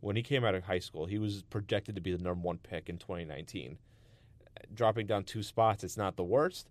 when 0.01 0.17
he 0.17 0.23
came 0.23 0.45
out 0.45 0.55
of 0.55 0.65
high 0.65 0.79
school, 0.81 1.07
he 1.07 1.19
was 1.19 1.43
projected 1.45 1.95
to 1.95 2.01
be 2.01 2.13
the 2.13 2.23
number 2.23 2.47
one 2.47 2.59
pick 2.59 2.89
in 2.89 2.99
2019. 2.99 3.79
Dropping 4.75 5.07
down 5.07 5.25
two 5.25 5.43
spots, 5.43 5.83
it's 5.83 5.97
not 5.97 6.17
the 6.17 6.25
worst. 6.25 6.69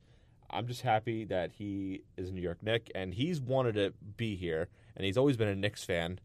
I'm 0.54 0.68
just 0.68 0.82
happy 0.82 1.26
that 1.26 1.52
he 1.54 2.04
is 2.16 2.30
a 2.30 2.32
New 2.32 2.42
York 2.42 2.62
Knick 2.62 2.92
and 2.94 3.14
he's 3.14 3.42
wanted 3.42 3.76
to 3.76 3.94
be 4.18 4.36
here 4.36 4.70
and 4.96 5.06
he's 5.06 5.18
always 5.18 5.36
been 5.36 5.48
a 5.48 5.56
Knicks 5.56 5.84
fan. 5.84 6.20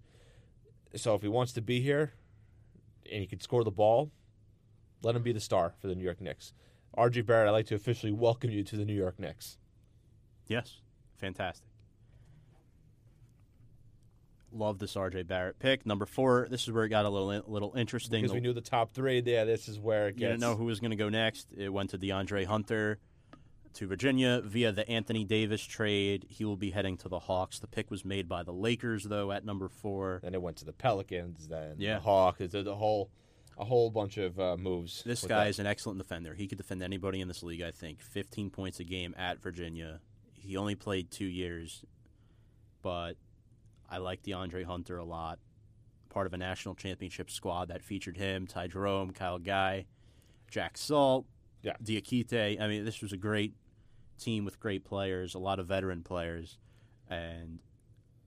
So 0.95 1.15
if 1.15 1.23
he 1.23 1.29
wants 1.29 1.53
to 1.55 1.63
be 1.63 1.81
here 1.81 2.13
and 3.11 3.21
he 3.21 3.27
can 3.27 3.41
score 3.41 3.65
the 3.65 3.71
ball, 3.71 4.11
let 5.03 5.17
him 5.17 5.23
be 5.23 5.33
the 5.33 5.41
star 5.41 5.75
for 5.81 5.87
the 5.89 5.95
New 5.95 6.05
York 6.05 6.21
Knicks. 6.21 6.53
RJ 6.97 7.25
Barrett, 7.25 7.49
I'd 7.49 7.53
like 7.53 7.67
to 7.67 7.75
officially 7.75 8.13
welcome 8.13 8.51
you 8.51 8.63
to 8.65 8.77
the 8.77 8.85
New 8.85 8.95
York 8.95 9.19
Knicks. 9.19 9.57
Yes, 10.47 10.81
fantastic. 11.17 11.67
Love 14.51 14.79
this 14.79 14.95
RJ 14.95 15.27
Barrett 15.27 15.59
pick. 15.59 15.85
Number 15.85 16.07
four. 16.07 16.49
This 16.51 16.63
is 16.63 16.73
where 16.73 16.85
it 16.85 16.89
got 16.89 17.05
a 17.05 17.11
little 17.11 17.45
little 17.47 17.75
interesting. 17.77 18.23
Because 18.23 18.35
we 18.35 18.41
knew 18.41 18.55
the 18.55 18.63
top 18.63 18.93
three, 18.95 19.23
yeah, 19.25 19.45
this 19.45 19.69
is 19.69 19.79
where 19.79 20.09
it 20.09 20.19
you 20.19 20.27
didn't 20.27 20.41
know 20.41 20.57
who 20.57 20.65
was 20.65 20.81
going 20.81 20.91
to 20.91 20.97
go 20.97 21.11
next. 21.11 21.53
It 21.57 21.69
went 21.69 21.91
to 21.91 21.99
DeAndre 21.99 22.47
Hunter 22.47 22.99
to 23.75 23.87
Virginia 23.87 24.41
via 24.45 24.73
the 24.73 24.89
Anthony 24.89 25.25
Davis 25.25 25.63
trade. 25.65 26.27
He 26.29 26.45
will 26.45 26.57
be 26.57 26.71
heading 26.71 26.97
to 26.99 27.09
the 27.09 27.19
Hawks. 27.19 27.59
The 27.59 27.67
pick 27.67 27.91
was 27.91 28.05
made 28.05 28.29
by 28.29 28.43
the 28.43 28.53
Lakers 28.53 29.05
though 29.05 29.33
at 29.33 29.45
number 29.45 29.69
four. 29.69 30.21
Then 30.23 30.35
it 30.35 30.43
went 30.43 30.57
to 30.59 30.65
the 30.65 30.73
Pelicans, 30.73 31.49
then 31.49 31.77
Yeah. 31.79 31.95
the 31.95 32.01
Hawks. 32.01 32.41
It's 32.41 32.55
a, 32.55 32.75
whole, 32.75 33.11
a 33.57 33.65
whole 33.65 33.91
bunch 33.91 34.17
of 34.19 34.39
uh, 34.39 34.57
moves. 34.57 35.03
This 35.05 35.25
guy 35.25 35.45
that. 35.45 35.51
is 35.51 35.59
an 35.59 35.67
excellent 35.67 35.99
defender. 35.99 36.35
He 36.35 36.47
could 36.47 36.59
defend 36.59 36.83
anybody 36.83 37.21
in 37.21 37.29
this 37.29 37.43
league. 37.43 37.63
I 37.63 37.71
think 37.71 38.01
15 38.03 38.51
points 38.51 38.81
a 38.81 38.85
game 38.85 39.15
at 39.19 39.41
Virginia. 39.43 40.01
He 40.35 40.57
only 40.57 40.75
played 40.75 41.11
two 41.11 41.27
years, 41.27 41.85
but 42.83 43.15
I 43.91 43.99
like 43.99 44.23
DeAndre 44.23 44.65
Hunter 44.65 44.99
a 44.99 45.05
lot. 45.05 45.39
Part 46.09 46.27
of 46.27 46.33
a 46.33 46.39
national 46.39 46.75
championship 46.75 47.31
squad 47.31 47.69
that 47.69 47.83
featured 47.83 48.17
him, 48.17 48.47
Ty 48.47 48.69
Jerome, 48.69 49.13
Kyle 49.13 49.39
Guy, 49.39 49.87
Jack 50.51 50.79
Salt, 50.79 51.27
Yeah. 51.63 51.75
Diakite. 51.83 52.61
I 52.61 52.69
mean, 52.69 52.85
this 52.85 53.03
was 53.03 53.13
a 53.13 53.17
great 53.17 53.55
team 54.19 54.45
with 54.45 54.61
great 54.61 54.85
players, 54.85 55.35
a 55.35 55.39
lot 55.39 55.59
of 55.59 55.67
veteran 55.67 56.03
players, 56.03 56.59
and 57.09 57.61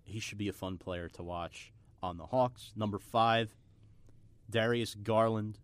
he 0.03 0.19
should 0.19 0.37
be 0.37 0.47
a 0.47 0.53
fun 0.53 0.77
player 0.77 1.09
to 1.09 1.23
watch 1.23 1.71
on 2.01 2.17
the 2.17 2.25
Hawks. 2.25 2.71
Number 2.75 2.99
five, 2.99 3.55
Darius 4.49 4.95
Garland 4.95 5.59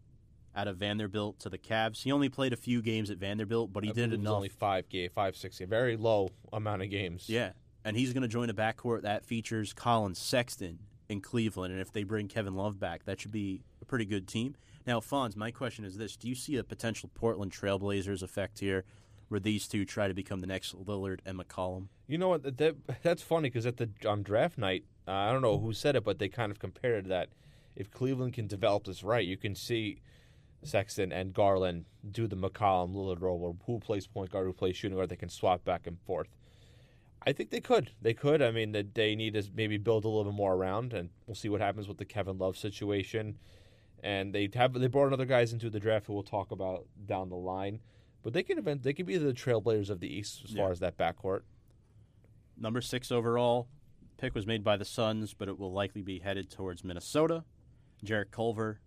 out 0.56 0.68
of 0.68 0.78
Vanderbilt 0.78 1.40
to 1.40 1.50
the 1.50 1.58
Cavs. 1.58 2.04
He 2.04 2.12
only 2.12 2.30
played 2.30 2.54
a 2.54 2.58
few 2.58 2.82
games 2.82 3.12
at 3.12 3.18
Vanderbilt, 3.18 3.72
but 3.72 3.84
he 3.84 3.90
I 3.90 3.94
did 3.94 3.96
believe 3.96 4.14
it 4.14 4.18
was 4.18 4.20
enough. 4.22 4.36
Only 4.36 4.50
five 4.50 4.90
game, 4.90 5.10
five 5.14 5.36
six 5.36 5.60
game, 5.60 5.70
very 5.70 5.98
low 5.98 6.30
amount 6.52 6.82
of 6.82 6.90
games. 6.90 7.30
Yeah, 7.30 7.52
and 7.86 7.96
he's 7.96 8.14
going 8.14 8.24
to 8.24 8.28
join 8.28 8.50
a 8.50 8.54
backcourt 8.54 9.04
that 9.04 9.26
features 9.26 9.74
Collin 9.74 10.16
Sexton 10.16 10.80
in 11.10 11.22
Cleveland, 11.22 11.72
and 11.72 11.82
if 11.82 11.92
they 11.92 12.04
bring 12.04 12.28
Kevin 12.28 12.56
Love 12.56 12.80
back, 12.80 13.06
that 13.06 13.20
should 13.22 13.32
be 13.32 13.62
a 13.82 13.86
pretty 13.86 14.06
good 14.06 14.28
team. 14.28 14.56
Now, 14.88 15.02
Fonz, 15.02 15.36
my 15.36 15.52
question 15.52 15.84
is 15.84 15.98
this: 15.98 16.16
Do 16.16 16.30
you 16.30 16.36
see 16.36 16.56
a 16.56 16.64
potential 16.64 17.12
Portland 17.14 17.52
Trailblazers 17.52 18.24
effect 18.24 18.60
here, 18.60 18.86
where 19.28 19.42
these 19.42 19.68
two 19.68 19.84
try 19.84 20.08
to 20.08 20.14
become 20.14 20.40
the 20.40 20.48
next 20.48 20.74
Lillard 20.76 21.20
and 21.26 21.38
McCollum? 21.38 21.90
You 22.08 22.18
know 22.18 22.30
what? 22.30 22.58
That, 22.58 22.78
that's 23.04 23.22
funny 23.22 23.50
because 23.50 23.66
at 23.66 23.76
the 23.76 23.90
on 24.08 24.24
draft 24.24 24.58
night, 24.58 24.86
Uh, 25.08 25.12
I 25.12 25.32
don't 25.32 25.42
know 25.42 25.60
who 25.60 25.74
said 25.74 25.96
it, 25.96 26.04
but 26.04 26.20
they 26.20 26.30
kind 26.30 26.52
of 26.52 26.60
compared 26.60 27.06
that 27.08 27.30
if 27.76 27.92
Cleveland 27.92 28.34
can 28.34 28.48
develop 28.48 28.86
this 28.86 29.04
right, 29.04 29.26
you 29.26 29.38
can 29.38 29.56
see 29.56 30.02
Sexton 30.64 31.12
and 31.12 31.34
Garland 31.34 31.86
do 32.10 32.28
the 32.28 32.36
McCollum 32.36 32.94
Lillard 32.94 33.22
role 33.22 33.58
who 33.66 33.80
plays 33.80 34.08
point 34.08 34.32
guard, 34.32 34.48
who 34.48 34.54
plays 34.54 34.76
shooting 34.76 34.98
guard, 34.98 35.10
they 35.10 35.16
can 35.16 35.30
swap 35.30 35.64
back 35.64 35.86
and 35.86 36.00
forth. 36.00 36.30
I 37.26 37.34
think 37.34 37.50
they 37.50 37.60
could. 37.60 37.92
They 38.02 38.14
could. 38.14 38.42
I 38.42 38.52
mean, 38.52 38.72
that 38.72 38.96
they 38.96 39.16
need 39.16 39.34
to 39.34 39.44
maybe 39.54 39.78
build 39.78 40.06
a 40.06 40.08
little 40.08 40.32
bit 40.32 40.38
more 40.38 40.56
around, 40.56 40.94
and 40.94 41.10
we'll 41.26 41.36
see 41.36 41.50
what 41.50 41.62
happens 41.62 41.88
with 41.88 41.98
the 41.98 42.06
Kevin 42.06 42.38
Love 42.38 42.58
situation. 42.58 43.38
And 44.04 44.34
they 44.34 44.50
have 44.54 44.74
they 44.74 44.88
brought 44.88 45.08
another 45.08 45.26
guys 45.26 45.54
into 45.54 45.70
the 45.70 45.80
draft 45.80 46.08
who 46.08 46.14
we'll 46.14 46.24
talk 46.24 46.52
about 46.52 46.86
down 47.06 47.30
the 47.30 47.36
line. 47.36 47.80
But 48.24 48.34
they 48.34 48.44
can 48.44 48.58
event 48.58 48.84
they 48.84 48.94
can 48.94 49.06
be 49.06 49.18
the 49.18 49.34
trailblazers 49.34 49.90
of 49.90 50.00
the 50.00 50.08
East 50.14 50.42
as 50.46 50.52
Yeah. 50.54 50.64
far 50.64 50.72
as 50.72 50.80
that 50.80 50.98
backcourt. 50.98 51.42
Number 52.56 52.82
six 52.82 53.12
overall. 53.12 53.68
Pick 54.18 54.34
was 54.34 54.48
made 54.48 54.64
by 54.64 54.78
the 54.78 54.86
Suns, 54.86 55.34
but 55.36 55.48
it 55.48 55.60
will 55.60 55.72
likely 55.72 56.02
be 56.02 56.20
headed 56.20 56.50
towards 56.50 56.84
Minnesota. 56.84 57.44
Jarrett 58.04 58.32
Culver, 58.32 58.80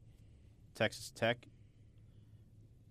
Texas 0.75 1.11
Tech. 1.15 1.47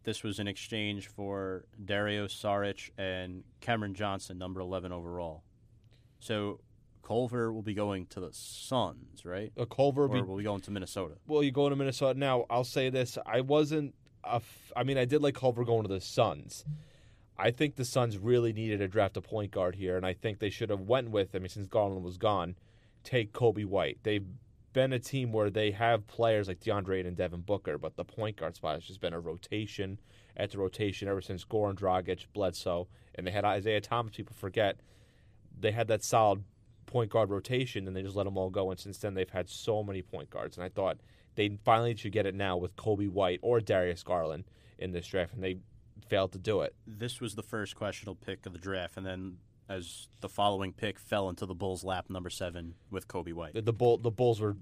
This 0.04 0.24
was 0.24 0.40
in 0.40 0.48
exchange 0.48 1.08
for 1.08 1.66
Dario 1.84 2.28
Saric 2.28 2.90
and 2.98 3.44
Cameron 3.60 3.94
Johnson, 3.94 4.38
number 4.38 4.62
11 4.62 4.92
overall. 4.92 5.44
So 6.20 6.62
Culver 7.10 7.51
will 7.51 7.64
be 7.64 7.74
going 7.74 8.05
to 8.12 8.20
the 8.20 8.30
Suns, 8.32 9.26
right? 9.26 9.51
A 9.57 9.66
Culver 9.66 10.03
Or 10.03 10.10
be 10.10 10.22
will 10.22 10.38
be 10.38 10.43
going 10.43 10.62
to 10.62 10.70
Minnesota? 10.72 11.16
well, 11.28 11.41
you 11.41 11.51
go 11.51 11.68
to 11.68 11.76
Minnesota 11.76 12.20
now. 12.20 12.45
I'll 12.51 12.64
say 12.64 12.91
this: 12.91 13.18
I 13.26 13.41
wasn't. 13.41 13.95
A 14.24 14.36
f- 14.36 14.72
I 14.78 14.84
mean, 14.84 14.97
I 14.99 15.05
did 15.05 15.24
like 15.24 15.34
Culver 15.34 15.66
going 15.66 15.82
to 15.84 15.89
the 15.89 16.01
Suns. 16.01 16.66
I 17.36 17.49
think 17.49 17.78
the 17.78 17.86
Suns 17.86 18.20
really 18.20 18.53
needed 18.53 18.78
to 18.78 18.88
draft 18.88 19.18
a 19.18 19.22
point 19.22 19.49
guard 19.49 19.74
here, 19.76 19.97
and 19.97 20.05
I 20.05 20.14
think 20.14 20.38
they 20.38 20.51
should 20.51 20.70
have 20.70 20.82
went 20.82 21.10
with. 21.10 21.34
I 21.34 21.39
mean, 21.39 21.49
since 21.49 21.68
Garland 21.68 22.03
was 22.03 22.18
gone, 22.18 22.55
take 23.03 23.34
Coby 23.34 23.66
White. 23.66 23.97
They've 24.03 24.28
been 24.74 24.93
a 24.93 24.99
team 24.99 25.32
where 25.32 25.49
they 25.49 25.72
have 25.72 26.05
players 26.05 26.47
like 26.47 26.60
DeAndre 26.60 27.07
and 27.07 27.18
Devin 27.18 27.41
Booker, 27.41 27.80
but 27.80 27.95
the 27.95 28.05
point 28.05 28.36
guard 28.38 28.55
spot 28.55 28.76
has 28.76 28.84
just 28.84 29.01
been 29.01 29.14
a 29.14 29.20
rotation 29.20 29.99
at 30.38 30.51
the 30.51 30.60
rotation 30.60 31.07
ever 31.07 31.22
since 31.22 31.43
Goran 31.43 31.74
Dragic, 31.74 32.26
Bledsoe, 32.36 32.88
and 33.16 33.26
they 33.26 33.32
had 33.32 33.45
Isaiah 33.45 33.82
Thomas. 33.82 34.16
People 34.16 34.36
forget 34.38 34.80
they 35.60 35.72
had 35.72 35.88
that 35.88 36.03
solid 36.03 36.43
point 36.90 37.12
guard 37.12 37.30
rotation, 37.30 37.88
and 37.88 37.96
they 37.96 38.02
just 38.02 38.16
let 38.16 38.26
them 38.26 38.38
all 38.38 38.50
go. 38.50 38.72
And 38.72 38.80
since 38.80 38.98
then, 38.98 39.14
they've 39.14 39.30
had 39.30 39.50
so 39.50 39.84
many 39.84 40.02
point 40.02 40.30
guards. 40.30 40.58
And 40.58 40.64
I 40.64 40.70
thought 40.70 40.98
they 41.36 41.58
finally 41.64 41.96
should 41.96 42.12
get 42.12 42.26
it 42.26 42.36
now 42.36 42.58
with 42.58 42.76
Coby 42.76 43.10
White 43.10 43.40
or 43.42 43.62
Darius 43.62 44.04
Garland 44.04 44.46
in 44.78 44.92
this 44.92 45.08
draft, 45.08 45.34
and 45.34 45.44
they 45.44 45.60
failed 46.08 46.32
to 46.34 46.40
do 46.40 46.62
it. 46.62 46.76
This 46.88 47.22
was 47.22 47.36
the 47.36 47.44
first 47.44 47.76
questionable 47.76 48.16
pick 48.16 48.46
of 48.46 48.54
the 48.54 48.60
draft, 48.60 48.98
and 48.98 49.06
then 49.06 49.38
as 49.70 50.08
the 50.22 50.30
following 50.30 50.74
pick 50.74 50.98
fell 50.98 51.30
into 51.30 51.46
the 51.46 51.54
Bulls' 51.54 51.84
lap, 51.84 52.10
number 52.10 52.30
seven, 52.30 52.74
with 52.90 53.08
Coby 53.08 53.34
White. 53.34 53.54
The, 53.54 53.62
the 53.62 53.74
bull 53.74 53.98
the 53.98 54.12
Bulls 54.12 54.42
were 54.42 54.58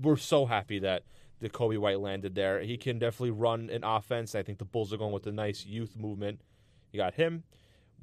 were 0.00 0.16
so 0.16 0.46
happy 0.46 0.78
that 0.80 1.04
the 1.40 1.48
Coby 1.48 1.78
White 1.78 2.00
landed 2.00 2.34
there. 2.34 2.60
He 2.60 2.76
can 2.76 2.98
definitely 2.98 3.30
run 3.30 3.70
an 3.70 3.82
offense. 3.82 4.34
I 4.34 4.42
think 4.42 4.58
the 4.58 4.64
Bulls 4.64 4.92
are 4.92 4.98
going 4.98 5.12
with 5.12 5.26
a 5.26 5.32
nice 5.32 5.64
youth 5.64 5.96
movement. 5.96 6.40
You 6.92 6.98
got 6.98 7.14
him, 7.14 7.44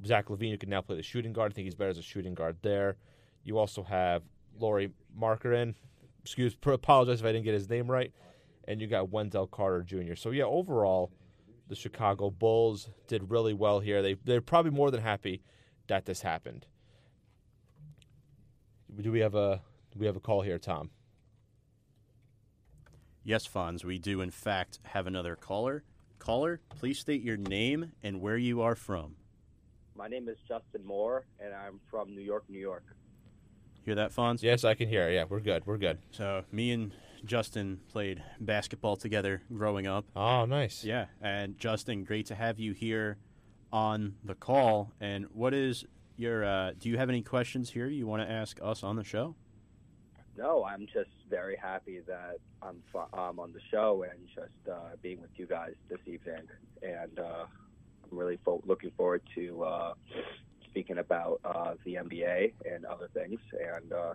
Zach 0.04 0.26
LaVine, 0.26 0.50
who 0.50 0.58
can 0.58 0.70
now 0.70 0.80
play 0.80 0.96
the 0.96 1.02
shooting 1.02 1.32
guard. 1.32 1.52
I 1.52 1.54
think 1.54 1.66
he's 1.66 1.74
better 1.74 1.90
as 1.90 1.98
a 1.98 2.02
shooting 2.02 2.34
guard 2.34 2.56
there. 2.62 2.96
You 3.48 3.56
also 3.56 3.82
have 3.82 4.24
Lauri 4.60 4.90
Markerin. 5.18 5.74
Excuse, 6.22 6.54
apologize 6.62 7.20
if 7.20 7.26
I 7.26 7.32
didn't 7.32 7.46
get 7.46 7.54
his 7.54 7.70
name 7.70 7.90
right. 7.90 8.12
And 8.66 8.78
you 8.78 8.86
got 8.86 9.08
Wendell 9.08 9.46
Carter 9.46 9.82
Jr. 9.82 10.16
So 10.16 10.32
yeah, 10.32 10.44
overall, 10.44 11.10
the 11.66 11.74
Chicago 11.74 12.28
Bulls 12.28 12.90
did 13.06 13.30
really 13.30 13.54
well 13.54 13.80
here. 13.80 14.02
They 14.02 14.16
they're 14.22 14.42
probably 14.42 14.70
more 14.70 14.90
than 14.90 15.00
happy 15.00 15.40
that 15.86 16.04
this 16.04 16.20
happened. 16.20 16.66
Do 19.00 19.10
we 19.10 19.20
have 19.20 19.34
a 19.34 19.62
do 19.92 19.98
we 19.98 20.04
have 20.04 20.16
a 20.16 20.20
call 20.20 20.42
here, 20.42 20.58
Tom? 20.58 20.90
Yes, 23.24 23.48
Fonz, 23.48 23.82
we 23.82 23.98
do 23.98 24.20
in 24.20 24.30
fact 24.30 24.78
have 24.82 25.06
another 25.06 25.36
caller. 25.36 25.84
Caller, 26.18 26.60
please 26.68 26.98
state 26.98 27.22
your 27.22 27.38
name 27.38 27.92
and 28.02 28.20
where 28.20 28.36
you 28.36 28.60
are 28.60 28.74
from. 28.74 29.16
My 29.96 30.06
name 30.06 30.28
is 30.28 30.36
Justin 30.46 30.84
Moore, 30.84 31.24
and 31.40 31.54
I'm 31.54 31.80
from 31.90 32.14
New 32.14 32.20
York, 32.20 32.44
New 32.50 32.60
York. 32.60 32.84
Hear 33.88 33.94
that, 33.94 34.14
Fonz? 34.14 34.42
Yes, 34.42 34.64
I 34.64 34.74
can 34.74 34.86
hear. 34.86 35.08
Yeah, 35.08 35.24
we're 35.26 35.40
good. 35.40 35.66
We're 35.66 35.78
good. 35.78 35.96
So, 36.10 36.44
me 36.52 36.72
and 36.72 36.92
Justin 37.24 37.80
played 37.88 38.22
basketball 38.38 38.96
together 38.96 39.40
growing 39.50 39.86
up. 39.86 40.04
Oh, 40.14 40.44
nice. 40.44 40.84
Yeah, 40.84 41.06
and 41.22 41.56
Justin, 41.56 42.04
great 42.04 42.26
to 42.26 42.34
have 42.34 42.58
you 42.58 42.74
here 42.74 43.16
on 43.72 44.16
the 44.22 44.34
call. 44.34 44.92
And 45.00 45.24
what 45.32 45.54
is 45.54 45.86
your, 46.18 46.44
uh, 46.44 46.72
do 46.78 46.90
you 46.90 46.98
have 46.98 47.08
any 47.08 47.22
questions 47.22 47.70
here 47.70 47.86
you 47.86 48.06
want 48.06 48.20
to 48.20 48.30
ask 48.30 48.60
us 48.62 48.82
on 48.82 48.96
the 48.96 49.04
show? 49.04 49.36
No, 50.36 50.66
I'm 50.66 50.86
just 50.92 51.08
very 51.30 51.56
happy 51.56 52.00
that 52.06 52.36
I'm 52.60 52.82
fu- 52.92 53.18
um, 53.18 53.40
on 53.40 53.54
the 53.54 53.60
show 53.70 54.04
and 54.06 54.20
just 54.26 54.68
uh, 54.70 54.96
being 55.00 55.22
with 55.22 55.30
you 55.36 55.46
guys 55.46 55.72
this 55.88 56.00
evening. 56.04 56.46
And 56.82 57.18
uh, 57.18 57.46
I'm 58.04 58.18
really 58.18 58.38
fo- 58.44 58.62
looking 58.66 58.90
forward 58.98 59.22
to 59.34 59.64
uh, 59.64 59.94
speaking 60.70 60.98
about 60.98 61.40
uh, 61.44 61.74
the 61.84 61.94
NBA 61.94 62.52
and 62.70 62.84
other 62.84 63.08
things. 63.14 63.40
And 63.52 63.92
uh, 63.92 64.14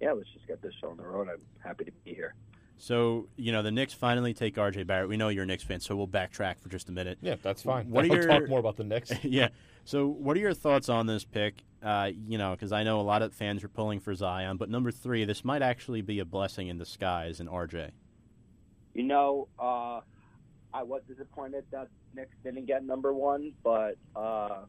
yeah, 0.00 0.12
let's 0.12 0.28
just 0.32 0.46
get 0.46 0.62
this 0.62 0.72
show 0.80 0.90
on 0.90 0.96
the 0.96 1.04
road. 1.06 1.28
I'm 1.28 1.40
happy 1.62 1.84
to 1.84 1.92
be 2.04 2.14
here. 2.14 2.34
So, 2.78 3.28
you 3.36 3.52
know, 3.52 3.62
the 3.62 3.70
Knicks 3.70 3.92
finally 3.92 4.32
take 4.32 4.56
RJ 4.56 4.86
Barrett. 4.86 5.08
We 5.08 5.18
know 5.18 5.28
you're 5.28 5.44
a 5.44 5.46
Knicks 5.46 5.62
fan, 5.62 5.80
so 5.80 5.94
we'll 5.94 6.08
backtrack 6.08 6.58
for 6.60 6.70
just 6.70 6.88
a 6.88 6.92
minute. 6.92 7.18
Yeah, 7.20 7.34
that's 7.42 7.62
fine. 7.62 7.90
What 7.90 8.04
are 8.06 8.08
we'll 8.08 8.18
your- 8.18 8.26
talk 8.26 8.48
more 8.48 8.58
about 8.58 8.76
the 8.76 8.84
Knicks. 8.84 9.12
yeah. 9.22 9.48
So, 9.84 10.06
what 10.06 10.36
are 10.36 10.40
your 10.40 10.54
thoughts 10.54 10.88
on 10.88 11.06
this 11.06 11.24
pick? 11.24 11.62
Uh, 11.82 12.10
you 12.26 12.38
know, 12.38 12.52
because 12.52 12.72
I 12.72 12.82
know 12.82 13.00
a 13.00 13.02
lot 13.02 13.20
of 13.22 13.34
fans 13.34 13.62
are 13.64 13.68
pulling 13.68 14.00
for 14.00 14.14
Zion, 14.14 14.56
but 14.56 14.70
number 14.70 14.90
three, 14.90 15.24
this 15.26 15.44
might 15.44 15.62
actually 15.62 16.00
be 16.00 16.20
a 16.20 16.24
blessing 16.24 16.68
in 16.68 16.78
disguise 16.78 17.40
in 17.40 17.48
RJ. 17.48 17.90
You 18.94 19.02
know, 19.02 19.48
uh, 19.58 20.00
I 20.72 20.82
was 20.82 21.02
disappointed 21.08 21.64
that 21.72 21.88
Knicks 22.14 22.36
didn't 22.44 22.66
get 22.66 22.84
number 22.84 23.12
one, 23.12 23.52
but 23.62 23.96
uh, 24.16 24.60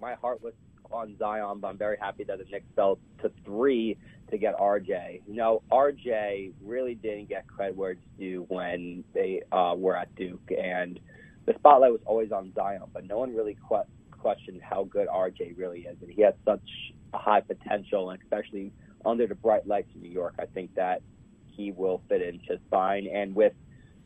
my 0.00 0.14
heart 0.14 0.42
was 0.42 0.54
on 0.92 1.16
Zion. 1.18 1.58
But 1.60 1.68
I'm 1.68 1.78
very 1.78 1.96
happy 2.00 2.24
that 2.24 2.38
the 2.38 2.44
Knicks 2.44 2.66
fell 2.74 2.98
to 3.22 3.30
three 3.44 3.96
to 4.30 4.38
get 4.38 4.56
RJ. 4.56 5.22
You 5.26 5.34
know, 5.34 5.62
RJ 5.70 6.52
really 6.62 6.94
didn't 6.94 7.28
get 7.28 7.46
credit 7.46 7.76
where 7.76 7.92
it's 7.92 8.00
due 8.18 8.46
when 8.48 9.04
they 9.14 9.42
uh, 9.52 9.74
were 9.76 9.96
at 9.96 10.14
Duke, 10.14 10.50
and 10.50 10.98
the 11.46 11.54
spotlight 11.58 11.92
was 11.92 12.00
always 12.06 12.32
on 12.32 12.52
Zion, 12.54 12.82
but 12.92 13.04
no 13.06 13.18
one 13.18 13.34
really 13.34 13.56
que- 13.68 13.88
questioned 14.12 14.60
how 14.62 14.84
good 14.84 15.08
RJ 15.08 15.56
really 15.58 15.80
is, 15.80 15.96
and 16.00 16.10
he 16.10 16.22
has 16.22 16.34
such 16.44 16.60
a 17.12 17.18
high 17.18 17.40
potential, 17.40 18.10
and 18.10 18.20
especially 18.22 18.72
under 19.04 19.26
the 19.26 19.34
bright 19.34 19.66
lights 19.66 19.88
in 19.94 20.02
New 20.02 20.10
York. 20.10 20.34
I 20.38 20.46
think 20.46 20.74
that 20.76 21.02
he 21.46 21.72
will 21.72 22.02
fit 22.08 22.22
in 22.22 22.40
just 22.46 22.62
fine, 22.70 23.08
and 23.12 23.34
with 23.34 23.52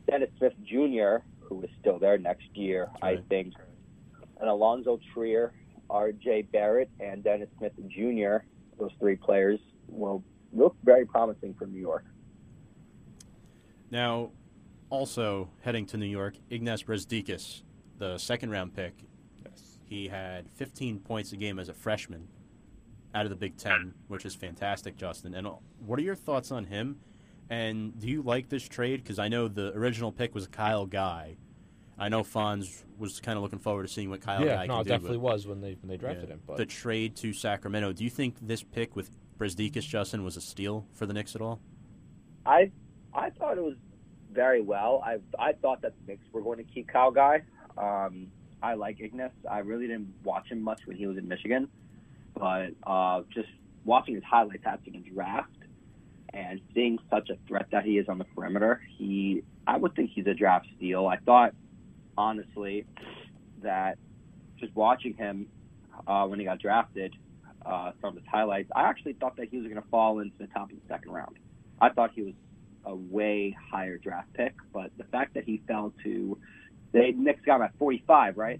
Dennis 0.09 0.29
Smith 0.37 0.53
Jr., 0.63 1.23
who 1.39 1.61
is 1.61 1.69
still 1.79 1.99
there 1.99 2.17
next 2.17 2.47
year, 2.53 2.89
I 3.01 3.17
think 3.29 3.53
an 4.39 4.47
Allonzo 4.47 4.99
Trier, 5.13 5.53
R.J. 5.89 6.43
Barrett, 6.53 6.89
and 6.99 7.23
Dennis 7.23 7.49
Smith 7.57 7.73
Jr., 7.87 8.45
those 8.79 8.91
three 8.99 9.15
players 9.15 9.59
will 9.87 10.23
look 10.53 10.75
very 10.83 11.05
promising 11.05 11.53
for 11.53 11.65
New 11.65 11.79
York. 11.79 12.05
Now, 13.91 14.31
also 14.89 15.49
heading 15.61 15.85
to 15.87 15.97
New 15.97 16.05
York, 16.05 16.35
Ignas 16.49 16.85
Brazdeikis, 16.85 17.61
the 17.97 18.17
second 18.17 18.51
round 18.51 18.73
pick. 18.73 18.93
Yes. 19.43 19.79
He 19.85 20.07
had 20.07 20.49
15 20.51 20.99
points 20.99 21.31
a 21.31 21.37
game 21.37 21.59
as 21.59 21.69
a 21.69 21.73
freshman 21.73 22.27
out 23.13 23.25
of 23.25 23.29
the 23.29 23.35
Big 23.35 23.57
Ten, 23.57 23.93
which 24.07 24.25
is 24.25 24.35
fantastic, 24.35 24.97
Justin. 24.97 25.33
And 25.33 25.47
uh, 25.47 25.53
what 25.79 25.97
are 25.99 26.03
your 26.03 26.15
thoughts 26.15 26.51
on 26.51 26.65
him? 26.65 26.97
And 27.49 27.97
do 27.99 28.07
you 28.07 28.21
like 28.21 28.49
this 28.49 28.67
trade? 28.67 29.03
Because 29.03 29.19
I 29.19 29.27
know 29.27 29.47
the 29.47 29.71
original 29.73 30.11
pick 30.11 30.33
was 30.35 30.47
Kyle 30.47 30.85
Guy. 30.85 31.37
I 31.97 32.09
know 32.09 32.23
Fonz 32.23 32.83
was 32.97 33.19
kind 33.19 33.37
of 33.37 33.43
looking 33.43 33.59
forward 33.59 33.87
to 33.87 33.93
seeing 33.93 34.09
what 34.09 34.21
Kyle 34.21 34.43
yeah, 34.43 34.55
Guy 34.55 34.65
no, 34.65 34.73
can 34.73 34.81
it 34.81 34.83
do. 34.83 34.89
definitely 34.89 35.17
was 35.17 35.47
when 35.47 35.61
they 35.61 35.77
when 35.81 35.89
they 35.89 35.97
drafted 35.97 36.29
yeah, 36.29 36.35
him. 36.35 36.41
But 36.45 36.57
the 36.57 36.65
trade 36.65 37.15
to 37.17 37.33
Sacramento. 37.33 37.93
Do 37.93 38.03
you 38.03 38.09
think 38.09 38.35
this 38.41 38.63
pick 38.63 38.95
with 38.95 39.11
Brazdeikis, 39.39 39.87
Justin, 39.87 40.23
was 40.23 40.37
a 40.37 40.41
steal 40.41 40.85
for 40.93 41.05
the 41.05 41.13
Knicks 41.13 41.35
at 41.35 41.41
all? 41.41 41.59
I 42.45 42.71
I 43.13 43.29
thought 43.29 43.57
it 43.57 43.63
was 43.63 43.77
very 44.31 44.61
well. 44.61 45.01
I 45.05 45.17
I 45.39 45.53
thought 45.53 45.81
that 45.83 45.93
the 45.99 46.11
Knicks 46.11 46.25
were 46.33 46.41
going 46.41 46.57
to 46.57 46.63
keep 46.63 46.87
Kyle 46.87 47.11
Guy. 47.11 47.43
Um, 47.77 48.27
I 48.61 48.73
like 48.73 48.97
Ignas. 48.97 49.31
I 49.49 49.59
really 49.59 49.87
didn't 49.87 50.13
watch 50.23 50.47
him 50.49 50.61
much 50.61 50.81
when 50.85 50.97
he 50.97 51.07
was 51.07 51.17
in 51.17 51.27
Michigan, 51.27 51.69
but 52.37 52.71
uh, 52.83 53.21
just 53.33 53.49
watching 53.85 54.15
his 54.15 54.23
highlights 54.23 54.63
after 54.65 54.91
the 54.91 54.97
draft 54.97 55.51
and 56.33 56.59
seeing 56.73 56.99
such 57.09 57.29
a 57.29 57.37
threat 57.47 57.67
that 57.71 57.85
he 57.85 57.97
is 57.97 58.09
on 58.09 58.17
the 58.17 58.25
perimeter, 58.25 58.81
he 58.97 59.43
I 59.65 59.77
would 59.77 59.95
think 59.95 60.11
he's 60.13 60.27
a 60.27 60.33
draft 60.33 60.67
steal. 60.75 61.07
I 61.07 61.17
thought 61.17 61.53
honestly 62.17 62.85
that 63.61 63.97
just 64.59 64.75
watching 64.75 65.13
him 65.13 65.47
uh, 66.07 66.25
when 66.25 66.39
he 66.39 66.45
got 66.45 66.59
drafted, 66.59 67.15
uh, 67.65 67.91
from 67.99 68.15
his 68.15 68.23
highlights, 68.31 68.69
I 68.75 68.83
actually 68.83 69.13
thought 69.13 69.37
that 69.37 69.49
he 69.49 69.57
was 69.57 69.67
going 69.67 69.81
to 69.81 69.87
fall 69.89 70.19
into 70.19 70.37
the 70.37 70.47
top 70.47 70.71
of 70.71 70.77
the 70.77 70.87
second 70.87 71.11
round. 71.11 71.37
I 71.81 71.89
thought 71.89 72.11
he 72.13 72.21
was 72.21 72.33
a 72.85 72.95
way 72.95 73.55
higher 73.71 73.97
draft 73.97 74.31
pick, 74.33 74.53
but 74.71 74.91
the 74.97 75.03
fact 75.05 75.33
that 75.33 75.43
he 75.45 75.61
fell 75.67 75.91
to 76.03 76.37
the 76.91 77.11
Knicks 77.15 77.41
got 77.45 77.57
him 77.57 77.63
at 77.63 77.77
45, 77.79 78.37
right? 78.37 78.59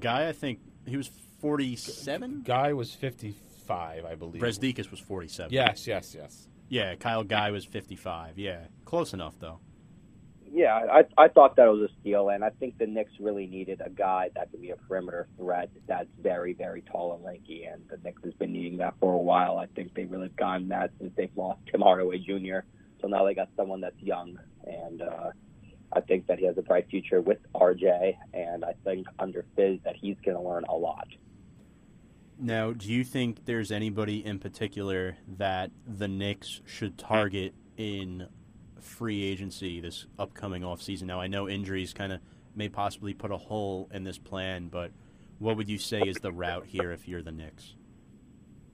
Guy, 0.00 0.28
I 0.28 0.32
think 0.32 0.60
he 0.86 0.96
was 0.96 1.10
47. 1.40 2.42
Guy 2.44 2.72
was 2.72 2.92
fifty 2.94 3.36
five, 3.66 4.04
I 4.04 4.14
believe. 4.14 4.42
Brazdeikis 4.42 4.90
was 4.90 4.98
47. 4.98 5.52
Yes, 5.52 5.86
yes, 5.86 6.14
yes. 6.14 6.48
Yeah, 6.70 6.94
Kyle 6.96 7.22
Guy 7.22 7.50
was 7.50 7.64
55. 7.64 8.38
Yeah, 8.38 8.64
close 8.84 9.12
enough 9.12 9.38
though. 9.38 9.60
Yeah, 10.52 10.74
I 10.74 11.04
I 11.16 11.28
thought 11.28 11.56
that 11.56 11.66
was 11.66 11.90
a 11.90 12.00
steal, 12.00 12.30
and 12.30 12.44
I 12.44 12.50
think 12.50 12.78
the 12.78 12.86
Knicks 12.86 13.12
really 13.20 13.46
needed 13.46 13.82
a 13.84 13.90
guy 13.90 14.30
that 14.34 14.50
could 14.50 14.62
be 14.62 14.70
a 14.70 14.76
perimeter 14.76 15.28
threat 15.36 15.70
that's 15.86 16.08
very, 16.22 16.54
very 16.54 16.82
tall 16.82 17.14
and 17.14 17.24
lanky, 17.24 17.64
and 17.64 17.82
the 17.90 17.98
Knicks 17.98 18.22
has 18.24 18.32
been 18.34 18.52
needing 18.52 18.78
that 18.78 18.94
for 19.00 19.12
a 19.12 19.18
while. 19.18 19.58
I 19.58 19.66
think 19.66 19.94
they 19.94 20.04
really 20.04 20.28
have 20.28 20.36
gotten 20.36 20.68
that 20.68 20.90
since 20.98 21.12
they've 21.16 21.36
lost 21.36 21.60
Tim 21.70 21.82
Hardaway 21.82 22.18
Jr. 22.18 22.60
So 23.00 23.08
now 23.08 23.24
they 23.24 23.34
got 23.34 23.48
someone 23.56 23.80
that's 23.80 24.00
young, 24.00 24.38
and 24.64 25.02
uh, 25.02 25.30
I 25.92 26.00
think 26.00 26.26
that 26.26 26.38
he 26.38 26.46
has 26.46 26.56
a 26.58 26.62
bright 26.62 26.88
future 26.88 27.20
with 27.20 27.38
RJ, 27.54 28.16
and 28.32 28.64
I 28.64 28.74
think 28.84 29.06
under 29.18 29.44
Fizz 29.56 29.80
that 29.84 29.96
he's 29.96 30.16
going 30.24 30.36
to 30.36 30.42
learn 30.42 30.64
a 30.68 30.74
lot. 30.74 31.08
Now, 32.40 32.72
do 32.72 32.92
you 32.92 33.04
think 33.04 33.46
there's 33.46 33.72
anybody 33.72 34.24
in 34.24 34.38
particular 34.38 35.16
that 35.38 35.72
the 35.86 36.06
Knicks 36.06 36.60
should 36.66 36.96
target 36.96 37.54
in 37.76 38.28
free 38.88 39.22
agency 39.24 39.80
this 39.80 40.06
upcoming 40.18 40.62
offseason? 40.62 41.02
Now, 41.02 41.20
I 41.20 41.26
know 41.26 41.48
injuries 41.48 41.92
kind 41.92 42.12
of 42.12 42.20
may 42.54 42.68
possibly 42.68 43.14
put 43.14 43.30
a 43.30 43.36
hole 43.36 43.88
in 43.92 44.04
this 44.04 44.18
plan, 44.18 44.68
but 44.68 44.90
what 45.38 45.56
would 45.56 45.68
you 45.68 45.78
say 45.78 46.00
is 46.00 46.16
the 46.16 46.32
route 46.32 46.66
here 46.66 46.90
if 46.90 47.06
you're 47.06 47.22
the 47.22 47.32
Knicks? 47.32 47.74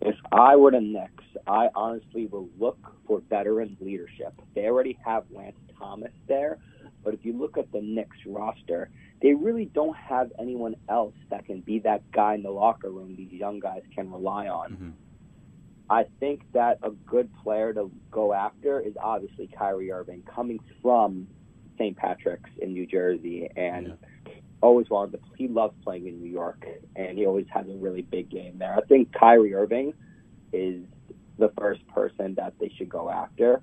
If 0.00 0.16
I 0.32 0.56
were 0.56 0.70
the 0.70 0.80
Knicks, 0.80 1.24
I 1.46 1.68
honestly 1.74 2.26
will 2.26 2.48
look 2.58 2.78
for 3.06 3.20
veteran 3.28 3.76
leadership. 3.80 4.32
They 4.54 4.66
already 4.66 4.98
have 5.04 5.24
Lance 5.30 5.56
Thomas 5.78 6.12
there, 6.26 6.58
but 7.02 7.14
if 7.14 7.24
you 7.24 7.32
look 7.32 7.58
at 7.58 7.70
the 7.72 7.80
Knicks 7.80 8.18
roster, 8.26 8.90
they 9.22 9.34
really 9.34 9.66
don't 9.66 9.96
have 9.96 10.32
anyone 10.38 10.76
else 10.88 11.14
that 11.30 11.46
can 11.46 11.60
be 11.60 11.78
that 11.80 12.10
guy 12.12 12.34
in 12.34 12.42
the 12.42 12.50
locker 12.50 12.90
room 12.90 13.14
these 13.16 13.32
young 13.32 13.60
guys 13.60 13.82
can 13.94 14.10
rely 14.10 14.48
on. 14.48 14.72
Mm-hmm. 14.72 14.90
I 15.90 16.06
think 16.20 16.40
that 16.54 16.78
a 16.82 16.90
good 16.90 17.30
player 17.42 17.72
to 17.74 17.90
go 18.10 18.32
after 18.32 18.80
is 18.80 18.94
obviously 19.02 19.48
Kyrie 19.58 19.92
Irving, 19.92 20.22
coming 20.34 20.58
from 20.82 21.28
St. 21.78 21.96
Patrick's 21.96 22.50
in 22.60 22.72
New 22.72 22.86
Jersey, 22.86 23.48
and 23.56 23.88
Yeah. 23.88 24.32
always 24.62 24.88
wanted 24.88 25.12
to. 25.12 25.20
He 25.36 25.46
loves 25.48 25.74
playing 25.84 26.06
in 26.06 26.20
New 26.20 26.30
York, 26.30 26.66
and 26.96 27.18
he 27.18 27.26
always 27.26 27.46
has 27.50 27.68
a 27.68 27.76
really 27.76 28.02
big 28.02 28.30
game 28.30 28.56
there. 28.58 28.74
I 28.74 28.80
think 28.82 29.12
Kyrie 29.12 29.54
Irving 29.54 29.92
is 30.52 30.86
the 31.36 31.50
first 31.58 31.86
person 31.88 32.34
that 32.36 32.54
they 32.58 32.70
should 32.70 32.88
go 32.88 33.10
after, 33.10 33.60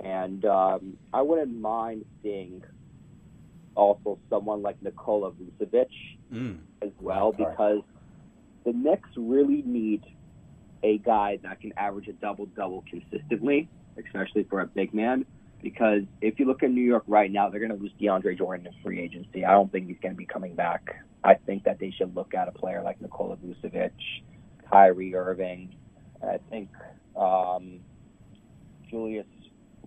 and 0.00 0.44
um, 0.46 0.96
I 1.12 1.22
wouldn't 1.22 1.54
mind 1.54 2.04
seeing 2.22 2.62
also 3.76 4.18
someone 4.30 4.62
like 4.62 4.80
Nikola 4.82 5.32
Vucevic 5.32 5.86
Mm. 6.32 6.58
as 6.82 6.90
well 6.98 7.30
because 7.30 7.82
the 8.64 8.72
Knicks 8.72 9.10
really 9.16 9.62
need 9.62 10.02
a 10.86 10.98
guy 10.98 11.38
that 11.42 11.60
can 11.60 11.72
average 11.76 12.06
a 12.06 12.12
double 12.12 12.46
double 12.46 12.84
consistently, 12.88 13.68
especially 13.98 14.44
for 14.44 14.60
a 14.60 14.66
big 14.66 14.94
man. 14.94 15.26
Because 15.62 16.02
if 16.20 16.38
you 16.38 16.46
look 16.46 16.62
at 16.62 16.70
New 16.70 16.82
York 16.82 17.02
right 17.08 17.30
now, 17.30 17.48
they're 17.48 17.58
going 17.58 17.76
to 17.76 17.82
lose 17.82 17.92
DeAndre 18.00 18.38
Jordan 18.38 18.66
in 18.66 18.72
free 18.82 19.00
agency. 19.00 19.44
I 19.44 19.52
don't 19.52 19.70
think 19.72 19.88
he's 19.88 19.96
going 20.00 20.14
to 20.14 20.18
be 20.18 20.26
coming 20.26 20.54
back. 20.54 21.02
I 21.24 21.34
think 21.34 21.64
that 21.64 21.80
they 21.80 21.90
should 21.90 22.14
look 22.14 22.34
at 22.34 22.46
a 22.46 22.52
player 22.52 22.82
like 22.82 23.00
Nikola 23.00 23.36
Vucevic, 23.36 23.90
Kyrie 24.70 25.14
Irving. 25.16 25.74
I 26.22 26.38
think 26.50 26.68
um, 27.16 27.80
Julius 28.88 29.26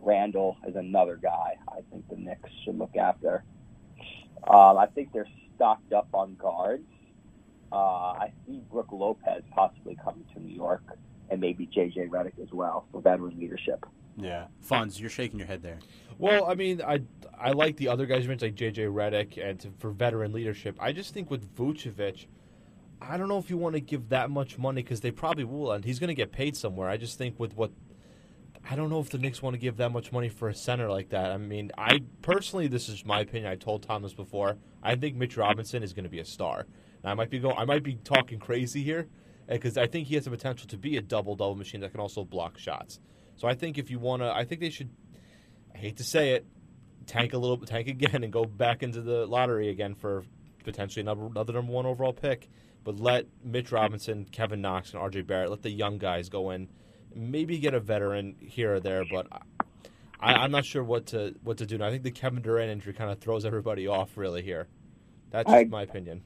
Randle 0.01 0.57
is 0.67 0.75
another 0.75 1.15
guy. 1.15 1.57
I 1.69 1.79
think 1.91 2.09
the 2.09 2.17
Knicks 2.17 2.49
should 2.65 2.77
look 2.77 2.97
after. 2.97 3.45
Um, 4.45 4.77
I 4.77 4.87
think 4.87 5.13
they're 5.13 5.27
stocked 5.55 5.93
up 5.93 6.09
on 6.13 6.35
guards. 6.35 6.83
Uh, 7.71 7.75
I 7.75 8.31
see 8.45 8.61
Brook 8.71 8.87
Lopez 8.91 9.43
possibly 9.51 9.97
coming 10.03 10.25
to 10.33 10.39
New 10.39 10.55
York, 10.55 10.83
and 11.29 11.39
maybe 11.39 11.67
JJ 11.67 12.09
Redick 12.09 12.39
as 12.41 12.51
well 12.51 12.85
for 12.91 13.01
veteran 13.01 13.37
leadership. 13.39 13.85
Yeah. 14.17 14.47
Fonz, 14.67 14.99
you're 14.99 15.09
shaking 15.09 15.39
your 15.39 15.47
head 15.47 15.61
there. 15.61 15.79
Well, 16.17 16.45
I 16.45 16.55
mean, 16.55 16.81
I 16.81 17.01
I 17.39 17.51
like 17.51 17.77
the 17.77 17.87
other 17.87 18.05
guys 18.05 18.23
you 18.23 18.29
mentioned, 18.29 18.59
like 18.59 18.73
JJ 18.73 18.91
Redick, 18.91 19.37
and 19.43 19.59
to, 19.61 19.71
for 19.79 19.91
veteran 19.91 20.33
leadership. 20.33 20.75
I 20.79 20.91
just 20.91 21.13
think 21.13 21.31
with 21.31 21.55
Vucevic, 21.55 22.25
I 23.01 23.17
don't 23.17 23.29
know 23.29 23.37
if 23.37 23.49
you 23.49 23.57
want 23.57 23.75
to 23.75 23.81
give 23.81 24.09
that 24.09 24.29
much 24.29 24.57
money 24.57 24.83
because 24.83 24.99
they 24.99 25.11
probably 25.11 25.45
will, 25.45 25.71
and 25.71 25.85
he's 25.85 25.99
going 25.99 26.09
to 26.09 26.15
get 26.15 26.31
paid 26.31 26.57
somewhere. 26.57 26.89
I 26.89 26.97
just 26.97 27.17
think 27.17 27.39
with 27.39 27.55
what 27.55 27.71
I 28.69 28.75
don't 28.75 28.89
know 28.89 28.99
if 28.99 29.09
the 29.09 29.17
Knicks 29.17 29.41
want 29.41 29.53
to 29.53 29.59
give 29.59 29.77
that 29.77 29.91
much 29.91 30.11
money 30.11 30.29
for 30.29 30.49
a 30.49 30.53
center 30.53 30.89
like 30.89 31.09
that. 31.09 31.31
I 31.31 31.37
mean, 31.37 31.71
I 31.77 31.99
personally, 32.21 32.67
this 32.67 32.89
is 32.89 33.05
my 33.05 33.21
opinion. 33.21 33.51
I 33.51 33.55
told 33.55 33.83
Thomas 33.83 34.13
before. 34.13 34.57
I 34.83 34.95
think 34.95 35.15
Mitch 35.15 35.37
Robinson 35.37 35.83
is 35.83 35.93
going 35.93 36.03
to 36.03 36.09
be 36.09 36.19
a 36.19 36.25
star. 36.25 36.65
Now, 37.03 37.11
I 37.11 37.13
might 37.13 37.29
be 37.29 37.39
going, 37.39 37.57
I 37.57 37.65
might 37.65 37.83
be 37.83 37.95
talking 37.95 38.39
crazy 38.39 38.83
here 38.83 39.07
eh, 39.47 39.53
because 39.53 39.77
I 39.77 39.87
think 39.87 40.07
he 40.07 40.15
has 40.15 40.25
the 40.25 40.31
potential 40.31 40.67
to 40.67 40.77
be 40.77 40.97
a 40.97 41.01
double 41.01 41.35
double 41.35 41.55
machine 41.55 41.81
that 41.81 41.91
can 41.91 41.99
also 41.99 42.23
block 42.23 42.57
shots. 42.57 42.99
So 43.35 43.47
I 43.47 43.53
think 43.55 43.77
if 43.77 43.89
you 43.89 43.99
want 43.99 44.21
to, 44.21 44.31
I 44.33 44.43
think 44.45 44.61
they 44.61 44.69
should. 44.69 44.89
I 45.73 45.77
hate 45.77 45.97
to 45.97 46.03
say 46.03 46.31
it, 46.31 46.45
tank 47.05 47.33
a 47.33 47.37
little, 47.37 47.57
tank 47.57 47.87
again, 47.87 48.23
and 48.23 48.33
go 48.33 48.43
back 48.45 48.83
into 48.83 49.01
the 49.01 49.25
lottery 49.25 49.69
again 49.69 49.95
for 49.95 50.23
potentially 50.63 51.01
another, 51.01 51.25
another 51.25 51.53
number 51.53 51.71
one 51.71 51.85
overall 51.85 52.13
pick. 52.13 52.49
But 52.83 52.99
let 52.99 53.27
Mitch 53.43 53.71
Robinson, 53.71 54.25
Kevin 54.25 54.61
Knox, 54.61 54.91
and 54.93 55.01
R.J. 55.01 55.21
Barrett 55.21 55.49
let 55.49 55.61
the 55.61 55.69
young 55.69 55.97
guys 55.97 56.29
go 56.29 56.51
in. 56.51 56.69
Maybe 57.13 57.57
get 57.59 57.73
a 57.73 57.79
veteran 57.79 58.35
here 58.39 58.75
or 58.75 58.79
there, 58.79 59.03
but 59.09 59.27
I, 60.19 60.33
I'm 60.33 60.51
not 60.51 60.65
sure 60.65 60.83
what 60.83 61.07
to 61.07 61.35
what 61.43 61.57
to 61.57 61.65
do. 61.65 61.77
Now, 61.77 61.87
I 61.87 61.91
think 61.91 62.03
the 62.03 62.11
Kevin 62.11 62.41
Durant 62.41 62.71
injury 62.71 62.93
kind 62.93 63.11
of 63.11 63.19
throws 63.19 63.45
everybody 63.45 63.87
off 63.87 64.17
really 64.17 64.41
here. 64.41 64.67
That's 65.29 65.49
I- 65.49 65.63
just 65.63 65.71
my 65.71 65.83
opinion. 65.83 66.23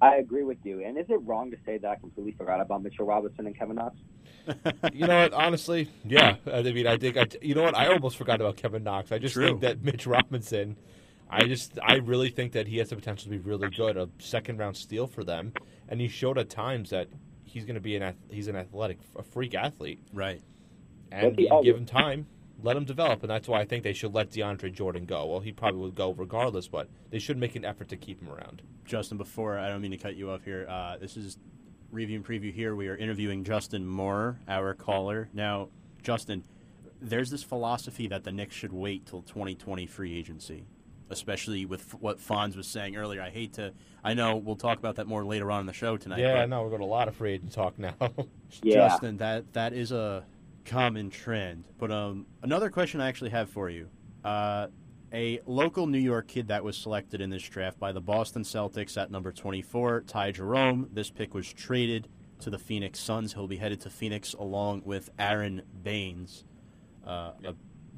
I 0.00 0.16
agree 0.16 0.42
with 0.44 0.58
you. 0.64 0.84
And 0.84 0.98
is 0.98 1.06
it 1.08 1.20
wrong 1.24 1.50
to 1.50 1.56
say 1.64 1.78
that 1.78 1.90
I 1.90 1.96
completely 1.96 2.32
forgot 2.32 2.60
about 2.60 2.82
Mitchell 2.82 3.06
Robinson 3.06 3.46
and 3.46 3.56
Kevin 3.58 3.76
Knox? 3.76 3.96
You 4.92 5.06
know 5.06 5.22
what? 5.22 5.32
Honestly, 5.32 5.88
yeah. 6.04 6.36
I 6.52 6.62
mean, 6.62 6.86
I 6.86 6.96
think 6.96 7.16
I. 7.16 7.26
You 7.42 7.54
know 7.56 7.62
what? 7.62 7.76
I 7.76 7.88
almost 7.92 8.16
forgot 8.16 8.40
about 8.40 8.56
Kevin 8.56 8.84
Knox. 8.84 9.10
I 9.10 9.18
just 9.18 9.34
True. 9.34 9.46
think 9.48 9.60
that 9.62 9.82
Mitch 9.82 10.06
Robinson. 10.06 10.76
I 11.28 11.44
just, 11.46 11.76
I 11.82 11.94
really 11.96 12.28
think 12.28 12.52
that 12.52 12.68
he 12.68 12.78
has 12.78 12.90
the 12.90 12.94
potential 12.96 13.24
to 13.24 13.30
be 13.30 13.38
really 13.38 13.68
good, 13.70 13.96
a 13.96 14.08
second 14.20 14.58
round 14.58 14.76
steal 14.76 15.08
for 15.08 15.24
them, 15.24 15.52
and 15.88 16.00
he 16.00 16.06
showed 16.06 16.38
at 16.38 16.48
times 16.48 16.90
that 16.90 17.08
he's 17.44 17.64
going 17.64 17.74
to 17.74 17.80
be 17.80 17.96
an, 17.96 18.02
ath- 18.04 18.14
he's 18.30 18.46
an 18.46 18.54
athletic, 18.54 18.98
a 19.16 19.24
freak 19.24 19.56
athlete, 19.56 19.98
Right. 20.12 20.40
and 21.10 21.34
But 21.34 21.38
he 21.40 21.48
you 21.50 21.60
give 21.64 21.76
him 21.76 21.84
time, 21.84 22.28
let 22.62 22.76
him 22.76 22.84
develop, 22.84 23.22
and 23.22 23.30
that's 23.30 23.48
why 23.48 23.60
I 23.60 23.64
think 23.64 23.82
they 23.84 23.92
should 23.92 24.14
let 24.14 24.30
DeAndre 24.30 24.72
Jordan 24.72 25.04
go. 25.04 25.26
Well, 25.26 25.40
he 25.40 25.52
probably 25.52 25.80
would 25.82 25.94
go 25.94 26.12
regardless, 26.12 26.68
but 26.68 26.88
they 27.10 27.18
should 27.18 27.36
make 27.36 27.54
an 27.56 27.64
effort 27.64 27.88
to 27.88 27.96
keep 27.96 28.20
him 28.22 28.30
around. 28.30 28.62
Justin, 28.84 29.18
before 29.18 29.58
I 29.58 29.68
don't 29.68 29.82
mean 29.82 29.90
to 29.90 29.96
cut 29.98 30.16
you 30.16 30.30
off 30.30 30.44
here. 30.44 30.66
Uh, 30.68 30.96
this 30.96 31.16
is 31.16 31.38
review 31.90 32.16
and 32.16 32.24
preview 32.26 32.52
here. 32.52 32.74
We 32.74 32.88
are 32.88 32.96
interviewing 32.96 33.44
Justin 33.44 33.86
Moore, 33.86 34.38
our 34.48 34.74
caller. 34.74 35.28
Now, 35.32 35.68
Justin, 36.02 36.44
there's 37.00 37.30
this 37.30 37.42
philosophy 37.42 38.06
that 38.08 38.24
the 38.24 38.32
Knicks 38.32 38.54
should 38.54 38.72
wait 38.72 39.06
till 39.06 39.22
2020 39.22 39.86
free 39.86 40.16
agency, 40.16 40.64
especially 41.10 41.66
with 41.66 41.80
f- 41.92 42.00
what 42.00 42.18
Fonz 42.18 42.56
was 42.56 42.66
saying 42.66 42.96
earlier. 42.96 43.20
I 43.20 43.30
hate 43.30 43.52
to. 43.54 43.72
I 44.02 44.14
know 44.14 44.36
we'll 44.36 44.56
talk 44.56 44.78
about 44.78 44.96
that 44.96 45.06
more 45.06 45.24
later 45.24 45.50
on 45.50 45.60
in 45.60 45.66
the 45.66 45.72
show 45.72 45.96
tonight. 45.96 46.20
yeah, 46.20 46.34
but 46.42 46.48
no, 46.48 46.62
we're 46.62 46.68
going 46.70 46.80
to 46.80 46.86
a 46.86 46.88
lot 46.88 47.08
of 47.08 47.16
free 47.16 47.32
agent 47.34 47.52
talk 47.52 47.78
now. 47.78 47.94
Yeah. 48.62 48.88
Justin, 48.88 49.16
that 49.18 49.52
that 49.54 49.72
is 49.72 49.90
a 49.90 50.24
common 50.66 51.10
trend. 51.10 51.64
But 51.78 51.90
um, 51.90 52.26
another 52.42 52.70
question 52.70 53.00
I 53.00 53.08
actually 53.08 53.30
have 53.30 53.48
for 53.48 53.70
you: 53.70 53.88
uh, 54.24 54.66
a 55.12 55.40
local 55.46 55.86
New 55.86 55.98
York 55.98 56.28
kid 56.28 56.48
that 56.48 56.62
was 56.62 56.76
selected 56.76 57.20
in 57.20 57.30
this 57.30 57.42
draft 57.42 57.78
by 57.78 57.92
the 57.92 58.00
Boston 58.00 58.42
Celtics 58.42 59.00
at 59.00 59.10
number 59.10 59.32
24, 59.32 60.02
Ty 60.02 60.32
Jerome. 60.32 60.88
This 60.92 61.10
pick 61.10 61.32
was 61.32 61.50
traded 61.52 62.08
to 62.40 62.50
the 62.50 62.58
Phoenix 62.58 62.98
Suns. 62.98 63.32
He'll 63.32 63.46
be 63.46 63.56
headed 63.56 63.80
to 63.82 63.90
Phoenix 63.90 64.34
along 64.34 64.82
with 64.84 65.10
Aron 65.18 65.62
Baynes, 65.82 66.44
uh, 67.06 67.32
a 67.44 67.54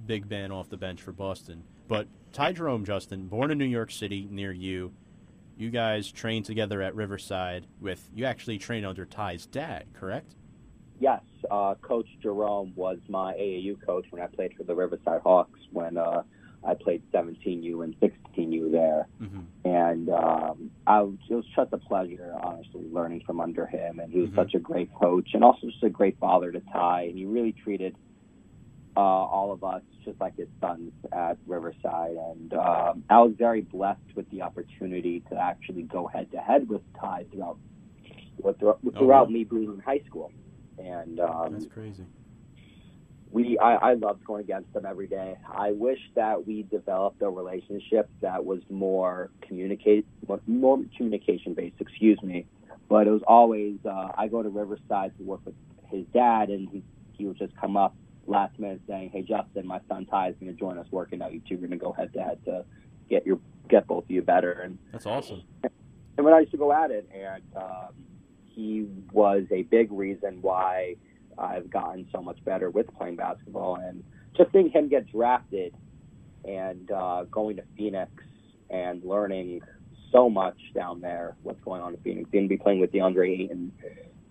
big 0.07 0.31
man 0.31 0.53
off 0.53 0.69
the 0.69 0.77
bench 0.77 1.03
for 1.03 1.13
Boston. 1.13 1.65
But 1.89 2.07
Ty 2.33 2.53
Jerome, 2.53 2.85
Justin, 2.85 3.27
born 3.27 3.51
in 3.51 3.59
New 3.59 3.65
York 3.65 3.91
City 3.91 4.29
near 4.31 4.53
you. 4.53 4.93
You 5.57 5.71
guys 5.71 6.13
trained 6.13 6.45
together 6.45 6.81
at 6.83 6.95
Riverside 6.95 7.67
with 7.81 8.09
you 8.15 8.27
actually 8.27 8.59
trained 8.59 8.87
under 8.87 9.05
Ty's 9.05 9.47
dad, 9.47 9.87
correct? 9.93 10.37
Yes, 11.01 11.21
uh, 11.51 11.75
Coach 11.81 12.09
Jerome 12.23 12.73
was 12.75 12.99
my 13.09 13.35
AAU 13.35 13.77
coach 13.85 14.07
when 14.11 14.21
I 14.23 14.27
played 14.27 14.55
for 14.57 14.65
the 14.65 14.75
Riverside 14.75 15.21
Hawks 15.23 15.61
when 15.71 15.97
uh, 15.97 16.23
I 16.67 16.75
played 16.75 17.03
17U 17.13 17.85
and 17.85 17.95
16U 18.01 18.73
there. 18.73 19.07
Mm-hmm. 19.23 19.41
And 19.65 20.11
um, 20.11 20.71
I 20.87 21.03
was, 21.03 21.15
it 21.31 21.35
was 21.35 21.45
such 21.55 21.69
a 21.73 21.79
pleasure, 21.79 22.35
honestly, 22.43 22.85
learning 22.91 23.23
from 23.25 23.41
under 23.41 23.67
him. 23.67 24.01
And 24.01 24.13
he 24.13 24.21
was 24.21 24.31
Mhm. 24.31 24.37
such 24.37 24.55
a 24.55 24.59
great 24.59 24.93
coach 24.95 25.35
and 25.35 25.45
also 25.45 25.69
just 25.69 25.83
a 25.85 25.91
great 25.91 26.19
father 26.19 26.51
to 26.51 26.61
Ty. 26.73 27.03
And 27.03 27.17
he 27.19 27.27
really 27.27 27.53
treated 27.53 27.95
uh, 28.97 29.01
all 29.01 29.53
of 29.53 29.63
us 29.63 29.83
just 30.05 30.21
like 30.21 30.37
his 30.37 30.49
sons 30.61 30.93
at 31.13 31.39
Riverside. 31.47 32.17
And 32.17 32.55
um, 32.55 33.05
I 33.09 33.21
was 33.21 33.35
very 33.39 33.61
blessed 33.61 34.17
with 34.17 34.29
the 34.31 34.43
opportunity 34.43 35.21
to 35.31 35.37
actually 35.37 35.83
go 35.83 36.09
head 36.09 36.33
to 36.33 36.39
head 36.39 36.69
with 36.69 36.83
Ty 37.01 37.27
throughout 37.31 37.59
throughout, 38.59 38.81
throughout 38.81 39.27
wow. 39.29 39.33
me 39.33 39.45
being 39.45 39.73
in 39.75 39.79
high 39.81 40.01
school. 40.07 40.33
And 40.79 41.21
um, 41.21 41.53
That's 41.53 41.67
crazy. 41.73 42.05
we 43.31 43.59
I, 43.59 43.75
I 43.75 43.95
loved 43.95 44.25
going 44.25 44.43
against 44.43 44.73
them 44.73 44.87
every 44.87 45.07
day. 45.07 45.37
I 45.53 45.73
wish 45.73 45.99
that 46.15 46.47
we 46.47 46.63
developed 46.65 47.23
a 47.23 47.29
relationship 47.29 48.09
that 48.21 48.45
was 48.45 48.61
more 48.71 49.31
communicate 49.43 50.07
more 50.47 50.81
communication 50.97 51.55
based, 51.55 51.77
excuse 51.81 52.23
me. 52.23 52.47
But 52.89 53.07
it 53.07 53.11
was 53.11 53.23
always 53.27 53.77
uh, 53.85 54.09
I 54.17 54.29
go 54.29 54.43
to 54.43 54.49
Riverside 54.49 55.17
to 55.19 55.25
work 55.25 55.41
with 55.45 55.55
his 55.91 56.05
dad 56.13 56.51
and 56.51 56.69
he 56.71 56.83
he 57.17 57.27
would 57.27 57.39
just 57.39 57.55
come 57.57 57.77
up 57.77 57.95
last 58.27 58.59
minute 58.59 58.81
saying, 58.87 59.11
"Hey, 59.11 59.23
Justin, 59.23 59.67
my 59.67 59.81
son 59.89 60.07
Ty 60.07 60.31
is 60.31 60.37
going 60.41 60.53
to 60.53 60.59
join 60.59 60.79
us 60.79 60.87
working 60.91 61.21
out. 61.23 61.33
You 61.33 61.41
two 61.49 61.55
are 61.55 61.59
going 61.59 61.71
to 61.71 61.77
go 61.77 61.93
head 61.93 62.13
to 62.15 62.23
head 62.23 62.39
to 62.45 62.65
get 63.11 63.27
your 63.27 63.41
get 63.69 63.87
both 63.87 64.05
of 64.05 64.11
you 64.11 64.23
better." 64.23 64.53
And 64.53 64.79
That's 64.93 65.07
awesome. 65.07 65.43
and 65.63 66.25
when 66.25 66.35
I 66.35 66.41
used 66.41 66.53
to 66.53 66.59
go 66.59 66.73
at 66.73 66.91
it, 66.91 67.09
and 67.15 67.43
um, 67.57 67.95
he 68.59 68.89
was 69.13 69.45
a 69.53 69.63
big 69.63 69.93
reason 69.93 70.43
why 70.43 70.97
I've 71.39 71.71
gotten 71.71 72.09
so 72.13 72.21
much 72.21 72.45
better 72.45 72.71
with 72.71 72.93
playing 72.99 73.15
basketball, 73.15 73.77
and 73.77 74.03
just 74.37 74.51
seeing 74.51 74.69
him 74.69 74.89
get 74.89 75.07
drafted 75.13 75.73
and 76.45 76.91
uh, 76.91 77.23
going 77.31 77.57
to 77.57 77.63
Phoenix 77.77 78.11
and 78.69 79.05
learning 79.05 79.63
so 80.11 80.29
much 80.29 80.59
down 80.75 81.01
there, 81.01 81.37
what's 81.45 81.61
going 81.61 81.83
on 81.83 81.95
in 81.95 82.01
Phoenix, 82.01 82.29
going 82.33 82.47
to 82.47 82.49
be 82.49 82.57
playing 82.57 82.81
with 82.81 82.91
DeAndre 82.91 83.45
Ayton 83.45 83.71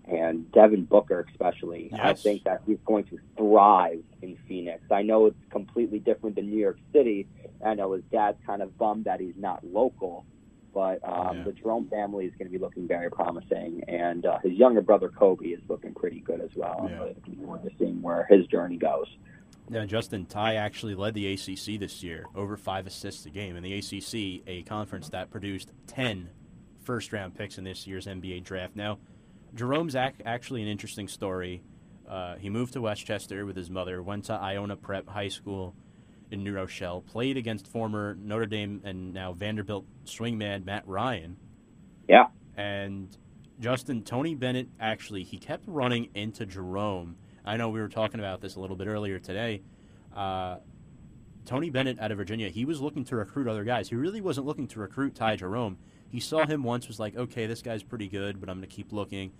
and 0.06 0.52
Devin 0.52 0.84
Booker, 0.84 1.26
especially. 1.32 1.90
I 1.98 2.14
think 2.14 2.44
that 2.44 2.64
he's 2.66 2.80
going 2.86 3.06
to 3.06 3.20
thrive 3.38 4.04
in 4.22 4.38
Phoenix. 4.46 4.82
I 4.92 5.04
know 5.04 5.28
it's 5.28 5.38
completely 5.52 6.00
different 6.00 6.36
than 6.36 6.50
New 6.50 6.60
York 6.60 6.80
City. 6.92 7.28
I 7.66 7.76
know 7.76 7.94
his 7.94 8.04
dad's 8.12 8.38
kind 8.46 8.62
of 8.62 8.78
bummed 8.78 9.06
that 9.06 9.22
he's 9.22 9.36
not 9.38 9.66
local, 9.66 10.26
but 10.78 11.00
um, 11.10 11.38
Yeah. 11.40 11.44
the 11.46 11.52
Jerome 11.54 11.88
family 11.90 12.26
is 12.26 12.34
going 12.38 12.46
to 12.52 12.52
be 12.56 12.60
looking 12.64 12.88
very 12.88 13.10
promising, 13.10 13.84
and 13.88 14.28
uh, 14.28 14.38
his 14.44 14.54
younger 14.54 14.82
brother 14.82 15.10
Kobe 15.10 15.48
is 15.48 15.60
looking 15.68 15.92
pretty 15.96 16.20
good 16.20 16.40
as 16.40 16.52
well. 16.56 16.82
I'm 16.84 16.90
Yeah. 16.90 16.98
really 17.00 17.14
looking 17.16 17.36
forward 17.38 17.64
to 17.64 17.72
seeing 17.80 18.00
where 18.04 18.28
his 18.30 18.46
journey 18.46 18.78
goes. 18.78 19.08
Yeah, 19.72 19.86
Justin 19.86 20.28
Ty 20.28 20.54
actually 20.56 20.94
led 20.94 21.16
the 21.16 21.34
ACC 21.34 21.80
this 21.80 22.04
year, 22.04 22.28
over 22.36 22.56
five 22.58 22.86
assists 22.86 23.26
a 23.26 23.32
game. 23.32 23.56
And 23.56 23.66
the 23.66 23.74
ACC, 23.74 24.44
a 24.46 24.62
conference 24.68 25.10
that 25.10 25.32
produced 25.32 25.72
10 25.88 26.30
first 26.80 27.12
round 27.12 27.34
picks 27.34 27.58
in 27.58 27.64
this 27.64 27.88
year's 27.88 28.06
NBA 28.06 28.42
draft. 28.44 28.76
Now, 28.76 29.00
Jerome's 29.56 29.96
ac- 29.96 30.22
actually 30.26 30.62
an 30.62 30.68
interesting 30.68 31.08
story. 31.08 31.64
Uh, 32.08 32.36
he 32.36 32.52
moved 32.52 32.74
to 32.74 32.82
Westchester 32.82 33.48
with 33.48 33.56
his 33.58 33.72
mother, 33.72 34.04
went 34.04 34.26
to 34.26 34.34
Iona 34.34 34.76
Prep 34.78 35.10
High 35.10 35.28
School 35.30 35.74
in 36.32 36.44
New 36.44 36.54
Rochelle, 36.54 37.02
played 37.02 37.38
against 37.38 37.68
former 37.68 38.16
Notre 38.16 38.46
Dame 38.46 38.82
and 38.84 39.14
now 39.14 39.34
Vanderbilt 39.34 39.86
swingman 40.06 40.66
Matt 40.66 40.88
Ryan. 40.88 41.38
Yeah. 42.08 42.28
And 42.56 43.16
Justin, 43.60 44.04
Tony 44.04 44.36
Bennett 44.36 44.70
actually, 44.80 45.24
he 45.24 45.38
kept 45.38 45.64
running 45.68 46.10
into 46.14 46.46
Jerome. 46.46 47.16
I 47.46 47.58
know 47.58 47.70
we 47.70 47.80
were 47.80 47.88
talking 47.88 48.20
about 48.20 48.42
this 48.42 48.56
a 48.56 48.60
little 48.60 48.76
bit 48.76 48.88
earlier 48.88 49.20
today. 49.20 49.62
Uh, 50.16 50.58
Tony 51.46 51.70
Bennett 51.70 52.00
out 52.00 52.12
of 52.12 52.18
Virginia, 52.18 52.50
he 52.50 52.66
was 52.66 52.82
looking 52.82 53.06
to 53.06 53.16
recruit 53.16 53.48
other 53.48 53.64
guys. 53.64 53.88
He 53.90 53.96
really 53.96 54.20
wasn't 54.20 54.46
looking 54.46 54.68
to 54.68 54.80
recruit 54.80 55.16
Ty 55.16 55.38
Jerome. 55.38 55.78
He 56.10 56.20
saw 56.20 56.46
him 56.46 56.64
once, 56.64 56.88
was 56.88 57.00
like, 57.00 57.16
okay, 57.16 57.46
this 57.46 57.62
guy's 57.62 57.84
pretty 57.84 58.08
good, 58.08 58.40
but 58.40 58.50
I'm 58.50 58.58
going 58.58 58.70
to 58.70 58.76
keep 58.76 58.92
looking. 58.92 59.32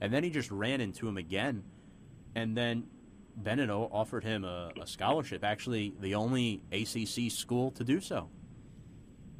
And 0.00 0.12
then 0.12 0.24
he 0.24 0.30
just 0.30 0.50
ran 0.50 0.80
into 0.80 1.06
him 1.06 1.16
again. 1.16 1.62
And 2.34 2.56
then 2.56 2.88
Bennett 3.36 3.70
o- 3.70 3.88
offered 3.92 4.24
him 4.24 4.44
a, 4.44 4.70
a 4.80 4.86
scholarship, 4.86 5.44
actually, 5.44 5.94
the 6.00 6.14
only 6.14 6.62
ACC 6.72 7.30
school 7.30 7.70
to 7.72 7.84
do 7.84 8.00
so. 8.00 8.28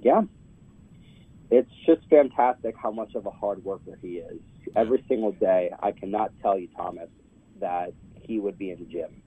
Yeah. 0.01 0.23
It's 1.51 1.71
just 1.87 2.03
fantastic 2.09 2.75
how 2.77 2.91
much 2.91 3.15
of 3.15 3.27
a 3.27 3.31
hard 3.31 3.65
worker 3.65 3.99
he 4.03 4.17
is. 4.19 4.41
Every 4.75 5.05
single 5.09 5.33
day, 5.33 5.71
I 5.81 5.93
cannot 5.93 6.33
tell 6.43 6.59
you, 6.59 6.69
Thomas, 6.77 7.09
that 7.61 7.93
he 8.23 8.41
would 8.41 8.59
be 8.59 8.71
in 8.71 8.79
the 8.79 8.87
gym. 8.87 9.23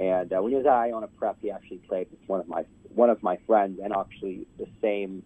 And 0.00 0.32
uh, 0.32 0.40
when 0.42 0.52
he 0.52 0.56
was 0.56 0.66
at 0.66 0.72
Iona 0.72 1.08
Prep, 1.08 1.36
he 1.42 1.50
actually 1.50 1.78
played 1.88 2.08
with 2.10 2.20
one 2.26 2.40
of 2.40 2.48
my 2.48 2.64
one 2.94 3.10
of 3.10 3.22
my 3.22 3.38
friends, 3.46 3.78
and 3.82 3.92
actually 3.94 4.46
the 4.58 4.66
same 4.80 5.22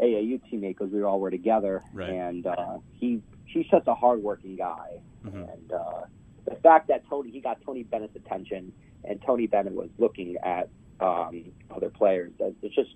AAU 0.00 0.40
teammate 0.50 0.78
because 0.78 0.90
we 0.92 1.02
all 1.02 1.18
were 1.20 1.30
together. 1.30 1.82
Right. 1.92 2.10
And 2.10 2.46
uh, 2.46 2.78
he 2.92 3.20
he's 3.46 3.66
just 3.66 3.86
a 3.88 3.94
hardworking 3.94 4.56
guy. 4.56 5.00
Mhm. 5.26 5.52
And 5.52 5.72
uh, 5.72 6.02
the 6.48 6.56
fact 6.56 6.88
that 6.88 7.02
Tony 7.08 7.30
he 7.30 7.40
got 7.40 7.58
Tony 7.64 7.82
Bennett's 7.84 8.16
attention, 8.16 8.72
and 9.04 9.20
Tony 9.24 9.46
Bennett 9.46 9.74
was 9.74 9.90
looking 9.98 10.36
at 10.42 10.68
um, 11.00 11.44
other 11.74 11.90
players, 11.90 12.32
it's 12.40 12.74
just 12.74 12.90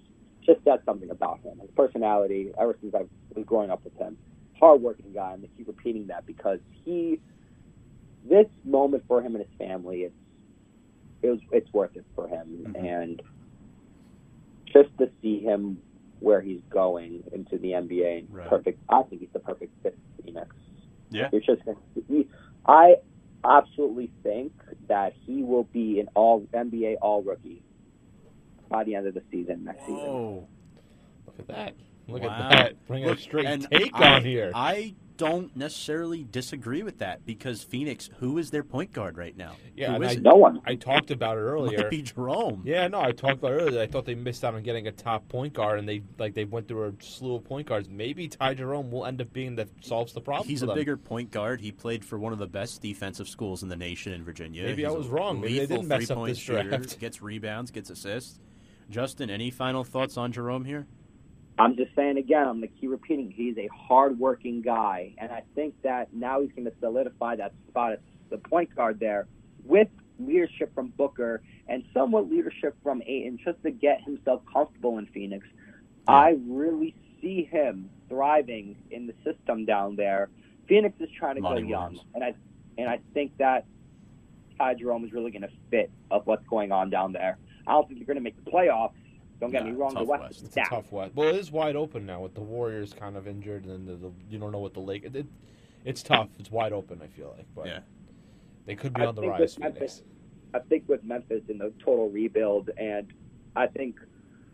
just 0.44 0.62
says 0.64 0.80
something 0.84 1.10
about 1.10 1.40
him. 1.44 1.58
His 1.60 1.70
personality, 1.76 2.50
ever 2.60 2.76
since 2.80 2.94
I 2.94 3.02
was 3.36 3.44
growing 3.46 3.70
up 3.70 3.84
with 3.84 3.96
him, 3.96 4.16
hardworking 4.58 5.12
guy. 5.14 5.34
and 5.34 5.44
I 5.44 5.48
keep 5.56 5.68
repeating 5.68 6.08
that 6.08 6.26
because 6.26 6.58
he, 6.84 7.20
this 8.28 8.46
moment 8.64 9.04
for 9.06 9.22
him 9.22 9.36
and 9.36 9.44
his 9.44 9.54
family, 9.68 9.98
it's 10.02 10.14
it 11.22 11.28
was 11.30 11.40
it's 11.52 11.72
worth 11.72 11.94
it 11.94 12.04
for 12.16 12.26
him, 12.26 12.66
Mhm. 12.74 12.84
and 12.84 13.22
just 14.72 14.88
to 14.98 15.10
see 15.20 15.38
him 15.40 15.78
where 16.20 16.40
he's 16.40 16.60
going 16.70 17.22
into 17.32 17.58
the 17.58 17.72
NBA, 17.72 18.26
Right. 18.30 18.48
perfect. 18.48 18.80
I 18.88 19.02
think 19.02 19.20
he's 19.20 19.30
the 19.32 19.40
perfect 19.40 19.72
fit 19.82 19.96
for 20.16 20.22
Phoenix. 20.22 20.48
Yeah. 21.10 21.28
It's 21.32 21.44
just 21.46 21.62
he, 22.08 22.26
I 22.66 22.96
absolutely 23.44 24.10
think 24.22 24.52
that 24.88 25.14
he 25.26 25.42
will 25.42 25.64
be 25.64 26.00
an 26.00 26.08
all 26.14 26.46
NBA 26.52 26.96
All 27.02 27.22
Rookie 27.22 27.62
by 28.68 28.84
the 28.84 28.94
end 28.94 29.06
of 29.06 29.14
the 29.14 29.22
season 29.30 29.64
next 29.64 29.80
season. 29.80 30.46
Look 31.26 31.38
at 31.40 31.46
that. 31.48 31.74
Look 32.08 32.22
Wow. 32.22 32.28
at 32.30 32.50
that. 32.50 32.86
Bringing 32.86 33.08
Look, 33.08 33.18
a 33.18 33.20
straight 33.22 33.66
take 33.70 33.94
I- 33.94 34.16
on 34.16 34.24
here. 34.24 34.50
I 34.54 34.94
don't 35.22 35.56
necessarily 35.56 36.24
disagree 36.24 36.82
with 36.82 36.98
that 36.98 37.24
because 37.24 37.62
Phoenix, 37.62 38.10
who 38.18 38.38
is 38.38 38.50
their 38.50 38.64
point 38.64 38.92
guard 38.92 39.16
right 39.16 39.36
now? 39.36 39.52
Yeah, 39.76 39.90
Who 39.90 39.94
and 39.96 40.04
I- 40.04 40.12
it? 40.12 40.22
No 40.22 40.34
one. 40.34 40.60
I 40.66 40.74
talked 40.74 41.10
about 41.10 41.36
it 41.36 41.40
earlier. 41.52 41.78
Might 41.78 41.90
be 41.90 42.02
Jerome. 42.02 42.62
Yeah, 42.64 42.88
no, 42.88 43.00
I 43.00 43.12
talked 43.12 43.34
about 43.38 43.52
it 43.52 43.56
earlier. 43.62 43.80
I 43.80 43.86
thought 43.86 44.04
they 44.04 44.14
missed 44.14 44.44
out 44.44 44.54
on 44.54 44.62
getting 44.62 44.86
a 44.88 44.92
top 44.92 45.28
point 45.28 45.52
guard, 45.54 45.78
and 45.78 45.88
they 45.88 46.02
like 46.18 46.34
they 46.34 46.44
went 46.44 46.66
through 46.68 46.88
a 46.88 46.92
slew 47.02 47.36
of 47.36 47.44
point 47.44 47.66
guards. 47.68 47.88
Maybe 47.88 48.28
Ty 48.28 48.54
Jerome 48.54 48.90
will 48.90 49.06
end 49.06 49.20
up 49.20 49.32
being 49.32 49.56
that 49.56 49.68
solves 49.80 50.12
the 50.12 50.20
problem. 50.20 50.48
He's 50.48 50.60
for 50.60 50.64
a 50.64 50.68
them. 50.68 50.76
bigger 50.76 50.96
point 50.96 51.30
guard. 51.30 51.60
He 51.60 51.70
played 51.72 52.04
for 52.04 52.18
one 52.18 52.32
of 52.32 52.38
the 52.38 52.46
best 52.48 52.82
defensive 52.82 53.28
schools 53.28 53.62
in 53.62 53.68
the 53.68 53.76
nation 53.76 54.12
in 54.12 54.24
Virginia. 54.24 54.64
Maybe 54.64 54.82
He's 54.82 54.90
I 54.90 54.94
a 54.94 54.98
was 54.98 55.08
wrong. 55.08 55.40
Maybe 55.40 55.58
they 55.60 55.66
didn't 55.66 55.88
mess 55.88 56.02
up 56.10 56.16
three-point 56.16 56.28
this 56.30 56.38
shooter, 56.38 56.62
draft. 56.68 56.98
Gets 56.98 57.22
rebounds, 57.22 57.70
gets 57.70 57.90
assists. 57.90 58.40
Justin, 58.90 59.30
any 59.30 59.50
final 59.50 59.84
thoughts 59.84 60.16
on 60.16 60.32
Jerome 60.32 60.64
here? 60.64 60.86
I'm 61.58 61.76
just 61.76 61.94
saying 61.94 62.16
again, 62.16 62.48
I'm 62.48 62.60
going 62.60 62.72
to 62.72 62.80
keep 62.80 62.90
repeating, 62.90 63.30
he's 63.30 63.56
a 63.58 63.68
hardworking 63.68 64.62
guy. 64.62 65.14
And 65.18 65.30
I 65.30 65.42
think 65.54 65.74
that 65.82 66.12
now 66.12 66.40
he's 66.40 66.52
going 66.52 66.64
to 66.64 66.72
solidify 66.80 67.36
that 67.36 67.52
spot 67.68 67.92
at 67.92 68.00
the 68.30 68.38
point 68.38 68.74
guard 68.74 68.98
there 69.00 69.26
with 69.64 69.88
leadership 70.18 70.74
from 70.74 70.88
Booker 70.88 71.42
and 71.68 71.84
somewhat 71.92 72.30
leadership 72.30 72.74
from 72.82 73.02
Ayton 73.02 73.38
just 73.44 73.62
to 73.62 73.70
get 73.70 74.02
himself 74.02 74.42
comfortable 74.52 74.98
in 74.98 75.06
Phoenix. 75.06 75.46
I 76.08 76.36
really 76.46 76.94
see 77.20 77.44
him 77.44 77.90
thriving 78.08 78.76
in 78.90 79.06
the 79.06 79.14
system 79.24 79.64
down 79.64 79.96
there. 79.96 80.28
Phoenix 80.68 80.94
is 81.00 81.08
trying 81.18 81.36
to 81.36 81.42
Monty 81.42 81.62
go 81.62 81.68
young. 81.68 82.00
And 82.14 82.24
I, 82.24 82.34
and 82.78 82.88
I 82.88 82.98
think 83.14 83.36
that 83.38 83.66
Ty 84.58 84.74
Jerome 84.74 85.04
is 85.04 85.12
really 85.12 85.30
going 85.30 85.42
to 85.42 85.50
fit 85.70 85.90
of 86.10 86.26
what's 86.26 86.46
going 86.46 86.72
on 86.72 86.90
down 86.90 87.12
there. 87.12 87.38
I 87.66 87.72
don't 87.72 87.86
think 87.86 88.00
they're 88.00 88.06
going 88.06 88.16
to 88.16 88.22
make 88.22 88.42
the 88.44 88.50
playoffs. 88.50 88.92
Don't 89.42 89.50
get 89.50 89.64
Nah, 89.64 89.70
me 89.72 89.76
wrong, 89.76 89.94
the 89.94 90.04
West, 90.04 90.22
West. 90.22 90.36
is 90.36 90.42
It's 90.44 90.52
stacked. 90.52 90.70
tough 90.70 90.92
West. 90.92 91.16
Well, 91.16 91.28
it 91.30 91.34
is 91.34 91.50
wide 91.50 91.74
open 91.74 92.06
now 92.06 92.20
with 92.20 92.32
the 92.34 92.40
Warriors 92.40 92.92
kind 92.92 93.16
of 93.16 93.26
injured, 93.26 93.64
and 93.64 93.88
the, 93.88 93.96
the, 93.96 94.12
you 94.30 94.38
don't 94.38 94.52
know 94.52 94.60
what 94.60 94.72
the 94.72 94.78
Lake. 94.80 95.02
It, 95.04 95.16
it, 95.16 95.26
it's 95.84 96.00
tough. 96.00 96.28
It's 96.38 96.48
wide 96.48 96.72
open. 96.72 97.00
I 97.02 97.08
feel 97.08 97.34
like, 97.36 97.46
but 97.56 97.66
Yeah. 97.66 97.80
they 98.66 98.76
could 98.76 98.94
be 98.94 99.02
I 99.02 99.06
on 99.06 99.16
the 99.16 99.22
rise. 99.26 99.58
Memphis- 99.58 100.04
I 100.54 100.60
think 100.60 100.84
with 100.88 101.02
Memphis 101.02 101.42
in 101.48 101.58
the 101.58 101.72
total 101.84 102.08
rebuild, 102.08 102.70
and 102.78 103.12
I 103.56 103.66
think 103.66 103.96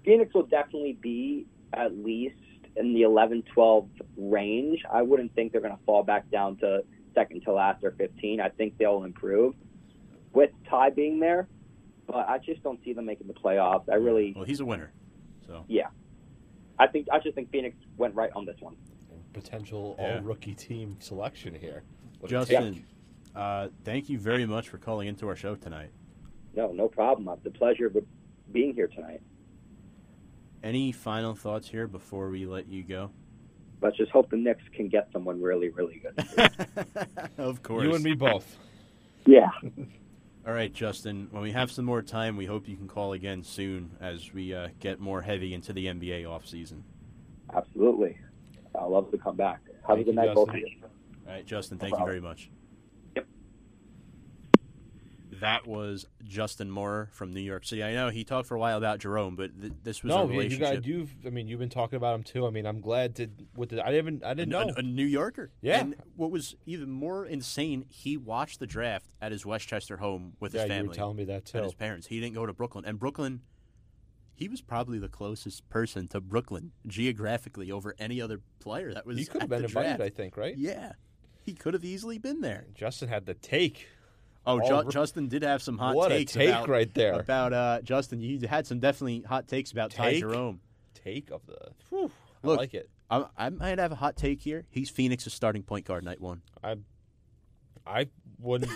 Phoenix 0.06 0.32
will 0.32 0.46
definitely 0.46 0.94
be 1.02 1.44
at 1.74 1.94
least 1.98 2.36
in 2.76 2.94
the 2.94 3.02
11 3.02 3.42
12 3.52 3.90
range. 4.16 4.82
I 4.90 5.02
wouldn't 5.02 5.34
think 5.34 5.52
they're 5.52 5.60
going 5.60 5.76
to 5.76 5.84
fall 5.84 6.02
back 6.02 6.30
down 6.30 6.56
to 6.60 6.82
second 7.14 7.42
to 7.42 7.52
last 7.52 7.84
or 7.84 7.90
15. 7.90 8.40
I 8.40 8.48
think 8.48 8.78
they'll 8.78 9.04
improve 9.04 9.54
with 10.32 10.50
Ty 10.70 10.90
being 10.90 11.20
there, 11.20 11.46
but 12.08 12.28
I 12.28 12.38
just 12.38 12.62
don't 12.62 12.82
see 12.84 12.92
them 12.94 13.04
making 13.04 13.28
the 13.28 13.34
playoffs. 13.34 13.88
I 13.88 13.94
really, 13.94 14.32
Well, 14.34 14.44
he's 14.44 14.60
a 14.60 14.64
winner. 14.64 14.90
So 15.46 15.64
Yeah, 15.68 15.88
I 16.78 16.86
think, 16.88 17.06
I 17.12 17.20
just 17.20 17.34
think 17.34 17.50
Phoenix 17.50 17.76
went 17.96 18.14
right 18.14 18.30
on 18.34 18.44
this 18.44 18.56
one. 18.60 18.74
Potential 19.32 19.94
Yeah. 19.98 20.20
rookie 20.24 20.54
team 20.54 20.96
selection 21.00 21.54
here. 21.54 21.84
What 22.18 22.30
Justin, 22.30 22.84
uh, 23.36 23.68
thank 23.84 24.08
you 24.08 24.18
very 24.18 24.46
much 24.46 24.68
for 24.68 24.78
calling 24.78 25.06
into 25.06 25.28
our 25.28 25.36
show 25.36 25.54
tonight. 25.54 25.90
No, 26.56 26.72
no 26.72 26.88
problem. 26.88 27.28
It's 27.36 27.46
a 27.46 27.56
pleasure 27.56 27.86
of 27.86 27.96
being 28.50 28.74
here 28.74 28.88
tonight. 28.88 29.20
Any 30.62 30.90
final 30.90 31.34
thoughts 31.34 31.68
here 31.68 31.86
before 31.86 32.30
we 32.30 32.46
let 32.46 32.66
you 32.66 32.82
go? 32.82 33.10
Let's 33.80 33.96
just 33.96 34.10
hope 34.10 34.28
the 34.30 34.36
Knicks 34.36 34.64
can 34.74 34.88
get 34.88 35.08
someone 35.12 35.40
really, 35.40 35.68
really 35.68 36.00
good. 36.02 36.48
of 37.38 37.62
course. 37.62 37.84
You 37.84 37.94
and 37.94 38.02
me 38.02 38.14
both. 38.14 38.58
Yeah. 39.26 39.50
All 40.48 40.54
right, 40.54 40.72
Justin. 40.72 41.28
When 41.30 41.42
we 41.42 41.52
have 41.52 41.70
some 41.70 41.84
more 41.84 42.00
time, 42.00 42.34
we 42.34 42.46
hope 42.46 42.66
you 42.70 42.76
can 42.76 42.88
call 42.88 43.12
again 43.12 43.42
soon 43.42 43.90
as 44.00 44.32
we 44.32 44.54
uh, 44.54 44.68
get 44.80 44.98
more 44.98 45.20
heavy 45.20 45.52
into 45.52 45.74
the 45.74 45.84
NBA 45.84 46.24
offseason. 46.24 46.80
Absolutely. 47.54 48.16
I'd 48.74 48.86
love 48.86 49.10
to 49.10 49.18
come 49.18 49.36
back. 49.36 49.60
Have 49.86 49.96
Thank 49.96 50.00
a 50.00 50.04
good 50.04 50.14
night, 50.14 50.34
both 50.34 50.48
of 50.48 50.54
Justin. 50.54 50.72
you. 50.80 50.88
All 51.26 51.34
right, 51.34 51.44
Justin. 51.44 51.76
No 51.76 51.80
Thank 51.82 51.98
you 51.98 52.06
very 52.06 52.22
much. 52.22 52.48
That 55.40 55.66
was 55.66 56.06
Justin 56.24 56.70
Moore 56.70 57.08
from 57.12 57.32
New 57.32 57.40
York 57.40 57.64
City. 57.64 57.82
I 57.82 57.92
know 57.92 58.08
he 58.08 58.24
talked 58.24 58.48
for 58.48 58.54
a 58.54 58.58
while 58.58 58.78
about 58.78 58.98
Jerome, 58.98 59.36
but 59.36 59.60
th- 59.60 59.72
this 59.82 60.02
was 60.02 60.12
a 60.12 60.16
no, 60.16 60.22
you, 60.24 60.32
you 60.32 60.38
relationship. 60.38 60.74
guys, 60.76 60.86
you've. 60.86 61.14
I 61.26 61.30
mean, 61.30 61.48
you've 61.48 61.60
been 61.60 61.68
talking 61.68 61.96
about 61.96 62.14
him 62.14 62.22
too. 62.22 62.46
I 62.46 62.50
mean, 62.50 62.66
I'm 62.66 62.80
glad 62.80 63.16
to. 63.16 63.28
With 63.56 63.70
the, 63.70 63.86
I 63.86 63.90
didn't. 63.90 64.24
I 64.24 64.34
didn't 64.34 64.54
a, 64.54 64.66
know. 64.66 64.74
a 64.76 64.82
New 64.82 65.04
Yorker. 65.04 65.50
Yeah. 65.60 65.80
And 65.80 65.96
what 66.16 66.30
was 66.30 66.56
even 66.66 66.90
more 66.90 67.26
insane, 67.26 67.84
he 67.88 68.16
watched 68.16 68.60
the 68.60 68.66
draft 68.66 69.06
at 69.20 69.32
his 69.32 69.44
Westchester 69.44 69.98
home 69.98 70.34
with 70.40 70.54
yeah, 70.54 70.62
his 70.62 70.68
you 70.68 70.74
were 70.74 70.78
family 70.80 70.96
telling 70.96 71.16
me 71.16 71.24
that 71.24 71.34
and 71.34 71.46
too. 71.46 71.62
his 71.62 71.74
parents. 71.74 72.06
He 72.06 72.20
didn't 72.20 72.34
go 72.34 72.46
to 72.46 72.52
Brooklyn. 72.52 72.84
And 72.84 72.98
Brooklyn, 72.98 73.42
he 74.34 74.48
was 74.48 74.60
probably 74.60 74.98
the 74.98 75.08
closest 75.08 75.68
person 75.68 76.08
to 76.08 76.20
Brooklyn 76.20 76.72
geographically 76.86 77.70
over 77.70 77.94
any 77.98 78.20
other 78.20 78.40
player 78.60 78.94
that 78.94 79.06
was 79.06 79.18
He 79.18 79.24
could 79.24 79.42
have 79.42 79.50
been 79.50 79.64
invited. 79.64 80.00
I 80.00 80.10
think, 80.10 80.36
right? 80.36 80.56
Yeah. 80.56 80.92
He 81.42 81.54
could 81.54 81.74
have 81.74 81.84
easily 81.84 82.18
been 82.18 82.40
there. 82.40 82.66
Justin 82.74 83.08
had 83.08 83.26
the 83.26 83.34
take. 83.34 83.88
Oh, 84.48 84.82
Ju- 84.84 84.90
Justin 84.90 85.28
did 85.28 85.42
have 85.42 85.62
some 85.62 85.78
hot 85.78 85.94
what 85.94 86.08
takes 86.08 86.34
a 86.34 86.38
take 86.38 86.48
about, 86.48 86.68
right 86.68 86.92
there. 86.94 87.14
about 87.20 87.52
uh, 87.52 87.80
Justin. 87.82 88.20
You 88.20 88.46
had 88.48 88.66
some 88.66 88.78
definitely 88.80 89.22
hot 89.22 89.46
takes 89.48 89.72
about 89.72 89.90
Ty 89.90 90.18
Jerome. 90.20 90.60
take 90.94 91.30
of 91.30 91.44
the. 91.46 91.56
Whew, 91.90 92.10
Look, 92.42 92.58
I 92.58 92.62
like 92.62 92.74
it. 92.74 92.88
I, 93.10 93.24
I 93.36 93.48
might 93.50 93.78
have 93.78 93.92
a 93.92 93.96
hot 93.96 94.16
take 94.16 94.40
here. 94.40 94.64
He's 94.70 94.90
Phoenix's 94.90 95.32
starting 95.34 95.62
point 95.62 95.84
guard 95.86 96.04
night 96.04 96.20
one. 96.20 96.42
I 96.62 96.76
I 97.86 98.08
wouldn't. 98.38 98.70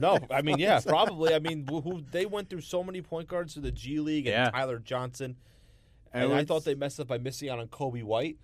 no, 0.00 0.18
I 0.30 0.42
mean, 0.42 0.58
yeah, 0.58 0.80
probably. 0.80 1.34
I 1.34 1.38
mean, 1.38 1.66
who, 1.68 1.80
who 1.80 2.02
they 2.10 2.26
went 2.26 2.48
through 2.50 2.60
so 2.62 2.82
many 2.84 3.02
point 3.02 3.28
guards 3.28 3.54
to 3.54 3.60
the 3.60 3.72
G 3.72 3.98
League 4.00 4.26
and 4.26 4.32
Yeah. 4.34 4.50
Tyler 4.50 4.78
Johnson, 4.78 5.36
And 6.12 6.24
and 6.24 6.34
I 6.34 6.44
thought 6.44 6.64
they 6.64 6.74
messed 6.74 7.00
up 7.00 7.08
by 7.08 7.18
missing 7.18 7.48
out 7.48 7.58
on 7.58 7.68
Coby 7.68 8.02
White. 8.02 8.38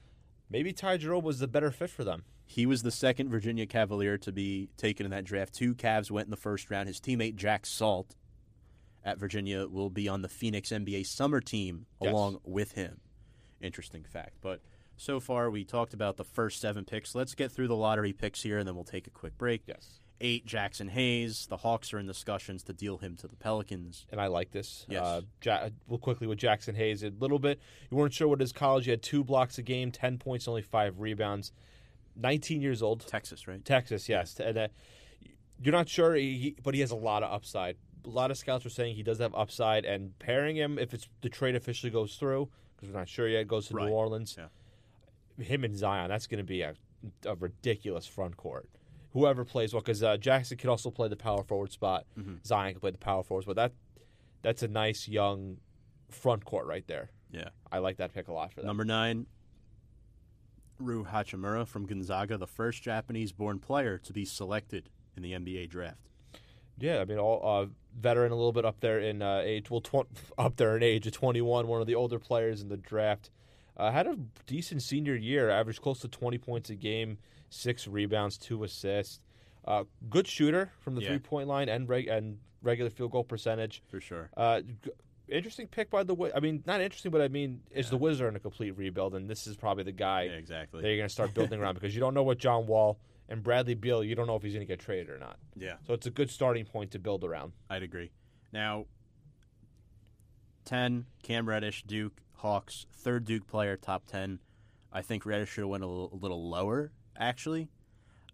Maybe 0.51 0.73
Ty 0.73 0.97
Jerome 0.99 1.25
was 1.25 1.39
the 1.41 1.47
better 1.49 1.71
fit 1.71 1.91
for 1.91 2.05
them. 2.05 2.25
He 2.51 2.65
was 2.65 2.83
the 2.83 2.91
second 2.91 3.29
Virginia 3.29 3.67
Cavalier 3.67 4.17
to 4.19 4.33
be 4.33 4.71
taken 4.79 5.05
in 5.05 5.11
that 5.11 5.25
draft. 5.25 5.53
Two 5.53 5.75
Cavs 5.75 6.11
went 6.11 6.27
in 6.27 6.31
the 6.31 6.37
first 6.37 6.71
round. 6.71 6.89
His 6.89 6.99
teammate 6.99 7.37
Jack 7.37 7.67
Salt 7.67 8.17
at 9.05 9.19
Virginia 9.19 9.67
will 9.69 9.91
be 9.91 10.09
on 10.09 10.23
the 10.23 10.29
Phoenix 10.29 10.71
NBA 10.71 11.05
summer 11.07 11.41
team 11.43 11.85
Yes. 12.01 12.11
along 12.11 12.41
with 12.45 12.73
him. 12.73 13.01
Interesting 13.61 14.03
fact. 14.03 14.37
But 14.41 14.61
so 14.97 15.21
far, 15.21 15.51
we 15.51 15.63
talked 15.65 15.93
about 15.93 16.17
the 16.17 16.25
first 16.25 16.59
seven 16.61 16.85
picks. 16.87 17.15
Let's 17.15 17.35
get 17.35 17.53
through 17.53 17.69
the 17.69 17.77
lottery 17.77 18.13
picks 18.15 18.43
here, 18.43 18.59
and 18.59 18.67
then 18.67 18.75
we'll 18.75 18.85
take 18.85 19.07
a 19.07 19.11
quick 19.11 19.37
break. 19.37 19.63
Yes, 19.67 20.01
Eight, 20.21 20.47
Jaxson 20.47 20.89
Hayes. 20.91 21.47
The 21.49 21.59
Hawks 21.59 21.93
are 21.93 21.99
in 21.99 22.07
discussions 22.07 22.63
to 22.65 22.73
deal 22.73 22.97
him 22.99 23.15
to 23.17 23.29
the 23.29 23.37
Pelicans. 23.37 24.07
and 24.11 24.21
I 24.21 24.27
like 24.29 24.51
this. 24.53 24.87
Yes. 24.89 25.03
Uh, 25.05 25.21
ja- 25.45 25.69
well, 25.87 25.99
quickly 25.99 26.27
with 26.27 26.39
Jaxson 26.41 26.75
Hayes, 26.77 27.03
a 27.05 27.11
little 27.11 27.39
bit. 27.39 27.61
You 27.91 27.97
weren't 27.99 28.15
sure 28.15 28.27
what 28.27 28.41
his 28.41 28.53
college. 28.53 28.87
He 28.87 28.91
had 28.91 29.03
two 29.03 29.23
blocks 29.23 29.59
a 29.59 29.63
game, 29.63 29.93
ten 29.93 30.17
points, 30.19 30.49
only 30.49 30.63
five 30.63 30.99
rebounds. 30.99 31.53
Nineteen 32.21 32.61
years 32.61 32.83
old. 32.83 33.07
Texas, 33.07 33.47
right? 33.47 33.65
Texas, 33.65 34.09
yes. 34.09 34.39
And, 34.41 34.59
uh, 34.59 34.69
you're 35.63 35.73
not 35.73 35.89
sure, 35.89 36.15
he, 36.15 36.55
but 36.63 36.75
he 36.75 36.81
has 36.81 36.91
a 36.91 36.97
lot 36.97 37.23
of 37.23 37.33
upside. 37.33 37.77
A 38.05 38.09
lot 38.09 38.31
of 38.31 38.37
scouts 38.39 38.65
are 38.67 38.71
saying 38.71 38.95
he 38.97 39.03
does 39.03 39.19
have 39.19 39.35
upside, 39.35 39.85
and 39.85 40.17
pairing 40.19 40.57
him, 40.57 40.79
if 40.79 40.95
it's 40.95 41.09
the 41.21 41.29
trade 41.29 41.55
officially 41.57 41.91
goes 41.91 42.15
through, 42.17 42.49
because 42.77 42.93
we're 42.93 42.99
not 42.99 43.09
sure 43.09 43.29
yet, 43.29 43.47
goes 43.49 43.67
to 43.69 43.75
Right. 43.75 43.87
New 43.87 43.93
Orleans. 43.93 44.37
Yeah. 44.39 45.45
Him 45.45 45.65
and 45.65 45.77
Zion, 45.77 46.09
that's 46.09 46.27
going 46.27 46.39
to 46.39 46.45
be 46.45 46.63
a, 46.63 46.75
a 47.25 47.35
ridiculous 47.37 48.07
front 48.07 48.37
court. 48.37 48.69
Whoever 49.13 49.45
plays 49.45 49.73
well, 49.73 49.81
because 49.83 50.03
uh, 50.03 50.17
Jaxson 50.17 50.59
can 50.59 50.71
also 50.71 50.91
play 50.91 51.09
the 51.09 51.17
power 51.17 51.43
forward 51.43 51.73
spot. 51.73 52.05
Mhm. 52.19 52.45
Zion 52.47 52.73
can 52.75 52.81
play 52.81 52.91
the 52.91 52.99
power 52.99 53.23
forward 53.23 53.43
spot. 53.43 53.57
That 53.57 53.73
that's 54.43 54.63
a 54.63 54.69
nice 54.69 55.09
young 55.09 55.57
front 56.11 56.45
court 56.45 56.67
right 56.67 56.87
there. 56.87 57.11
Yeah. 57.33 57.49
I 57.73 57.79
like 57.79 57.97
that 57.97 58.15
pick 58.15 58.29
a 58.29 58.33
lot 58.33 58.53
for 58.53 58.61
them. 58.61 58.67
Number 58.69 58.85
nine, 58.85 59.27
Rui 60.79 61.05
Hachimura 61.05 61.67
from 61.67 61.87
Gonzaga, 61.87 62.37
the 62.39 62.47
first 62.47 62.83
Japanese-born 62.83 63.59
player 63.59 63.99
to 63.99 64.13
be 64.13 64.25
selected 64.25 64.89
in 65.17 65.23
the 65.23 65.33
NBA 65.33 65.69
draft. 65.69 65.99
Yeah, 66.79 67.01
I 67.01 67.05
mean, 67.05 67.19
all 67.19 67.41
uh, 67.45 67.67
veteran, 67.99 68.31
a 68.31 68.37
little 68.37 68.53
bit 68.53 68.65
up 68.65 68.81
there 68.81 69.01
in 69.01 69.21
uh, 69.21 69.41
age. 69.45 69.71
Well, 69.71 69.81
tw- 69.81 70.07
up 70.39 70.57
there 70.57 70.77
in 70.77 70.83
age, 70.83 71.07
at 71.07 71.13
21, 71.13 71.67
one 71.67 71.81
of 71.81 71.87
the 71.87 71.95
older 71.97 72.19
players 72.19 72.63
in 72.63 72.69
the 72.69 72.77
draft. 72.77 73.31
Uh, 73.77 73.91
had 73.91 74.07
a 74.07 74.17
decent 74.47 74.83
senior 74.83 75.15
year, 75.15 75.51
averaged 75.51 75.81
close 75.83 76.01
to 76.01 76.09
20 76.09 76.39
points 76.39 76.71
a 76.71 76.75
game, 76.75 77.19
six 77.51 77.87
rebounds, 77.87 78.37
two 78.39 78.63
assists. 78.65 79.21
Uh, 79.65 79.85
good 80.09 80.27
shooter 80.27 80.71
from 80.81 80.95
the 80.95 81.03
Yeah. 81.03 81.09
three 81.09 81.19
point 81.19 81.49
line 81.49 81.69
and 81.69 81.89
reg- 81.89 82.09
and 82.09 82.39
regular 82.63 82.91
field 82.91 83.11
goal 83.13 83.25
percentage. 83.25 83.83
For 83.89 84.01
sure. 84.01 84.31
Uh, 84.37 84.61
g- 84.63 84.91
interesting 85.31 85.67
pick 85.67 85.91
by 85.91 86.03
the 86.05 86.15
way. 86.15 86.31
I 86.35 86.41
mean, 86.41 86.63
not 86.67 86.81
interesting, 86.81 87.11
but 87.11 87.21
I 87.21 87.29
mean, 87.29 87.61
is 87.71 87.87
Yeah. 87.87 87.91
the 87.91 87.97
Wizards 87.99 88.21
are 88.23 88.29
in 88.29 88.37
a 88.37 88.41
complete 88.41 88.73
rebuild, 88.77 89.15
and 89.15 89.29
this 89.29 89.47
is 89.47 89.57
probably 89.57 89.85
the 89.85 89.93
guy 89.93 90.23
Yeah, 90.25 90.33
exactly. 90.33 90.83
that 90.83 90.89
you're 90.89 90.97
going 90.97 91.09
to 91.09 91.13
start 91.13 91.35
building 91.35 91.61
around 91.61 91.75
because 91.75 91.95
you 91.95 92.01
don't 92.01 92.15
know 92.15 92.23
what 92.23 92.39
John 92.39 92.67
Wall 92.67 92.99
and 93.29 93.43
Bradley 93.43 93.75
Beal. 93.75 94.03
You 94.03 94.15
don't 94.15 94.27
know 94.27 94.37
if 94.37 94.43
he's 94.43 94.55
going 94.55 94.67
to 94.67 94.71
get 94.73 94.81
traded 94.81 95.11
or 95.11 95.19
not. 95.19 95.39
yeah, 95.57 95.77
So 95.87 95.93
it's 95.95 96.07
a 96.07 96.11
good 96.11 96.31
starting 96.31 96.65
point 96.65 96.91
to 96.93 96.99
build 96.99 97.25
around. 97.25 97.53
I'd 97.69 97.83
agree. 97.83 98.11
Now, 98.53 98.87
10, 100.65 101.07
Cam 101.23 101.49
Reddish, 101.49 101.83
Duke, 101.85 102.21
Hawks, 102.37 102.87
third 102.93 103.25
Duke 103.25 103.47
player, 103.47 103.77
top 103.77 104.07
10. 104.07 104.39
I 104.93 105.03
think 105.03 105.27
Reddish 105.27 105.51
should 105.51 105.63
have 105.63 105.69
went 105.71 105.85
a 105.85 105.87
little, 105.87 106.11
a 106.13 106.17
little 106.17 106.49
lower, 106.49 106.93
actually. 107.17 107.69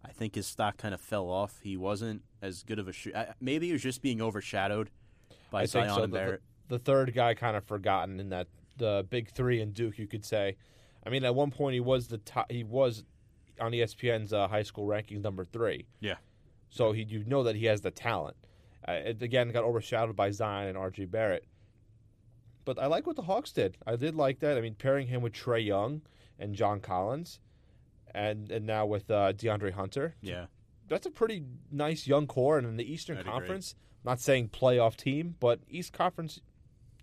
I 0.03 0.09
think 0.11 0.35
his 0.35 0.45
stock 0.45 0.77
kind 0.77 0.93
of 0.93 1.01
fell 1.01 1.27
off. 1.29 1.59
He 1.63 1.75
wasn't 1.75 2.21
as 2.41 2.61
good 2.63 2.77
of 2.79 2.87
a. 2.87 3.35
Maybe 3.41 3.67
he 3.67 3.73
was 3.73 3.81
just 3.81 4.01
being 4.03 4.21
overshadowed 4.21 4.91
by 5.49 5.63
I 5.63 5.65
Zion 5.65 5.89
so. 5.95 6.07
Barrett. 6.07 6.41
The, 6.67 6.79
third 6.79 7.13
guy 7.13 7.33
kind 7.33 7.55
of 7.55 7.63
forgotten 7.63 8.19
in 8.19 8.29
that 8.29 8.47
the 8.77 9.05
big 9.09 9.29
three 9.29 9.61
in 9.61 9.71
Duke, 9.71 9.97
you 9.97 10.07
could 10.07 10.25
say. 10.25 10.57
I 11.05 11.09
mean, 11.09 11.23
at 11.23 11.35
one 11.35 11.51
point 11.51 11.73
he 11.75 11.79
was 11.79 12.07
the 12.07 12.17
top, 12.17 12.51
he 12.51 12.63
was 12.63 13.03
on 13.59 13.71
ESPN's 13.71 14.33
uh, 14.33 14.47
high 14.47 14.63
school 14.63 14.87
rankings 14.87 15.21
number 15.23 15.45
three. 15.45 15.87
Yeah. 15.99 16.15
So 16.69 16.91
he 16.91 17.03
you 17.03 17.23
know 17.25 17.43
that 17.43 17.55
he 17.55 17.65
has 17.65 17.81
the 17.81 17.91
talent. 17.91 18.35
Uh, 18.87 18.93
it 18.93 19.21
again 19.21 19.51
got 19.51 19.63
overshadowed 19.63 20.15
by 20.15 20.31
Zion 20.31 20.67
and 20.67 20.77
RJ 20.77 21.09
Barrett. 21.09 21.45
But 22.65 22.79
I 22.79 22.87
like 22.87 23.05
what 23.05 23.15
the 23.15 23.21
Hawks 23.21 23.51
did. 23.51 23.77
I 23.85 23.95
did 23.95 24.15
like 24.15 24.39
that. 24.39 24.57
I 24.57 24.61
mean, 24.61 24.73
pairing 24.73 25.07
him 25.07 25.21
with 25.21 25.33
Trae 25.33 25.63
Young 25.63 26.01
and 26.39 26.55
John 26.55 26.79
Collins, 26.79 27.39
and 28.13 28.51
and 28.51 28.65
now 28.65 28.85
with 28.85 29.09
uh, 29.09 29.33
DeAndre 29.33 29.71
Hunter. 29.73 30.15
Yeah. 30.21 30.45
that's 30.87 31.05
a 31.05 31.11
pretty 31.11 31.43
nice 31.71 32.07
young 32.07 32.27
core. 32.27 32.57
And 32.57 32.67
in 32.67 32.77
the 32.77 32.91
Eastern 32.91 33.17
I'd 33.17 33.21
agree. 33.21 33.31
Conference, 33.31 33.75
not 34.03 34.19
saying 34.19 34.49
playoff 34.49 34.95
team, 34.97 35.35
but 35.39 35.59
East 35.69 35.93
Conference, 35.93 36.41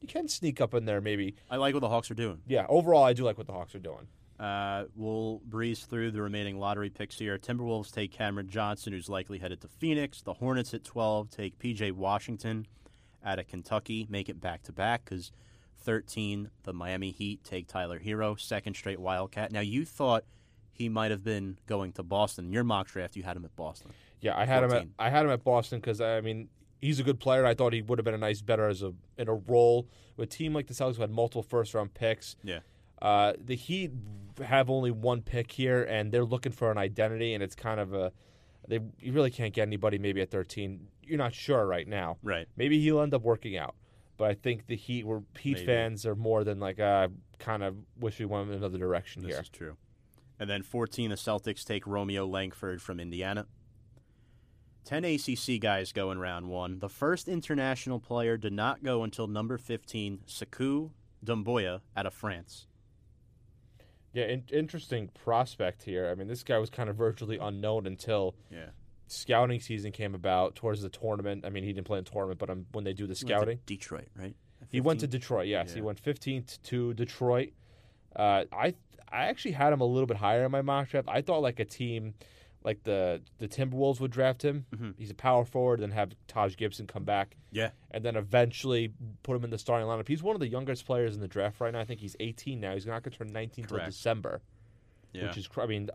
you 0.03 0.09
can 0.09 0.29
sneak 0.29 0.61
up 0.61 0.75
in 0.75 0.85
there 0.85 1.01
maybe. 1.01 1.35
I 1.51 1.57
like 1.57 1.75
what 1.75 1.81
the 1.81 1.89
Hawks 1.89 2.11
are 2.11 2.15
doing. 2.15 2.41
Yeah, 2.47 2.67
overall, 2.69 3.05
I 3.05 3.13
do 3.13 3.25
like 3.25 3.39
what 3.39 3.47
the 3.47 3.53
Hawks 3.53 3.75
are 3.75 3.81
doing. 3.81 4.07
Uh, 4.39 4.87
we'll 4.97 5.41
breeze 5.45 5.85
through 5.85 6.11
the 6.11 6.21
remaining 6.21 6.59
lottery 6.59 6.91
picks 6.91 7.19
here. 7.19 7.39
Timberwolves 7.39 7.93
take 7.93 8.11
Cameron 8.11 8.49
Johnson, 8.49 8.93
who's 8.93 9.09
likely 9.09 9.39
headed 9.39 9.61
to 9.61 9.69
Phoenix. 9.69 10.21
The 10.21 10.35
Hornets 10.35 10.75
at 10.75 10.83
12 10.83 11.31
take 11.31 11.59
PJ 11.59 11.93
Washington 11.93 12.67
out 13.25 13.39
of 13.39 13.47
Kentucky, 13.47 14.07
make 14.11 14.29
it 14.29 14.41
back 14.41 14.65
to 14.65 14.73
back 14.73 15.05
because 15.05 15.31
13, 15.79 16.51
the 16.65 16.73
Miami 16.73 17.13
Heat 17.13 17.45
take 17.45 17.69
Tyler 17.69 18.01
Herro, 18.01 18.39
second 18.39 18.75
straight 18.75 18.99
Wildcat. 18.99 19.53
Now, 19.53 19.61
you 19.61 19.85
thought 19.85 20.25
he 20.73 20.89
might 20.89 21.11
have 21.11 21.23
been 21.23 21.59
going 21.67 21.93
to 21.93 22.03
Boston. 22.03 22.47
In 22.47 22.53
your 22.53 22.65
mock 22.65 22.89
draft, 22.89 23.15
you 23.15 23.23
had 23.23 23.37
him 23.37 23.45
at 23.45 23.55
Boston. 23.55 23.93
Yeah, 24.21 24.37
I 24.37 24.45
had 24.45 24.65
him 24.65 24.73
at 24.73 24.87
I 24.99 25.11
had 25.11 25.25
him 25.25 25.31
at 25.31 25.45
Boston 25.45 25.79
because 25.81 26.01
I 26.01 26.21
mean 26.21 26.49
he's 26.83 27.01
a 27.01 27.03
good 27.03 27.19
player. 27.19 27.47
I 27.47 27.55
thought 27.55 27.73
he 27.73 27.81
would 27.81 27.99
have 27.99 28.05
been 28.05 28.13
a 28.13 28.19
nice 28.19 28.43
better 28.43 28.69
as 28.69 28.83
a 28.83 28.93
in 29.17 29.29
a 29.29 29.35
role 29.35 29.89
with 30.17 30.29
a 30.29 30.31
team 30.31 30.53
like 30.53 30.67
the 30.67 30.75
Celtics 30.75 30.97
who 30.97 31.03
had 31.03 31.11
multiple 31.11 31.43
first 31.43 31.73
round 31.73 31.95
picks. 31.95 32.37
Yeah. 32.45 32.59
Uh, 33.01 33.33
the 33.43 33.57
Heat 33.57 33.93
have 34.45 34.69
only 34.69 34.91
one 34.91 35.23
pick 35.23 35.51
here, 35.51 35.83
and 35.85 36.13
they're 36.13 36.25
looking 36.25 36.53
for 36.53 36.71
an 36.71 36.79
identity, 36.79 37.33
and 37.33 37.43
it's 37.43 37.55
kind 37.55 37.81
of 37.81 37.95
a 37.95 38.13
they 38.69 38.81
you 39.01 39.13
really 39.13 39.31
can't 39.31 39.55
get 39.55 39.63
anybody 39.63 39.99
maybe 39.99 40.21
at 40.21 40.31
13. 40.31 40.87
You're 41.05 41.19
not 41.19 41.35
sure 41.35 41.67
right 41.67 41.89
now. 41.89 42.19
Right. 42.23 42.47
Maybe 42.57 42.81
he'll 42.81 43.01
end 43.01 43.15
up 43.15 43.23
working 43.23 43.57
out. 43.57 43.75
But 44.19 44.31
I 44.31 44.35
think 44.35 44.67
the 44.67 44.77
Heat 44.77 45.07
were 45.07 45.23
Heat 45.39 45.55
Maybe. 45.55 45.67
fans 45.67 46.07
are 46.07 46.15
more 46.15 46.45
than 46.45 46.61
like 46.61 46.79
uh, 46.79 47.09
kind 47.39 47.63
of 47.63 47.77
wish 47.99 48.19
we 48.19 48.27
went 48.27 48.51
in 48.51 48.57
another 48.57 48.79
direction 48.79 49.23
here. 49.23 49.31
This 49.31 49.37
here. 49.37 49.43
is 49.43 49.49
true. 49.49 49.77
And 50.39 50.51
then 50.51 50.63
14, 50.63 51.11
the 51.11 51.17
Celtics 51.17 51.65
take 51.65 51.87
Romeo 51.87 52.27
Langford 52.27 52.83
from 52.83 52.99
Indiana. 52.99 53.47
10 54.85 55.05
ACC 55.05 55.61
guys 55.61 55.93
go 55.93 56.11
in 56.11 56.19
round 56.19 56.49
one. 56.49 56.79
The 56.81 56.89
first 56.89 57.29
international 57.29 58.01
player 58.01 58.37
did 58.37 58.53
not 58.53 58.83
go 58.83 59.05
until 59.05 59.27
number 59.27 59.57
15, 59.59 60.21
Sekou 60.27 60.91
Doumbouya 61.25 61.81
out 61.97 62.07
of 62.07 62.15
France. 62.15 62.67
Yeah, 64.13 64.25
in- 64.25 64.45
interesting 64.53 65.09
prospect 65.25 65.85
here. 65.85 66.11
I 66.11 66.15
mean, 66.15 66.29
this 66.29 66.43
guy 66.43 66.59
was 66.59 66.69
kind 66.69 66.91
of 66.91 66.97
virtually 66.97 67.39
unknown 67.39 67.87
until 67.87 68.35
Yeah. 68.51 68.71
scouting 69.07 69.61
season 69.61 69.93
came 69.93 70.15
about 70.15 70.55
towards 70.55 70.83
the 70.83 70.89
tournament. 70.91 71.45
I 71.47 71.51
mean, 71.51 71.65
he 71.65 71.73
didn't 71.73 71.87
play 71.87 71.99
in 71.99 72.05
the 72.05 72.11
tournament, 72.11 72.39
but 72.41 72.51
um, 72.51 72.67
when 72.73 72.85
they 72.85 72.93
do 72.93 73.07
the 73.07 73.15
scouting, 73.15 73.61
Detroit, 73.67 74.09
right? 74.17 74.35
He 74.69 74.81
went 74.81 75.01
to 75.01 75.07
Detroit. 75.07 75.47
Yes, 75.49 75.75
he 75.75 75.81
went 75.81 76.03
15th 76.03 76.61
to 76.65 76.95
Detroit. 76.95 77.51
Uh, 78.15 78.45
I 78.53 78.75
I 79.11 79.25
actually 79.27 79.53
had 79.53 79.73
him 79.73 79.81
a 79.83 79.85
little 79.87 80.07
bit 80.07 80.17
higher 80.17 80.45
in 80.47 80.51
my 80.51 80.63
mock 80.63 80.89
draft. 80.89 81.09
I 81.09 81.21
thought 81.21 81.41
like 81.43 81.61
a 81.61 81.65
team 81.67 82.15
like 82.65 82.83
the 82.85 83.21
the 83.39 83.49
Timberwolves 83.49 84.01
would 84.01 84.11
draft 84.11 84.43
him. 84.45 84.67
Mhm. 84.75 84.95
He's 84.99 85.11
a 85.11 85.15
power 85.15 85.45
forward, 85.45 85.81
then 85.81 85.91
have 85.91 86.15
Taj 86.29 86.57
Gibson 86.57 86.87
come 86.87 87.05
back, 87.05 87.37
Yeah. 87.51 87.71
and 87.91 88.05
then 88.05 88.17
eventually 88.17 88.93
put 89.23 89.37
him 89.37 89.45
in 89.45 89.51
the 89.51 89.59
starting 89.59 89.87
lineup. 89.89 90.09
He's 90.09 90.23
one 90.23 90.35
of 90.37 90.41
the 90.41 90.49
youngest 90.49 90.87
players 90.87 91.15
in 91.15 91.21
the 91.21 91.29
draft 91.29 91.61
right 91.61 91.73
now. 91.73 91.81
I 91.81 91.85
think 91.85 92.01
he's 92.01 92.17
18 92.21 92.61
now. 92.61 92.75
He's 92.75 92.87
not 92.87 93.03
going 93.03 93.13
to 93.13 93.19
turn 93.19 93.33
19 93.33 93.65
until 93.65 93.79
December 93.85 94.43
Yeah. 95.13 95.27
which 95.29 95.37
is 95.37 95.49
I 95.57 95.67
mean, 95.67 95.91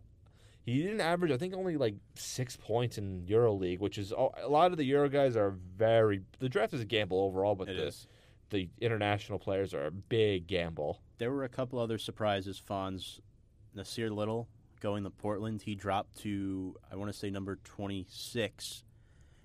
He 0.66 0.82
didn't 0.82 1.00
average, 1.00 1.32
I 1.32 1.38
think, 1.38 1.54
only 1.54 1.78
like 1.78 1.96
six 2.16 2.58
points 2.58 2.98
in 2.98 3.26
EuroLeague, 3.26 3.80
which 3.80 3.98
is 3.98 4.12
a 4.12 4.48
lot 4.50 4.72
of 4.72 4.78
the 4.78 4.84
Euro 4.84 5.08
guys 5.08 5.38
are 5.38 5.52
very. 5.52 6.24
The 6.40 6.50
draft 6.50 6.74
is 6.74 6.82
a 6.82 6.86
gamble 6.86 7.22
overall, 7.22 7.56
but 7.56 7.70
It 7.70 7.78
the 7.78 7.88
is. 7.88 8.06
the 8.50 8.70
international 8.82 9.40
players 9.40 9.74
are 9.74 9.86
a 9.86 9.92
big 9.92 10.46
gamble. 10.46 11.00
There 11.20 11.32
were 11.32 11.46
a 11.46 11.50
couple 11.50 11.80
other 11.80 11.98
surprises. 11.98 12.62
Fonz, 12.62 13.22
Nassir 13.78 14.14
Little 14.14 14.50
going 14.80 15.04
to 15.04 15.10
Portland. 15.10 15.62
He 15.62 15.76
dropped 15.76 16.18
to 16.20 16.76
I 16.92 16.96
want 16.96 17.12
to 17.12 17.18
say 17.18 17.30
number 17.30 17.58
twenty 17.64 18.06
six, 18.10 18.84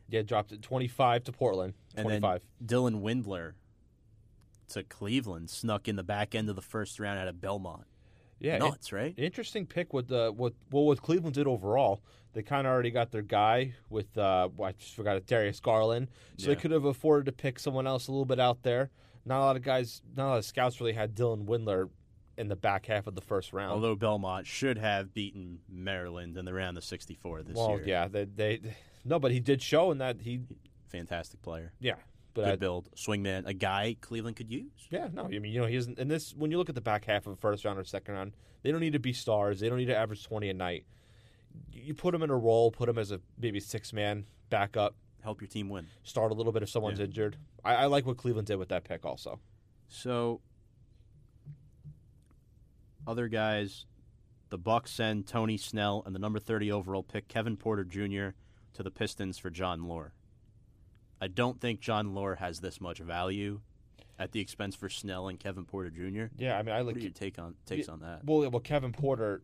Yeah, 0.09 0.23
dropped 0.23 0.53
it 0.53 0.63
twenty 0.63 0.89
five 0.89 1.25
to 1.25 1.33
Portland. 1.33 1.75
and 1.97 2.05
Twenty 2.05 2.21
then. 2.21 2.41
Dylan 2.65 3.03
Windler 3.03 3.53
to 4.69 4.83
Cleveland 4.83 5.51
snuck 5.51 5.89
in 5.89 5.97
the 5.97 6.03
back 6.03 6.35
end 6.35 6.49
of 6.49 6.57
the 6.57 6.63
first 6.63 6.99
round 6.99 7.19
out 7.19 7.29
of 7.29 7.41
Belmont. 7.41 7.85
Yeah, 8.39 8.59
Nuts, 8.59 8.93
right? 8.93 9.15
Interesting 9.17 9.67
pick 9.67 9.93
with 9.93 10.09
the 10.09 10.33
what 10.35 10.55
well 10.71 10.85
what 10.85 11.01
Cleveland 11.03 11.35
did 11.35 11.47
overall. 11.47 12.03
They 12.33 12.43
kind 12.43 12.67
of 12.67 12.73
already 12.73 12.91
got 12.91 13.11
their 13.11 13.23
guy 13.23 13.75
with 13.91 14.17
uh 14.19 14.49
well, 14.57 14.69
I 14.71 14.73
just 14.73 14.95
forgot 14.95 15.17
it 15.17 15.27
Darius 15.27 15.61
Garland, 15.61 16.09
so 16.39 16.49
Yeah. 16.49 16.55
they 16.55 16.61
could 16.61 16.71
have 16.71 16.85
afforded 16.85 17.27
to 17.27 17.33
pick 17.33 17.59
someone 17.59 17.87
else 17.87 18.09
a 18.09 18.11
little 18.11 18.25
bit 18.25 18.41
out 18.41 18.63
there. 18.63 18.91
Not 19.25 19.39
a 19.39 19.45
lot 19.45 19.57
of 19.57 19.63
guys, 19.63 20.03
not 20.17 20.27
a 20.27 20.31
lot 20.31 20.39
of 20.39 20.45
scouts 20.45 20.81
really 20.81 20.95
had 20.95 21.15
Dylan 21.15 21.45
Windler 21.45 21.89
in 22.43 22.49
the 22.49 22.57
back 22.57 22.85
half 22.87 23.07
of 23.07 23.15
the 23.15 23.21
first 23.23 23.53
round. 23.55 23.73
Although 23.73 23.95
Belmont 23.97 24.47
should 24.47 24.77
have 24.77 25.15
beaten 25.15 25.61
Maryland 25.71 26.37
in 26.37 26.45
the 26.45 26.53
round 26.53 26.77
of 26.77 26.85
sixty 26.85 27.15
four 27.15 27.43
this 27.43 27.57
well, 27.57 27.71
year. 27.79 27.85
yeah, 27.87 28.09
they, 28.09 28.25
they 28.25 28.61
no, 29.05 29.19
but 29.19 29.31
he 29.33 29.41
did 29.41 29.63
show 29.63 29.91
in 29.91 29.99
that 29.99 30.21
he 30.21 30.41
Fantastic 30.89 31.41
player. 31.41 31.73
yeah, 31.81 31.95
but 32.35 32.43
Good 32.45 32.53
I, 32.53 32.57
build. 32.57 32.91
Swingman, 32.95 33.47
a 33.47 33.55
guy 33.55 33.97
Cleveland 34.03 34.37
could 34.37 34.51
use. 34.51 34.71
yeah, 34.91 35.09
no, 35.13 35.25
I 35.25 35.29
mean 35.39 35.45
you 35.47 35.61
know 35.61 35.67
he 35.67 35.77
isn't. 35.77 35.99
And 35.99 36.11
this 36.11 36.35
when 36.37 36.51
you 36.51 36.59
look 36.59 36.69
at 36.69 36.75
the 36.75 36.83
back 36.83 37.07
half 37.07 37.27
of 37.27 37.35
the 37.35 37.41
first 37.41 37.65
round 37.65 37.79
or 37.79 37.85
second 37.85 38.13
round, 38.15 38.33
they 38.63 38.71
don't 38.71 38.81
need 38.81 38.93
to 38.93 38.99
be 38.99 39.15
stars. 39.15 39.61
They 39.61 39.69
don't 39.71 39.79
need 39.79 39.87
to 39.87 39.97
average 39.97 40.23
twenty 40.25 40.51
a 40.51 40.55
night. 40.55 40.85
You 41.73 41.95
put 41.95 42.13
them 42.13 42.23
in 42.23 42.29
a 42.31 42.37
role, 42.37 42.71
put 42.71 42.87
them 42.87 42.99
as 42.99 43.11
a 43.11 43.21
maybe 43.39 43.59
six 43.61 43.93
man 43.93 44.27
backup. 44.51 44.95
Help 45.23 45.41
your 45.41 45.49
team 45.49 45.69
win. 45.69 45.87
start 46.03 46.33
a 46.33 46.35
little 46.35 46.51
bit 46.53 46.63
if 46.65 46.69
someone's 46.69 46.99
Yeah. 46.99 47.05
injured. 47.07 47.37
I, 47.65 47.75
I 47.77 47.87
like 47.87 48.05
what 48.07 48.17
Cleveland 48.17 48.49
did 48.49 48.57
with 48.57 48.71
that 48.71 48.83
pick 48.85 49.05
also. 49.07 49.39
So, 49.89 50.41
other 53.07 53.29
guys, 53.29 53.87
the 54.51 54.59
Bucks 54.59 54.91
send 54.91 55.27
Tony 55.27 55.57
Snell 55.57 56.03
and 56.05 56.15
the 56.15 56.19
number 56.19 56.39
30 56.39 56.71
overall 56.71 57.03
pick 57.03 57.29
Kevin 57.29 57.57
Porter 57.57 57.85
Jr. 57.85 58.37
to 58.75 58.83
the 58.83 58.91
Pistons 58.91 59.39
for 59.39 59.51
Jon 59.51 59.81
Leuer. 59.83 60.11
I 61.21 61.29
don't 61.29 61.61
think 61.61 61.81
Jon 61.81 62.15
Leuer 62.15 62.39
has 62.39 62.61
this 62.61 62.81
much 62.81 62.99
value 62.99 63.61
at 64.19 64.33
the 64.33 64.41
expense 64.41 64.75
for 64.77 64.89
Snell 64.89 65.29
and 65.29 65.39
Kevin 65.39 65.65
Porter 65.65 65.91
Jr. 65.91 66.25
Yeah, 66.37 66.59
I 66.59 66.63
mean, 66.63 66.75
I 66.75 66.81
like 66.83 67.01
your 67.01 67.11
take 67.11 67.39
on 67.39 67.55
takes 67.67 67.89
on 67.89 68.01
that? 68.01 68.25
well, 68.25 68.49
well, 68.51 68.61
Kevin 68.61 68.93
Porter. 68.93 69.43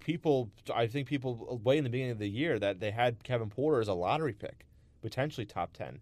People, 0.00 0.50
I 0.74 0.86
think 0.86 1.08
people 1.08 1.58
way 1.64 1.78
in 1.78 1.84
the 1.84 1.88
beginning 1.88 2.12
of 2.12 2.18
the 2.18 2.28
year 2.28 2.58
that 2.58 2.78
they 2.78 2.90
had 2.90 3.22
Kevin 3.24 3.48
Porter 3.48 3.80
as 3.80 3.88
a 3.88 3.94
lottery 3.94 4.34
pick, 4.34 4.66
potentially 5.00 5.46
top 5.46 5.72
ten, 5.72 6.00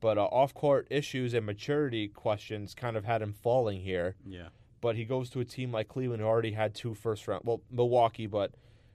but 0.00 0.16
uh, 0.16 0.24
off-court 0.24 0.86
issues 0.90 1.34
and 1.34 1.44
maturity 1.44 2.08
questions 2.08 2.74
kind 2.74 2.96
of 2.96 3.04
had 3.04 3.20
him 3.20 3.34
falling 3.34 3.82
here. 3.82 4.14
Yeah, 4.26 4.48
But 4.80 4.96
he 4.96 5.04
goes 5.04 5.28
to 5.30 5.40
a 5.40 5.44
team 5.44 5.72
like 5.72 5.88
Cleveland 5.88 6.22
who 6.22 6.28
already 6.28 6.52
had 6.52 6.74
two 6.74 6.94
first 6.94 7.26
round, 7.26 7.42
well, 7.44 7.60
Milwaukee, 7.70 8.26
but 8.26 8.52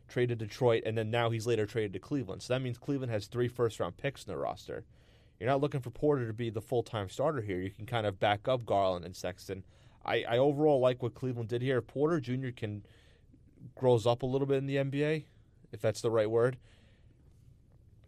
traded 0.07 0.37
Detroit, 0.37 0.83
and 0.85 0.97
then 0.97 1.09
now 1.11 1.29
he's 1.29 1.45
later 1.47 1.65
traded 1.65 1.93
to 1.93 1.99
Cleveland. 1.99 2.41
So 2.41 2.53
that 2.53 2.61
means 2.61 2.77
Cleveland 2.77 3.11
has 3.11 3.27
three 3.27 3.47
first 3.47 3.79
round 3.79 3.97
picks 3.97 4.23
in 4.23 4.29
their 4.31 4.37
roster. 4.39 4.85
You're 5.39 5.49
not 5.49 5.59
looking 5.61 5.81
for 5.81 5.89
Porter 5.89 6.25
to 6.27 6.33
be 6.33 6.49
the 6.49 6.61
full 6.61 6.83
time 6.83 7.09
starter 7.09 7.41
here. 7.41 7.59
You 7.59 7.69
can 7.71 7.85
kind 7.85 8.05
of 8.05 8.19
back 8.19 8.47
up 8.47 8.65
Garland 8.65 9.03
and 9.03 9.15
Sexton. 9.15 9.63
I, 10.05 10.23
I 10.27 10.37
overall 10.37 10.79
like 10.79 11.01
what 11.03 11.15
Cleveland 11.15 11.49
did 11.49 11.61
here. 11.61 11.79
If 11.79 11.87
Porter 11.87 12.19
Jr. 12.21 12.49
can 12.55 12.83
grows 13.75 14.05
up 14.05 14.23
a 14.23 14.25
little 14.25 14.47
bit 14.47 14.57
in 14.57 14.65
the 14.67 14.75
NBA, 14.77 15.23
if 15.71 15.81
that's 15.81 16.01
the 16.01 16.11
right 16.11 16.29
word. 16.29 16.57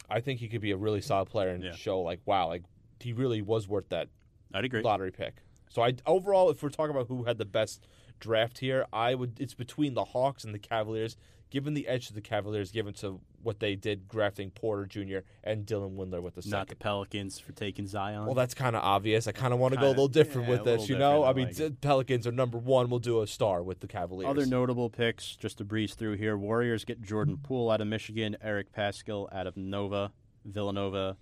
I 0.09 0.19
think 0.21 0.39
he 0.39 0.47
could 0.47 0.61
be 0.61 0.71
a 0.71 0.77
really 0.77 1.01
solid 1.01 1.25
player 1.29 1.49
and 1.49 1.63
Yeah. 1.63 1.71
show 1.73 1.99
like 2.01 2.19
wow, 2.25 2.47
like 2.47 2.63
he 2.99 3.11
really 3.13 3.41
was 3.41 3.67
worth 3.67 3.89
that 3.89 4.07
I'd 4.53 4.65
agree. 4.65 4.81
lottery 4.81 5.11
pick. 5.11 5.35
So 5.75 5.83
I 5.83 5.93
overall, 6.05 6.49
if 6.49 6.63
we're 6.63 6.69
talking 6.69 6.95
about 6.95 7.09
who 7.09 7.25
had 7.25 7.37
the 7.37 7.43
best 7.43 7.85
draft 8.21 8.59
here, 8.59 8.85
I 8.93 9.13
would. 9.13 9.41
It's 9.41 9.53
between 9.53 9.93
the 9.93 10.05
Hawks 10.05 10.45
and 10.45 10.53
the 10.53 10.59
Cavaliers. 10.59 11.17
Given 11.49 11.73
the 11.73 11.87
edge 11.89 12.07
to 12.07 12.13
the 12.13 12.21
Cavaliers, 12.21 12.71
given 12.71 12.93
to 12.95 13.19
what 13.43 13.59
they 13.59 13.75
did 13.75 14.07
drafting 14.07 14.51
Porter 14.51 14.85
Jr. 14.85 15.19
and 15.43 15.65
Dylan 15.65 15.97
Windler 15.97 16.21
with 16.21 16.35
the 16.35 16.49
Not 16.49 16.69
the. 16.69 16.75
Pelicans 16.77 17.39
for 17.39 17.51
taking 17.51 17.87
Zion. 17.87 18.25
Well, 18.25 18.35
that's 18.35 18.53
kind 18.53 18.75
of 18.75 18.83
obvious. 18.83 19.27
I 19.27 19.33
kind 19.33 19.53
of 19.53 19.59
want 19.59 19.73
to 19.73 19.79
go 19.79 19.87
a 19.87 19.89
little 19.89 20.07
different 20.07 20.47
yeah, 20.47 20.53
with 20.53 20.63
this, 20.63 20.87
you 20.87 20.97
know. 20.97 21.23
I 21.23 21.31
I 21.31 21.33
mean, 21.33 21.47
like 21.47 21.59
it. 21.59 21.81
Pelicans 21.81 22.25
are 22.25 22.31
number 22.31 22.57
one. 22.57 22.89
We'll 22.89 22.99
do 22.99 23.21
a 23.21 23.27
star 23.27 23.61
with 23.61 23.81
the 23.81 23.87
Cavaliers. 23.87 24.29
Other 24.29 24.45
notable 24.45 24.89
picks, 24.89 25.35
just 25.35 25.57
to 25.57 25.65
breeze 25.65 25.93
through 25.93 26.15
here. 26.15 26.37
Warriors 26.37 26.85
get 26.85 27.01
Jordan 27.01 27.37
Poole 27.43 27.69
out 27.69 27.81
of 27.81 27.87
Michigan, 27.87 28.37
Eric 28.41 28.71
Paschall 28.71 29.27
out 29.33 29.45
of 29.45 29.57
Nova, 29.57 30.13
Villanova, 30.45 31.17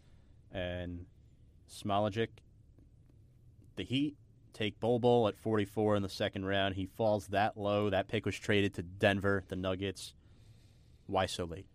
and 0.51 1.07
Smologic. 1.67 2.27
The 3.75 3.83
Heat 3.83 4.15
take 4.53 4.79
Bol 4.79 4.99
Bol 4.99 5.27
at 5.27 5.37
44 5.37 5.95
in 5.95 6.03
the 6.03 6.09
second 6.09 6.45
round. 6.45 6.75
He 6.75 6.85
falls 6.85 7.27
that 7.27 7.57
low. 7.57 7.89
That 7.89 8.07
pick 8.07 8.25
was 8.25 8.37
traded 8.37 8.73
to 8.75 8.83
Denver, 8.83 9.43
the 9.47 9.55
Nuggets. 9.55 10.13
Why 11.07 11.25
so 11.25 11.45
late? 11.45 11.65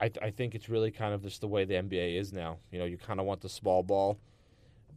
I, 0.00 0.10
I 0.20 0.30
think 0.30 0.54
it's 0.54 0.68
really 0.68 0.90
kind 0.90 1.14
of 1.14 1.22
just 1.22 1.40
the 1.40 1.48
way 1.48 1.64
the 1.64 1.74
NBA 1.74 2.18
is 2.18 2.32
now. 2.32 2.58
You 2.70 2.78
know, 2.78 2.84
you 2.84 2.98
kind 2.98 3.20
of 3.20 3.26
want 3.26 3.40
the 3.40 3.48
small 3.48 3.82
ball. 3.82 4.18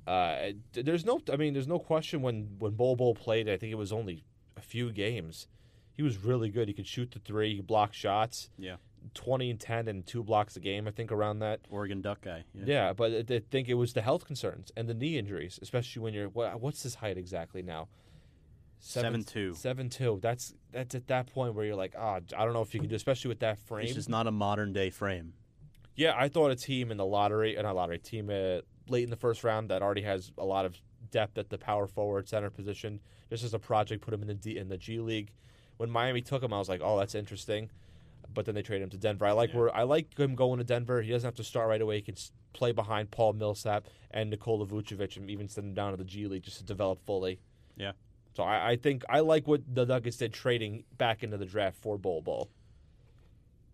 Uh, 0.06 0.52
there's 0.74 1.06
no, 1.06 1.22
I 1.32 1.36
mean, 1.36 1.54
there's 1.54 1.68
no 1.68 1.80
question 1.80 2.22
when 2.22 2.56
when 2.60 2.74
Bol 2.74 2.96
Bol 2.96 3.16
played. 3.16 3.48
I 3.48 3.58
think 3.58 3.72
it 3.72 3.78
was 3.78 3.92
only 3.92 4.24
a 4.58 4.62
few 4.62 4.92
games. 4.92 5.48
He 5.94 6.04
was 6.04 6.18
really 6.18 6.50
good. 6.50 6.68
He 6.68 6.74
could 6.74 6.88
shoot 6.88 7.12
the 7.12 7.20
three. 7.20 7.52
He 7.52 7.58
could 7.58 7.68
block 7.68 7.94
shots. 7.94 8.50
Yeah. 8.58 8.78
Twenty 9.14 9.50
and 9.50 9.60
ten 9.60 9.88
and 9.88 10.06
two 10.06 10.24
blocks 10.24 10.56
a 10.56 10.60
game. 10.60 10.88
I 10.88 10.92
think 10.92 11.12
around 11.12 11.40
that. 11.40 11.62
Oregon 11.70 12.02
Duck 12.02 12.22
guy. 12.22 12.44
Yeah, 12.54 12.94
but 12.94 13.32
I 13.32 13.42
think 13.52 13.70
it 13.70 13.76
was 13.76 13.94
the 13.94 14.02
health 14.02 14.26
concerns 14.26 14.72
and 14.76 14.88
the 14.88 14.94
knee 14.94 15.18
injuries, 15.18 15.60
especially 15.62 16.02
when 16.02 16.14
you're 16.14 16.30
what, 16.30 16.60
what's 16.62 16.84
his 16.84 16.96
height 16.96 17.18
exactly 17.18 17.62
now? 17.62 17.88
Seven 18.80 19.24
two. 19.24 19.54
Seven 19.56 19.90
two. 19.90 20.20
That's 20.22 20.54
that's 20.72 20.96
at 20.96 21.08
that 21.08 21.28
point 21.28 21.54
where 21.54 21.66
you're 21.66 21.76
like, 21.76 21.96
ah, 21.98 22.20
I 22.38 22.46
don't 22.46 22.54
know 22.54 22.62
if 22.62 22.74
you 22.74 22.80
can 22.80 22.90
do, 22.90 22.96
especially 22.96 23.30
with 23.30 23.40
that 23.40 23.60
frame. 23.60 23.88
This 23.88 23.98
is 23.98 24.10
not 24.10 24.28
a 24.28 24.32
modern 24.32 24.74
day 24.74 24.90
frame. 24.90 25.34
Yeah, 25.96 26.14
I 26.16 26.30
thought 26.30 26.52
a 26.52 26.56
team 26.56 26.92
in 26.92 26.98
the 26.98 27.06
lottery, 27.06 27.58
uh, 27.58 27.62
not 27.62 27.76
lottery, 27.76 28.00
team 28.00 28.30
uh, 28.30 28.62
late 28.88 29.04
in 29.04 29.10
the 29.10 29.18
first 29.18 29.44
round 29.44 29.70
that 29.70 29.82
already 29.82 30.04
has 30.04 30.32
a 30.38 30.46
lot 30.46 30.66
of 30.66 30.78
depth 31.12 31.38
at 31.38 31.50
the 31.50 31.58
power 31.58 31.88
forward 31.88 32.30
center 32.30 32.50
position, 32.50 33.02
just 33.30 33.44
as 33.44 33.54
a 33.54 33.60
project, 33.60 34.02
put 34.02 34.14
him 34.14 34.22
in 34.22 34.28
the 34.28 34.34
D, 34.34 34.58
in 34.58 34.70
the 34.70 34.78
G 34.78 35.00
League. 35.00 35.32
When 35.76 35.90
Miami 35.90 36.22
took 36.22 36.42
him, 36.42 36.54
I 36.54 36.58
was 36.58 36.70
like, 36.70 36.82
oh, 36.82 36.98
that's 36.98 37.16
interesting. 37.16 37.70
But 38.34 38.46
then 38.46 38.54
they 38.56 38.62
traded 38.62 38.84
him 38.84 38.90
to 38.92 38.98
Denver. 38.98 39.26
I 39.26 39.32
like 39.32 39.52
Yeah. 39.52 39.58
where 39.58 39.76
I 39.76 39.84
like 39.84 40.18
him 40.18 40.36
going 40.36 40.60
to 40.60 40.64
Denver. 40.64 41.02
He 41.02 41.10
doesn't 41.12 41.28
have 41.28 41.36
to 41.36 41.44
start 41.44 41.68
right 41.68 41.82
away. 41.82 41.96
He 41.98 42.02
can 42.04 42.16
play 42.54 42.72
behind 42.72 43.10
Paul 43.12 43.34
Millsap 43.34 43.88
and 44.12 44.30
Nikola 44.30 44.66
Vucevic, 44.66 45.18
and 45.18 45.30
even 45.30 45.48
send 45.48 45.68
him 45.68 45.74
down 45.74 45.92
to 45.92 45.98
the 45.98 46.04
G 46.04 46.28
League 46.28 46.44
just 46.44 46.58
to 46.60 46.64
develop 46.64 47.04
fully. 47.06 47.40
Yeah. 47.76 47.94
So 48.36 48.44
I, 48.44 48.72
I 48.72 48.76
think 48.76 49.04
I 49.10 49.22
like 49.22 49.48
what 49.48 49.62
the 49.74 49.86
Nuggets 49.86 50.18
did 50.18 50.34
trading 50.34 50.84
back 50.98 51.24
into 51.24 51.38
the 51.38 51.46
draft 51.46 51.78
for 51.78 51.98
Bol 51.98 52.22
Bol. 52.22 52.50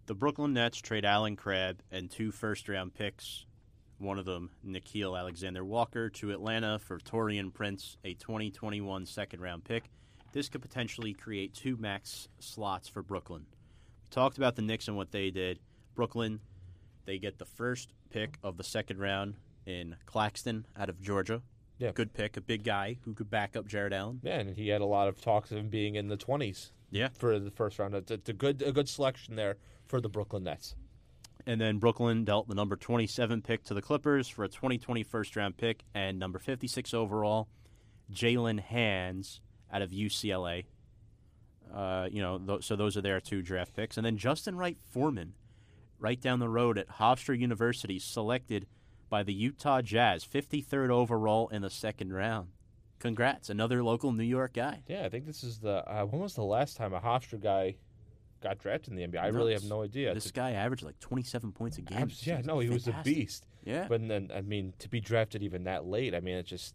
The 0.07 0.15
Brooklyn 0.15 0.53
Nets 0.53 0.77
trade 0.79 1.03
Allen 1.03 1.35
Crabbe 1.35 1.81
and 1.91 2.09
two 2.09 2.31
first 2.31 2.69
round 2.69 2.93
picks, 2.93 3.45
one 3.97 4.19
of 4.19 4.25
them 4.25 4.51
Nickeil 4.65 5.17
Alexander 5.19 5.65
Walker, 5.65 6.09
to 6.11 6.31
Atlanta 6.31 6.79
for 6.79 6.99
Taurean 6.99 7.53
Prince, 7.53 7.97
a 8.05 8.13
2021 8.13 9.05
second 9.05 9.41
round 9.41 9.63
pick. 9.63 9.89
This 10.31 10.47
could 10.49 10.61
potentially 10.61 11.13
create 11.13 11.53
two 11.53 11.75
max 11.77 12.27
slots 12.39 12.87
for 12.87 13.01
Brooklyn. 13.01 13.45
Talked 14.15 14.37
about 14.37 14.55
the 14.55 14.61
Knicks 14.61 14.87
and 14.87 14.95
what 14.95 15.11
they 15.11 15.29
did. 15.29 15.59
Brooklyn, 15.93 16.39
they 17.03 17.17
get 17.17 17.37
the 17.37 17.45
first 17.45 17.91
pick 18.09 18.37
of 18.43 18.55
the 18.55 18.63
second 18.63 18.97
round 18.97 19.35
in 19.65 19.97
Claxton 20.05 20.65
out 20.79 20.87
of 20.87 21.01
Georgia. 21.01 21.41
Yeah. 21.79 21.91
Good 21.91 22.13
pick, 22.13 22.37
a 22.37 22.41
big 22.41 22.63
guy 22.63 22.95
who 23.03 23.13
could 23.13 23.29
back 23.29 23.57
up 23.57 23.67
Jarrett 23.67 23.91
Allen. 23.91 24.21
Yeah, 24.23 24.39
and 24.39 24.55
he 24.55 24.69
had 24.69 24.79
a 24.79 24.85
lot 24.85 25.09
of 25.09 25.19
talks 25.19 25.51
of 25.51 25.57
him 25.57 25.67
being 25.67 25.95
in 25.95 26.07
the 26.07 26.15
twenties. 26.15 26.71
Yeah. 26.91 27.09
for 27.13 27.37
the 27.39 27.51
first 27.51 27.77
round. 27.77 27.93
It's, 27.93 28.09
it's 28.09 28.29
a 28.29 28.33
good 28.33 28.61
a 28.61 28.71
good 28.71 28.87
selection 28.87 29.35
there 29.35 29.57
for 29.85 29.99
the 29.99 30.07
Brooklyn 30.07 30.45
Nets. 30.45 30.75
And 31.45 31.59
then 31.59 31.79
Brooklyn 31.79 32.23
dealt 32.23 32.47
the 32.47 32.55
number 32.55 32.77
27 32.77 33.41
pick 33.41 33.65
to 33.65 33.73
the 33.73 33.81
Clippers 33.81 34.29
for 34.29 34.45
a 34.45 34.47
2020 34.47 35.03
first 35.03 35.35
round 35.35 35.57
pick 35.57 35.83
and 35.93 36.17
number 36.17 36.39
56 36.39 36.93
overall, 36.93 37.49
Jaylen 38.13 38.61
Hands 38.61 39.41
out 39.73 39.81
of 39.81 39.89
UCLA. 39.89 40.63
Uh, 41.73 42.07
you 42.11 42.21
know, 42.21 42.37
th- 42.37 42.63
so 42.63 42.75
those 42.75 42.95
are 42.97 43.01
their 43.01 43.19
two 43.19 43.41
draft 43.41 43.73
picks. 43.75 43.97
And 43.97 44.05
then 44.05 44.17
Justin 44.17 44.55
Wright 44.57 44.77
Foreman, 44.91 45.33
right 45.99 46.19
down 46.19 46.39
the 46.39 46.49
road 46.49 46.77
at 46.77 46.87
Hofstra 46.99 47.37
University, 47.37 47.99
selected 47.99 48.67
by 49.09 49.23
the 49.23 49.33
Utah 49.33 49.81
Jazz, 49.81 50.25
53rd 50.25 50.89
overall 50.89 51.47
in 51.49 51.61
the 51.61 51.69
second 51.69 52.13
round. 52.13 52.49
Congrats, 52.99 53.49
another 53.49 53.83
local 53.83 54.11
New 54.13 54.23
York 54.23 54.53
guy. 54.53 54.81
Yeah, 54.87 55.05
I 55.05 55.09
think 55.09 55.25
this 55.25 55.43
is 55.43 55.59
the 55.59 55.83
uh, 55.89 56.05
when 56.05 56.21
was 56.21 56.33
the 56.35 56.43
last 56.43 56.77
time 56.77 56.93
a 56.93 56.99
Hofstra 56.99 57.41
guy 57.41 57.75
got 58.41 58.57
drafted 58.57 58.93
in 58.93 58.95
the 58.95 59.05
NBA? 59.05 59.21
I 59.21 59.27
really 59.27 59.53
have 59.53 59.65
no 59.65 59.83
idea. 59.83 60.13
This 60.13 60.25
It's 60.25 60.31
guy 60.31 60.51
averaged 60.51 60.83
like 60.83 60.99
27 60.99 61.51
points 61.51 61.77
a 61.77 61.81
game. 61.81 61.97
abs- 61.99 62.25
yeah, 62.25 62.41
no, 62.43 62.59
he 62.59 62.69
was 62.69 62.87
a 62.87 62.95
beast. 63.03 63.45
Yeah. 63.63 63.87
But 63.89 64.07
then, 64.07 64.31
I 64.33 64.41
mean, 64.41 64.73
to 64.79 64.89
be 64.89 64.99
drafted 65.01 65.43
even 65.43 65.65
that 65.65 65.85
late, 65.85 66.15
I 66.15 66.19
mean, 66.19 66.35
it 66.35 66.45
just 66.45 66.73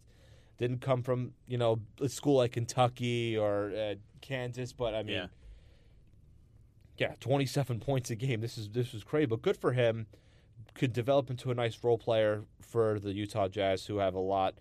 didn't 0.61 0.79
come 0.81 1.01
from 1.03 1.33
you 1.47 1.57
know 1.57 1.79
a 1.99 2.07
school 2.07 2.37
like 2.37 2.53
Kentucky 2.53 3.35
or 3.37 3.71
uh, 3.75 3.95
Kansas. 4.21 4.71
But 4.71 4.93
I 4.95 5.03
mean, 5.03 5.15
Yeah. 5.15 5.27
yeah, 6.97 7.13
27 7.19 7.79
points 7.87 8.09
a 8.11 8.15
game. 8.15 8.39
This 8.41 8.57
is 8.57 8.69
this 8.69 8.93
was 8.93 9.03
crazy, 9.03 9.25
but 9.25 9.41
good 9.41 9.57
for 9.57 9.73
him. 9.73 10.07
Could 10.73 10.93
develop 10.93 11.29
into 11.29 11.51
a 11.51 11.53
nice 11.53 11.77
role 11.83 11.97
player 11.97 12.43
for 12.61 12.97
the 12.99 13.11
Utah 13.11 13.49
Jazz, 13.49 13.85
who 13.87 13.97
have 13.97 14.13
a 14.13 14.19
lot. 14.19 14.53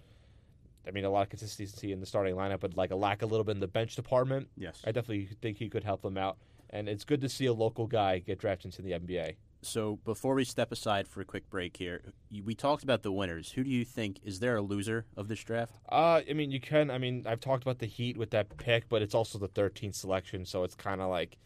I 0.88 0.90
mean, 0.92 1.04
a 1.04 1.10
lot 1.10 1.22
of 1.22 1.28
consistency 1.28 1.92
in 1.92 2.00
the 2.00 2.06
starting 2.06 2.34
lineup, 2.34 2.60
but 2.60 2.76
like 2.76 2.90
a 2.90 2.96
lack 2.96 3.22
a 3.22 3.26
little 3.26 3.44
bit 3.44 3.52
in 3.52 3.60
the 3.60 3.68
bench 3.68 3.94
department. 3.94 4.48
Yes. 4.56 4.80
I 4.84 4.90
definitely 4.92 5.28
think 5.40 5.58
he 5.58 5.68
could 5.68 5.84
help 5.84 6.02
them 6.02 6.16
out, 6.16 6.38
and 6.70 6.88
it's 6.88 7.04
good 7.04 7.20
to 7.20 7.28
see 7.28 7.46
a 7.46 7.52
local 7.52 7.86
guy 7.86 8.18
get 8.18 8.38
drafted 8.38 8.66
into 8.74 8.82
the 8.82 8.92
NBA. 8.92 9.34
So 9.62 9.98
before 10.04 10.34
we 10.34 10.44
step 10.44 10.72
aside 10.72 11.06
for 11.06 11.20
a 11.20 11.24
quick 11.24 11.48
break 11.50 11.76
here, 11.76 12.02
we 12.44 12.54
talked 12.54 12.82
about 12.82 13.02
the 13.02 13.12
winners. 13.12 13.52
Who 13.52 13.62
do 13.62 13.70
you 13.70 13.84
think 13.84 14.18
is 14.24 14.40
there 14.40 14.56
a 14.56 14.62
loser 14.62 15.04
of 15.16 15.28
this 15.28 15.42
draft? 15.42 15.74
Uh, 15.90 16.22
I 16.28 16.32
mean, 16.32 16.50
you 16.50 16.60
can. 16.60 16.90
I 16.90 16.98
mean, 16.98 17.24
I've 17.26 17.40
talked 17.40 17.62
about 17.62 17.78
the 17.78 17.86
Heat 17.86 18.16
with 18.16 18.30
that 18.30 18.56
pick, 18.56 18.88
but 18.88 19.02
it's 19.02 19.14
also 19.14 19.38
the 19.38 19.48
13th 19.48 19.94
selection, 19.94 20.44
so 20.46 20.64
it's 20.64 20.74
kind 20.74 21.00
of 21.00 21.10
like, 21.10 21.36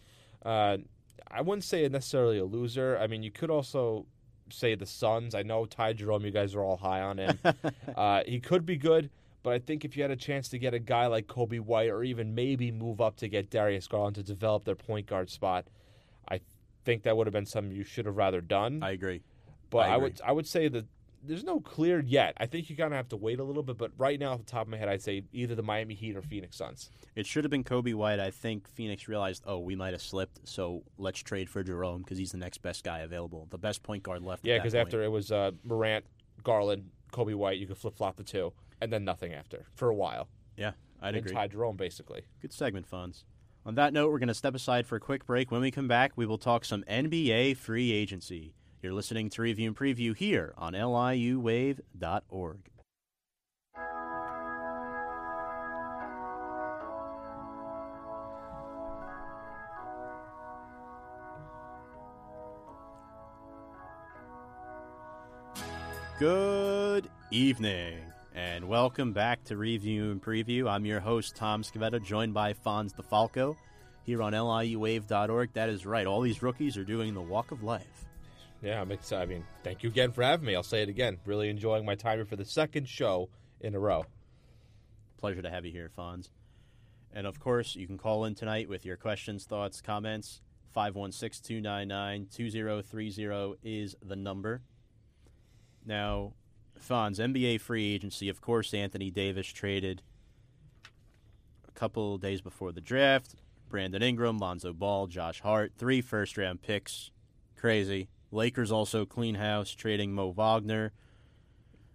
uh, 0.44 0.78
I 1.28 1.40
wouldn't 1.40 1.64
say 1.64 1.88
necessarily 1.88 2.38
a 2.38 2.44
loser. 2.44 2.98
I 2.98 3.08
mean, 3.08 3.22
you 3.22 3.32
could 3.32 3.50
also 3.50 4.06
say 4.50 4.74
the 4.74 4.86
Suns. 4.86 5.34
I 5.34 5.42
know 5.42 5.66
Ty 5.66 5.94
Jerome, 5.94 6.24
you 6.24 6.30
guys 6.30 6.54
are 6.54 6.62
all 6.62 6.76
high 6.76 7.00
on 7.00 7.18
him. 7.18 7.38
uh, 7.96 8.22
he 8.26 8.38
could 8.38 8.64
be 8.64 8.76
good, 8.76 9.10
but 9.42 9.54
I 9.54 9.58
think 9.58 9.84
if 9.84 9.96
you 9.96 10.02
had 10.02 10.12
a 10.12 10.16
chance 10.16 10.48
to 10.50 10.58
get 10.58 10.72
a 10.72 10.78
guy 10.78 11.06
like 11.06 11.26
Coby 11.26 11.60
White, 11.60 11.90
or 11.90 12.04
even 12.04 12.34
maybe 12.34 12.70
move 12.70 13.00
up 13.00 13.16
to 13.16 13.28
get 13.28 13.50
Darius 13.50 13.88
Garland 13.88 14.14
to 14.16 14.22
develop 14.22 14.64
their 14.64 14.76
point 14.76 15.06
guard 15.06 15.30
spot, 15.30 15.66
think 16.84 17.02
that 17.04 17.16
would 17.16 17.26
have 17.26 17.32
been 17.32 17.46
something 17.46 17.74
you 17.74 17.84
should 17.84 18.06
have 18.06 18.16
rather 18.16 18.40
done. 18.40 18.82
I 18.82 18.90
agree. 18.90 19.22
But 19.70 19.88
I 19.88 19.94
I, 19.94 19.96
would 19.96 20.20
I 20.24 20.32
would 20.32 20.46
say 20.46 20.68
that 20.68 20.86
there's 21.26 21.44
no 21.44 21.60
clear 21.60 22.00
yet. 22.00 22.34
I 22.36 22.46
think 22.46 22.68
you 22.68 22.76
kind 22.76 22.92
of 22.92 22.96
have 22.96 23.08
to 23.08 23.16
wait 23.16 23.40
a 23.40 23.44
little 23.44 23.62
bit. 23.62 23.78
But 23.78 23.92
right 23.96 24.18
now, 24.18 24.32
off 24.32 24.38
the 24.38 24.44
top 24.44 24.62
of 24.62 24.68
my 24.68 24.76
head, 24.76 24.88
I'd 24.88 25.02
say 25.02 25.22
either 25.32 25.54
the 25.54 25.62
Miami 25.62 25.94
Heat 25.94 26.16
or 26.16 26.22
Phoenix 26.22 26.56
Suns. 26.56 26.90
It 27.16 27.26
should 27.26 27.44
have 27.44 27.50
been 27.50 27.64
Coby 27.64 27.94
White. 27.94 28.20
I 28.20 28.30
think 28.30 28.68
Phoenix 28.68 29.08
realized, 29.08 29.42
oh, 29.46 29.58
we 29.58 29.74
might 29.74 29.92
have 29.92 30.02
slipped, 30.02 30.46
so 30.48 30.82
let's 30.98 31.20
trade 31.20 31.48
for 31.48 31.62
Jerome 31.62 32.02
because 32.02 32.18
he's 32.18 32.32
the 32.32 32.38
next 32.38 32.58
best 32.58 32.84
guy 32.84 33.00
available, 33.00 33.46
the 33.50 33.58
best 33.58 33.82
point 33.82 34.02
guard 34.02 34.22
left. 34.22 34.44
Yeah, 34.44 34.58
because 34.58 34.72
because 34.72 34.86
after 34.86 35.02
it 35.02 35.08
was 35.08 35.32
uh, 35.32 35.52
Morant, 35.64 36.04
Garland, 36.42 36.90
Coby 37.12 37.34
White, 37.34 37.58
you 37.58 37.66
could 37.66 37.78
flip 37.78 37.96
flop 37.96 38.16
the 38.16 38.24
two, 38.24 38.52
and 38.80 38.92
then 38.92 39.04
nothing 39.04 39.32
after 39.32 39.66
for 39.74 39.88
a 39.88 39.94
while. 39.94 40.28
yeah, 40.56 40.72
I'd 41.00 41.14
and 41.14 41.18
agree. 41.18 41.32
Ty 41.32 41.48
Jerome 41.48 41.76
basically. 41.76 42.22
Good 42.42 42.52
segment, 42.52 42.90
Fonz. 42.90 43.24
On 43.66 43.76
that 43.76 43.94
note, 43.94 44.10
we're 44.10 44.18
going 44.18 44.28
to 44.28 44.34
step 44.34 44.54
aside 44.54 44.86
for 44.86 44.96
a 44.96 45.00
quick 45.00 45.24
break. 45.24 45.50
When 45.50 45.62
we 45.62 45.70
come 45.70 45.88
back, 45.88 46.12
we 46.16 46.26
will 46.26 46.36
talk 46.36 46.66
some 46.66 46.82
NBA 46.82 47.56
free 47.56 47.92
agency. 47.92 48.52
You're 48.82 48.92
listening 48.92 49.30
to 49.30 49.40
Review 49.40 49.68
and 49.68 49.76
Preview 49.76 50.14
here 50.14 50.52
on 50.58 50.74
liuwave.org. 50.74 52.58
Good 66.18 67.08
evening, 67.30 67.98
and 68.34 68.68
welcome 68.68 69.12
back 69.12 69.44
to 69.44 69.56
Review 69.56 70.10
and 70.10 70.20
Preview. 70.20 70.68
I'm 70.68 70.84
your 70.84 70.98
host, 70.98 71.36
Tom 71.36 71.62
Scavetta, 71.62 72.02
joined 72.02 72.34
by 72.34 72.52
Fonz 72.52 72.92
DeFalco 72.92 73.56
here 74.02 74.22
on 74.22 74.32
liuwave.org. 74.32 75.52
That 75.52 75.68
is 75.68 75.86
right, 75.86 76.06
all 76.06 76.20
these 76.20 76.42
rookies 76.42 76.76
are 76.76 76.84
doing 76.84 77.14
the 77.14 77.22
walk 77.22 77.52
of 77.52 77.62
life. 77.62 78.04
Yeah, 78.60 78.80
I'm 78.80 78.90
excited. 78.90 79.22
I 79.22 79.26
mean, 79.32 79.44
thank 79.62 79.84
you 79.84 79.88
again 79.88 80.10
for 80.10 80.22
having 80.22 80.46
me. 80.46 80.56
I'll 80.56 80.64
say 80.64 80.82
it 80.82 80.88
again. 80.88 81.18
Really 81.24 81.48
enjoying 81.48 81.84
my 81.84 81.94
time 81.94 82.18
here 82.18 82.24
for 82.24 82.36
the 82.36 82.44
second 82.44 82.88
show 82.88 83.28
in 83.60 83.74
a 83.74 83.78
row. 83.78 84.04
Pleasure 85.18 85.42
to 85.42 85.50
have 85.50 85.64
you 85.64 85.70
here, 85.70 85.90
Fonz. 85.96 86.30
And 87.12 87.28
of 87.28 87.38
course, 87.38 87.76
you 87.76 87.86
can 87.86 87.98
call 87.98 88.24
in 88.24 88.34
tonight 88.34 88.68
with 88.68 88.84
your 88.84 88.96
questions, 88.96 89.44
thoughts, 89.44 89.80
comments. 89.80 90.40
516 90.72 91.62
299 91.62 92.26
2030 92.34 93.58
is 93.62 93.94
the 94.02 94.16
number. 94.16 94.60
Now, 95.86 96.32
Fonz, 96.80 97.18
NBA 97.18 97.60
free 97.60 97.94
agency, 97.94 98.28
of 98.28 98.40
course, 98.40 98.74
Anthony 98.74 99.10
Davis 99.10 99.46
traded 99.46 100.02
a 101.66 101.72
couple 101.72 102.18
days 102.18 102.40
before 102.40 102.72
the 102.72 102.80
draft. 102.80 103.34
Brandon 103.68 104.02
Ingram, 104.02 104.38
Lonzo 104.38 104.72
Ball, 104.72 105.06
Josh 105.06 105.40
Hart, 105.40 105.72
three 105.76 106.00
first 106.00 106.36
round 106.38 106.62
picks. 106.62 107.10
Crazy. 107.56 108.08
Lakers 108.30 108.70
also 108.70 109.04
clean 109.04 109.36
house, 109.36 109.70
trading 109.70 110.12
Mo 110.12 110.28
Wagner, 110.28 110.92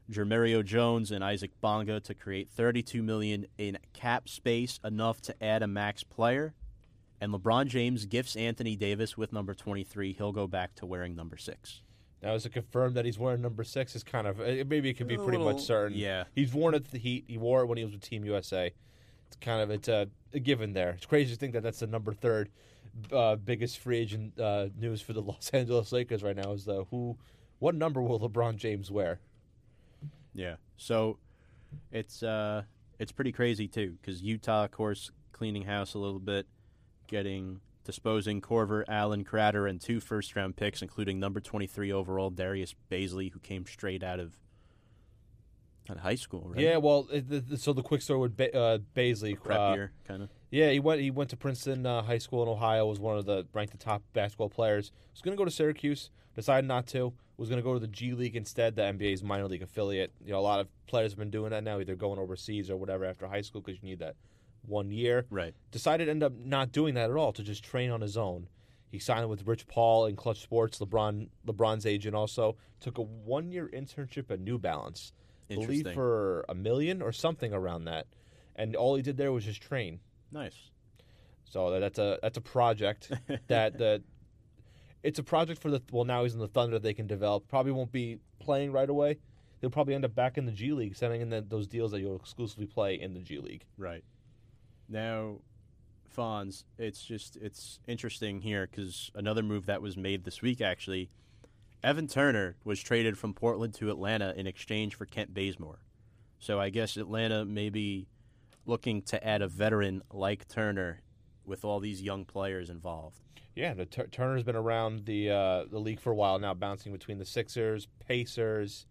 Jemerrio 0.09 0.63
Jones, 0.65 1.11
and 1.11 1.23
Isaac 1.23 1.51
Bonga 1.61 1.99
to 2.01 2.13
create 2.13 2.49
32 2.49 3.03
million 3.03 3.45
in 3.57 3.77
cap 3.93 4.27
space, 4.27 4.79
enough 4.83 5.21
to 5.21 5.43
add 5.43 5.61
a 5.61 5.67
max 5.67 6.03
player. 6.03 6.53
And 7.21 7.33
LeBron 7.33 7.67
James 7.67 8.05
gifts 8.05 8.35
Anthony 8.35 8.75
Davis 8.75 9.17
with 9.17 9.33
number 9.33 9.53
23. 9.53 10.13
He'll 10.13 10.31
go 10.31 10.47
back 10.47 10.75
to 10.75 10.85
wearing 10.85 11.15
number 11.15 11.37
six. 11.37 11.81
Now, 12.21 12.33
is 12.33 12.45
it 12.45 12.51
confirmed 12.51 12.95
that 12.95 13.05
he's 13.05 13.17
wearing 13.17 13.41
number 13.41 13.63
six? 13.63 13.95
Is 13.95 14.03
kind 14.03 14.27
of 14.27 14.39
uh, 14.41 14.63
maybe 14.67 14.89
it 14.89 14.95
could 14.95 15.07
be 15.07 15.15
pretty 15.15 15.37
little- 15.37 15.53
much 15.53 15.61
certain. 15.61 15.97
yeah. 15.97 16.25
he's 16.35 16.53
worn 16.53 16.73
it 16.75 16.85
to 16.85 16.91
the 16.91 16.97
Heat. 16.99 17.25
He 17.27 17.37
wore 17.37 17.61
it 17.61 17.67
when 17.67 17.77
he 17.77 17.83
was 17.85 17.93
with 17.93 18.01
Team 18.01 18.25
USA. 18.25 18.73
It's 19.27 19.37
kind 19.39 19.61
of 19.61 19.69
it's 19.69 19.87
a, 19.87 20.07
a 20.33 20.39
given 20.39 20.73
there. 20.73 20.89
It's 20.91 21.05
crazy 21.05 21.33
to 21.33 21.39
think 21.39 21.53
that 21.53 21.63
that's 21.63 21.79
the 21.79 21.87
number 21.87 22.13
third 22.13 22.49
uh, 23.11 23.35
biggest 23.37 23.79
free 23.79 23.97
agent 23.99 24.39
uh, 24.39 24.67
news 24.77 25.01
for 25.01 25.13
the 25.13 25.21
Los 25.29 25.49
Angeles 25.51 25.91
Lakers 25.91 26.23
right 26.23 26.35
now. 26.35 26.51
Is 26.51 26.65
the 26.65 26.83
who, 26.91 27.17
what 27.59 27.75
number 27.75 28.01
will 28.01 28.19
LeBron 28.19 28.57
James 28.57 28.91
wear? 28.91 29.19
Yeah. 30.33 30.55
So 30.77 31.17
it's 31.91 32.23
uh 32.23 32.63
it's 32.97 33.11
pretty 33.11 33.31
crazy 33.31 33.67
too 33.67 33.95
because 34.01 34.21
Utah, 34.21 34.65
of 34.65 34.71
course, 34.71 35.11
cleaning 35.31 35.63
house 35.63 35.93
a 35.93 35.99
little 35.99 36.19
bit, 36.19 36.47
getting 37.07 37.61
disposing 37.89 38.39
Korver, 38.39 38.83
Allen, 38.87 39.23
Crowder, 39.23 39.65
and 39.65 39.81
two 39.81 39.99
first 39.99 40.35
round 40.35 40.55
picks, 40.55 40.81
including 40.83 41.19
number 41.19 41.39
twenty 41.39 41.65
three 41.65 41.91
overall 41.91 42.29
Darius 42.29 42.75
Bazley, 42.91 43.31
who 43.31 43.39
came 43.39 43.65
straight 43.65 44.03
out 44.03 44.19
of 44.19 44.39
out 45.89 45.97
of 45.97 46.03
high 46.03 46.15
school, 46.15 46.49
right? 46.53 46.59
Yeah, 46.59 46.77
well, 46.77 47.07
it, 47.11 47.27
the, 47.29 47.39
the- 47.39 47.57
so 47.57 47.73
the 47.73 47.81
quick 47.81 48.01
story 48.03 48.19
with 48.19 48.37
ba- 48.37 48.55
uh, 48.55 48.77
Bazley. 48.95 49.41
prep 49.41 49.59
uh, 49.59 49.73
year 49.73 49.91
kind 50.07 50.21
of. 50.23 50.29
Yeah, 50.51 50.69
he 50.69 50.79
went. 50.79 51.01
He 51.01 51.09
went 51.11 51.29
to 51.31 51.37
Princeton 51.37 51.85
uh, 51.85 52.03
High 52.03 52.17
School 52.19 52.43
in 52.43 52.49
Ohio. 52.49 52.85
Was 52.85 52.99
one 52.99 53.17
of 53.17 53.25
the 53.25 53.47
ranked 53.53 53.71
the 53.71 53.77
top 53.79 54.03
basketball 54.13 54.49
players. 54.49 54.91
Was 55.13 55.21
going 55.21 55.35
to 55.35 55.37
go 55.41 55.45
to 55.45 55.51
Syracuse. 55.51 56.11
Decided 56.35 56.67
not 56.67 56.85
to. 56.87 57.13
Was 57.37 57.49
going 57.49 57.59
to 57.59 57.63
go 57.63 57.73
to 57.73 57.79
the 57.79 57.87
G 57.87 58.13
League 58.13 58.35
instead, 58.35 58.75
the 58.75 58.81
NBA's 58.83 59.23
minor 59.23 59.47
league 59.47 59.61
affiliate. 59.63 60.11
You 60.23 60.31
know, 60.33 60.39
a 60.39 60.41
lot 60.41 60.59
of 60.59 60.67
players 60.87 61.11
have 61.13 61.19
been 61.19 61.29
doing 61.31 61.51
that 61.51 61.63
now, 61.63 61.79
either 61.79 61.95
going 61.95 62.19
overseas 62.19 62.69
or 62.69 62.77
whatever 62.77 63.05
after 63.05 63.27
high 63.27 63.41
school 63.41 63.61
because 63.61 63.81
you 63.81 63.89
need 63.89 63.99
that 63.99 64.15
one 64.65 64.91
year. 64.91 65.25
Right. 65.29 65.53
Decided 65.71 66.05
to 66.05 66.11
end 66.11 66.23
up 66.23 66.33
not 66.33 66.71
doing 66.71 66.95
that 66.95 67.09
at 67.09 67.15
all 67.15 67.31
to 67.33 67.43
just 67.43 67.63
train 67.63 67.91
on 67.91 68.01
his 68.01 68.17
own. 68.17 68.47
He 68.91 68.99
signed 68.99 69.29
with 69.29 69.45
Rich 69.45 69.67
Paul 69.67 70.07
in 70.07 70.15
Clutch 70.15 70.41
Sports. 70.41 70.79
LeBron, 70.79 71.29
LeBron's 71.45 71.85
agent, 71.85 72.15
also 72.15 72.57
took 72.79 72.97
a 72.97 73.03
one 73.03 73.51
year 73.51 73.69
internship 73.71 74.31
at 74.31 74.39
New 74.39 74.57
Balance. 74.57 75.13
Believe 75.47 75.91
for 75.93 76.45
a 76.47 76.55
million 76.55 77.01
or 77.01 77.11
something 77.11 77.53
around 77.53 77.85
that, 77.85 78.05
and 78.55 78.75
all 78.75 78.95
he 78.95 79.01
did 79.01 79.17
there 79.17 79.31
was 79.31 79.45
just 79.45 79.61
train. 79.61 79.99
Nice. 80.31 80.69
So 81.45 81.79
that's 81.79 81.97
a 81.97 82.19
that's 82.21 82.37
a 82.37 82.41
project 82.41 83.11
that 83.47 83.79
that 83.79 84.03
it's 85.01 85.17
a 85.17 85.23
project 85.23 85.59
for 85.61 85.71
the 85.71 85.81
well 85.91 86.05
now 86.05 86.23
he's 86.23 86.33
in 86.33 86.39
the 86.39 86.47
Thunder 86.47 86.77
they 86.77 86.93
can 86.93 87.07
develop. 87.07 87.47
Probably 87.47 87.71
won't 87.71 87.91
be 87.91 88.19
playing 88.39 88.71
right 88.71 88.89
away. 88.89 89.17
They'll 89.59 89.71
probably 89.71 89.95
end 89.95 90.05
up 90.05 90.15
back 90.15 90.37
in 90.37 90.45
the 90.45 90.51
G 90.51 90.71
League, 90.71 90.95
sending 90.95 91.21
in 91.21 91.29
the, 91.29 91.41
those 91.41 91.67
deals 91.67 91.91
that 91.91 91.99
you'll 91.99 92.15
exclusively 92.15 92.65
play 92.65 92.99
in 92.99 93.13
the 93.13 93.19
G 93.19 93.39
League. 93.39 93.65
Right. 93.77 94.03
Now, 94.89 95.37
Fonz, 96.15 96.63
it's 96.77 97.03
just 97.03 97.37
it's 97.37 97.79
interesting 97.87 98.41
here 98.41 98.67
because 98.69 99.11
another 99.13 99.43
move 99.43 99.67
that 99.67 99.81
was 99.81 99.95
made 99.95 100.23
this 100.23 100.41
week 100.41 100.61
actually, 100.61 101.09
Evan 101.83 102.07
Turner 102.07 102.55
was 102.63 102.81
traded 102.81 103.17
from 103.17 103.33
Portland 103.33 103.73
to 103.75 103.89
Atlanta 103.89 104.33
in 104.35 104.47
exchange 104.47 104.95
for 104.95 105.05
Kent 105.05 105.33
Bazemore. 105.33 105.79
So 106.39 106.59
I 106.59 106.69
guess 106.69 106.97
Atlanta 106.97 107.45
may 107.45 107.69
be 107.69 108.07
looking 108.65 109.01
to 109.03 109.25
add 109.25 109.41
a 109.41 109.47
veteran 109.47 110.01
like 110.11 110.47
Turner 110.47 111.01
with 111.45 111.63
all 111.63 111.79
these 111.79 112.01
young 112.01 112.25
players 112.25 112.69
involved. 112.69 113.19
Yeah, 113.55 113.73
Turner's 114.11 114.43
been 114.43 114.55
around 114.55 115.05
the 115.05 115.29
uh, 115.29 115.65
the 115.69 115.79
league 115.79 115.99
for 115.99 116.11
a 116.11 116.15
while 116.15 116.39
now, 116.39 116.53
bouncing 116.53 116.91
between 116.91 117.17
the 117.17 117.25
Sixers, 117.25 117.87
Pacers, 118.07 118.85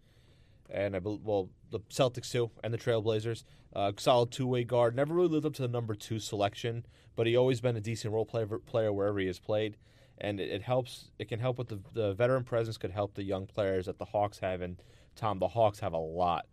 and 0.69 0.95
I 0.95 0.99
bel 0.99 1.19
well 1.23 1.49
the 1.71 1.79
Celtics 1.89 2.31
too, 2.31 2.51
and 2.63 2.73
the 2.73 2.77
Trailblazers. 2.77 3.43
Uh, 3.75 3.91
solid 3.97 4.31
two 4.31 4.47
way 4.47 4.63
guard. 4.63 4.95
Never 4.95 5.13
really 5.13 5.29
lived 5.29 5.45
up 5.45 5.53
to 5.53 5.61
the 5.61 5.67
number 5.67 5.93
two 5.93 6.19
selection, 6.19 6.85
but 7.15 7.27
he 7.27 7.35
always 7.35 7.61
been 7.61 7.75
a 7.75 7.81
decent 7.81 8.13
role 8.13 8.25
player 8.25 8.47
player 8.47 8.91
wherever 8.91 9.19
he 9.19 9.27
has 9.27 9.39
played, 9.39 9.77
and 10.17 10.39
it, 10.39 10.49
it 10.49 10.61
helps. 10.63 11.11
It 11.19 11.29
can 11.29 11.39
help 11.39 11.57
with 11.57 11.67
the 11.67 11.79
the 11.93 12.13
veteran 12.13 12.43
presence. 12.43 12.77
Could 12.77 12.91
help 12.91 13.13
the 13.13 13.23
young 13.23 13.45
players 13.45 13.85
that 13.85 13.99
the 13.99 14.05
Hawks 14.05 14.39
have, 14.39 14.61
and 14.61 14.81
Tom, 15.15 15.39
the 15.39 15.47
Hawks 15.49 15.79
have 15.79 15.93
a 15.93 15.97
lot 15.97 16.45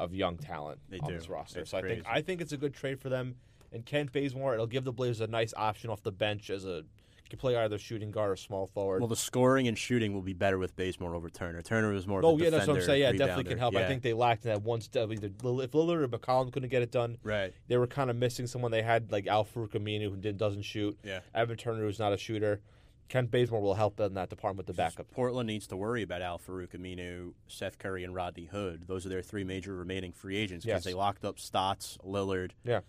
of 0.00 0.14
young 0.14 0.38
talent 0.38 0.80
They 0.88 0.98
on 0.98 1.10
do. 1.10 1.16
this 1.16 1.28
roster. 1.28 1.60
It's 1.60 1.70
so 1.70 1.78
I 1.78 1.82
think. 1.82 2.04
I 2.06 2.22
think 2.22 2.40
it's 2.40 2.52
a 2.52 2.56
good 2.56 2.74
trade 2.74 3.00
for 3.00 3.08
them. 3.08 3.36
And 3.72 3.86
Kent 3.86 4.12
Bazemore, 4.12 4.52
it'll 4.54 4.66
give 4.66 4.84
the 4.84 4.92
Blazers 4.92 5.22
a 5.22 5.26
nice 5.26 5.54
option 5.56 5.88
off 5.88 6.02
the 6.02 6.12
bench 6.12 6.50
as 6.50 6.66
a 6.66 6.84
can 7.32 7.38
play 7.38 7.56
either 7.56 7.78
shooting 7.78 8.10
guard 8.10 8.30
or 8.30 8.36
small 8.36 8.66
forward. 8.66 9.00
Well, 9.00 9.08
the 9.08 9.16
scoring 9.16 9.66
and 9.66 9.76
shooting 9.76 10.12
will 10.12 10.22
be 10.22 10.34
better 10.34 10.58
with 10.58 10.76
Bazemore 10.76 11.14
over 11.14 11.30
Turner. 11.30 11.62
Turner 11.62 11.90
was 11.90 12.06
more. 12.06 12.18
Of 12.18 12.24
oh 12.26 12.36
a 12.36 12.38
yeah, 12.38 12.50
that's 12.50 12.66
what 12.66 12.76
I'm 12.76 12.82
saying. 12.82 13.00
Yeah, 13.00 13.10
it 13.10 13.18
definitely 13.18 13.44
can 13.44 13.54
rebounder. 13.54 13.58
help. 13.58 13.76
I 13.76 13.88
think 13.88 14.02
they 14.02 14.12
lacked 14.12 14.42
that 14.44 14.62
one 14.62 14.82
step. 14.82 15.10
Either 15.10 15.28
if 15.28 15.38
Lillard 15.72 16.02
or 16.02 16.08
McCollum 16.08 16.52
couldn't 16.52 16.68
get 16.68 16.82
it 16.82 16.92
done, 16.92 17.16
right. 17.22 17.52
they 17.68 17.78
were 17.78 17.86
kind 17.86 18.10
of 18.10 18.16
missing 18.16 18.46
someone. 18.46 18.70
They 18.70 18.82
had 18.82 19.10
like 19.10 19.26
Al-Farouq 19.26 19.70
Aminu 19.70 20.10
who 20.10 20.16
didn't, 20.16 20.38
doesn't 20.38 20.62
shoot. 20.62 20.98
Yeah. 21.02 21.20
Evan 21.34 21.56
Turner 21.56 21.80
who's 21.80 21.98
not 21.98 22.12
a 22.12 22.18
shooter. 22.18 22.60
Kent 23.08 23.30
Bazemore 23.30 23.60
will 23.60 23.74
help 23.74 23.98
in 24.00 24.14
that 24.14 24.30
department 24.30 24.66
with 24.66 24.74
the 24.74 24.80
backup. 24.80 25.10
Portland 25.10 25.46
needs 25.46 25.66
to 25.66 25.76
worry 25.76 26.02
about 26.02 26.22
Al-Farouq 26.22 26.68
Aminu, 26.68 27.32
Seth 27.46 27.78
Curry, 27.78 28.04
and 28.04 28.14
Rodney 28.14 28.46
Hood. 28.46 28.84
Those 28.86 29.04
are 29.04 29.10
their 29.10 29.20
three 29.22 29.44
major 29.44 29.74
remaining 29.74 30.12
free 30.12 30.36
agents 30.36 30.64
because 30.64 30.84
Yes. 30.84 30.84
they 30.84 30.94
locked 30.94 31.24
up 31.24 31.38
Stotts, 31.38 31.98
Lillard, 32.04 32.52
Yeah. 32.64 32.80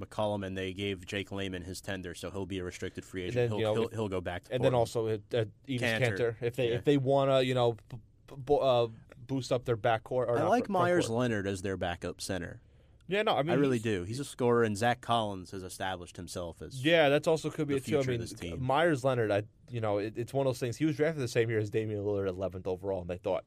McCollum, 0.00 0.44
and 0.46 0.56
they 0.56 0.72
gave 0.72 1.04
Jake 1.06 1.30
Layman 1.30 1.62
his 1.62 1.80
tender, 1.80 2.14
so 2.14 2.30
he'll 2.30 2.46
be 2.46 2.58
a 2.58 2.64
restricted 2.64 3.04
free 3.04 3.24
agent. 3.24 3.34
then, 3.34 3.48
he'll, 3.50 3.58
you 3.58 3.64
know, 3.64 3.74
he'll, 3.74 3.88
he'll 3.88 4.08
go 4.08 4.20
back 4.20 4.44
to 4.44 4.54
and 4.54 4.64
then 4.64 4.74
also 4.74 5.06
uh, 5.06 5.12
uh, 5.34 5.44
Enes 5.68 5.80
Kanter. 5.80 6.18
Kanter. 6.18 6.34
If 6.40 6.56
they 6.56 6.68
Yeah. 6.70 6.74
if 6.76 6.84
they 6.84 6.96
want 6.96 7.30
to, 7.30 7.44
you 7.44 7.54
know, 7.54 7.76
b- 7.90 7.98
b- 8.46 8.58
uh, 8.60 8.86
boost 9.26 9.52
up 9.52 9.64
their 9.64 9.76
backcourt. 9.76 10.28
I 10.28 10.42
like 10.48 10.68
Meyers. 10.68 11.08
Leonard 11.08 11.46
as 11.46 11.62
their 11.62 11.76
backup 11.76 12.20
center. 12.20 12.60
Yeah, 13.06 13.22
no, 13.22 13.36
I 13.36 13.42
mean 13.42 13.50
I 13.50 13.54
really 13.54 13.80
do. 13.80 14.04
He's 14.04 14.20
a 14.20 14.24
scorer, 14.24 14.62
and 14.62 14.76
Zach 14.76 15.00
Collins 15.00 15.50
has 15.50 15.64
established 15.64 16.16
himself 16.16 16.62
as 16.62 16.84
Yeah, 16.84 17.08
that's 17.08 17.26
also 17.26 17.50
could 17.50 17.66
be 17.66 17.76
a 17.76 17.80
too. 17.80 17.98
I 17.98 18.04
mean, 18.04 18.20
this 18.20 18.32
team. 18.32 18.62
Meyers 18.62 19.02
Leonard. 19.02 19.32
I 19.32 19.42
you 19.68 19.80
know 19.80 19.98
it, 19.98 20.14
it's 20.16 20.32
one 20.32 20.46
of 20.46 20.50
those 20.52 20.60
things. 20.60 20.76
He 20.76 20.84
was 20.84 20.96
drafted 20.96 21.20
the 21.22 21.28
same 21.28 21.50
year 21.50 21.58
as 21.58 21.70
Damian 21.70 22.04
Lillard, 22.04 22.28
eleventh 22.28 22.68
overall, 22.68 23.00
and 23.00 23.10
they 23.10 23.18
thought 23.18 23.44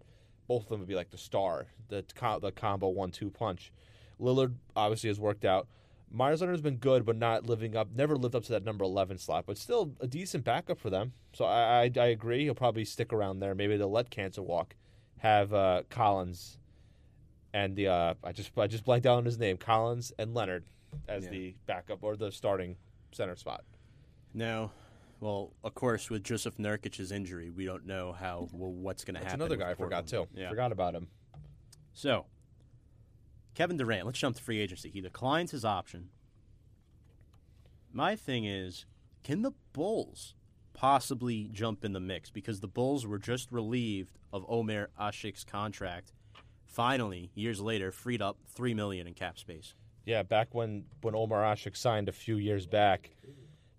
both 0.50 0.64
of 0.64 0.70
them 0.70 0.80
would 0.80 0.90
be 0.90 0.96
like 0.96 1.12
the 1.12 1.18
star, 1.18 1.68
the 1.88 2.04
the 2.42 2.52
combo 2.52 2.90
one 2.90 3.12
two 3.12 3.30
punch. 3.30 3.72
Lillard 4.20 4.54
obviously 4.76 5.10
has 5.10 5.20
worked 5.20 5.46
out. 5.46 5.68
Meyers 6.16 6.42
Leonard 6.42 6.54
has 6.54 6.62
been 6.62 6.78
good, 6.78 7.06
but 7.06 7.18
not 7.18 7.48
living 7.48 7.76
up. 7.76 7.90
Never 7.96 8.16
lived 8.16 8.36
up 8.36 8.44
to 8.44 8.52
that 8.52 8.64
number 8.64 8.86
eleven 8.86 9.18
slot, 9.18 9.46
but 9.48 9.58
still 9.58 9.94
a 10.00 10.08
decent 10.08 10.44
backup 10.44 10.80
for 10.80 10.90
them. 10.92 11.14
So 11.34 11.46
I 11.46 11.84
I, 11.84 11.92
I 12.00 12.06
agree. 12.08 12.44
He'll 12.44 12.54
probably 12.56 12.86
stick 12.86 13.12
around 13.12 13.40
there. 13.40 13.56
Maybe 13.56 13.76
they'll 13.78 13.92
let 13.92 14.12
Kanter 14.12 14.40
walk, 14.46 14.76
have 15.18 15.54
uh, 15.54 15.82
Collins, 15.90 16.60
and 17.54 17.76
the 17.76 17.88
uh, 17.88 18.14
I 18.24 18.32
just 18.32 18.52
I 18.58 18.68
just 18.68 18.86
blanked 18.86 19.08
out 19.08 19.18
on 19.18 19.26
his 19.26 19.40
name, 19.40 19.58
Collins 19.58 20.14
and 20.20 20.34
Leonard 20.36 20.66
as 21.08 21.24
Yeah. 21.26 21.30
the 21.32 21.56
backup 21.66 22.04
or 22.04 22.16
the 22.16 22.32
starting 22.32 22.78
center 23.12 23.36
spot. 23.36 23.64
Now, 24.36 24.72
well, 25.20 25.54
of 25.64 25.74
course, 25.74 26.12
with 26.12 26.24
Jusuf 26.24 26.58
Nurkic's 26.60 27.12
injury, 27.12 27.50
we 27.50 27.66
don't 27.66 27.88
know 27.88 28.12
how 28.14 28.50
well, 28.52 28.72
what's 28.72 29.04
going 29.04 29.16
to 29.16 29.20
happen. 29.22 29.42
another 29.42 29.56
guy 29.56 29.72
I 29.72 29.74
forgot 29.74 30.06
too. 30.06 30.28
Yeah. 30.36 30.50
Forgot 30.50 30.72
about 30.72 30.94
him. 30.94 31.08
So, 31.94 32.26
Kevin 33.56 33.78
Durant, 33.78 34.06
let's 34.06 34.20
jump 34.20 34.36
to 34.36 34.44
free 34.44 34.60
agency. 34.60 34.90
He 34.90 35.02
declines 35.02 35.52
his 35.52 35.64
option. 35.64 36.10
My 37.92 38.16
thing 38.16 38.46
is, 38.46 38.86
can 39.24 39.44
the 39.44 39.52
Bulls 39.74 40.34
possibly 40.74 41.50
jump 41.52 41.86
in 41.86 41.94
the 41.94 42.00
mix? 42.00 42.32
Because 42.32 42.60
the 42.60 42.68
Bulls 42.68 43.06
were 43.06 43.20
just 43.20 43.52
relieved 43.52 44.18
of 44.32 44.46
Omer 44.50 44.90
Asik's 45.00 45.44
contract. 45.44 46.12
Finally, 46.66 47.30
years 47.36 47.62
later, 47.62 47.92
freed 47.92 48.22
up 48.22 48.38
three 48.48 48.74
million 48.74 49.06
in 49.06 49.14
cap 49.14 49.38
space. 49.38 49.76
Yeah, 50.06 50.24
back 50.24 50.56
when 50.56 50.86
when 51.02 51.16
Omer 51.16 51.44
Asik 51.44 51.78
signed 51.78 52.10
a 52.10 52.12
few 52.12 52.38
years 52.38 52.66
back, 52.66 53.12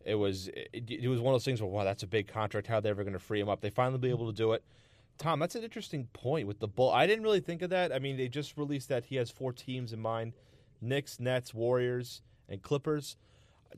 it 0.04 0.14
was 0.14 0.48
it, 0.48 0.88
it 0.88 1.08
was 1.08 1.20
one 1.20 1.34
of 1.34 1.40
those 1.40 1.44
things 1.44 1.60
where 1.60 1.70
wow, 1.70 1.82
that's 1.82 2.04
a 2.04 2.06
big 2.06 2.28
contract. 2.28 2.68
How 2.68 2.76
are 2.76 2.80
they 2.80 2.90
ever 2.90 3.02
going 3.02 3.14
to 3.14 3.18
free 3.18 3.40
him 3.40 3.48
up? 3.48 3.60
They 3.60 3.70
finally 3.70 3.98
be 3.98 4.10
able 4.10 4.30
to 4.30 4.36
do 4.36 4.52
it. 4.52 4.62
Tom, 5.18 5.38
that's 5.38 5.54
an 5.54 5.62
interesting 5.62 6.08
point 6.12 6.48
with 6.48 6.58
the 6.58 6.68
Bull. 6.68 6.90
I 6.90 7.06
didn't 7.06 7.22
really 7.22 7.40
think 7.40 7.62
of 7.62 7.70
that. 7.70 7.92
I 7.92 7.98
mean, 7.98 8.16
they 8.16 8.28
just 8.28 8.56
released 8.56 8.88
that 8.88 9.06
he 9.06 9.16
has 9.16 9.30
four 9.30 9.52
teams 9.52 9.92
in 9.92 10.00
mind: 10.00 10.32
Knicks, 10.80 11.20
Nets, 11.20 11.54
Warriors, 11.54 12.22
and 12.48 12.62
Clippers. 12.62 13.16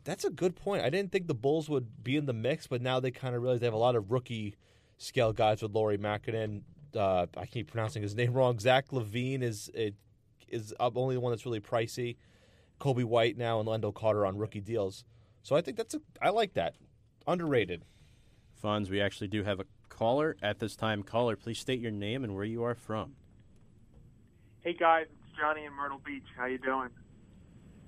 That's 0.04 0.24
a 0.24 0.30
good 0.30 0.56
point. 0.56 0.82
I 0.82 0.90
didn't 0.90 1.12
think 1.12 1.26
the 1.26 1.34
Bulls 1.34 1.68
would 1.68 2.04
be 2.04 2.16
in 2.16 2.26
the 2.26 2.32
mix, 2.32 2.66
but 2.66 2.82
now 2.82 3.00
they 3.00 3.10
kind 3.10 3.34
of 3.34 3.42
realize 3.42 3.60
they 3.60 3.66
have 3.66 3.74
a 3.74 3.78
lot 3.78 3.96
of 3.96 4.10
rookie 4.10 4.54
scale 4.98 5.32
guys 5.32 5.62
with 5.62 5.72
Lauri 5.72 5.98
Markkanen. 5.98 6.62
Uh, 6.94 7.26
I 7.36 7.46
keep 7.46 7.70
pronouncing 7.70 8.02
his 8.02 8.14
name 8.16 8.32
wrong. 8.32 8.58
Zach 8.58 8.88
LaVine 8.88 9.42
is 9.42 9.70
it, 9.74 9.94
is 10.48 10.74
only 10.80 11.16
the 11.16 11.20
one 11.20 11.32
that's 11.32 11.46
really 11.46 11.60
pricey. 11.60 12.16
Coby 12.80 13.04
White 13.04 13.38
now 13.38 13.58
and 13.58 13.68
Wendell 13.68 13.92
Carter 13.92 14.26
on 14.26 14.36
rookie 14.36 14.60
deals. 14.60 15.04
So 15.42 15.56
I 15.56 15.60
think 15.60 15.76
that's 15.76 15.94
a 15.94 16.00
I 16.20 16.30
like 16.30 16.54
that. 16.54 16.74
Underrated. 17.26 17.84
Fonz, 18.62 18.90
we 18.90 19.00
actually 19.00 19.28
do 19.28 19.44
have 19.44 19.60
a 19.60 19.64
caller 19.96 20.36
at 20.42 20.58
this 20.58 20.76
time. 20.76 21.02
Caller, 21.02 21.36
please 21.36 21.58
state 21.58 21.80
your 21.80 21.90
name 21.90 22.22
and 22.24 22.34
where 22.34 22.44
you 22.44 22.62
are 22.64 22.74
from. 22.74 23.14
Hey 24.60 24.74
guys, 24.74 25.06
it's 25.10 25.38
Johnny 25.38 25.64
in 25.64 25.72
Myrtle 25.72 26.00
Beach. 26.04 26.24
How 26.36 26.46
you 26.46 26.58
doing? 26.58 26.90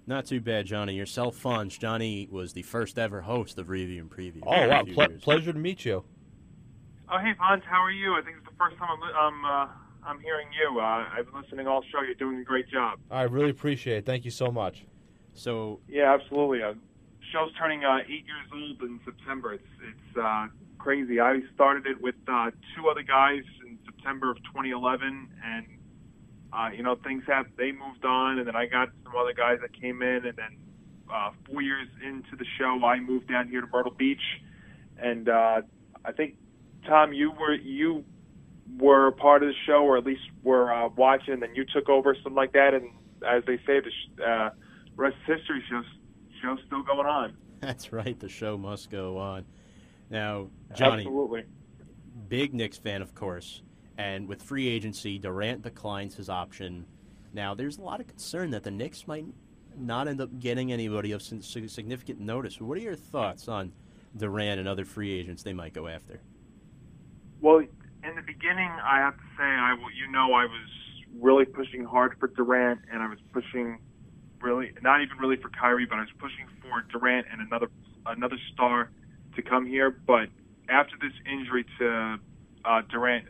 Not 0.07 0.25
too 0.25 0.41
bad, 0.41 0.65
Johnny. 0.65 0.95
Yourself, 0.95 1.37
Fonz. 1.43 1.79
Johnny 1.79 2.29
was 2.31 2.55
the 2.55 2.63
first 2.63 2.99
ever 2.99 3.21
host 3.21 3.59
of 3.59 3.69
Review 3.69 4.01
and 4.01 4.11
Preview. 4.11 4.41
Oh 4.47 4.69
wow, 4.69 4.85
Ple- 4.85 5.19
pleasure 5.21 5.53
to 5.53 5.59
meet 5.59 5.85
you. 5.85 6.05
Oh 7.11 7.19
hey 7.19 7.33
Vance, 7.39 7.63
how 7.69 7.83
are 7.83 7.91
you? 7.91 8.15
I 8.15 8.23
think 8.23 8.37
it's 8.39 8.47
the 8.47 8.57
first 8.59 8.77
time 8.79 8.89
I'm 8.91 9.35
I'm, 9.35 9.45
uh, 9.45 9.69
I'm 10.05 10.21
hearing 10.21 10.49
you. 10.59 10.81
Uh, 10.81 11.05
I've 11.13 11.27
been 11.31 11.41
listening 11.43 11.67
all 11.67 11.83
show. 11.93 12.01
You're 12.03 12.15
doing 12.15 12.39
a 12.39 12.45
great 12.45 12.69
job. 12.71 12.99
I 13.11 13.23
really 13.23 13.51
appreciate 13.51 13.99
it. 13.99 14.07
Thank 14.07 14.25
you 14.25 14.31
so 14.31 14.51
much. 14.51 14.87
So, 15.35 15.81
Yeah, 15.89 16.15
absolutely. 16.15 16.63
Uh, 16.63 16.75
show's 17.33 17.53
turning 17.59 17.85
uh, 17.85 17.99
eight 18.09 18.25
years 18.25 18.49
old 18.53 18.81
in 18.83 18.99
September. 19.05 19.53
It's 19.55 19.67
it's 19.87 20.17
uh, 20.17 20.47
crazy. 20.89 21.21
I 21.21 21.41
started 21.55 21.87
it 21.87 22.01
with 22.01 22.15
uh, 22.27 22.51
two 22.75 22.89
other 22.89 23.03
guys 23.03 23.43
in 23.63 23.79
September 23.85 24.31
of 24.31 24.39
2011, 24.39 25.29
and 25.45 25.67
uh, 26.51 26.71
you 26.75 26.83
know 26.83 26.97
things 27.05 27.25
have 27.27 27.45
they 27.59 27.73
moved 27.73 28.07
on, 28.07 28.39
and 28.39 28.49
then 28.49 28.57
I 28.57 28.65
got 28.65 28.89
some 29.05 29.13
other 29.15 29.35
guys 29.35 29.59
that 29.61 29.79
came 29.79 30.01
in, 30.01 30.25
and 30.25 30.35
then 30.35 30.57
uh, 31.13 31.33
four 31.45 31.61
years 31.61 31.89
into 32.03 32.37
the 32.39 32.47
show, 32.59 32.81
I 32.83 33.01
moved 33.01 33.29
down 33.29 33.49
here 33.49 33.61
to 33.61 33.67
Myrtle 33.71 33.93
Beach, 33.93 34.23
and 34.97 35.29
uh, 35.29 35.61
I 36.07 36.13
think 36.13 36.37
Tom, 36.87 37.13
you 37.13 37.33
were 37.33 37.53
you 37.53 38.03
were 38.79 39.11
part 39.11 39.43
of 39.43 39.51
the 39.51 39.55
show, 39.67 39.85
or 39.85 39.99
at 39.99 40.07
least 40.07 40.23
were 40.43 40.73
uh, 40.73 40.89
watching, 40.97 41.35
and 41.35 41.43
then 41.43 41.55
you 41.55 41.67
took 41.67 41.91
over 41.91 42.15
something 42.15 42.33
like 42.33 42.55
that, 42.55 42.73
and 42.73 42.93
as 43.31 43.45
they 43.47 43.59
say, 43.59 43.81
the 43.81 43.91
sh- 43.91 44.23
uh, 44.27 44.49
rest 44.97 45.17
is 45.29 45.37
history. 45.37 45.63
Show's 45.69 45.85
show's 46.41 46.61
still 46.67 46.83
going 46.83 47.07
on. 47.07 47.37
that's 47.61 47.93
right. 47.93 48.19
The 48.19 48.31
show 48.31 48.57
must 48.57 48.89
go 48.89 49.19
on. 49.19 49.45
Now, 50.11 50.49
Johnny, 50.75 51.03
Absolutely. 51.03 51.45
big 52.29 52.55
Knicks 52.55 52.79
fan, 52.79 53.03
of 53.03 53.15
course. 53.15 53.63
And 53.97 54.29
with 54.29 54.43
free 54.43 54.69
agency, 54.69 55.19
Durant 55.19 55.63
declines 55.63 56.15
his 56.15 56.31
option. 56.31 56.87
Now, 57.33 57.55
there's 57.55 57.79
a 57.79 57.83
lot 57.83 58.01
of 58.01 58.07
concern 58.07 58.51
that 58.51 58.63
the 58.63 58.71
Knicks 58.71 59.07
might 59.07 59.27
not 59.77 60.09
end 60.09 60.21
up 60.21 60.39
getting 60.39 60.73
anybody 60.73 61.13
of 61.13 61.23
significant 61.23 62.21
notice. 62.21 62.61
What 62.61 62.79
are 62.79 62.83
your 62.83 62.97
thoughts 62.97 63.49
on 63.49 63.73
Durant 64.17 64.61
and 64.61 64.69
other 64.69 64.85
free 64.85 65.13
agents 65.13 65.43
they 65.43 65.53
might 65.53 65.75
go 65.75 65.89
after? 65.89 66.21
Well, 67.41 67.59
in 67.59 68.17
the 68.17 68.23
beginning, 68.23 68.71
I 68.83 68.99
have 68.99 69.17
to 69.17 69.25
say, 69.37 69.45
I 69.45 69.77
you 69.95 70.11
know, 70.11 70.33
I 70.33 70.45
was 70.45 70.69
really 71.21 71.45
pushing 71.45 71.85
hard 71.85 72.17
for 72.19 72.29
Durant, 72.29 72.81
and 72.93 73.03
I 73.03 73.09
was 73.09 73.19
pushing 73.33 73.79
really 74.41 74.73
not 74.83 75.03
even 75.03 75.19
really 75.19 75.37
for 75.37 75.51
Kyrie, 75.51 75.87
but 75.87 75.99
I 75.99 76.03
was 76.03 76.13
pushing 76.19 76.47
for 76.63 76.83
Durant 76.91 77.27
and 77.31 77.41
another 77.41 77.69
another 78.07 78.37
star 78.53 78.91
to 79.37 79.43
come 79.43 79.67
here. 79.67 79.91
But 79.91 80.29
after 80.69 80.97
this 81.01 81.13
injury 81.31 81.65
to 81.79 82.17
uh, 82.65 82.83
Durant, 82.91 83.27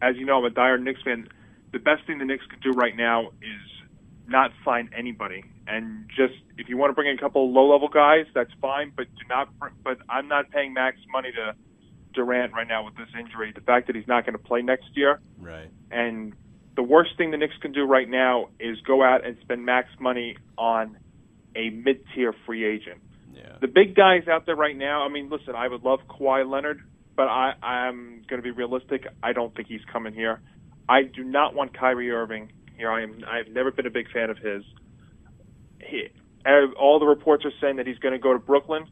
as 0.00 0.16
you 0.16 0.24
know, 0.26 0.38
I'm 0.38 0.44
a 0.44 0.50
dire 0.50 0.78
Knicks 0.78 1.02
fan. 1.02 1.28
The 1.72 1.78
best 1.78 2.06
thing 2.06 2.18
the 2.18 2.24
Knicks 2.24 2.44
could 2.50 2.60
do 2.60 2.70
right 2.72 2.96
now 2.96 3.28
is 3.40 3.88
not 4.28 4.50
sign 4.64 4.90
anybody, 4.96 5.44
and 5.66 6.08
just 6.14 6.34
if 6.58 6.68
you 6.68 6.76
want 6.76 6.90
to 6.90 6.94
bring 6.94 7.08
in 7.08 7.16
a 7.16 7.20
couple 7.20 7.50
low 7.52 7.70
level 7.72 7.88
guys, 7.88 8.26
that's 8.34 8.50
fine. 8.60 8.92
But 8.96 9.06
do 9.16 9.24
not. 9.28 9.48
But 9.82 9.98
I'm 10.08 10.28
not 10.28 10.50
paying 10.50 10.72
max 10.74 10.98
money 11.10 11.30
to 11.32 11.54
Durant 12.14 12.52
right 12.52 12.68
now 12.68 12.84
with 12.84 12.96
this 12.96 13.08
injury. 13.18 13.52
The 13.54 13.62
fact 13.62 13.86
that 13.86 13.96
he's 13.96 14.06
not 14.06 14.24
going 14.26 14.34
to 14.34 14.42
play 14.42 14.62
next 14.62 14.86
year, 14.94 15.20
Right. 15.40 15.68
and 15.90 16.34
the 16.76 16.82
worst 16.82 17.16
thing 17.16 17.30
the 17.30 17.36
Knicks 17.38 17.56
can 17.60 17.72
do 17.72 17.84
right 17.84 18.08
now 18.08 18.48
is 18.60 18.80
go 18.82 19.02
out 19.02 19.24
and 19.26 19.36
spend 19.40 19.64
max 19.64 19.88
money 19.98 20.36
on 20.58 20.96
a 21.54 21.70
mid-tier 21.70 22.34
free 22.46 22.64
agent. 22.64 23.00
The 23.60 23.68
big 23.68 23.94
guys 23.94 24.28
out 24.28 24.46
there 24.46 24.56
right 24.56 24.76
now. 24.76 25.04
I 25.04 25.08
mean, 25.08 25.30
listen, 25.30 25.54
I 25.54 25.68
would 25.68 25.82
love 25.82 26.00
Kawhi 26.08 26.48
Leonard, 26.48 26.80
but 27.16 27.28
I, 27.28 27.52
I'm 27.62 28.24
going 28.28 28.40
to 28.40 28.42
be 28.42 28.50
realistic. 28.50 29.06
I 29.22 29.32
don't 29.32 29.54
think 29.54 29.68
he's 29.68 29.84
coming 29.92 30.14
here. 30.14 30.40
I 30.88 31.02
do 31.02 31.24
not 31.24 31.54
want 31.54 31.76
Kyrie 31.78 32.10
Irving 32.10 32.52
here. 32.76 32.90
I 32.90 33.02
am. 33.02 33.24
I've 33.26 33.52
never 33.52 33.70
been 33.70 33.86
a 33.86 33.90
big 33.90 34.10
fan 34.10 34.30
of 34.30 34.38
his. 34.38 34.62
He, 35.80 36.08
all 36.78 36.98
the 36.98 37.06
reports 37.06 37.44
are 37.44 37.52
saying 37.60 37.76
that 37.76 37.86
he's 37.86 37.98
going 37.98 38.12
to 38.12 38.18
go 38.18 38.32
to 38.32 38.38
Brooklyn. 38.38 38.86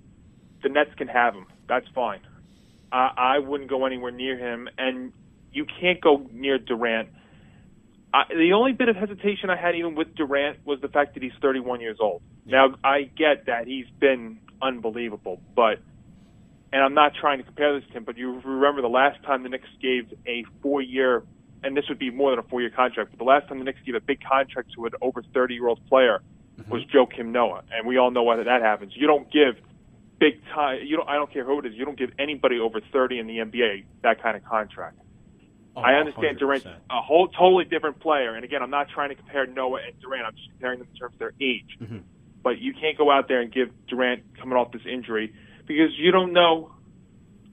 The 0.62 0.68
Nets 0.68 0.90
can 0.96 1.08
have 1.08 1.34
him. 1.34 1.46
That's 1.68 1.86
fine. 1.94 2.20
I, 2.92 3.10
I 3.16 3.38
wouldn't 3.38 3.70
go 3.70 3.86
anywhere 3.86 4.12
near 4.12 4.38
him, 4.38 4.68
and 4.78 5.12
you 5.52 5.66
can't 5.80 6.00
go 6.00 6.28
near 6.32 6.58
Durant. 6.58 7.08
I, 8.12 8.24
the 8.28 8.52
only 8.54 8.72
bit 8.72 8.88
of 8.88 8.96
hesitation 8.96 9.50
I 9.50 9.56
had 9.56 9.76
even 9.76 9.94
with 9.94 10.14
Durant 10.16 10.66
was 10.66 10.80
the 10.80 10.88
fact 10.88 11.14
that 11.14 11.22
he's 11.22 11.32
31 11.40 11.80
years 11.80 11.98
old. 12.00 12.22
Now 12.44 12.74
I 12.82 13.02
get 13.02 13.46
that 13.46 13.66
he's 13.66 13.86
been 14.00 14.40
unbelievable, 14.60 15.40
but 15.54 15.78
and 16.72 16.82
I'm 16.82 16.94
not 16.94 17.12
trying 17.20 17.38
to 17.38 17.44
compare 17.44 17.78
this 17.78 17.88
to 17.88 17.98
him, 17.98 18.04
but 18.04 18.16
you 18.16 18.40
remember 18.44 18.80
the 18.80 18.88
last 18.88 19.22
time 19.24 19.42
the 19.42 19.48
Knicks 19.48 19.68
gave 19.82 20.12
a 20.26 20.44
four-year, 20.62 21.24
and 21.64 21.76
this 21.76 21.84
would 21.88 21.98
be 21.98 22.10
more 22.10 22.30
than 22.30 22.38
a 22.38 22.48
four-year 22.48 22.70
contract, 22.70 23.10
but 23.10 23.18
the 23.18 23.24
last 23.24 23.48
time 23.48 23.58
the 23.58 23.64
Knicks 23.64 23.80
gave 23.84 23.96
a 23.96 24.00
big 24.00 24.20
contract 24.22 24.72
to 24.74 24.86
an 24.86 24.92
over 25.02 25.22
30-year-old 25.22 25.84
player 25.88 26.20
mm-hmm. 26.58 26.70
was 26.70 26.82
Joakim 26.94 27.26
Noah, 27.26 27.62
and 27.72 27.86
we 27.86 27.96
all 27.96 28.10
know 28.10 28.22
why 28.22 28.36
that 28.36 28.62
happens. 28.62 28.92
You 28.94 29.06
don't 29.08 29.30
give 29.32 29.56
big 30.20 30.44
time. 30.54 30.80
You 30.84 30.96
don't. 30.96 31.08
I 31.08 31.14
don't 31.14 31.32
care 31.32 31.44
who 31.44 31.58
it 31.58 31.66
is. 31.66 31.74
You 31.74 31.84
don't 31.84 31.98
give 31.98 32.10
anybody 32.18 32.60
over 32.60 32.80
30 32.92 33.18
in 33.18 33.26
the 33.26 33.38
NBA 33.38 33.84
that 34.02 34.22
kind 34.22 34.36
of 34.36 34.44
contract. 34.44 34.98
Oh, 35.80 35.84
I 35.84 35.94
understand 35.94 36.38
Durant's 36.38 36.66
100%. 36.66 36.74
a 36.90 37.00
whole 37.02 37.28
totally 37.28 37.64
different 37.64 38.00
player, 38.00 38.34
and 38.34 38.44
again, 38.44 38.62
I'm 38.62 38.70
not 38.70 38.88
trying 38.88 39.08
to 39.10 39.14
compare 39.14 39.46
Noah 39.46 39.80
and 39.86 39.98
Durant. 40.00 40.26
I'm 40.26 40.34
just 40.36 40.48
comparing 40.50 40.78
them 40.80 40.88
in 40.92 40.96
terms 40.98 41.14
of 41.14 41.18
their 41.18 41.32
age. 41.40 41.76
Mhm. 41.82 42.02
But 42.42 42.58
you 42.58 42.72
can't 42.74 42.96
go 42.96 43.10
out 43.10 43.28
there 43.28 43.40
and 43.40 43.52
give 43.52 43.70
Durant 43.86 44.22
coming 44.38 44.56
off 44.56 44.72
this 44.72 44.86
injury 44.86 45.32
because 45.66 45.90
you 45.98 46.10
don't 46.10 46.32
know 46.32 46.72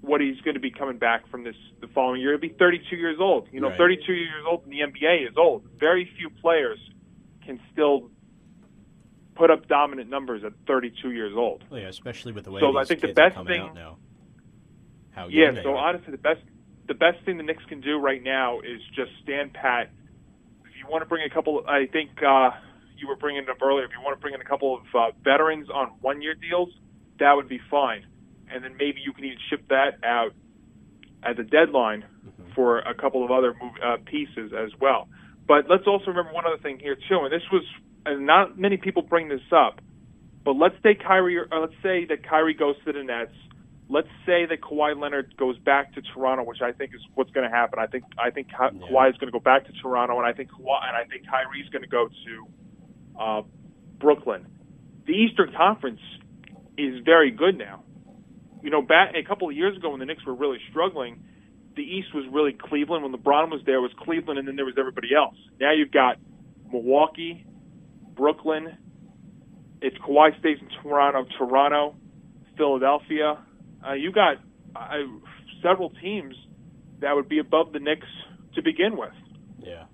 what 0.02 0.22
he's 0.22 0.40
going 0.42 0.54
to 0.54 0.60
be 0.62 0.72
coming 0.72 0.98
back 0.98 1.28
from 1.28 1.44
this 1.44 1.56
the 1.82 1.88
following 1.88 2.22
year. 2.22 2.32
He'll 2.32 2.40
be 2.40 2.50
32 2.50 2.96
years 2.96 3.18
old. 3.20 3.50
You 3.52 3.60
know, 3.60 3.70
Right. 3.70 3.78
32 3.78 4.14
years 4.14 4.44
old 4.46 4.64
in 4.64 4.70
the 4.70 4.82
NBA 4.82 5.24
is 5.30 5.36
old. 5.38 5.64
Very 5.78 6.06
few 6.18 6.30
players 6.30 6.80
can 7.46 7.60
still 7.74 8.10
put 9.36 9.52
up 9.52 9.68
dominant 9.68 10.10
numbers 10.10 10.44
at 10.44 10.54
32 10.66 11.12
years 11.12 11.34
old. 11.36 11.64
Well, 11.70 11.80
yeah, 11.82 11.88
especially 11.88 12.32
with 12.32 12.46
the 12.46 12.52
way 12.52 12.62
So 12.62 12.78
I 12.78 12.84
think 12.86 13.02
the 13.02 13.14
best 13.14 13.36
coming 13.36 13.54
thing- 13.54 13.62
out 13.62 13.76
now. 13.76 13.98
How 15.12 15.28
Yeah, 15.28 15.62
so 15.64 15.76
honestly, 15.76 16.12
the 16.12 16.18
best 16.18 16.42
the 16.88 16.94
best 16.94 17.24
thing 17.26 17.38
the 17.38 17.44
Knicks 17.44 17.64
can 17.68 17.82
do 17.82 18.00
right 18.00 18.24
now 18.24 18.60
is 18.60 18.82
just 18.96 19.12
stand 19.24 19.54
pat. 19.54 19.90
If 20.66 20.76
you 20.80 20.90
want 20.90 21.02
to 21.02 21.06
bring 21.08 21.26
a 21.30 21.34
couple, 21.34 21.64
I 21.68 21.86
think 21.92 22.12
uh, 22.24 22.52
you 22.98 23.08
were 23.08 23.16
bringing 23.16 23.44
it 23.44 23.50
up 23.50 23.62
earlier. 23.62 23.86
If 23.86 23.92
you 23.92 24.02
want 24.04 24.18
to 24.18 24.22
bring 24.22 24.34
in 24.34 24.42
a 24.42 24.46
couple 24.46 24.76
of 24.76 24.84
uh, 24.96 25.12
veterans 25.24 25.70
on 25.70 25.92
one 26.02 26.22
year 26.22 26.34
deals, 26.34 26.70
that 27.20 27.34
would 27.34 27.50
be 27.50 27.60
fine. 27.70 28.06
And 28.50 28.64
then 28.64 28.78
maybe 28.78 29.02
you 29.04 29.12
can 29.14 29.26
even 29.26 29.38
ship 29.50 29.68
that 29.70 30.04
out 30.04 30.32
at 31.24 31.36
the 31.36 31.44
deadline 31.44 32.06
for 32.56 32.80
a 32.80 32.94
couple 32.94 33.24
of 33.24 33.32
other 33.32 33.54
move, 33.62 33.74
uh, 33.84 33.98
pieces 34.06 34.52
as 34.58 34.72
well. 34.80 35.08
But 35.48 35.70
let's 35.70 35.88
also 35.88 36.08
remember 36.08 36.34
one 36.34 36.46
other 36.46 36.62
thing 36.62 36.80
here 36.80 36.96
too, 36.96 37.20
and 37.24 37.32
this 37.32 37.44
was, 37.52 37.64
and 38.06 38.26
not 38.26 38.58
many 38.58 38.78
people 38.78 39.02
bring 39.02 39.30
this 39.30 39.42
up, 39.52 39.80
but 40.44 40.54
let's 40.54 40.76
say 40.84 40.96
Kyrie, 40.96 41.38
or 41.38 41.48
let's 41.60 41.74
say 41.84 42.06
that 42.06 42.28
Kyrie 42.28 42.54
goes 42.54 42.76
to 42.86 42.94
the 42.94 43.04
Nets. 43.04 43.34
Let's 43.90 44.10
say 44.26 44.46
that 44.46 44.60
Kawhi 44.62 45.00
Leonard 45.00 45.36
goes 45.38 45.58
back 45.60 45.94
to 45.96 46.02
Toronto, 46.02 46.44
which 46.44 46.62
I 46.62 46.74
think 46.74 46.94
is 46.94 47.00
what's 47.16 47.32
going 47.32 47.50
to 47.50 47.56
happen. 47.56 47.80
I 47.80 47.88
think 47.88 48.04
I 48.18 48.32
think 48.32 48.52
Ka- 48.52 48.72
Yeah. 48.74 48.88
Kawhi 48.88 49.10
is 49.12 49.18
going 49.18 49.32
to 49.32 49.32
go 49.32 49.40
back 49.40 49.66
to 49.68 49.72
Toronto, 49.82 50.18
and 50.18 50.28
I 50.28 50.34
think 50.34 50.50
Kawhi, 50.52 50.88
and 50.88 50.98
I 50.98 51.06
think 51.06 51.26
Kyrie's 51.26 51.70
going 51.70 51.84
to 51.84 51.88
go 51.88 52.08
to 52.10 52.48
uh, 53.22 53.42
Brooklyn. 54.00 54.46
The 55.06 55.14
Eastern 55.14 55.54
Conference 55.56 56.02
is 56.78 57.02
very 57.06 57.32
good 57.32 57.58
now. 57.58 57.84
You 58.62 58.72
know, 58.72 58.82
back 58.82 59.14
a 59.16 59.24
couple 59.24 59.48
of 59.50 59.56
years 59.56 59.78
ago 59.78 59.92
when 59.92 60.00
the 60.00 60.06
Knicks 60.06 60.26
were 60.26 60.36
really 60.36 60.60
struggling, 60.70 61.24
the 61.78 61.84
East 61.84 62.14
was 62.14 62.26
really 62.30 62.52
Cleveland. 62.54 63.04
When 63.04 63.14
LeBron 63.14 63.50
was 63.50 63.62
there, 63.66 63.78
it 63.78 63.82
was 63.82 63.92
Cleveland, 64.04 64.38
and 64.38 64.48
then 64.48 64.58
there 64.58 64.66
was 64.66 64.76
everybody 64.78 65.16
else. 65.16 65.36
Now 65.62 65.72
you've 65.72 65.92
got 65.92 66.18
Milwaukee, 66.72 67.46
Brooklyn. 68.16 68.78
It's 69.82 69.96
Kawhi 70.00 70.38
stays 70.40 70.58
in 70.60 70.68
Toronto, 70.84 71.26
Toronto, 71.38 71.96
Philadelphia. 72.58 73.38
Uh, 73.88 73.94
you 73.94 74.12
got 74.12 74.38
uh, 74.76 74.98
several 75.64 75.92
teams 76.02 76.36
that 77.00 77.16
would 77.16 77.30
be 77.30 77.40
above 77.40 77.72
the 77.74 77.80
Knicks 77.80 78.08
to 78.56 78.62
begin 78.62 78.98
with. 78.98 79.14
Yeah. 79.60 79.86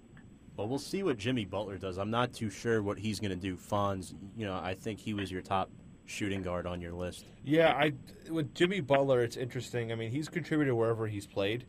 Well, 0.56 0.68
we'll 0.68 0.80
see 0.80 1.04
what 1.04 1.18
Jimmy 1.18 1.46
Butler 1.46 1.78
does. 1.78 1.98
I'm 1.98 2.12
not 2.12 2.34
too 2.34 2.50
sure 2.50 2.82
what 2.82 3.00
he's 3.00 3.20
going 3.20 3.32
to 3.32 3.36
do. 3.36 3.56
Fonz, 3.56 4.14
you 4.36 4.46
know, 4.46 4.56
I 4.56 4.76
think 4.76 5.00
he 5.00 5.14
was 5.14 5.32
your 5.32 5.42
top 5.42 5.70
shooting 6.06 6.42
guard 6.42 6.68
on 6.68 6.80
your 6.82 6.94
list. 6.94 7.26
Yeah, 7.44 7.72
I 7.72 7.94
with 8.30 8.54
Jimmy 8.54 8.80
Butler, 8.80 9.24
it's 9.24 9.38
interesting. 9.38 9.92
I 9.92 9.96
mean, 9.96 10.12
he's 10.12 10.30
contributed 10.30 10.74
wherever 10.74 11.08
he's 11.08 11.26
played, 11.26 11.66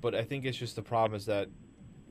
but 0.00 0.14
I 0.14 0.22
think 0.22 0.44
it's 0.44 0.58
just 0.58 0.74
the 0.76 0.82
problem 0.82 1.16
is 1.16 1.26
that 1.26 1.48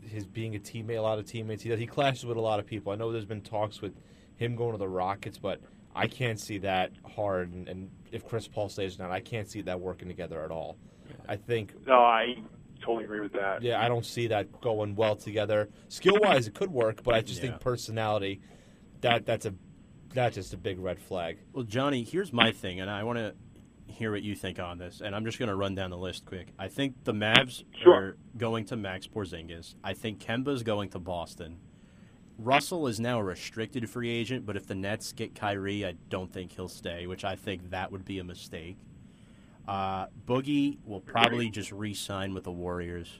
his 0.01 0.25
being 0.25 0.55
a 0.55 0.59
teammate, 0.59 0.97
a 0.97 1.01
lot 1.01 1.19
of 1.19 1.25
teammates, 1.25 1.63
he 1.63 1.69
does, 1.69 1.79
he 1.79 1.87
clashes 1.87 2.25
with 2.25 2.37
a 2.37 2.41
lot 2.41 2.59
of 2.59 2.65
people. 2.65 2.93
I 2.93 2.95
know 2.95 3.11
there's 3.11 3.25
been 3.25 3.41
talks 3.41 3.81
with 3.81 3.93
him 4.35 4.55
going 4.55 4.73
to 4.73 4.77
the 4.77 4.87
Rockets, 4.87 5.37
but 5.37 5.61
I 5.95 6.07
can't 6.07 6.39
see 6.39 6.57
that 6.59 6.91
hard. 7.15 7.51
And, 7.53 7.67
and 7.67 7.89
if 8.11 8.25
Chris 8.25 8.47
Paul 8.47 8.69
stays 8.69 8.99
or 8.99 9.03
not, 9.03 9.11
I 9.11 9.19
can't 9.19 9.47
see 9.49 9.61
that 9.61 9.79
working 9.79 10.07
together 10.07 10.43
at 10.43 10.51
all. 10.51 10.77
I 11.27 11.35
think 11.35 11.73
No, 11.87 11.99
I 11.99 12.35
totally 12.81 13.03
agree 13.05 13.19
with 13.21 13.33
that. 13.33 13.61
yeah, 13.61 13.83
I 13.83 13.87
don't 13.87 14.05
see 14.05 14.27
that 14.27 14.61
going 14.61 14.95
well 14.95 15.15
together. 15.15 15.69
Skill 15.89 16.17
wise, 16.21 16.47
it 16.47 16.53
could 16.53 16.71
work, 16.71 17.03
but 17.03 17.13
I 17.13 17.21
just 17.21 17.41
Yeah. 17.41 17.49
think 17.51 17.61
personality, 17.61 18.41
that 19.01 19.25
that's 19.25 19.45
a 19.45 19.53
that's 20.13 20.35
just 20.35 20.53
a 20.53 20.57
big 20.57 20.77
red 20.79 20.99
flag. 20.99 21.39
Well, 21.53 21.63
Johnny, 21.63 22.03
here's 22.03 22.31
my 22.31 22.51
thing, 22.51 22.79
and 22.79 22.87
I 22.89 23.03
want 23.03 23.17
to 23.17 23.33
hear 23.87 24.11
what 24.11 24.21
you 24.21 24.35
think 24.35 24.59
on 24.59 24.77
this. 24.77 25.01
And 25.01 25.15
I'm 25.15 25.25
just 25.25 25.39
going 25.39 25.49
to 25.49 25.55
run 25.55 25.73
down 25.73 25.89
the 25.89 25.97
list 25.97 26.25
quick. 26.27 26.49
I 26.59 26.67
think 26.67 27.03
the 27.03 27.13
Mavs 27.13 27.63
Sure. 27.81 27.93
are 27.93 28.17
going 28.37 28.65
to 28.65 28.75
Max 28.77 29.07
Porzingis. 29.07 29.73
I 29.83 29.93
think 29.93 30.19
Kemba's 30.19 30.61
going 30.61 30.89
to 30.91 30.99
Boston. 30.99 31.57
Russell 32.37 32.87
is 32.87 32.99
now 32.99 33.19
a 33.19 33.23
restricted 33.23 33.89
free 33.89 34.09
agent, 34.09 34.45
but 34.45 34.57
if 34.57 34.65
the 34.65 34.75
Nets 34.75 35.11
get 35.11 35.35
Kyrie, 35.35 35.85
I 35.85 35.93
don't 36.09 36.31
think 36.31 36.51
he'll 36.53 36.67
stay, 36.67 37.05
which 37.07 37.23
I 37.23 37.35
think 37.35 37.69
that 37.69 37.91
would 37.91 38.05
be 38.05 38.19
a 38.19 38.23
mistake. 38.23 38.77
Uh, 39.67 40.07
Boogie 40.25 40.79
will 40.85 40.99
probably 40.99 41.49
just 41.49 41.71
re-sign 41.71 42.33
with 42.33 42.43
the 42.43 42.51
Warriors. 42.51 43.19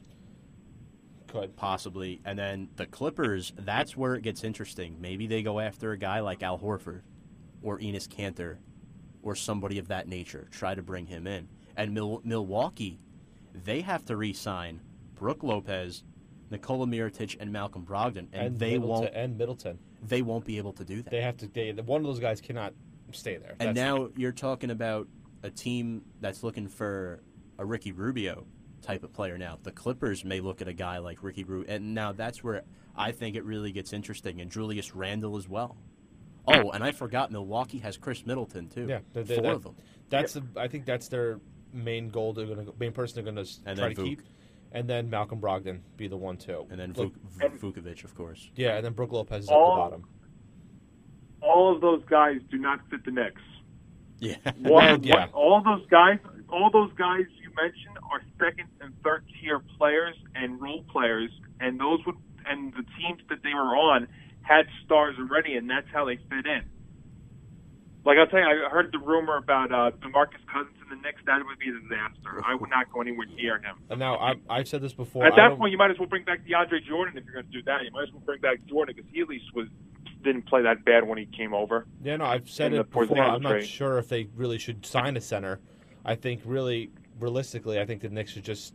Could 1.27 1.56
possibly. 1.56 2.22
And 2.26 2.38
then 2.38 2.69
the 2.76 2.85
Clippers, 2.85 3.53
that's 3.57 3.95
where 3.95 4.15
it 4.15 4.23
gets 4.23 4.44
interesting. 4.44 4.98
Maybe 4.99 5.26
they 5.27 5.41
go 5.41 5.60
after 5.60 5.91
a 5.91 5.98
guy 5.98 6.19
like 6.19 6.44
Al 6.44 6.60
Horford 6.60 7.02
or 7.61 7.80
Enes 7.80 8.07
Kanter 8.07 8.57
or 9.22 9.35
somebody 9.35 9.80
of 9.80 9.88
that 9.88 10.07
nature, 10.07 10.48
try 10.52 10.76
to 10.76 10.84
bring 10.84 11.06
him 11.06 11.26
in. 11.26 11.48
And 11.77 11.94
Mil- 11.94 12.22
Milwaukee, 12.26 12.99
they 13.53 13.81
have 13.81 14.03
to 14.06 14.18
re 14.18 14.34
sign 14.34 14.81
Brook 15.15 15.44
Lopez, 15.44 16.03
Nikola 16.53 16.85
Mirotic, 16.88 17.35
and 17.39 17.51
Malcolm 17.51 17.85
Brogdon. 17.85 18.27
And, 18.31 18.57
they 18.57 18.77
Middleton, 18.77 18.88
won't 18.89 19.09
and 19.13 19.38
Middleton. 19.38 19.77
they 20.07 20.21
won't 20.21 20.45
be 20.45 20.57
able 20.57 20.73
to 20.73 20.85
do 20.85 21.01
that. 21.01 21.09
They 21.11 21.21
have 21.21 21.38
to. 21.38 21.47
They, 21.47 21.71
one 21.73 21.99
of 22.01 22.07
those 22.07 22.19
guys 22.19 22.39
cannot 22.41 22.73
stay 23.11 23.38
there. 23.38 23.55
and 23.59 23.75
That's- 23.75 23.75
now 23.75 24.09
you're 24.15 24.31
talking 24.31 24.71
about 24.71 25.07
a 25.43 25.49
team 25.49 26.03
that's 26.21 26.41
looking 26.43 26.67
for 26.67 27.21
a 27.59 27.65
Ricky 27.65 27.91
Rubio 27.91 28.45
type 28.81 29.03
of 29.03 29.13
player 29.13 29.38
now. 29.38 29.59
The 29.61 29.71
Clippers 29.71 30.23
may 30.25 30.39
look 30.39 30.61
at 30.61 30.67
a 30.67 30.73
guy 30.73 30.97
like 30.99 31.21
Ricky 31.21 31.43
Rubio, 31.43 31.73
and 31.73 31.93
now 31.93 32.11
that's 32.13 32.43
where 32.43 32.63
I 32.95 33.11
think 33.11 33.35
it 33.35 33.43
really 33.43 33.71
gets 33.71 33.93
interesting. 33.93 34.41
And 34.41 34.49
Julius 34.49 34.95
Randle 34.95 35.38
as 35.38 35.47
well. 35.49 35.77
Oh, 36.47 36.71
and 36.71 36.84
I 36.84 36.91
forgot 36.91 37.31
Milwaukee 37.31 37.77
has 37.80 37.97
Khris 37.97 38.25
Middleton 38.25 38.67
too. 38.67 38.85
yeah, 38.89 38.99
they're, 39.13 39.23
they're, 39.23 39.38
four 39.38 39.43
that- 39.43 39.55
of 39.55 39.63
them. 39.63 39.75
That's 40.09 40.34
the, 40.34 40.43
I 40.57 40.67
think 40.67 40.85
that's 40.85 41.07
their 41.07 41.39
main 41.71 42.09
goal. 42.09 42.34
They're 42.34 42.45
gonna 42.45 42.65
main 42.80 42.91
person 42.91 43.15
they're 43.23 43.34
gonna 43.34 43.45
try 43.75 43.93
to 43.93 44.01
Vuk. 44.01 44.03
keep, 44.05 44.21
and 44.73 44.89
then 44.89 45.09
Malcolm 45.09 45.39
Brogdon 45.39 45.79
be 45.97 46.07
the 46.07 46.17
one 46.17 46.35
too. 46.37 46.65
And 46.69 46.79
then 46.79 46.93
Look, 46.93 47.13
Vuk, 47.39 47.57
Vucevic, 47.59 48.03
of 48.03 48.15
course. 48.15 48.49
yeah, 48.55 48.75
and 48.75 48.85
then 48.85 48.93
Brook 48.93 49.11
Lopez 49.11 49.43
is 49.45 49.49
All- 49.49 49.71
at 49.71 49.75
the 49.75 49.81
bottom. 49.97 50.05
All 51.41 51.73
of 51.75 51.81
those 51.81 52.01
guys 52.09 52.37
do 52.49 52.57
not 52.57 52.79
fit 52.89 53.03
the 53.05 53.11
Knicks. 53.11 53.41
Yeah. 54.19 54.35
One, 54.59 54.71
Well, 54.73 54.99
yeah. 55.03 55.15
one- 55.25 55.29
all 55.29 55.61
those 55.63 55.85
guys, 55.89 56.19
all 56.49 56.69
those 56.71 56.91
guys 56.97 57.25
you 57.41 57.49
mentioned 57.55 57.97
are 58.11 58.21
second 58.39 58.67
and 58.81 58.93
third 59.03 59.25
tier 59.41 59.59
players 59.77 60.15
and 60.35 60.61
role 60.61 60.83
players, 60.91 61.29
and 61.59 61.79
those 61.79 61.99
would 62.05 62.15
and 62.45 62.73
the 62.73 62.83
teams 62.99 63.21
that 63.29 63.41
they 63.41 63.53
were 63.53 63.75
on 63.75 64.07
had 64.41 64.65
stars 64.85 65.15
already, 65.17 65.55
and 65.55 65.69
that's 65.69 65.87
how 65.93 66.03
they 66.05 66.17
fit 66.29 66.45
in. 66.45 66.63
Like 68.05 68.17
I'll 68.17 68.27
tell 68.27 68.39
you, 68.39 68.45
I 68.45 68.69
heard 68.69 68.91
the 68.91 68.99
rumor 68.99 69.38
about 69.38 69.71
uh, 69.71 69.91
Demarcus 70.01 70.43
Cousins 70.51 70.75
in 70.84 70.89
the 70.89 71.01
Knicks. 71.01 71.21
That 71.25 71.39
would 71.45 71.57
be 71.57 71.69
a 71.69 71.80
disaster. 71.80 72.43
I 72.45 72.53
would 72.53 72.69
not 72.69 72.91
go 72.91 73.01
anywhere 73.01 73.27
near 73.27 73.59
him. 73.59 73.77
And 73.89 73.99
now 73.99 74.17
I, 74.17 74.34
I've 74.49 74.67
said 74.67 74.81
this 74.81 74.93
before. 74.93 75.25
At 75.25 75.35
that 75.38 75.57
point, 75.57 75.71
you 75.71 75.77
might 75.77 75.91
as 75.91 75.97
well 75.97 76.09
bring 76.09 76.25
back 76.25 76.45
DeAndre 76.45 76.84
Jordan 76.85 77.17
if 77.17 77.23
you're 77.23 77.34
going 77.34 77.45
to 77.45 77.51
do 77.51 77.63
that. 77.63 77.84
You 77.84 77.91
might 77.91 78.03
as 78.03 78.11
well 78.11 78.21
bring 78.25 78.41
back 78.41 78.65
Jordan 78.67 78.95
because 78.95 79.09
he 79.13 79.21
at 79.21 79.30
least 79.30 79.45
was 79.55 79.67
didn't 80.23 80.47
play 80.47 80.63
that 80.63 80.84
bad 80.85 81.07
when 81.07 81.17
he 81.17 81.25
came 81.25 81.53
over. 81.53 81.85
Yeah, 82.03 82.17
no, 82.17 82.25
I've 82.25 82.49
said 82.49 82.73
it 82.73 82.89
before. 82.89 83.19
I'm 83.19 83.41
not 83.41 83.49
trade. 83.49 83.67
sure 83.67 83.97
if 83.97 84.09
they 84.09 84.27
really 84.35 84.57
should 84.57 84.85
sign 84.85 85.15
a 85.17 85.21
center. 85.21 85.59
I 86.05 86.15
think 86.15 86.41
really, 86.45 86.91
realistically, 87.19 87.80
I 87.80 87.85
think 87.85 88.01
the 88.01 88.09
Knicks 88.09 88.31
should 88.31 88.45
just 88.45 88.73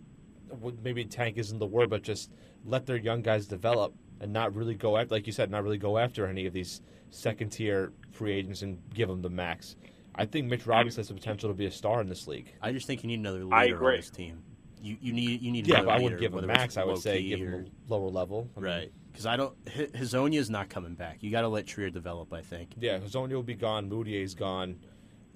maybe 0.83 1.05
tank 1.05 1.37
isn't 1.37 1.59
the 1.59 1.67
word, 1.67 1.91
but 1.91 2.03
just 2.03 2.31
let 2.65 2.87
their 2.87 2.97
young 2.97 3.23
guys 3.23 3.47
develop 3.47 3.95
and 4.21 4.33
not 4.33 4.55
really 4.55 4.75
go 4.75 4.97
after, 4.97 5.15
like 5.15 5.27
you 5.27 5.33
said, 5.33 5.51
not 5.51 5.63
really 5.63 5.79
go 5.79 5.99
after 5.99 6.27
any 6.27 6.47
of 6.47 6.53
these 6.53 6.81
second 7.11 7.51
tier 7.51 7.93
free 8.13 8.33
agents 8.33 8.63
and 8.63 8.79
give 8.95 9.09
them 9.09 9.23
the 9.23 9.31
max. 9.31 9.77
I 10.15 10.25
think 10.27 10.49
Mitch 10.49 10.67
Robinson 10.67 11.01
has 11.01 11.09
the 11.09 11.15
potential 11.15 11.49
to 11.49 11.55
be 11.55 11.67
a 11.67 11.71
star 11.71 12.01
in 12.01 12.09
this 12.09 12.27
league. 12.27 12.53
I 12.61 12.73
just 12.73 12.87
think 12.87 13.03
you 13.03 13.09
need 13.09 13.21
another 13.21 13.47
I 13.53 13.65
leader 13.67 13.77
on 13.77 13.83
agree. 13.83 13.97
this 13.97 14.11
team. 14.11 14.43
You 14.81 14.97
you 15.01 15.13
need 15.13 15.43
you 15.43 15.51
need 15.53 15.67
Yeah, 15.67 15.77
another 15.77 15.87
but 15.87 15.95
I 15.99 16.03
wouldn't 16.03 16.21
give 16.21 16.31
him 16.33 16.37
whether 16.37 16.47
max. 16.47 16.77
I 16.77 16.85
would 16.85 16.99
say 16.99 17.23
give 17.23 17.41
or- 17.41 17.45
him 17.45 17.67
a 17.89 17.93
lower 17.93 18.09
level. 18.11 18.49
I 18.57 18.61
mean, 18.61 18.71
right 18.71 18.93
because 19.11 19.27
I 19.27 19.37
don't. 19.37 19.57
H- 19.75 19.91
is 19.95 20.51
not 20.51 20.69
coming 20.69 20.95
back. 20.95 21.23
You 21.23 21.31
got 21.33 21.41
to 21.41 21.49
let 21.49 21.67
Trier 21.67 21.91
develop. 21.91 22.33
I 22.33 22.41
think. 22.43 22.75
Yeah, 22.79 22.99
Hezonja 22.99 23.33
will 23.33 23.43
be 23.43 23.55
gone. 23.55 23.89
Mudiay's 23.89 24.35
gone. 24.35 24.79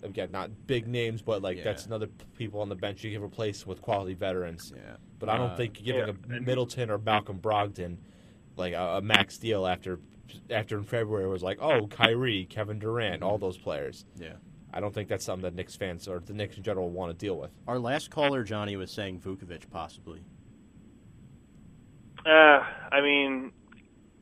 Again, 0.05 0.31
not 0.33 0.51
big 0.67 0.87
names, 0.89 1.23
but 1.23 1.43
like 1.43 1.59
Yeah. 1.59 1.65
that's 1.65 1.87
another 1.87 2.07
people 2.37 2.61
on 2.61 2.69
the 2.69 2.75
bench 2.77 3.03
you 3.05 3.13
can 3.13 3.23
replace 3.23 3.65
with 3.67 3.81
quality 3.83 4.15
veterans. 4.15 4.73
Yeah. 4.77 4.97
But 5.21 5.29
I 5.29 5.37
don't 5.39 5.51
Uh, 5.51 5.57
think 5.57 5.75
giving 5.83 6.07
yeah, 6.09 6.37
a 6.37 6.41
Middleton 6.41 6.91
or 6.91 6.99
Malcolm 6.99 7.39
Brogdon 7.41 7.99
like 8.57 8.73
a, 8.75 8.97
a 8.99 9.01
max 9.03 9.39
deal 9.39 9.65
after 9.67 9.99
after 10.51 10.77
in 10.79 10.85
February 10.85 11.29
was 11.29 11.43
like, 11.43 11.59
oh, 11.61 11.87
Kyrie, 11.87 12.47
Kevin 12.49 12.79
Durant, 12.79 13.23
all 13.23 13.39
those 13.39 13.59
players. 13.59 14.05
Yeah. 14.17 14.35
I 14.75 14.81
don't 14.81 14.95
think 14.95 15.09
that's 15.09 15.25
something 15.25 15.43
that 15.43 15.55
Knicks 15.55 15.77
fans 15.77 16.09
or 16.09 16.21
the 16.21 16.33
Knicks 16.33 16.57
in 16.57 16.63
general 16.63 16.89
want 16.89 17.17
to 17.17 17.27
deal 17.27 17.37
with. 17.37 17.51
Our 17.69 17.79
last 17.79 18.11
caller, 18.11 18.43
Johnny, 18.43 18.77
was 18.77 18.91
saying 18.91 19.21
Vucevic 19.21 19.69
possibly. 19.71 20.23
Uh, 22.25 22.65
I 22.91 23.01
mean, 23.03 23.53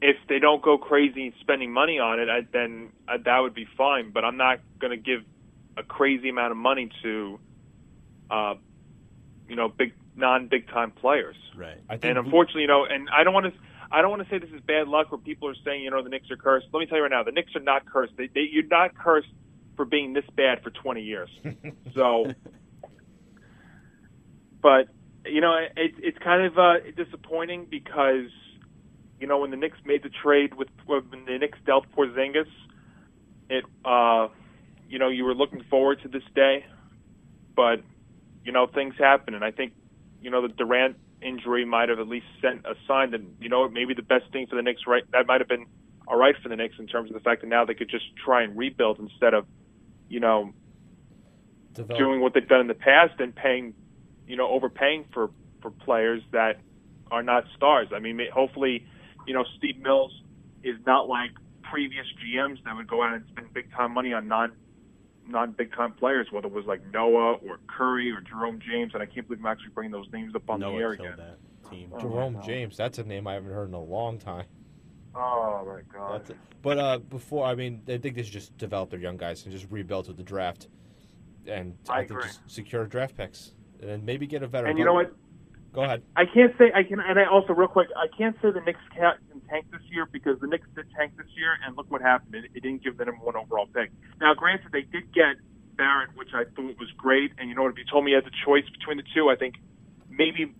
if 0.02 0.16
they 0.28 0.38
don't 0.38 0.60
go 0.62 0.76
crazy 0.76 1.32
spending 1.40 1.72
money 1.72 1.98
on 1.98 2.18
it, 2.18 2.28
I, 2.28 2.40
then 2.52 2.90
uh, 3.06 3.18
that 3.24 3.38
would 3.38 3.54
be 3.54 3.66
fine. 3.76 4.10
But 4.10 4.24
I'm 4.24 4.36
not 4.36 4.60
going 4.80 4.90
to 4.90 4.96
give 4.96 5.22
a 5.76 5.82
crazy 5.82 6.30
amount 6.30 6.50
of 6.50 6.56
money 6.56 6.90
to, 7.02 7.38
uh, 8.30 8.54
you 9.48 9.54
know, 9.54 9.68
big 9.68 9.92
non-big 10.16 10.68
time 10.68 10.90
players. 10.90 11.36
Right. 11.56 11.78
I 11.88 11.96
think 11.96 12.16
And 12.16 12.18
unfortunately, 12.18 12.62
you 12.62 12.68
know, 12.68 12.86
and 12.86 13.08
I 13.10 13.22
don't 13.22 13.34
want 13.34 13.46
to. 13.46 13.52
I 13.92 14.02
don't 14.02 14.10
want 14.10 14.22
to 14.22 14.28
say 14.30 14.38
this 14.38 14.50
is 14.50 14.60
bad 14.66 14.86
luck 14.88 15.10
where 15.10 15.18
people 15.18 15.48
are 15.48 15.56
saying, 15.64 15.82
you 15.82 15.90
know, 15.90 16.02
the 16.02 16.08
Knicks 16.08 16.30
are 16.30 16.36
cursed. 16.36 16.66
Let 16.72 16.80
me 16.80 16.86
tell 16.86 16.98
you 16.98 17.02
right 17.02 17.10
now, 17.10 17.24
the 17.24 17.32
Knicks 17.32 17.54
are 17.56 17.60
not 17.60 17.86
cursed. 17.86 18.12
They, 18.16 18.28
they, 18.28 18.48
you're 18.50 18.66
not 18.66 18.94
cursed 18.94 19.28
for 19.76 19.84
being 19.84 20.12
this 20.12 20.24
bad 20.36 20.62
for 20.62 20.70
20 20.70 21.02
years. 21.02 21.30
So, 21.94 22.32
but 24.62 24.88
you 25.26 25.40
know, 25.40 25.54
it, 25.54 25.94
it's 25.98 26.18
kind 26.18 26.42
of 26.46 26.58
uh, 26.58 26.74
disappointing 26.96 27.66
because 27.68 28.30
you 29.18 29.26
know 29.26 29.38
when 29.38 29.50
the 29.50 29.56
Knicks 29.56 29.78
made 29.84 30.02
the 30.02 30.10
trade 30.22 30.54
with 30.54 30.68
when 30.86 31.24
the 31.26 31.38
Knicks 31.38 31.58
dealt 31.66 31.86
Porzingis, 31.92 32.46
it 33.48 33.64
uh, 33.84 34.28
you 34.88 34.98
know 34.98 35.08
you 35.08 35.24
were 35.24 35.34
looking 35.34 35.62
forward 35.68 36.00
to 36.02 36.08
this 36.08 36.22
day, 36.34 36.64
but 37.54 37.82
you 38.44 38.52
know 38.52 38.66
things 38.66 38.94
happen, 38.98 39.34
and 39.34 39.44
I 39.44 39.50
think 39.50 39.72
you 40.22 40.30
know 40.30 40.42
the 40.42 40.54
Durant 40.54 40.96
injury 41.22 41.64
might 41.64 41.88
have 41.88 41.98
at 41.98 42.08
least 42.08 42.26
sent 42.40 42.64
a 42.64 42.74
sign 42.86 43.10
that 43.10 43.20
you 43.40 43.48
know 43.48 43.68
maybe 43.68 43.94
the 43.94 44.02
best 44.02 44.24
thing 44.32 44.46
for 44.46 44.56
the 44.56 44.62
Knicks 44.62 44.82
right 44.86 45.04
that 45.12 45.26
might 45.26 45.40
have 45.40 45.48
been 45.48 45.66
all 46.06 46.16
right 46.16 46.34
for 46.42 46.48
the 46.48 46.56
Knicks 46.56 46.76
in 46.78 46.86
terms 46.86 47.10
of 47.10 47.14
the 47.14 47.20
fact 47.20 47.42
that 47.42 47.48
now 47.48 47.64
they 47.64 47.74
could 47.74 47.90
just 47.90 48.04
try 48.16 48.42
and 48.42 48.56
rebuild 48.56 48.98
instead 48.98 49.34
of 49.34 49.46
you 50.08 50.20
know 50.20 50.52
Develop. 51.74 51.98
doing 51.98 52.20
what 52.20 52.34
they've 52.34 52.48
done 52.48 52.60
in 52.60 52.66
the 52.66 52.74
past 52.74 53.20
and 53.20 53.34
paying, 53.34 53.74
you 54.26 54.36
know, 54.36 54.48
overpaying 54.48 55.06
for 55.12 55.30
for 55.62 55.70
players 55.70 56.22
that 56.32 56.58
are 57.10 57.22
not 57.22 57.44
stars. 57.56 57.88
I 57.94 58.00
mean, 58.00 58.20
hopefully, 58.32 58.86
you 59.26 59.34
know, 59.34 59.44
Steve 59.56 59.78
Mills 59.78 60.12
is 60.64 60.76
not 60.86 61.08
like 61.08 61.30
previous 61.62 62.06
GMs 62.24 62.62
that 62.64 62.74
would 62.74 62.88
go 62.88 63.02
out 63.02 63.14
and 63.14 63.24
spend 63.30 63.52
big 63.52 63.70
time 63.72 63.92
money 63.92 64.12
on 64.12 64.26
non 64.26 64.52
non 65.30 65.52
big 65.52 65.72
time 65.74 65.92
players, 65.92 66.28
whether 66.30 66.46
it 66.48 66.52
was 66.52 66.66
like 66.66 66.80
Noah 66.92 67.34
or 67.34 67.58
Curry 67.66 68.10
or 68.10 68.20
Jerome 68.20 68.60
James. 68.60 68.92
And 68.94 69.02
I 69.02 69.06
can't 69.06 69.26
believe 69.26 69.40
I'm 69.40 69.46
actually 69.46 69.70
bringing 69.70 69.92
those 69.92 70.08
names 70.12 70.34
up 70.34 70.48
on 70.50 70.60
Noah 70.60 70.72
the 70.72 70.78
air 70.78 70.90
again. 70.92 71.14
that 71.16 71.70
team. 71.70 71.92
Jerome 72.00 72.36
Oh, 72.36 72.40
no. 72.40 72.46
James. 72.46 72.76
That's 72.76 72.98
a 72.98 73.04
name 73.04 73.26
I 73.26 73.34
haven't 73.34 73.52
heard 73.52 73.68
in 73.68 73.74
a 73.74 73.82
long 73.82 74.18
time. 74.18 74.46
Oh 75.14 75.64
my 75.66 75.80
God. 75.92 76.20
That's 76.20 76.30
it. 76.30 76.36
But 76.62 76.78
uh, 76.78 76.98
before, 76.98 77.46
I 77.46 77.54
mean, 77.54 77.82
I 77.88 77.98
think 77.98 78.14
they 78.16 78.22
should 78.22 78.32
just 78.32 78.56
develop 78.58 78.90
their 78.90 79.00
young 79.00 79.16
guys 79.16 79.42
and 79.44 79.52
just 79.52 79.66
rebuild 79.70 80.08
with 80.08 80.16
the 80.18 80.22
draft, 80.22 80.68
and 81.46 81.74
I 81.88 82.00
think 82.00 82.10
agree. 82.10 82.22
just 82.24 82.40
secure 82.46 82.84
draft 82.86 83.16
picks 83.16 83.52
and 83.80 83.88
then 83.88 84.04
maybe 84.04 84.26
get 84.26 84.42
a 84.42 84.46
veteran. 84.46 84.70
And 84.70 84.78
you 84.78 84.84
know 84.84 84.92
what? 84.94 85.12
Go 85.72 85.82
ahead. 85.82 86.02
I 86.16 86.24
can't 86.24 86.52
say 86.58 86.72
I 86.74 86.82
can, 86.82 86.98
and 86.98 87.18
I 87.18 87.26
also 87.26 87.52
real 87.52 87.68
quick, 87.68 87.88
I 87.96 88.06
can't 88.16 88.36
say 88.42 88.50
the 88.50 88.60
Knicks 88.60 88.80
can 88.94 89.14
tank 89.48 89.66
this 89.70 89.82
year 89.90 90.06
because 90.10 90.40
the 90.40 90.48
Knicks 90.48 90.66
did 90.74 90.86
tank 90.96 91.16
this 91.16 91.28
year, 91.36 91.56
and 91.64 91.76
look 91.76 91.90
what 91.90 92.02
happened. 92.02 92.34
It, 92.34 92.50
it 92.54 92.62
didn't 92.62 92.82
give 92.82 92.98
the 92.98 93.04
number 93.04 93.24
one 93.24 93.36
overall 93.36 93.66
pick. 93.66 93.90
Now, 94.20 94.34
granted, 94.34 94.72
they 94.72 94.82
did 94.82 95.12
get 95.14 95.36
Barrett, 95.76 96.10
which 96.16 96.30
I 96.34 96.44
thought 96.44 96.76
was 96.78 96.90
great, 96.96 97.32
and 97.38 97.48
you 97.48 97.54
know 97.54 97.62
what? 97.62 97.72
If 97.72 97.78
you 97.78 97.84
told 97.90 98.04
me 98.04 98.10
you 98.10 98.16
had 98.16 98.24
the 98.24 98.36
choice 98.44 98.64
between 98.78 98.96
the 98.96 99.04
two, 99.14 99.28
I 99.30 99.36
think 99.36 99.54
maybe 100.08 100.52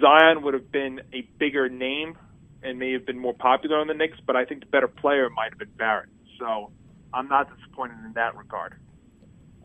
Zion 0.00 0.42
would 0.42 0.54
have 0.54 0.72
been 0.72 1.00
a 1.12 1.28
bigger 1.38 1.68
name 1.68 2.16
and 2.62 2.78
may 2.78 2.92
have 2.92 3.06
been 3.06 3.18
more 3.18 3.34
popular 3.34 3.78
on 3.78 3.86
the 3.86 3.94
Knicks, 3.94 4.18
but 4.26 4.34
I 4.34 4.44
think 4.44 4.60
the 4.60 4.66
better 4.66 4.88
player 4.88 5.28
might 5.30 5.50
have 5.50 5.58
been 5.58 5.70
Barrett. 5.76 6.08
So 6.38 6.72
I'm 7.12 7.28
not 7.28 7.54
disappointed 7.54 7.98
in 8.04 8.12
that 8.14 8.36
regard. 8.36 8.74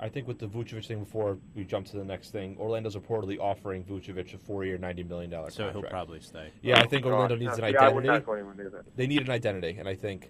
I 0.03 0.09
think 0.09 0.27
with 0.27 0.37
the 0.37 0.47
Vucevic 0.47 0.85
thing 0.85 0.99
before 0.99 1.37
we 1.55 1.63
jump 1.63 1.85
to 1.87 1.95
the 1.95 2.03
next 2.03 2.31
thing, 2.31 2.57
Orlando's 2.59 2.97
reportedly 2.97 3.39
offering 3.39 3.85
Vucevic 3.85 4.33
a 4.33 4.37
four-year, 4.37 4.77
ninety 4.77 5.01
million 5.01 5.31
dollar 5.31 5.49
So 5.49 5.63
contract. 5.63 5.75
So 5.75 5.79
he'll 5.81 5.89
probably 5.89 6.19
stay. 6.19 6.51
Yeah, 6.61 6.81
I 6.81 6.87
think 6.87 7.05
Orlando 7.05 7.37
needs 7.37 7.57
an 7.57 7.71
yeah, 7.71 7.83
I 7.83 7.87
would 7.87 8.03
identity. 8.03 8.07
not 8.07 8.25
go 8.25 8.33
anywhere. 8.33 8.83
They 8.97 9.07
need 9.07 9.21
an 9.21 9.29
identity, 9.29 9.77
and 9.79 9.87
I 9.87 9.95
think 9.95 10.29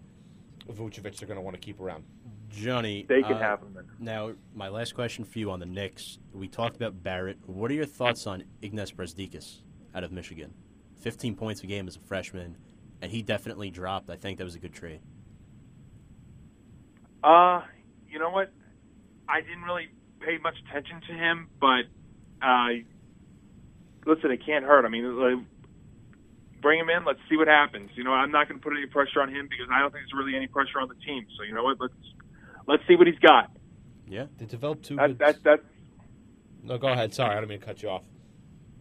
Vucevic 0.71 1.17
they're 1.17 1.27
going 1.27 1.37
to 1.37 1.41
want 1.41 1.55
to 1.55 1.59
keep 1.59 1.81
around. 1.81 2.03
Johnny, 2.51 3.03
They 3.09 3.23
can 3.23 3.33
uh, 3.33 3.39
have 3.39 3.61
him 3.61 3.73
then. 3.73 3.85
Now, 3.97 4.33
my 4.53 4.69
last 4.69 4.93
question 4.93 5.25
for 5.25 5.39
you 5.39 5.49
on 5.49 5.59
the 5.59 5.65
Knicks. 5.65 6.19
We 6.33 6.47
talked 6.47 6.75
about 6.75 7.01
Barrett. 7.01 7.39
What 7.47 7.71
are 7.71 7.73
your 7.73 7.87
thoughts 7.87 8.27
on 8.27 8.43
Ignas 8.61 8.93
Brazdeikis 8.93 9.61
out 9.95 10.03
of 10.03 10.11
Michigan? 10.11 10.53
15 10.99 11.35
points 11.35 11.63
a 11.63 11.65
game 11.65 11.87
as 11.87 11.95
a 11.95 11.99
freshman, 11.99 12.57
and 13.01 13.11
he 13.11 13.23
definitely 13.23 13.71
dropped. 13.71 14.11
I 14.11 14.17
think 14.17 14.37
that 14.37 14.43
was 14.43 14.53
a 14.53 14.59
good 14.59 14.73
trade. 14.73 14.99
Uh, 17.23 17.61
you 18.07 18.19
know 18.19 18.29
what? 18.29 18.51
I 19.33 19.41
didn't 19.41 19.63
really 19.63 19.89
pay 20.21 20.37
much 20.37 20.53
attention 20.69 21.01
to 21.09 21.13
him, 21.13 21.49
but 21.59 21.89
uh, 22.45 22.85
listen, 24.05 24.29
it 24.29 24.45
can't 24.45 24.63
hurt. 24.63 24.85
I 24.85 24.89
mean, 24.89 25.09
like, 25.17 25.43
bring 26.61 26.79
him 26.79 26.89
in. 26.89 27.03
Let's 27.03 27.19
see 27.27 27.35
what 27.35 27.47
happens. 27.47 27.89
You 27.95 28.03
know, 28.03 28.13
I'm 28.13 28.29
not 28.29 28.47
going 28.47 28.59
to 28.59 28.63
put 28.63 28.77
any 28.77 28.85
pressure 28.85 29.21
on 29.21 29.29
him 29.29 29.49
because 29.49 29.73
I 29.73 29.79
don't 29.79 29.91
think 29.91 30.05
there's 30.05 30.13
really 30.13 30.37
any 30.37 30.45
pressure 30.45 30.79
on 30.79 30.87
the 30.87 30.99
team. 31.01 31.25
So 31.35 31.41
you 31.41 31.53
know 31.53 31.63
what? 31.63 31.81
Let's 31.81 31.97
let's 32.67 32.83
see 32.87 32.95
what 32.95 33.07
he's 33.07 33.17
got. 33.19 33.49
Yeah. 34.07 34.27
They 34.37 34.45
developed 34.45 34.85
two. 34.85 34.97
That, 34.97 35.07
good... 35.07 35.19
that, 35.19 35.43
that, 35.43 35.59
No, 36.61 36.77
go 36.77 36.89
ahead. 36.89 37.15
Sorry, 37.15 37.35
I 37.35 37.39
don't 37.39 37.49
mean 37.49 37.59
to 37.59 37.65
cut 37.65 37.81
you 37.81 37.89
off. 37.89 38.03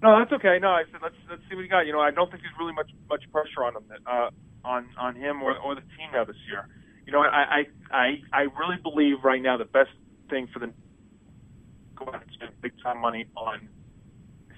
no, 0.03 0.19
that's 0.19 0.33
okay. 0.33 0.59
No, 0.61 0.69
I 0.69 0.85
said 0.93 1.01
let's 1.03 1.16
let's 1.31 1.43
see 1.49 1.57
what 1.57 1.62
he 1.62 1.69
got. 1.69 1.87
You 1.87 1.93
know, 1.93 2.01
I 2.01 2.11
don't 2.11 2.31
think 2.31 2.43
there's 2.43 2.59
really 2.61 2.74
much 2.74 2.91
much 3.09 3.24
pressure 3.33 3.65
on 3.65 3.77
him 3.77 3.85
uh, 4.05 4.29
on 4.69 4.87
on 5.01 5.16
him 5.16 5.43
or, 5.43 5.57
or 5.57 5.74
the 5.74 5.87
team 5.97 6.12
now 6.12 6.24
this 6.24 6.37
year. 6.47 6.69
You 7.07 7.12
know, 7.12 7.20
I, 7.20 7.41
I 7.41 7.61
I 7.91 8.07
I 8.33 8.41
really 8.61 8.77
believe 8.83 9.24
right 9.24 9.41
now 9.41 9.57
the 9.57 9.65
best 9.65 9.91
thing 10.33 10.49
for 10.51 10.59
the 10.59 10.73
go 11.95 12.09
out 12.09 12.23
and 12.23 12.33
spend 12.33 12.51
big 12.63 12.73
time 12.83 13.01
money 13.01 13.27
on 13.37 13.69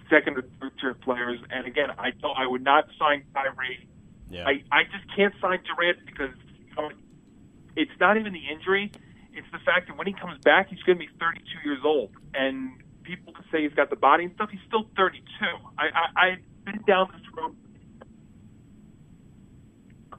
second 0.08 0.38
or 0.38 0.42
third 0.60 0.72
tier 0.80 0.94
players. 0.94 1.40
And 1.50 1.66
again, 1.66 1.90
I 1.98 2.10
don't 2.22 2.38
I 2.38 2.46
would 2.46 2.62
not 2.62 2.84
sign 2.98 3.24
Kyrie. 3.34 3.88
Yeah. 4.30 4.46
I 4.46 4.62
I 4.70 4.84
just 4.84 5.04
can't 5.14 5.34
sign 5.40 5.58
Durant 5.66 6.06
because 6.06 6.34
you 6.68 6.74
know, 6.76 6.90
it's 7.76 7.98
not 8.00 8.16
even 8.16 8.32
the 8.32 8.46
injury. 8.50 8.92
It's 9.32 9.50
the 9.50 9.58
fact 9.58 9.88
that 9.88 9.98
when 9.98 10.06
he 10.06 10.12
comes 10.12 10.38
back, 10.44 10.68
he's 10.70 10.82
going 10.84 10.96
to 10.96 11.04
be 11.04 11.10
32 11.18 11.68
years 11.68 11.80
old, 11.84 12.10
and 12.34 12.80
people 13.02 13.32
can 13.32 13.44
say 13.50 13.62
he's 13.62 13.74
got 13.74 13.90
the 13.90 13.96
body 13.96 14.24
and 14.24 14.34
stuff. 14.34 14.48
He's 14.50 14.62
still 14.68 14.86
32. 14.96 15.18
I, 15.76 15.82
I 15.82 16.26
I've 16.26 16.64
been 16.64 16.80
down 16.86 17.10
this 17.12 17.26
road. 17.36 17.56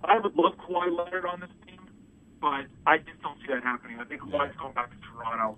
I 0.04 0.20
would 0.20 0.36
love 0.36 0.54
Kawhi 0.58 0.92
Leonard 0.92 1.26
on 1.26 1.40
this 1.40 1.50
but 2.46 2.70
I 2.86 3.02
just 3.02 3.18
don't 3.26 3.42
see 3.42 3.50
that 3.50 3.66
happening. 3.66 3.98
I 3.98 4.06
think 4.06 4.22
Kawhi's 4.22 4.54
going 4.62 4.78
back 4.78 4.94
to 4.94 5.00
Toronto. 5.02 5.58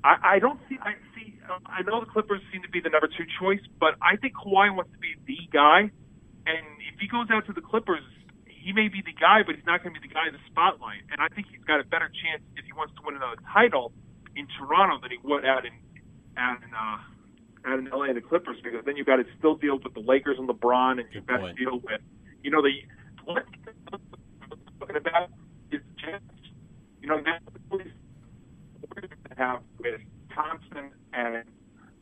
I, 0.00 0.16
I 0.24 0.38
don't 0.40 0.56
see. 0.64 0.80
I 0.80 0.96
see. 1.12 1.36
Uh, 1.44 1.60
I 1.68 1.84
know 1.84 2.00
the 2.00 2.08
Clippers 2.08 2.40
seem 2.48 2.64
to 2.64 2.72
be 2.72 2.80
the 2.80 2.88
number 2.88 3.04
two 3.04 3.28
choice, 3.36 3.60
but 3.76 4.00
I 4.00 4.16
think 4.16 4.32
Kawhi 4.32 4.72
wants 4.72 4.96
to 4.96 5.00
be 5.04 5.12
the 5.28 5.36
guy. 5.52 5.92
And 6.48 6.64
if 6.88 6.96
he 6.96 7.04
goes 7.04 7.28
out 7.28 7.44
to 7.48 7.52
the 7.52 7.60
Clippers, 7.60 8.00
he 8.48 8.72
may 8.72 8.88
be 8.88 9.04
the 9.04 9.12
guy, 9.12 9.44
but 9.44 9.60
he's 9.60 9.68
not 9.68 9.84
going 9.84 9.92
to 9.92 10.00
be 10.00 10.08
the 10.08 10.14
guy 10.14 10.24
in 10.24 10.32
the 10.32 10.40
spotlight. 10.48 11.04
And 11.12 11.20
I 11.20 11.28
think 11.36 11.52
he's 11.52 11.60
got 11.68 11.84
a 11.84 11.84
better 11.84 12.08
chance 12.08 12.40
if 12.56 12.64
he 12.64 12.72
wants 12.72 12.96
to 12.96 13.04
win 13.04 13.20
another 13.20 13.36
title 13.52 13.92
in 14.32 14.48
Toronto 14.56 15.04
than 15.04 15.12
he 15.12 15.20
would 15.20 15.44
out 15.44 15.68
in 15.68 15.76
out 16.40 16.64
in 16.64 16.72
uh, 16.72 17.68
out 17.68 17.76
in 17.76 17.92
LA 17.92 18.08
and 18.08 18.16
the 18.16 18.24
Clippers, 18.24 18.56
because 18.64 18.88
then 18.88 18.96
you've 18.96 19.04
got 19.04 19.20
to 19.20 19.28
still 19.36 19.60
deal 19.60 19.76
with 19.76 19.92
the 19.92 20.00
Lakers 20.00 20.40
and 20.40 20.48
LeBron, 20.48 20.96
and 20.96 21.12
you've 21.12 21.28
got 21.28 21.44
to 21.44 21.52
deal 21.52 21.76
with 21.76 22.00
you 22.40 22.48
know 22.48 22.64
the 22.64 22.72
what 24.80 24.96
about 24.96 25.28
is 25.28 25.28
the 25.28 25.28
Jazz. 25.28 25.28
You 27.02 27.08
know 27.08 27.20
that's 27.24 27.44
what 27.68 27.80
we're 28.94 29.00
going 29.00 29.08
to 29.30 29.34
have 29.36 29.60
with 29.78 30.00
Thompson 30.34 30.90
and 31.12 31.44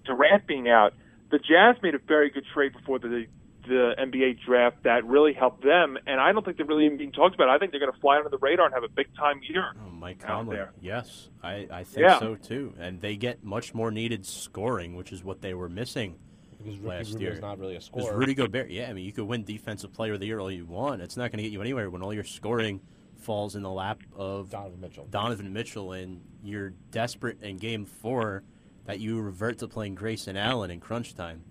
Durant 0.04 0.46
being 0.46 0.68
out. 0.68 0.94
The 1.30 1.38
Jazz 1.38 1.76
made 1.82 1.94
a 1.94 1.98
very 1.98 2.30
good 2.30 2.44
trade 2.52 2.72
before 2.72 2.98
the 2.98 3.26
the 3.66 3.94
NBA 3.98 4.38
draft 4.46 4.84
that 4.84 5.04
really 5.04 5.34
helped 5.34 5.62
them, 5.62 5.98
and 6.06 6.18
I 6.20 6.32
don't 6.32 6.42
think 6.42 6.56
they're 6.56 6.64
really 6.64 6.86
even 6.86 6.96
being 6.96 7.12
talked 7.12 7.34
about. 7.34 7.50
I 7.50 7.58
think 7.58 7.70
they're 7.70 7.80
going 7.80 7.92
to 7.92 8.00
fly 8.00 8.16
under 8.16 8.30
the 8.30 8.38
radar 8.38 8.64
and 8.64 8.72
have 8.74 8.82
a 8.84 8.88
big 8.88 9.08
time 9.14 9.40
year. 9.46 9.72
Oh, 9.86 9.90
Mike 9.90 10.20
Conley. 10.20 10.56
there. 10.56 10.72
Yes, 10.80 11.28
I, 11.42 11.68
I 11.70 11.84
think 11.84 12.06
Yeah. 12.06 12.18
so 12.18 12.34
too. 12.36 12.72
And 12.78 13.02
they 13.02 13.16
get 13.16 13.44
much 13.44 13.74
more 13.74 13.90
needed 13.90 14.24
scoring, 14.24 14.96
which 14.96 15.12
is 15.12 15.22
what 15.22 15.42
they 15.42 15.52
were 15.52 15.68
missing. 15.68 16.16
Because 16.56 16.78
Ricky 16.78 16.88
Last 16.88 17.12
Rubio's 17.12 17.20
year. 17.34 17.40
not 17.42 17.58
really 17.58 17.72
a 17.74 17.80
Because 17.80 17.84
scorer. 17.86 18.16
Rudy 18.16 18.34
Gobert, 18.34 18.70
yeah, 18.70 18.88
I 18.88 18.94
mean, 18.94 19.04
you 19.04 19.12
could 19.12 19.24
win 19.26 19.44
Defensive 19.44 19.92
Player 19.92 20.14
of 20.14 20.20
the 20.20 20.26
Year 20.26 20.38
all 20.40 20.50
you 20.50 20.64
want. 20.64 21.02
It's 21.02 21.18
not 21.18 21.30
going 21.30 21.36
to 21.38 21.42
get 21.42 21.52
you 21.52 21.60
anywhere 21.60 21.90
when 21.90 22.00
all 22.00 22.14
your 22.14 22.24
scoring 22.24 22.80
falls 23.18 23.56
in 23.56 23.62
the 23.62 23.70
lap 23.70 24.00
of 24.16 24.50
Donovan 24.50 24.80
Mitchell. 24.80 25.06
Donovan 25.10 25.52
Mitchell, 25.52 25.92
and 25.92 26.20
you're 26.42 26.70
desperate 26.90 27.42
in 27.42 27.56
Game 27.58 27.84
Four 27.84 28.42
that 28.86 29.00
you 29.00 29.20
revert 29.20 29.58
to 29.58 29.68
playing 29.68 29.94
Grayson 29.94 30.36
Allen 30.36 30.70
in 30.70 30.80
crunch 30.80 31.14
time. 31.14 31.42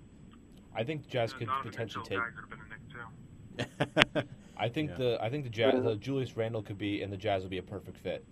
I 0.76 0.84
think 0.84 1.08
Jazz 1.08 1.34
could 1.34 1.48
Donovan 1.48 1.72
potentially 1.72 2.04
Mitchell 2.10 2.18
take. 2.18 2.20
guy 2.20 2.42
have 2.42 3.80
been 3.80 4.00
the 4.16 4.22
too. 4.22 4.28
I 4.58 4.70
think 4.70 4.92
Yeah. 4.92 4.96
the 4.98 5.18
I 5.24 5.30
think 5.30 5.44
the 5.44 5.50
Jazz, 5.50 5.84
the 5.84 5.96
Julius 5.96 6.36
Randle 6.38 6.62
could 6.64 6.78
be 6.78 7.02
and 7.02 7.12
the 7.14 7.18
Jazz 7.18 7.44
would 7.44 7.52
be 7.52 7.58
a 7.60 7.64
perfect 7.64 7.98
fit. 7.98 8.24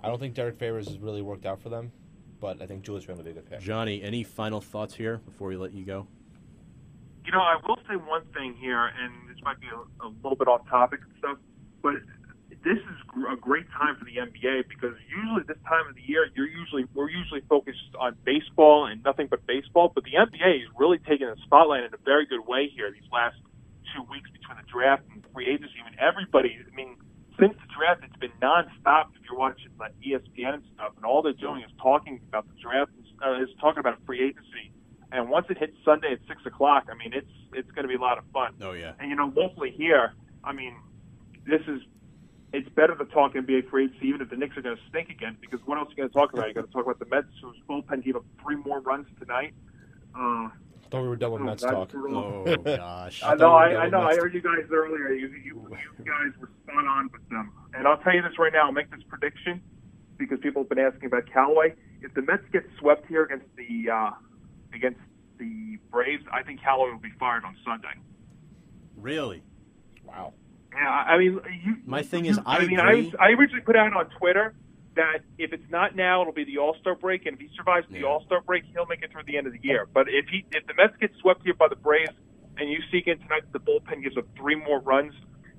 I 0.00 0.08
don't 0.08 0.18
think 0.18 0.34
Derrick 0.34 0.56
Favors 0.58 0.86
has 0.88 0.98
really 0.98 1.22
worked 1.22 1.46
out 1.46 1.60
for 1.60 1.68
them, 1.68 1.92
but 2.40 2.60
I 2.60 2.66
think 2.66 2.82
Julius 2.82 3.08
Randle 3.08 3.24
would 3.24 3.32
be 3.34 3.38
a 3.38 3.42
good 3.42 3.50
pick. 3.50 3.60
Johnny, 3.60 4.02
any 4.02 4.22
final 4.24 4.60
thoughts 4.60 4.94
here 4.94 5.18
before 5.18 5.48
we 5.48 5.56
let 5.56 5.72
you 5.72 5.84
go? 5.84 6.06
You 7.24 7.30
know, 7.30 7.40
I 7.40 7.56
will 7.66 7.78
say 7.88 7.94
one 7.94 8.22
thing 8.34 8.54
here, 8.60 8.86
and 8.86 9.12
this 9.28 9.36
might 9.44 9.60
be 9.60 9.68
a, 9.68 10.04
a 10.04 10.08
little 10.24 10.34
bit 10.36 10.48
off 10.48 10.68
topic 10.68 11.00
and 11.04 11.12
stuff, 11.18 11.38
but 11.80 11.94
this 12.64 12.78
is 12.78 12.98
gr- 13.06 13.28
a 13.32 13.36
great 13.36 13.66
time 13.70 13.96
for 13.98 14.04
the 14.04 14.16
NBA 14.16 14.68
because 14.68 14.94
usually 15.10 15.42
this 15.46 15.58
time 15.66 15.86
of 15.88 15.94
the 15.94 16.02
year, 16.06 16.28
you're 16.34 16.48
usually 16.48 16.86
we're 16.94 17.10
usually 17.10 17.42
focused 17.48 17.94
on 17.98 18.16
baseball 18.24 18.86
and 18.86 19.02
nothing 19.04 19.26
but 19.26 19.46
baseball, 19.46 19.90
but 19.94 20.04
the 20.04 20.14
NBA 20.14 20.62
is 20.62 20.68
really 20.78 20.98
taking 20.98 21.26
the 21.26 21.36
spotlight 21.44 21.84
in 21.84 21.94
a 21.94 22.02
very 22.04 22.26
good 22.26 22.46
way 22.46 22.70
here 22.74 22.90
these 22.90 23.08
last 23.12 23.36
two 23.94 24.02
weeks 24.10 24.30
between 24.30 24.56
the 24.56 24.66
draft 24.70 25.02
and 25.12 25.24
free 25.34 25.48
agency. 25.50 25.74
I 25.82 25.90
mean, 25.90 25.98
everybody, 25.98 26.56
I 26.60 26.74
mean, 26.74 26.96
since 27.38 27.52
the 27.54 27.68
draft, 27.74 28.04
it's 28.04 28.16
been 28.16 28.32
nonstop. 28.40 29.10
If 29.18 29.26
you're 29.28 29.38
watching 29.38 29.70
like 29.78 29.92
ESPN 30.00 30.54
and 30.54 30.64
stuff, 30.74 30.92
and 30.96 31.04
all 31.04 31.22
they're 31.22 31.32
doing 31.32 31.62
is 31.62 31.70
talking 31.82 32.20
about 32.28 32.46
the 32.46 32.54
draft, 32.62 32.92
uh, 33.24 33.42
is 33.42 33.48
talking 33.60 33.80
about 33.80 33.98
free 34.06 34.22
agency. 34.22 34.70
And 35.10 35.28
once 35.28 35.46
it 35.50 35.58
hits 35.58 35.76
Sunday 35.84 36.12
at 36.12 36.20
six 36.28 36.40
o'clock, 36.46 36.86
I 36.90 36.94
mean, 36.94 37.12
it's 37.12 37.30
it's 37.52 37.70
going 37.72 37.82
to 37.82 37.88
be 37.88 37.96
a 37.96 38.00
lot 38.00 38.18
of 38.18 38.24
fun. 38.32 38.54
Oh 38.62 38.72
yeah, 38.72 38.92
And 38.98 39.10
you 39.10 39.16
know, 39.16 39.32
locally 39.34 39.70
here, 39.70 40.14
I 40.42 40.52
mean, 40.52 40.74
this 41.46 41.60
is 41.68 41.82
it's 42.52 42.68
better 42.70 42.94
to 42.94 43.04
talk 43.06 43.34
NBA 43.34 43.70
free 43.70 43.84
agency, 43.84 44.08
even 44.08 44.20
if 44.20 44.30
the 44.30 44.36
Knicks 44.36 44.56
are 44.56 44.62
going 44.62 44.76
to 44.76 44.82
stink 44.88 45.08
again. 45.08 45.36
Because 45.40 45.60
what 45.64 45.78
else 45.78 45.88
are 45.88 45.90
you 45.92 45.96
going 45.96 46.08
to 46.10 46.14
talk 46.14 46.32
about? 46.32 46.46
You're 46.46 46.54
going 46.54 46.66
to 46.66 46.72
talk 46.72 46.84
about 46.84 46.98
the 46.98 47.06
Mets, 47.06 47.28
whose 47.42 47.56
bullpen 47.68 48.04
gave 48.04 48.16
up 48.16 48.24
three 48.42 48.56
more 48.56 48.80
runs 48.80 49.06
tonight. 49.18 49.54
Uh, 50.14 50.48
Thought 50.90 51.02
we 51.02 51.08
were 51.08 51.16
done 51.16 51.32
with 51.32 51.40
oh, 51.40 51.44
Mets 51.46 51.62
talk. 51.62 51.88
brutal. 51.88 52.44
Oh 52.46 52.56
gosh. 52.58 53.22
I 53.22 53.28
thought 53.28 53.38
know. 53.38 53.52
I, 53.52 53.64
I 53.64 53.84
with 53.84 53.92
know. 53.92 54.02
I 54.02 54.14
heard 54.14 54.34
you 54.34 54.42
guys 54.42 54.66
earlier. 54.70 55.10
You, 55.12 55.28
you, 55.28 55.66
you 55.98 56.04
guys 56.04 56.38
were 56.38 56.50
spot 56.64 56.86
on 56.86 57.08
with 57.10 57.26
them. 57.30 57.50
And 57.72 57.88
I'll 57.88 57.96
tell 57.96 58.14
you 58.14 58.20
this 58.20 58.38
right 58.38 58.52
now. 58.52 58.66
I'll 58.66 58.72
make 58.72 58.90
this 58.90 59.00
prediction 59.08 59.62
because 60.18 60.38
people 60.40 60.62
have 60.62 60.68
been 60.68 60.78
asking 60.78 61.06
about 61.06 61.24
Callaway. 61.32 61.74
If 62.02 62.12
the 62.12 62.20
Mets 62.20 62.42
get 62.52 62.64
swept 62.78 63.06
here 63.06 63.22
against 63.24 63.46
the 63.56 63.90
uh, 63.90 64.10
against 64.74 65.00
the 65.38 65.78
Braves, 65.90 66.24
I 66.30 66.42
think 66.42 66.60
Callaway 66.60 66.90
will 66.90 66.98
be 66.98 67.12
fired 67.18 67.44
on 67.46 67.56
Sunday. 67.64 67.94
Really? 68.98 69.42
Wow. 70.04 70.34
Yeah, 70.74 70.88
I 70.88 71.14
I 71.14 71.18
mean, 71.18 71.40
you, 71.64 71.76
My 71.84 72.02
thing 72.02 72.24
you- 72.24 72.32
is, 72.32 72.38
I 72.46 72.64
mean, 72.66 72.78
agree. 72.78 73.12
I, 73.18 73.26
I 73.26 73.28
originally 73.32 73.62
put 73.62 73.76
out 73.76 73.94
on 73.94 74.08
Twitter 74.18 74.54
that 74.94 75.20
if 75.38 75.52
it's 75.52 75.70
not 75.70 75.96
now, 75.96 76.20
it'll 76.20 76.32
be 76.32 76.44
the 76.44 76.58
All 76.58 76.76
Star 76.80 76.94
break, 76.94 77.26
and 77.26 77.34
if 77.34 77.40
he 77.40 77.48
survives 77.56 77.86
the 77.90 78.04
All 78.04 78.22
Star 78.24 78.40
break, 78.40 78.64
he'll 78.72 78.86
make 78.86 79.02
it 79.02 79.10
through 79.12 79.22
the 79.26 79.36
end 79.36 79.46
of 79.46 79.52
the 79.52 79.60
year. 79.62 79.86
But 79.92 80.06
if 80.08 80.26
he, 80.28 80.44
if 80.52 80.66
the 80.66 80.74
Mets 80.74 80.94
get 81.00 81.10
swept 81.20 81.42
here 81.44 81.54
by 81.54 81.68
the 81.68 81.76
Braves, 81.76 82.12
and 82.58 82.70
you 82.70 82.78
see 82.90 82.98
again 82.98 83.18
tonight 83.18 83.42
that 83.50 83.52
the 83.52 83.60
bullpen 83.60 84.02
gives 84.02 84.16
up 84.16 84.26
three 84.36 84.54
more 84.54 84.80
runs 84.80 85.14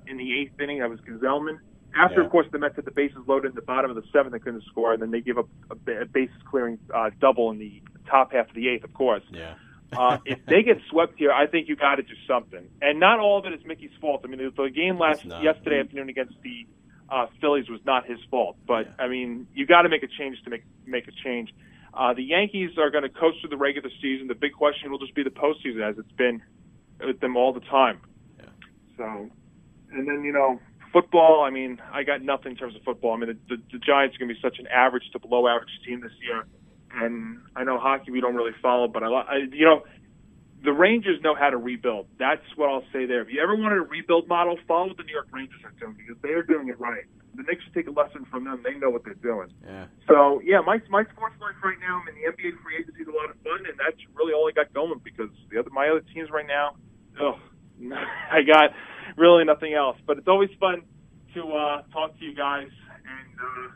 in 0.06 0.16
the 0.16 0.40
eighth 0.40 0.60
inning, 0.60 0.78
that 0.80 0.90
was 0.90 1.00
Gsellman. 1.00 1.58
After, 1.96 2.20
Yeah. 2.20 2.26
of 2.26 2.32
course, 2.32 2.46
the 2.50 2.58
Mets 2.58 2.74
had 2.76 2.84
the 2.84 2.90
bases 2.90 3.18
loaded 3.26 3.50
in 3.50 3.54
the 3.54 3.62
bottom 3.62 3.88
of 3.90 3.96
the 3.96 4.02
seventh, 4.12 4.32
they 4.32 4.38
couldn't 4.40 4.64
score, 4.64 4.92
and 4.92 5.00
then 5.02 5.10
they 5.12 5.20
give 5.20 5.38
up 5.38 5.48
a, 5.70 6.02
a 6.02 6.04
bases 6.06 6.36
clearing 6.48 6.78
uh, 6.92 7.10
double 7.20 7.50
in 7.50 7.58
the 7.58 7.80
top 8.08 8.32
half 8.32 8.48
of 8.48 8.54
the 8.54 8.68
eighth, 8.68 8.82
of 8.84 8.92
course. 8.94 9.22
Yeah. 9.30 9.54
Uh, 9.96 10.18
if 10.24 10.44
they 10.46 10.62
get 10.62 10.78
swept 10.90 11.18
here, 11.18 11.32
I 11.32 11.46
think 11.46 11.68
you 11.68 11.76
got 11.76 11.96
to 11.96 12.02
do 12.02 12.14
something. 12.26 12.68
And 12.82 13.00
not 13.00 13.20
all 13.20 13.38
of 13.38 13.46
it 13.46 13.52
is 13.52 13.64
Mickey's 13.64 13.90
fault. 14.00 14.22
I 14.24 14.28
mean, 14.28 14.38
the, 14.38 14.62
the 14.62 14.70
game 14.70 14.98
last 14.98 15.24
yesterday 15.24 15.80
afternoon 15.80 16.08
against 16.08 16.34
the 16.42 16.66
uh, 17.08 17.26
Phillies 17.40 17.68
was 17.68 17.80
not 17.84 18.06
his 18.06 18.18
fault. 18.30 18.56
But 18.66 18.88
I 18.98 19.08
mean, 19.08 19.46
you 19.54 19.66
got 19.66 19.82
to 19.82 19.88
make 19.88 20.02
a 20.02 20.08
change 20.08 20.42
to 20.44 20.50
make 20.50 20.64
make 20.86 21.08
a 21.08 21.12
change. 21.24 21.54
Uh, 21.92 22.12
the 22.12 22.24
Yankees 22.24 22.70
are 22.76 22.90
going 22.90 23.04
to 23.04 23.08
coast 23.08 23.38
through 23.40 23.50
the 23.50 23.56
regular 23.56 23.90
season. 24.02 24.26
The 24.26 24.34
big 24.34 24.52
question 24.52 24.90
will 24.90 24.98
just 24.98 25.14
be 25.14 25.22
the 25.22 25.30
postseason, 25.30 25.88
as 25.88 25.96
it's 25.96 26.10
been 26.12 26.42
with 27.00 27.20
them 27.20 27.36
all 27.36 27.52
the 27.52 27.60
time. 27.60 28.00
Yeah. 28.38 28.46
So, 28.96 29.30
and 29.92 30.08
then 30.08 30.24
you 30.24 30.32
know, 30.32 30.60
football. 30.92 31.44
I 31.44 31.50
mean, 31.50 31.80
I 31.92 32.02
got 32.02 32.22
nothing 32.22 32.52
in 32.52 32.58
terms 32.58 32.74
of 32.74 32.82
football. 32.82 33.14
I 33.14 33.18
mean, 33.18 33.38
the, 33.48 33.56
the, 33.56 33.62
the 33.72 33.78
Giants 33.78 34.16
are 34.16 34.18
going 34.18 34.28
to 34.28 34.34
be 34.34 34.40
such 34.40 34.58
an 34.58 34.66
average 34.66 35.04
to 35.12 35.18
below 35.18 35.46
average 35.46 35.70
team 35.86 36.00
this 36.00 36.12
year. 36.20 36.46
And 36.94 37.40
I 37.56 37.64
know 37.64 37.78
hockey 37.78 38.10
we 38.10 38.20
don't 38.20 38.34
really 38.34 38.54
follow, 38.62 38.88
but 38.88 39.02
I, 39.02 39.08
I 39.08 39.36
you 39.50 39.64
know, 39.64 39.82
the 40.64 40.72
Rangers 40.72 41.20
know 41.22 41.34
how 41.34 41.50
to 41.50 41.58
rebuild. 41.58 42.06
That's 42.18 42.42
what 42.56 42.70
I'll 42.70 42.86
say 42.92 43.04
there. 43.04 43.20
If 43.20 43.28
you 43.28 43.40
ever 43.42 43.54
wanted 43.54 43.78
a 43.78 43.86
rebuild 43.86 44.28
model, 44.28 44.56
follow 44.66 44.88
what 44.88 44.96
the 44.96 45.04
New 45.04 45.12
York 45.12 45.28
Rangers 45.30 45.60
are 45.62 45.74
doing 45.78 45.94
because 45.94 46.16
they 46.22 46.30
are 46.30 46.42
doing 46.42 46.68
it 46.68 46.80
right. 46.80 47.04
The 47.36 47.42
Knicks 47.42 47.64
should 47.64 47.74
take 47.74 47.88
a 47.88 47.90
lesson 47.90 48.24
from 48.30 48.44
them. 48.44 48.62
They 48.64 48.78
know 48.78 48.88
what 48.90 49.04
they're 49.04 49.18
doing. 49.20 49.52
Yeah. 49.66 49.86
So 50.08 50.40
yeah, 50.42 50.60
my 50.64 50.80
my 50.88 51.04
sports 51.12 51.34
life 51.40 51.58
right 51.62 51.78
now. 51.80 52.00
I'm 52.00 52.08
in 52.08 52.14
the 52.14 52.30
NBA 52.32 52.62
free 52.62 52.78
agency 52.80 53.02
is 53.02 53.08
a 53.08 53.12
lot 53.12 53.28
of 53.28 53.36
fun, 53.42 53.66
and 53.68 53.76
that's 53.76 54.00
really 54.14 54.32
all 54.32 54.48
I 54.48 54.52
got 54.52 54.72
going 54.72 55.00
because 55.02 55.30
the 55.50 55.58
other 55.58 55.70
my 55.70 55.88
other 55.88 56.02
teams 56.14 56.30
right 56.30 56.46
now, 56.46 56.76
ugh, 57.20 57.36
I 58.30 58.40
got 58.46 58.70
really 59.18 59.44
nothing 59.44 59.74
else. 59.74 59.98
But 60.06 60.18
it's 60.18 60.28
always 60.28 60.50
fun 60.58 60.82
to 61.34 61.42
uh, 61.42 61.82
talk 61.92 62.16
to 62.18 62.24
you 62.24 62.34
guys, 62.34 62.70
and 63.02 63.34
uh, 63.36 63.68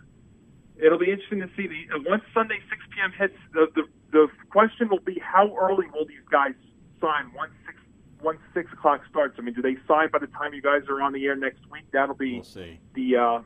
it'll 0.82 0.98
be 0.98 1.10
interesting 1.10 1.40
to 1.40 1.48
see 1.56 1.66
the 1.66 1.94
uh, 1.94 1.98
once 2.06 2.22
Sunday 2.34 2.58
6 2.70 2.82
p.m. 2.94 3.12
hits. 3.18 3.34
The, 3.52 3.66
the 3.74 3.82
the 4.10 4.26
question 4.50 4.88
will 4.88 5.00
be 5.00 5.18
how 5.22 5.54
early 5.56 5.86
will 5.92 6.06
these 6.06 6.24
guys 6.30 6.54
sign 7.00 7.30
once 7.36 7.52
six 7.66 7.78
once 8.22 8.38
six 8.54 8.72
o'clock 8.72 9.02
starts. 9.10 9.36
I 9.38 9.42
mean, 9.42 9.54
do 9.54 9.62
they 9.62 9.76
sign 9.86 10.08
by 10.10 10.18
the 10.18 10.26
time 10.28 10.54
you 10.54 10.62
guys 10.62 10.82
are 10.88 11.02
on 11.02 11.12
the 11.12 11.24
air 11.26 11.36
next 11.36 11.60
week? 11.70 11.84
That'll 11.92 12.14
be 12.14 12.34
We'll 12.36 12.44
see. 12.44 12.80
the 12.94 13.16
uh, 13.16 13.38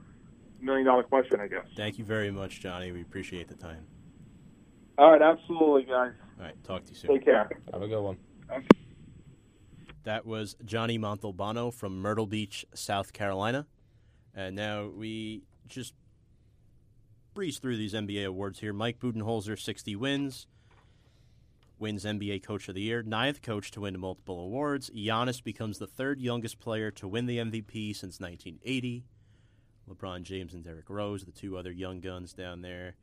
million 0.61 0.87
dollar 0.87 1.03
question, 1.03 1.41
I 1.41 1.49
guess. 1.49 1.67
Thank 1.77 1.99
you 1.99 2.05
very 2.05 2.31
much, 2.31 2.61
Johnny. 2.61 2.93
We 2.93 3.03
appreciate 3.03 3.49
the 3.49 3.55
time. 3.57 3.87
All 4.99 5.11
right, 5.11 5.23
absolutely, 5.23 5.83
guys. 5.85 6.13
All 6.39 6.45
right. 6.45 6.65
Talk 6.65 6.85
to 6.85 6.91
you 6.93 6.97
soon. 6.97 7.11
Take 7.13 7.25
care. 7.25 7.49
Have 7.73 7.83
a 7.83 7.89
good 7.89 8.03
one. 8.03 8.19
That 10.05 10.27
was 10.27 10.57
Johnny 10.65 10.99
Montalbano 10.99 11.73
from 11.73 12.01
Myrtle 12.01 12.27
Beach, 12.27 12.67
South 12.75 13.13
Carolina. 13.13 13.67
And 14.35 14.57
now 14.57 14.89
we 14.89 15.43
just 15.69 15.95
breeze 17.35 17.59
through 17.59 17.77
these 17.77 17.95
NBA 17.95 18.27
awards 18.27 18.61
here. 18.61 18.73
Mike 18.73 18.99
Budenholzer, 18.99 19.59
60 19.59 19.97
wins. 19.97 20.47
Wins 21.79 22.05
NBA 22.05 22.45
Coach 22.45 22.69
of 22.69 22.77
the 22.77 22.81
Year, 22.83 23.03
ninth 23.03 23.43
coach 23.43 23.73
to 23.73 23.81
win 23.81 23.99
multiple 23.99 24.39
awards. 24.39 24.89
Giannis 24.91 25.43
becomes 25.43 25.79
the 25.79 25.87
third 25.89 26.21
youngest 26.21 26.61
player 26.61 26.93
to 26.93 27.09
win 27.09 27.27
the 27.27 27.39
MVP 27.39 27.97
since 27.97 28.21
1980. 28.21 29.05
LeBron 29.91 30.23
James 30.23 30.55
and 30.55 30.63
Derrick 30.63 30.89
Rose, 30.89 31.25
the 31.25 31.33
two 31.33 31.57
other 31.59 31.73
young 31.73 31.99
guns 32.01 32.33
down 32.33 32.63
there. 32.63 32.95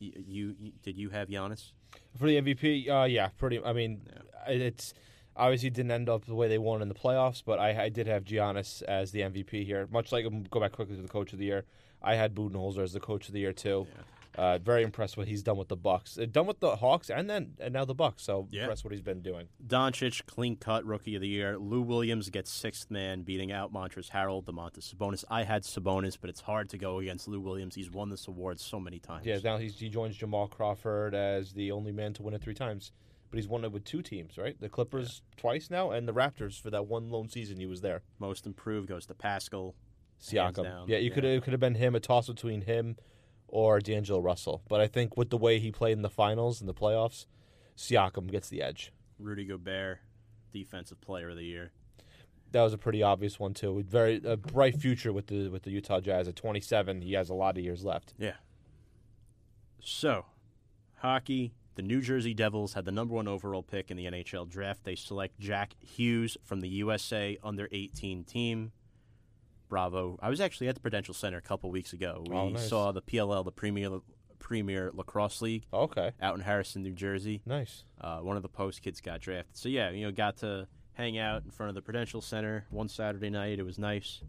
You, 0.00 0.12
you, 0.26 0.56
you 0.58 0.72
did 0.82 0.98
you 0.98 1.10
have 1.10 1.28
Giannis? 1.28 1.70
For 2.18 2.26
the 2.26 2.40
MVP, 2.42 2.88
uh, 2.90 3.04
yeah, 3.04 3.28
pretty. 3.38 3.62
I 3.62 3.72
mean, 3.72 4.00
it- 4.48 4.60
it's 4.60 4.92
obviously 5.36 5.70
didn't 5.70 5.92
end 5.92 6.08
up 6.08 6.24
the 6.24 6.34
way 6.34 6.48
they 6.48 6.58
won 6.58 6.82
in 6.82 6.88
the 6.88 6.94
playoffs, 6.94 7.42
but 7.46 7.60
I, 7.60 7.84
I 7.84 7.88
did 7.90 8.08
have 8.08 8.24
Giannis 8.24 8.82
as 8.82 9.12
the 9.12 9.20
MVP 9.20 9.64
here. 9.64 9.86
Much 9.92 10.10
like 10.10 10.26
um, 10.26 10.42
go 10.50 10.58
back 10.58 10.72
quickly 10.72 10.96
to 10.96 11.02
the 11.02 11.06
Coach 11.08 11.32
of 11.32 11.38
the 11.38 11.44
Year, 11.44 11.64
I 12.02 12.14
had 12.14 12.34
Budenholzer 12.34 12.82
as 12.82 12.92
the 12.92 13.00
Coach 13.00 13.28
of 13.28 13.34
the 13.34 13.40
Year 13.40 13.52
too. 13.52 13.86
Uh, 14.36 14.58
very 14.58 14.84
impressed 14.84 15.16
what 15.16 15.26
he's 15.26 15.42
done 15.42 15.56
with 15.56 15.66
the 15.66 15.76
Bucks, 15.76 16.16
uh, 16.16 16.24
done 16.24 16.46
with 16.46 16.60
the 16.60 16.76
Hawks, 16.76 17.10
and 17.10 17.28
then 17.28 17.54
and 17.58 17.74
now 17.74 17.84
the 17.84 17.96
Bucks. 17.96 18.22
So 18.22 18.46
Yeah. 18.52 18.62
impressed 18.62 18.84
what 18.84 18.92
he's 18.92 19.02
been 19.02 19.22
doing. 19.22 19.48
Doncic, 19.66 20.24
clean 20.26 20.54
cut 20.56 20.84
rookie 20.86 21.16
of 21.16 21.20
the 21.20 21.28
year. 21.28 21.58
Lou 21.58 21.82
Williams 21.82 22.30
gets 22.30 22.50
sixth 22.50 22.92
man, 22.92 23.22
beating 23.22 23.50
out 23.50 23.72
Montrezl 23.72 24.10
Harrell, 24.12 24.42
Domantas 24.44 24.94
Sabonis. 24.94 25.24
I 25.28 25.42
had 25.42 25.64
Sabonis, 25.64 26.16
but 26.18 26.30
it's 26.30 26.42
hard 26.42 26.68
to 26.70 26.78
go 26.78 27.00
against 27.00 27.26
Lou 27.26 27.40
Williams. 27.40 27.74
He's 27.74 27.90
won 27.90 28.08
this 28.08 28.28
award 28.28 28.60
so 28.60 28.78
many 28.78 29.00
times. 29.00 29.26
Yeah, 29.26 29.38
now 29.42 29.58
he's, 29.58 29.78
he 29.80 29.88
joins 29.88 30.16
Jamal 30.16 30.46
Crawford 30.46 31.12
as 31.12 31.52
the 31.52 31.72
only 31.72 31.90
man 31.92 32.12
to 32.14 32.22
win 32.22 32.32
it 32.32 32.40
three 32.40 32.54
times. 32.54 32.92
But 33.30 33.36
he's 33.38 33.48
won 33.48 33.64
it 33.64 33.72
with 33.72 33.84
two 33.84 34.00
teams, 34.02 34.38
right? 34.38 34.58
The 34.60 34.68
Clippers 34.68 35.22
twice 35.36 35.70
now, 35.70 35.90
and 35.90 36.06
the 36.08 36.12
Raptors 36.14 36.60
for 36.60 36.70
that 36.70 36.86
one 36.86 37.10
lone 37.10 37.28
season 37.28 37.58
he 37.58 37.66
was 37.66 37.80
there. 37.80 38.02
Most 38.18 38.46
improved 38.46 38.88
goes 38.88 39.06
to 39.06 39.14
Pascal. 39.14 39.74
Siakam. 40.20 40.84
Yeah, 40.86 40.98
you 40.98 41.08
yeah. 41.08 41.14
could 41.14 41.24
it 41.24 41.42
could 41.42 41.52
have 41.52 41.60
been 41.60 41.76
him 41.76 41.94
a 41.94 42.00
toss 42.00 42.28
between 42.28 42.62
him 42.62 42.96
or 43.48 43.80
D'Angelo 43.80 44.20
Russell. 44.20 44.62
But 44.68 44.80
I 44.80 44.86
think 44.86 45.16
with 45.16 45.30
the 45.30 45.36
way 45.36 45.58
he 45.58 45.70
played 45.70 45.92
in 45.92 46.02
the 46.02 46.10
finals 46.10 46.60
and 46.60 46.68
the 46.68 46.74
playoffs, 46.74 47.26
Siakam 47.76 48.30
gets 48.30 48.48
the 48.48 48.62
edge. 48.62 48.92
Rudy 49.18 49.44
Gobert, 49.44 49.98
defensive 50.52 51.00
player 51.00 51.30
of 51.30 51.36
the 51.36 51.44
year. 51.44 51.72
That 52.52 52.62
was 52.62 52.72
a 52.72 52.78
pretty 52.78 53.02
obvious 53.02 53.38
one 53.38 53.54
too. 53.54 53.72
With 53.72 53.86
very 53.86 54.20
a 54.24 54.36
bright 54.36 54.76
future 54.76 55.12
with 55.12 55.28
the 55.28 55.48
with 55.48 55.62
the 55.62 55.70
Utah 55.70 56.00
Jazz 56.00 56.28
at 56.28 56.36
27. 56.36 57.02
He 57.02 57.12
has 57.14 57.30
a 57.30 57.34
lot 57.34 57.56
of 57.56 57.64
years 57.64 57.84
left. 57.84 58.14
Yeah. 58.18 58.34
So, 59.80 60.26
hockey. 60.96 61.52
The 61.76 61.82
New 61.82 62.02
Jersey 62.02 62.34
Devils 62.34 62.74
had 62.74 62.84
the 62.84 62.90
number 62.90 63.14
one 63.14 63.28
overall 63.28 63.62
pick 63.62 63.90
in 63.90 63.96
the 63.96 64.04
NHL 64.04 64.46
draft. 64.50 64.84
They 64.84 64.96
select 64.96 65.38
Jack 65.38 65.76
Hughes 65.80 66.36
from 66.42 66.60
the 66.60 66.68
USA 66.68 67.38
under 67.42 67.68
18 67.72 68.24
team. 68.24 68.72
Bravo. 69.74 70.18
I 70.20 70.28
was 70.28 70.40
actually 70.42 70.68
at 70.68 70.74
the 70.74 70.80
Prudential 70.82 71.14
Center 71.14 71.38
a 71.38 71.42
couple 71.42 71.70
weeks 71.70 71.94
ago. 71.94 72.24
We 72.28 72.34
Oh, 72.36 72.50
nice. 72.50 72.68
saw 72.68 72.92
the 72.92 73.00
PLL, 73.00 73.42
the 73.44 73.52
Premier 73.52 74.00
Premier 74.38 74.90
Lacrosse 74.92 75.40
League, 75.42 75.66
Okay, 75.72 76.10
out 76.20 76.34
in 76.34 76.40
Harrison, 76.40 76.82
New 76.82 76.92
Jersey. 76.94 77.40
nice. 77.46 77.84
Uh, 78.00 78.18
one 78.18 78.36
of 78.36 78.42
the 78.42 78.48
post 78.48 78.82
kids 78.82 79.00
got 79.00 79.20
drafted. 79.20 79.56
So 79.56 79.68
yeah, 79.68 79.90
you 79.90 80.04
know, 80.04 80.12
got 80.12 80.38
to 80.38 80.66
hang 80.94 81.18
out 81.18 81.44
in 81.44 81.50
front 81.50 81.68
of 81.68 81.74
the 81.74 81.82
Prudential 81.82 82.20
Center 82.20 82.66
one 82.70 82.88
Saturday 82.88 83.30
night. 83.30 83.58
It 83.58 83.62
was 83.64 83.78
nice 83.78 84.22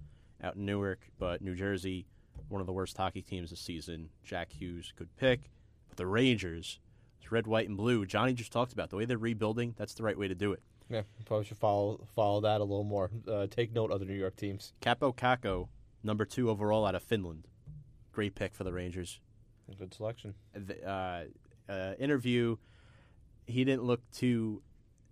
out 0.43 0.55
in 0.55 0.65
Newark, 0.65 1.09
but 1.17 1.41
New 1.41 1.55
Jersey, 1.55 2.05
one 2.49 2.61
of 2.61 2.67
the 2.67 2.73
worst 2.73 2.95
hockey 2.97 3.21
teams 3.21 3.49
this 3.49 3.59
season. 3.61 4.09
Jack 4.23 4.51
Hughes, 4.51 4.93
good 4.95 5.09
pick. 5.17 5.49
But 5.87 5.97
the 5.97 6.05
Rangers, 6.07 6.79
it's 7.19 7.31
red, 7.31 7.47
white, 7.47 7.67
and 7.67 7.77
blue. 7.77 8.05
Johnny 8.05 8.33
just 8.33 8.51
talked 8.51 8.73
about 8.73 8.89
the 8.89 8.97
way 8.97 9.05
they're 9.05 9.17
rebuilding. 9.17 9.73
That's 9.77 9.93
the 9.93 10.03
right 10.03 10.17
way 10.17 10.27
to 10.27 10.35
do 10.35 10.51
it. 10.53 10.61
Yeah, 10.91 11.03
probably 11.25 11.45
should 11.45 11.57
follow 11.57 12.05
follow 12.15 12.41
that 12.41 12.59
a 12.59 12.63
little 12.63 12.83
more. 12.83 13.09
Uh, 13.27 13.47
take 13.47 13.73
note, 13.73 13.91
other 13.91 14.05
New 14.05 14.13
York 14.13 14.35
teams. 14.35 14.73
Kaapo 14.81 15.15
Kakko, 15.15 15.69
number 16.03 16.25
two 16.25 16.49
overall 16.49 16.85
out 16.85 16.95
of 16.95 17.03
Finland. 17.03 17.47
Great 18.11 18.35
pick 18.35 18.53
for 18.53 18.65
the 18.65 18.73
Rangers. 18.73 19.19
Good 19.79 19.93
selection. 19.93 20.35
the, 20.53 20.85
uh, 20.85 21.23
uh, 21.71 21.93
interview, 21.97 22.57
he 23.45 23.63
didn't 23.63 23.83
look 23.83 24.01
too 24.11 24.61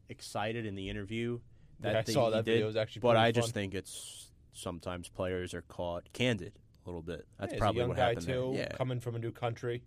excited 0.10 0.66
in 0.66 0.76
the 0.76 0.90
interview. 0.90 1.40
That 1.80 1.94
Yeah, 1.94 2.00
I 2.00 2.12
saw 2.12 2.30
that 2.32 2.44
did, 2.44 2.52
video. 2.52 2.66
It 2.66 2.68
was 2.68 2.76
actually 2.76 3.00
but 3.00 3.16
I 3.16 3.32
just 3.32 3.54
think 3.54 3.74
it's 3.74 4.32
sometimes 4.52 5.08
players 5.08 5.54
are 5.54 5.62
caught 5.62 6.12
candid 6.12 6.60
a 6.86 6.90
little 6.90 7.02
bit. 7.02 7.26
That's 7.40 7.54
Yeah, 7.54 7.60
probably 7.60 7.86
what 7.86 7.96
happened 7.98 8.26
too, 8.26 8.52
there. 8.54 8.64
Yeah, 8.64 8.76
coming 8.76 9.00
from 9.00 9.16
a 9.16 9.20
new 9.20 9.32
country. 9.32 9.84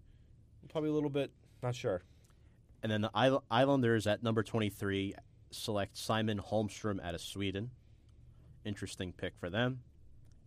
Probably 0.71 0.89
a 0.89 0.95
little 0.95 1.11
bit 1.11 1.31
not 1.63 1.75
sure. 1.75 2.03
and 2.83 2.91
then 2.91 3.03
the 3.03 3.41
Islanders 3.51 4.07
at 4.07 4.23
number 4.23 4.43
twenty-three 4.43 5.15
select 5.55 5.97
Simon 5.97 6.41
Holmstrom 6.41 7.05
out 7.05 7.15
of 7.15 7.21
Sweden. 7.21 7.71
Interesting 8.65 9.13
pick 9.13 9.35
for 9.37 9.51
them. 9.51 9.81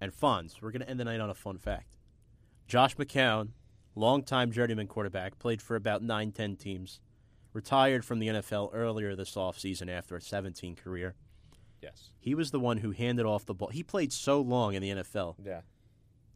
And 0.01 0.11
Fonz, 0.11 0.61
we're 0.61 0.71
going 0.71 0.81
to 0.81 0.89
end 0.89 0.99
the 0.99 1.05
night 1.05 1.19
on 1.19 1.29
a 1.29 1.33
fun 1.33 1.57
fact. 1.57 1.97
Josh 2.67 2.95
McCown, 2.95 3.49
longtime 3.95 4.51
journeyman 4.51 4.87
quarterback, 4.87 5.39
played 5.39 5.61
for 5.61 5.75
about 5.75 6.01
9 6.01 6.31
10 6.31 6.55
teams, 6.55 6.99
retired 7.53 8.03
from 8.03 8.19
the 8.19 8.27
NFL 8.27 8.71
earlier 8.73 9.15
this 9.15 9.35
offseason 9.35 9.89
after 9.89 10.15
a 10.15 10.21
17 10.21 10.75
career. 10.75 11.15
Yes. 11.81 12.09
He 12.19 12.33
was 12.33 12.51
the 12.51 12.59
one 12.59 12.77
who 12.77 12.91
handed 12.91 13.25
off 13.25 13.45
the 13.45 13.53
ball. 13.53 13.69
He 13.69 13.83
played 13.83 14.11
so 14.11 14.41
long 14.41 14.73
in 14.73 14.81
the 14.81 14.89
NFL. 14.89 15.35
Yeah. 15.43 15.61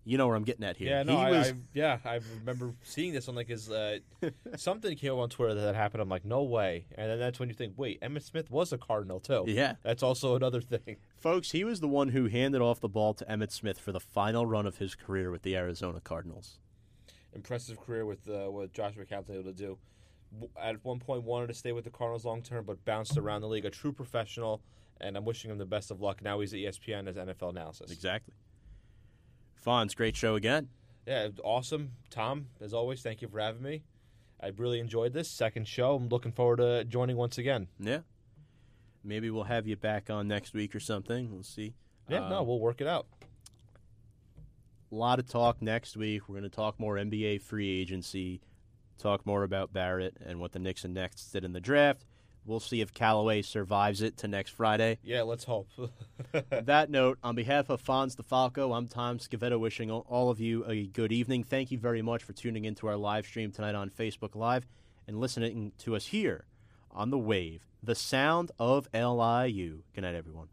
You 0.05 0.17
know 0.17 0.27
where 0.27 0.35
I'm 0.35 0.43
getting 0.43 0.63
at 0.63 0.77
here. 0.77 0.89
Yeah, 0.89 1.03
no, 1.03 1.17
he 1.17 1.23
I, 1.23 1.31
was 1.31 1.49
I, 1.49 1.53
yeah, 1.73 1.97
I 2.03 2.19
remember 2.39 2.73
seeing 2.83 3.13
this 3.13 3.27
on 3.27 3.35
like 3.35 3.47
his 3.47 3.69
uh, 3.69 3.99
something 4.55 4.95
came 4.97 5.11
up 5.11 5.19
on 5.19 5.29
Twitter 5.29 5.53
that 5.53 5.75
happened. 5.75 6.01
I'm 6.01 6.09
like, 6.09 6.25
no 6.25 6.43
way, 6.43 6.85
and 6.95 7.11
then 7.11 7.19
that's 7.19 7.39
when 7.39 7.49
you 7.49 7.55
think, 7.55 7.73
wait, 7.77 8.01
Emmitt 8.01 8.23
Smith 8.23 8.49
was 8.49 8.73
a 8.73 8.77
Cardinal 8.77 9.19
too. 9.19 9.43
Yeah. 9.47 9.75
that's 9.83 10.01
also 10.01 10.35
another 10.35 10.61
thing. 10.61 10.97
Folks, 11.17 11.51
he 11.51 11.63
was 11.63 11.79
the 11.79 11.87
one 11.87 12.09
who 12.09 12.27
handed 12.27 12.61
off 12.61 12.79
the 12.79 12.89
ball 12.89 13.13
to 13.15 13.25
Emmitt 13.25 13.51
Smith 13.51 13.77
for 13.77 13.91
the 13.91 13.99
final 13.99 14.45
run 14.45 14.65
of 14.65 14.77
his 14.77 14.95
career 14.95 15.31
with 15.31 15.43
the 15.43 15.55
Arizona 15.55 15.99
Cardinals. 15.99 16.59
Impressive 17.33 17.79
career 17.79 18.05
with 18.05 18.27
uh, 18.27 18.49
what 18.49 18.73
Josh 18.73 18.95
McCown 18.95 19.29
able 19.29 19.43
to 19.43 19.53
do. 19.53 19.77
At 20.59 20.83
one 20.83 20.99
point, 20.99 21.23
wanted 21.23 21.47
to 21.47 21.53
stay 21.53 21.71
with 21.71 21.83
the 21.83 21.89
Cardinals 21.89 22.25
long 22.25 22.41
term, 22.41 22.65
but 22.65 22.83
bounced 22.85 23.17
around 23.17 23.41
the 23.41 23.47
league. 23.47 23.65
A 23.65 23.69
true 23.69 23.91
professional, 23.91 24.61
and 25.01 25.17
I'm 25.17 25.25
wishing 25.25 25.51
him 25.51 25.57
the 25.57 25.65
best 25.65 25.91
of 25.91 26.01
luck. 26.01 26.23
Now 26.23 26.39
he's 26.39 26.53
at 26.53 26.59
ESPN 26.59 27.07
as 27.07 27.15
NFL 27.15 27.51
analysis. 27.51 27.91
Exactly. 27.91 28.33
Fonz, 29.65 29.95
great 29.95 30.15
show 30.15 30.35
again. 30.35 30.69
Yeah, 31.05 31.29
awesome. 31.43 31.91
Tom, 32.09 32.47
as 32.61 32.73
always, 32.73 33.01
thank 33.01 33.21
you 33.21 33.27
for 33.27 33.39
having 33.39 33.61
me. 33.61 33.83
I 34.41 34.47
really 34.55 34.79
enjoyed 34.79 35.13
this 35.13 35.29
second 35.29 35.67
show. 35.67 35.95
I'm 35.95 36.07
looking 36.07 36.31
forward 36.31 36.57
to 36.57 36.85
joining 36.85 37.17
once 37.17 37.37
again. 37.37 37.67
Yeah. 37.79 37.99
Maybe 39.03 39.29
we'll 39.29 39.43
have 39.43 39.67
you 39.67 39.75
back 39.75 40.09
on 40.09 40.27
next 40.27 40.53
week 40.53 40.75
or 40.75 40.79
something. 40.79 41.31
We'll 41.31 41.43
see. 41.43 41.73
Yeah, 42.07 42.29
no, 42.29 42.39
um, 42.39 42.47
we'll 42.47 42.59
work 42.59 42.79
it 42.81 42.87
out. 42.87 43.07
a 44.91 44.95
lot 44.95 45.19
of 45.19 45.27
talk 45.27 45.61
next 45.61 45.97
week. 45.97 46.27
We're 46.27 46.39
going 46.39 46.49
to 46.49 46.55
talk 46.55 46.79
more 46.79 46.95
NBA 46.95 47.41
free 47.41 47.69
agency, 47.81 48.41
talk 48.97 49.25
more 49.25 49.43
about 49.43 49.73
Barrett 49.73 50.17
and 50.25 50.39
what 50.39 50.51
the 50.53 50.59
Knicks 50.59 50.83
and 50.83 50.93
Nets 50.93 51.31
did 51.31 51.43
in 51.43 51.53
the 51.53 51.59
draft. 51.59 52.05
We'll 52.49 52.59
see 52.59 52.81
if 52.81 52.93
Callaway 52.93 53.43
survives 53.43 54.01
it 54.01 54.17
to 54.17 54.27
next 54.27 54.49
Friday. 54.51 54.97
Yeah, 55.03 55.21
let's 55.21 55.43
hope. 55.43 55.69
That 56.49 56.89
note, 56.89 57.17
on 57.23 57.35
behalf 57.35 57.69
of 57.69 57.81
Fonz 57.83 58.15
DeFalco, 58.15 58.75
I'm 58.75 58.87
Tom 58.87 59.19
Scavetta 59.19 59.59
wishing 59.59 59.89
all- 59.91 60.05
all 60.09 60.29
of 60.29 60.39
you 60.39 60.65
a 60.65 60.87
good 60.87 61.11
evening. 61.11 61.43
Thank 61.43 61.71
you 61.71 61.77
very 61.77 62.01
much 62.01 62.23
for 62.23 62.33
tuning 62.33 62.65
into 62.65 62.87
our 62.87 62.97
live 62.97 63.25
stream 63.25 63.51
tonight 63.51 63.75
on 63.75 63.89
Facebook 63.89 64.35
Live 64.35 64.65
and 65.07 65.19
listening 65.19 65.71
to 65.79 65.95
us 65.95 66.07
here 66.07 66.45
on 66.91 67.09
The 67.11 67.17
Wave, 67.17 67.65
the 67.81 67.95
sound 67.95 68.51
of 68.59 68.87
LIU. 68.93 69.83
Good 69.93 70.01
night, 70.01 70.15
everyone. 70.15 70.47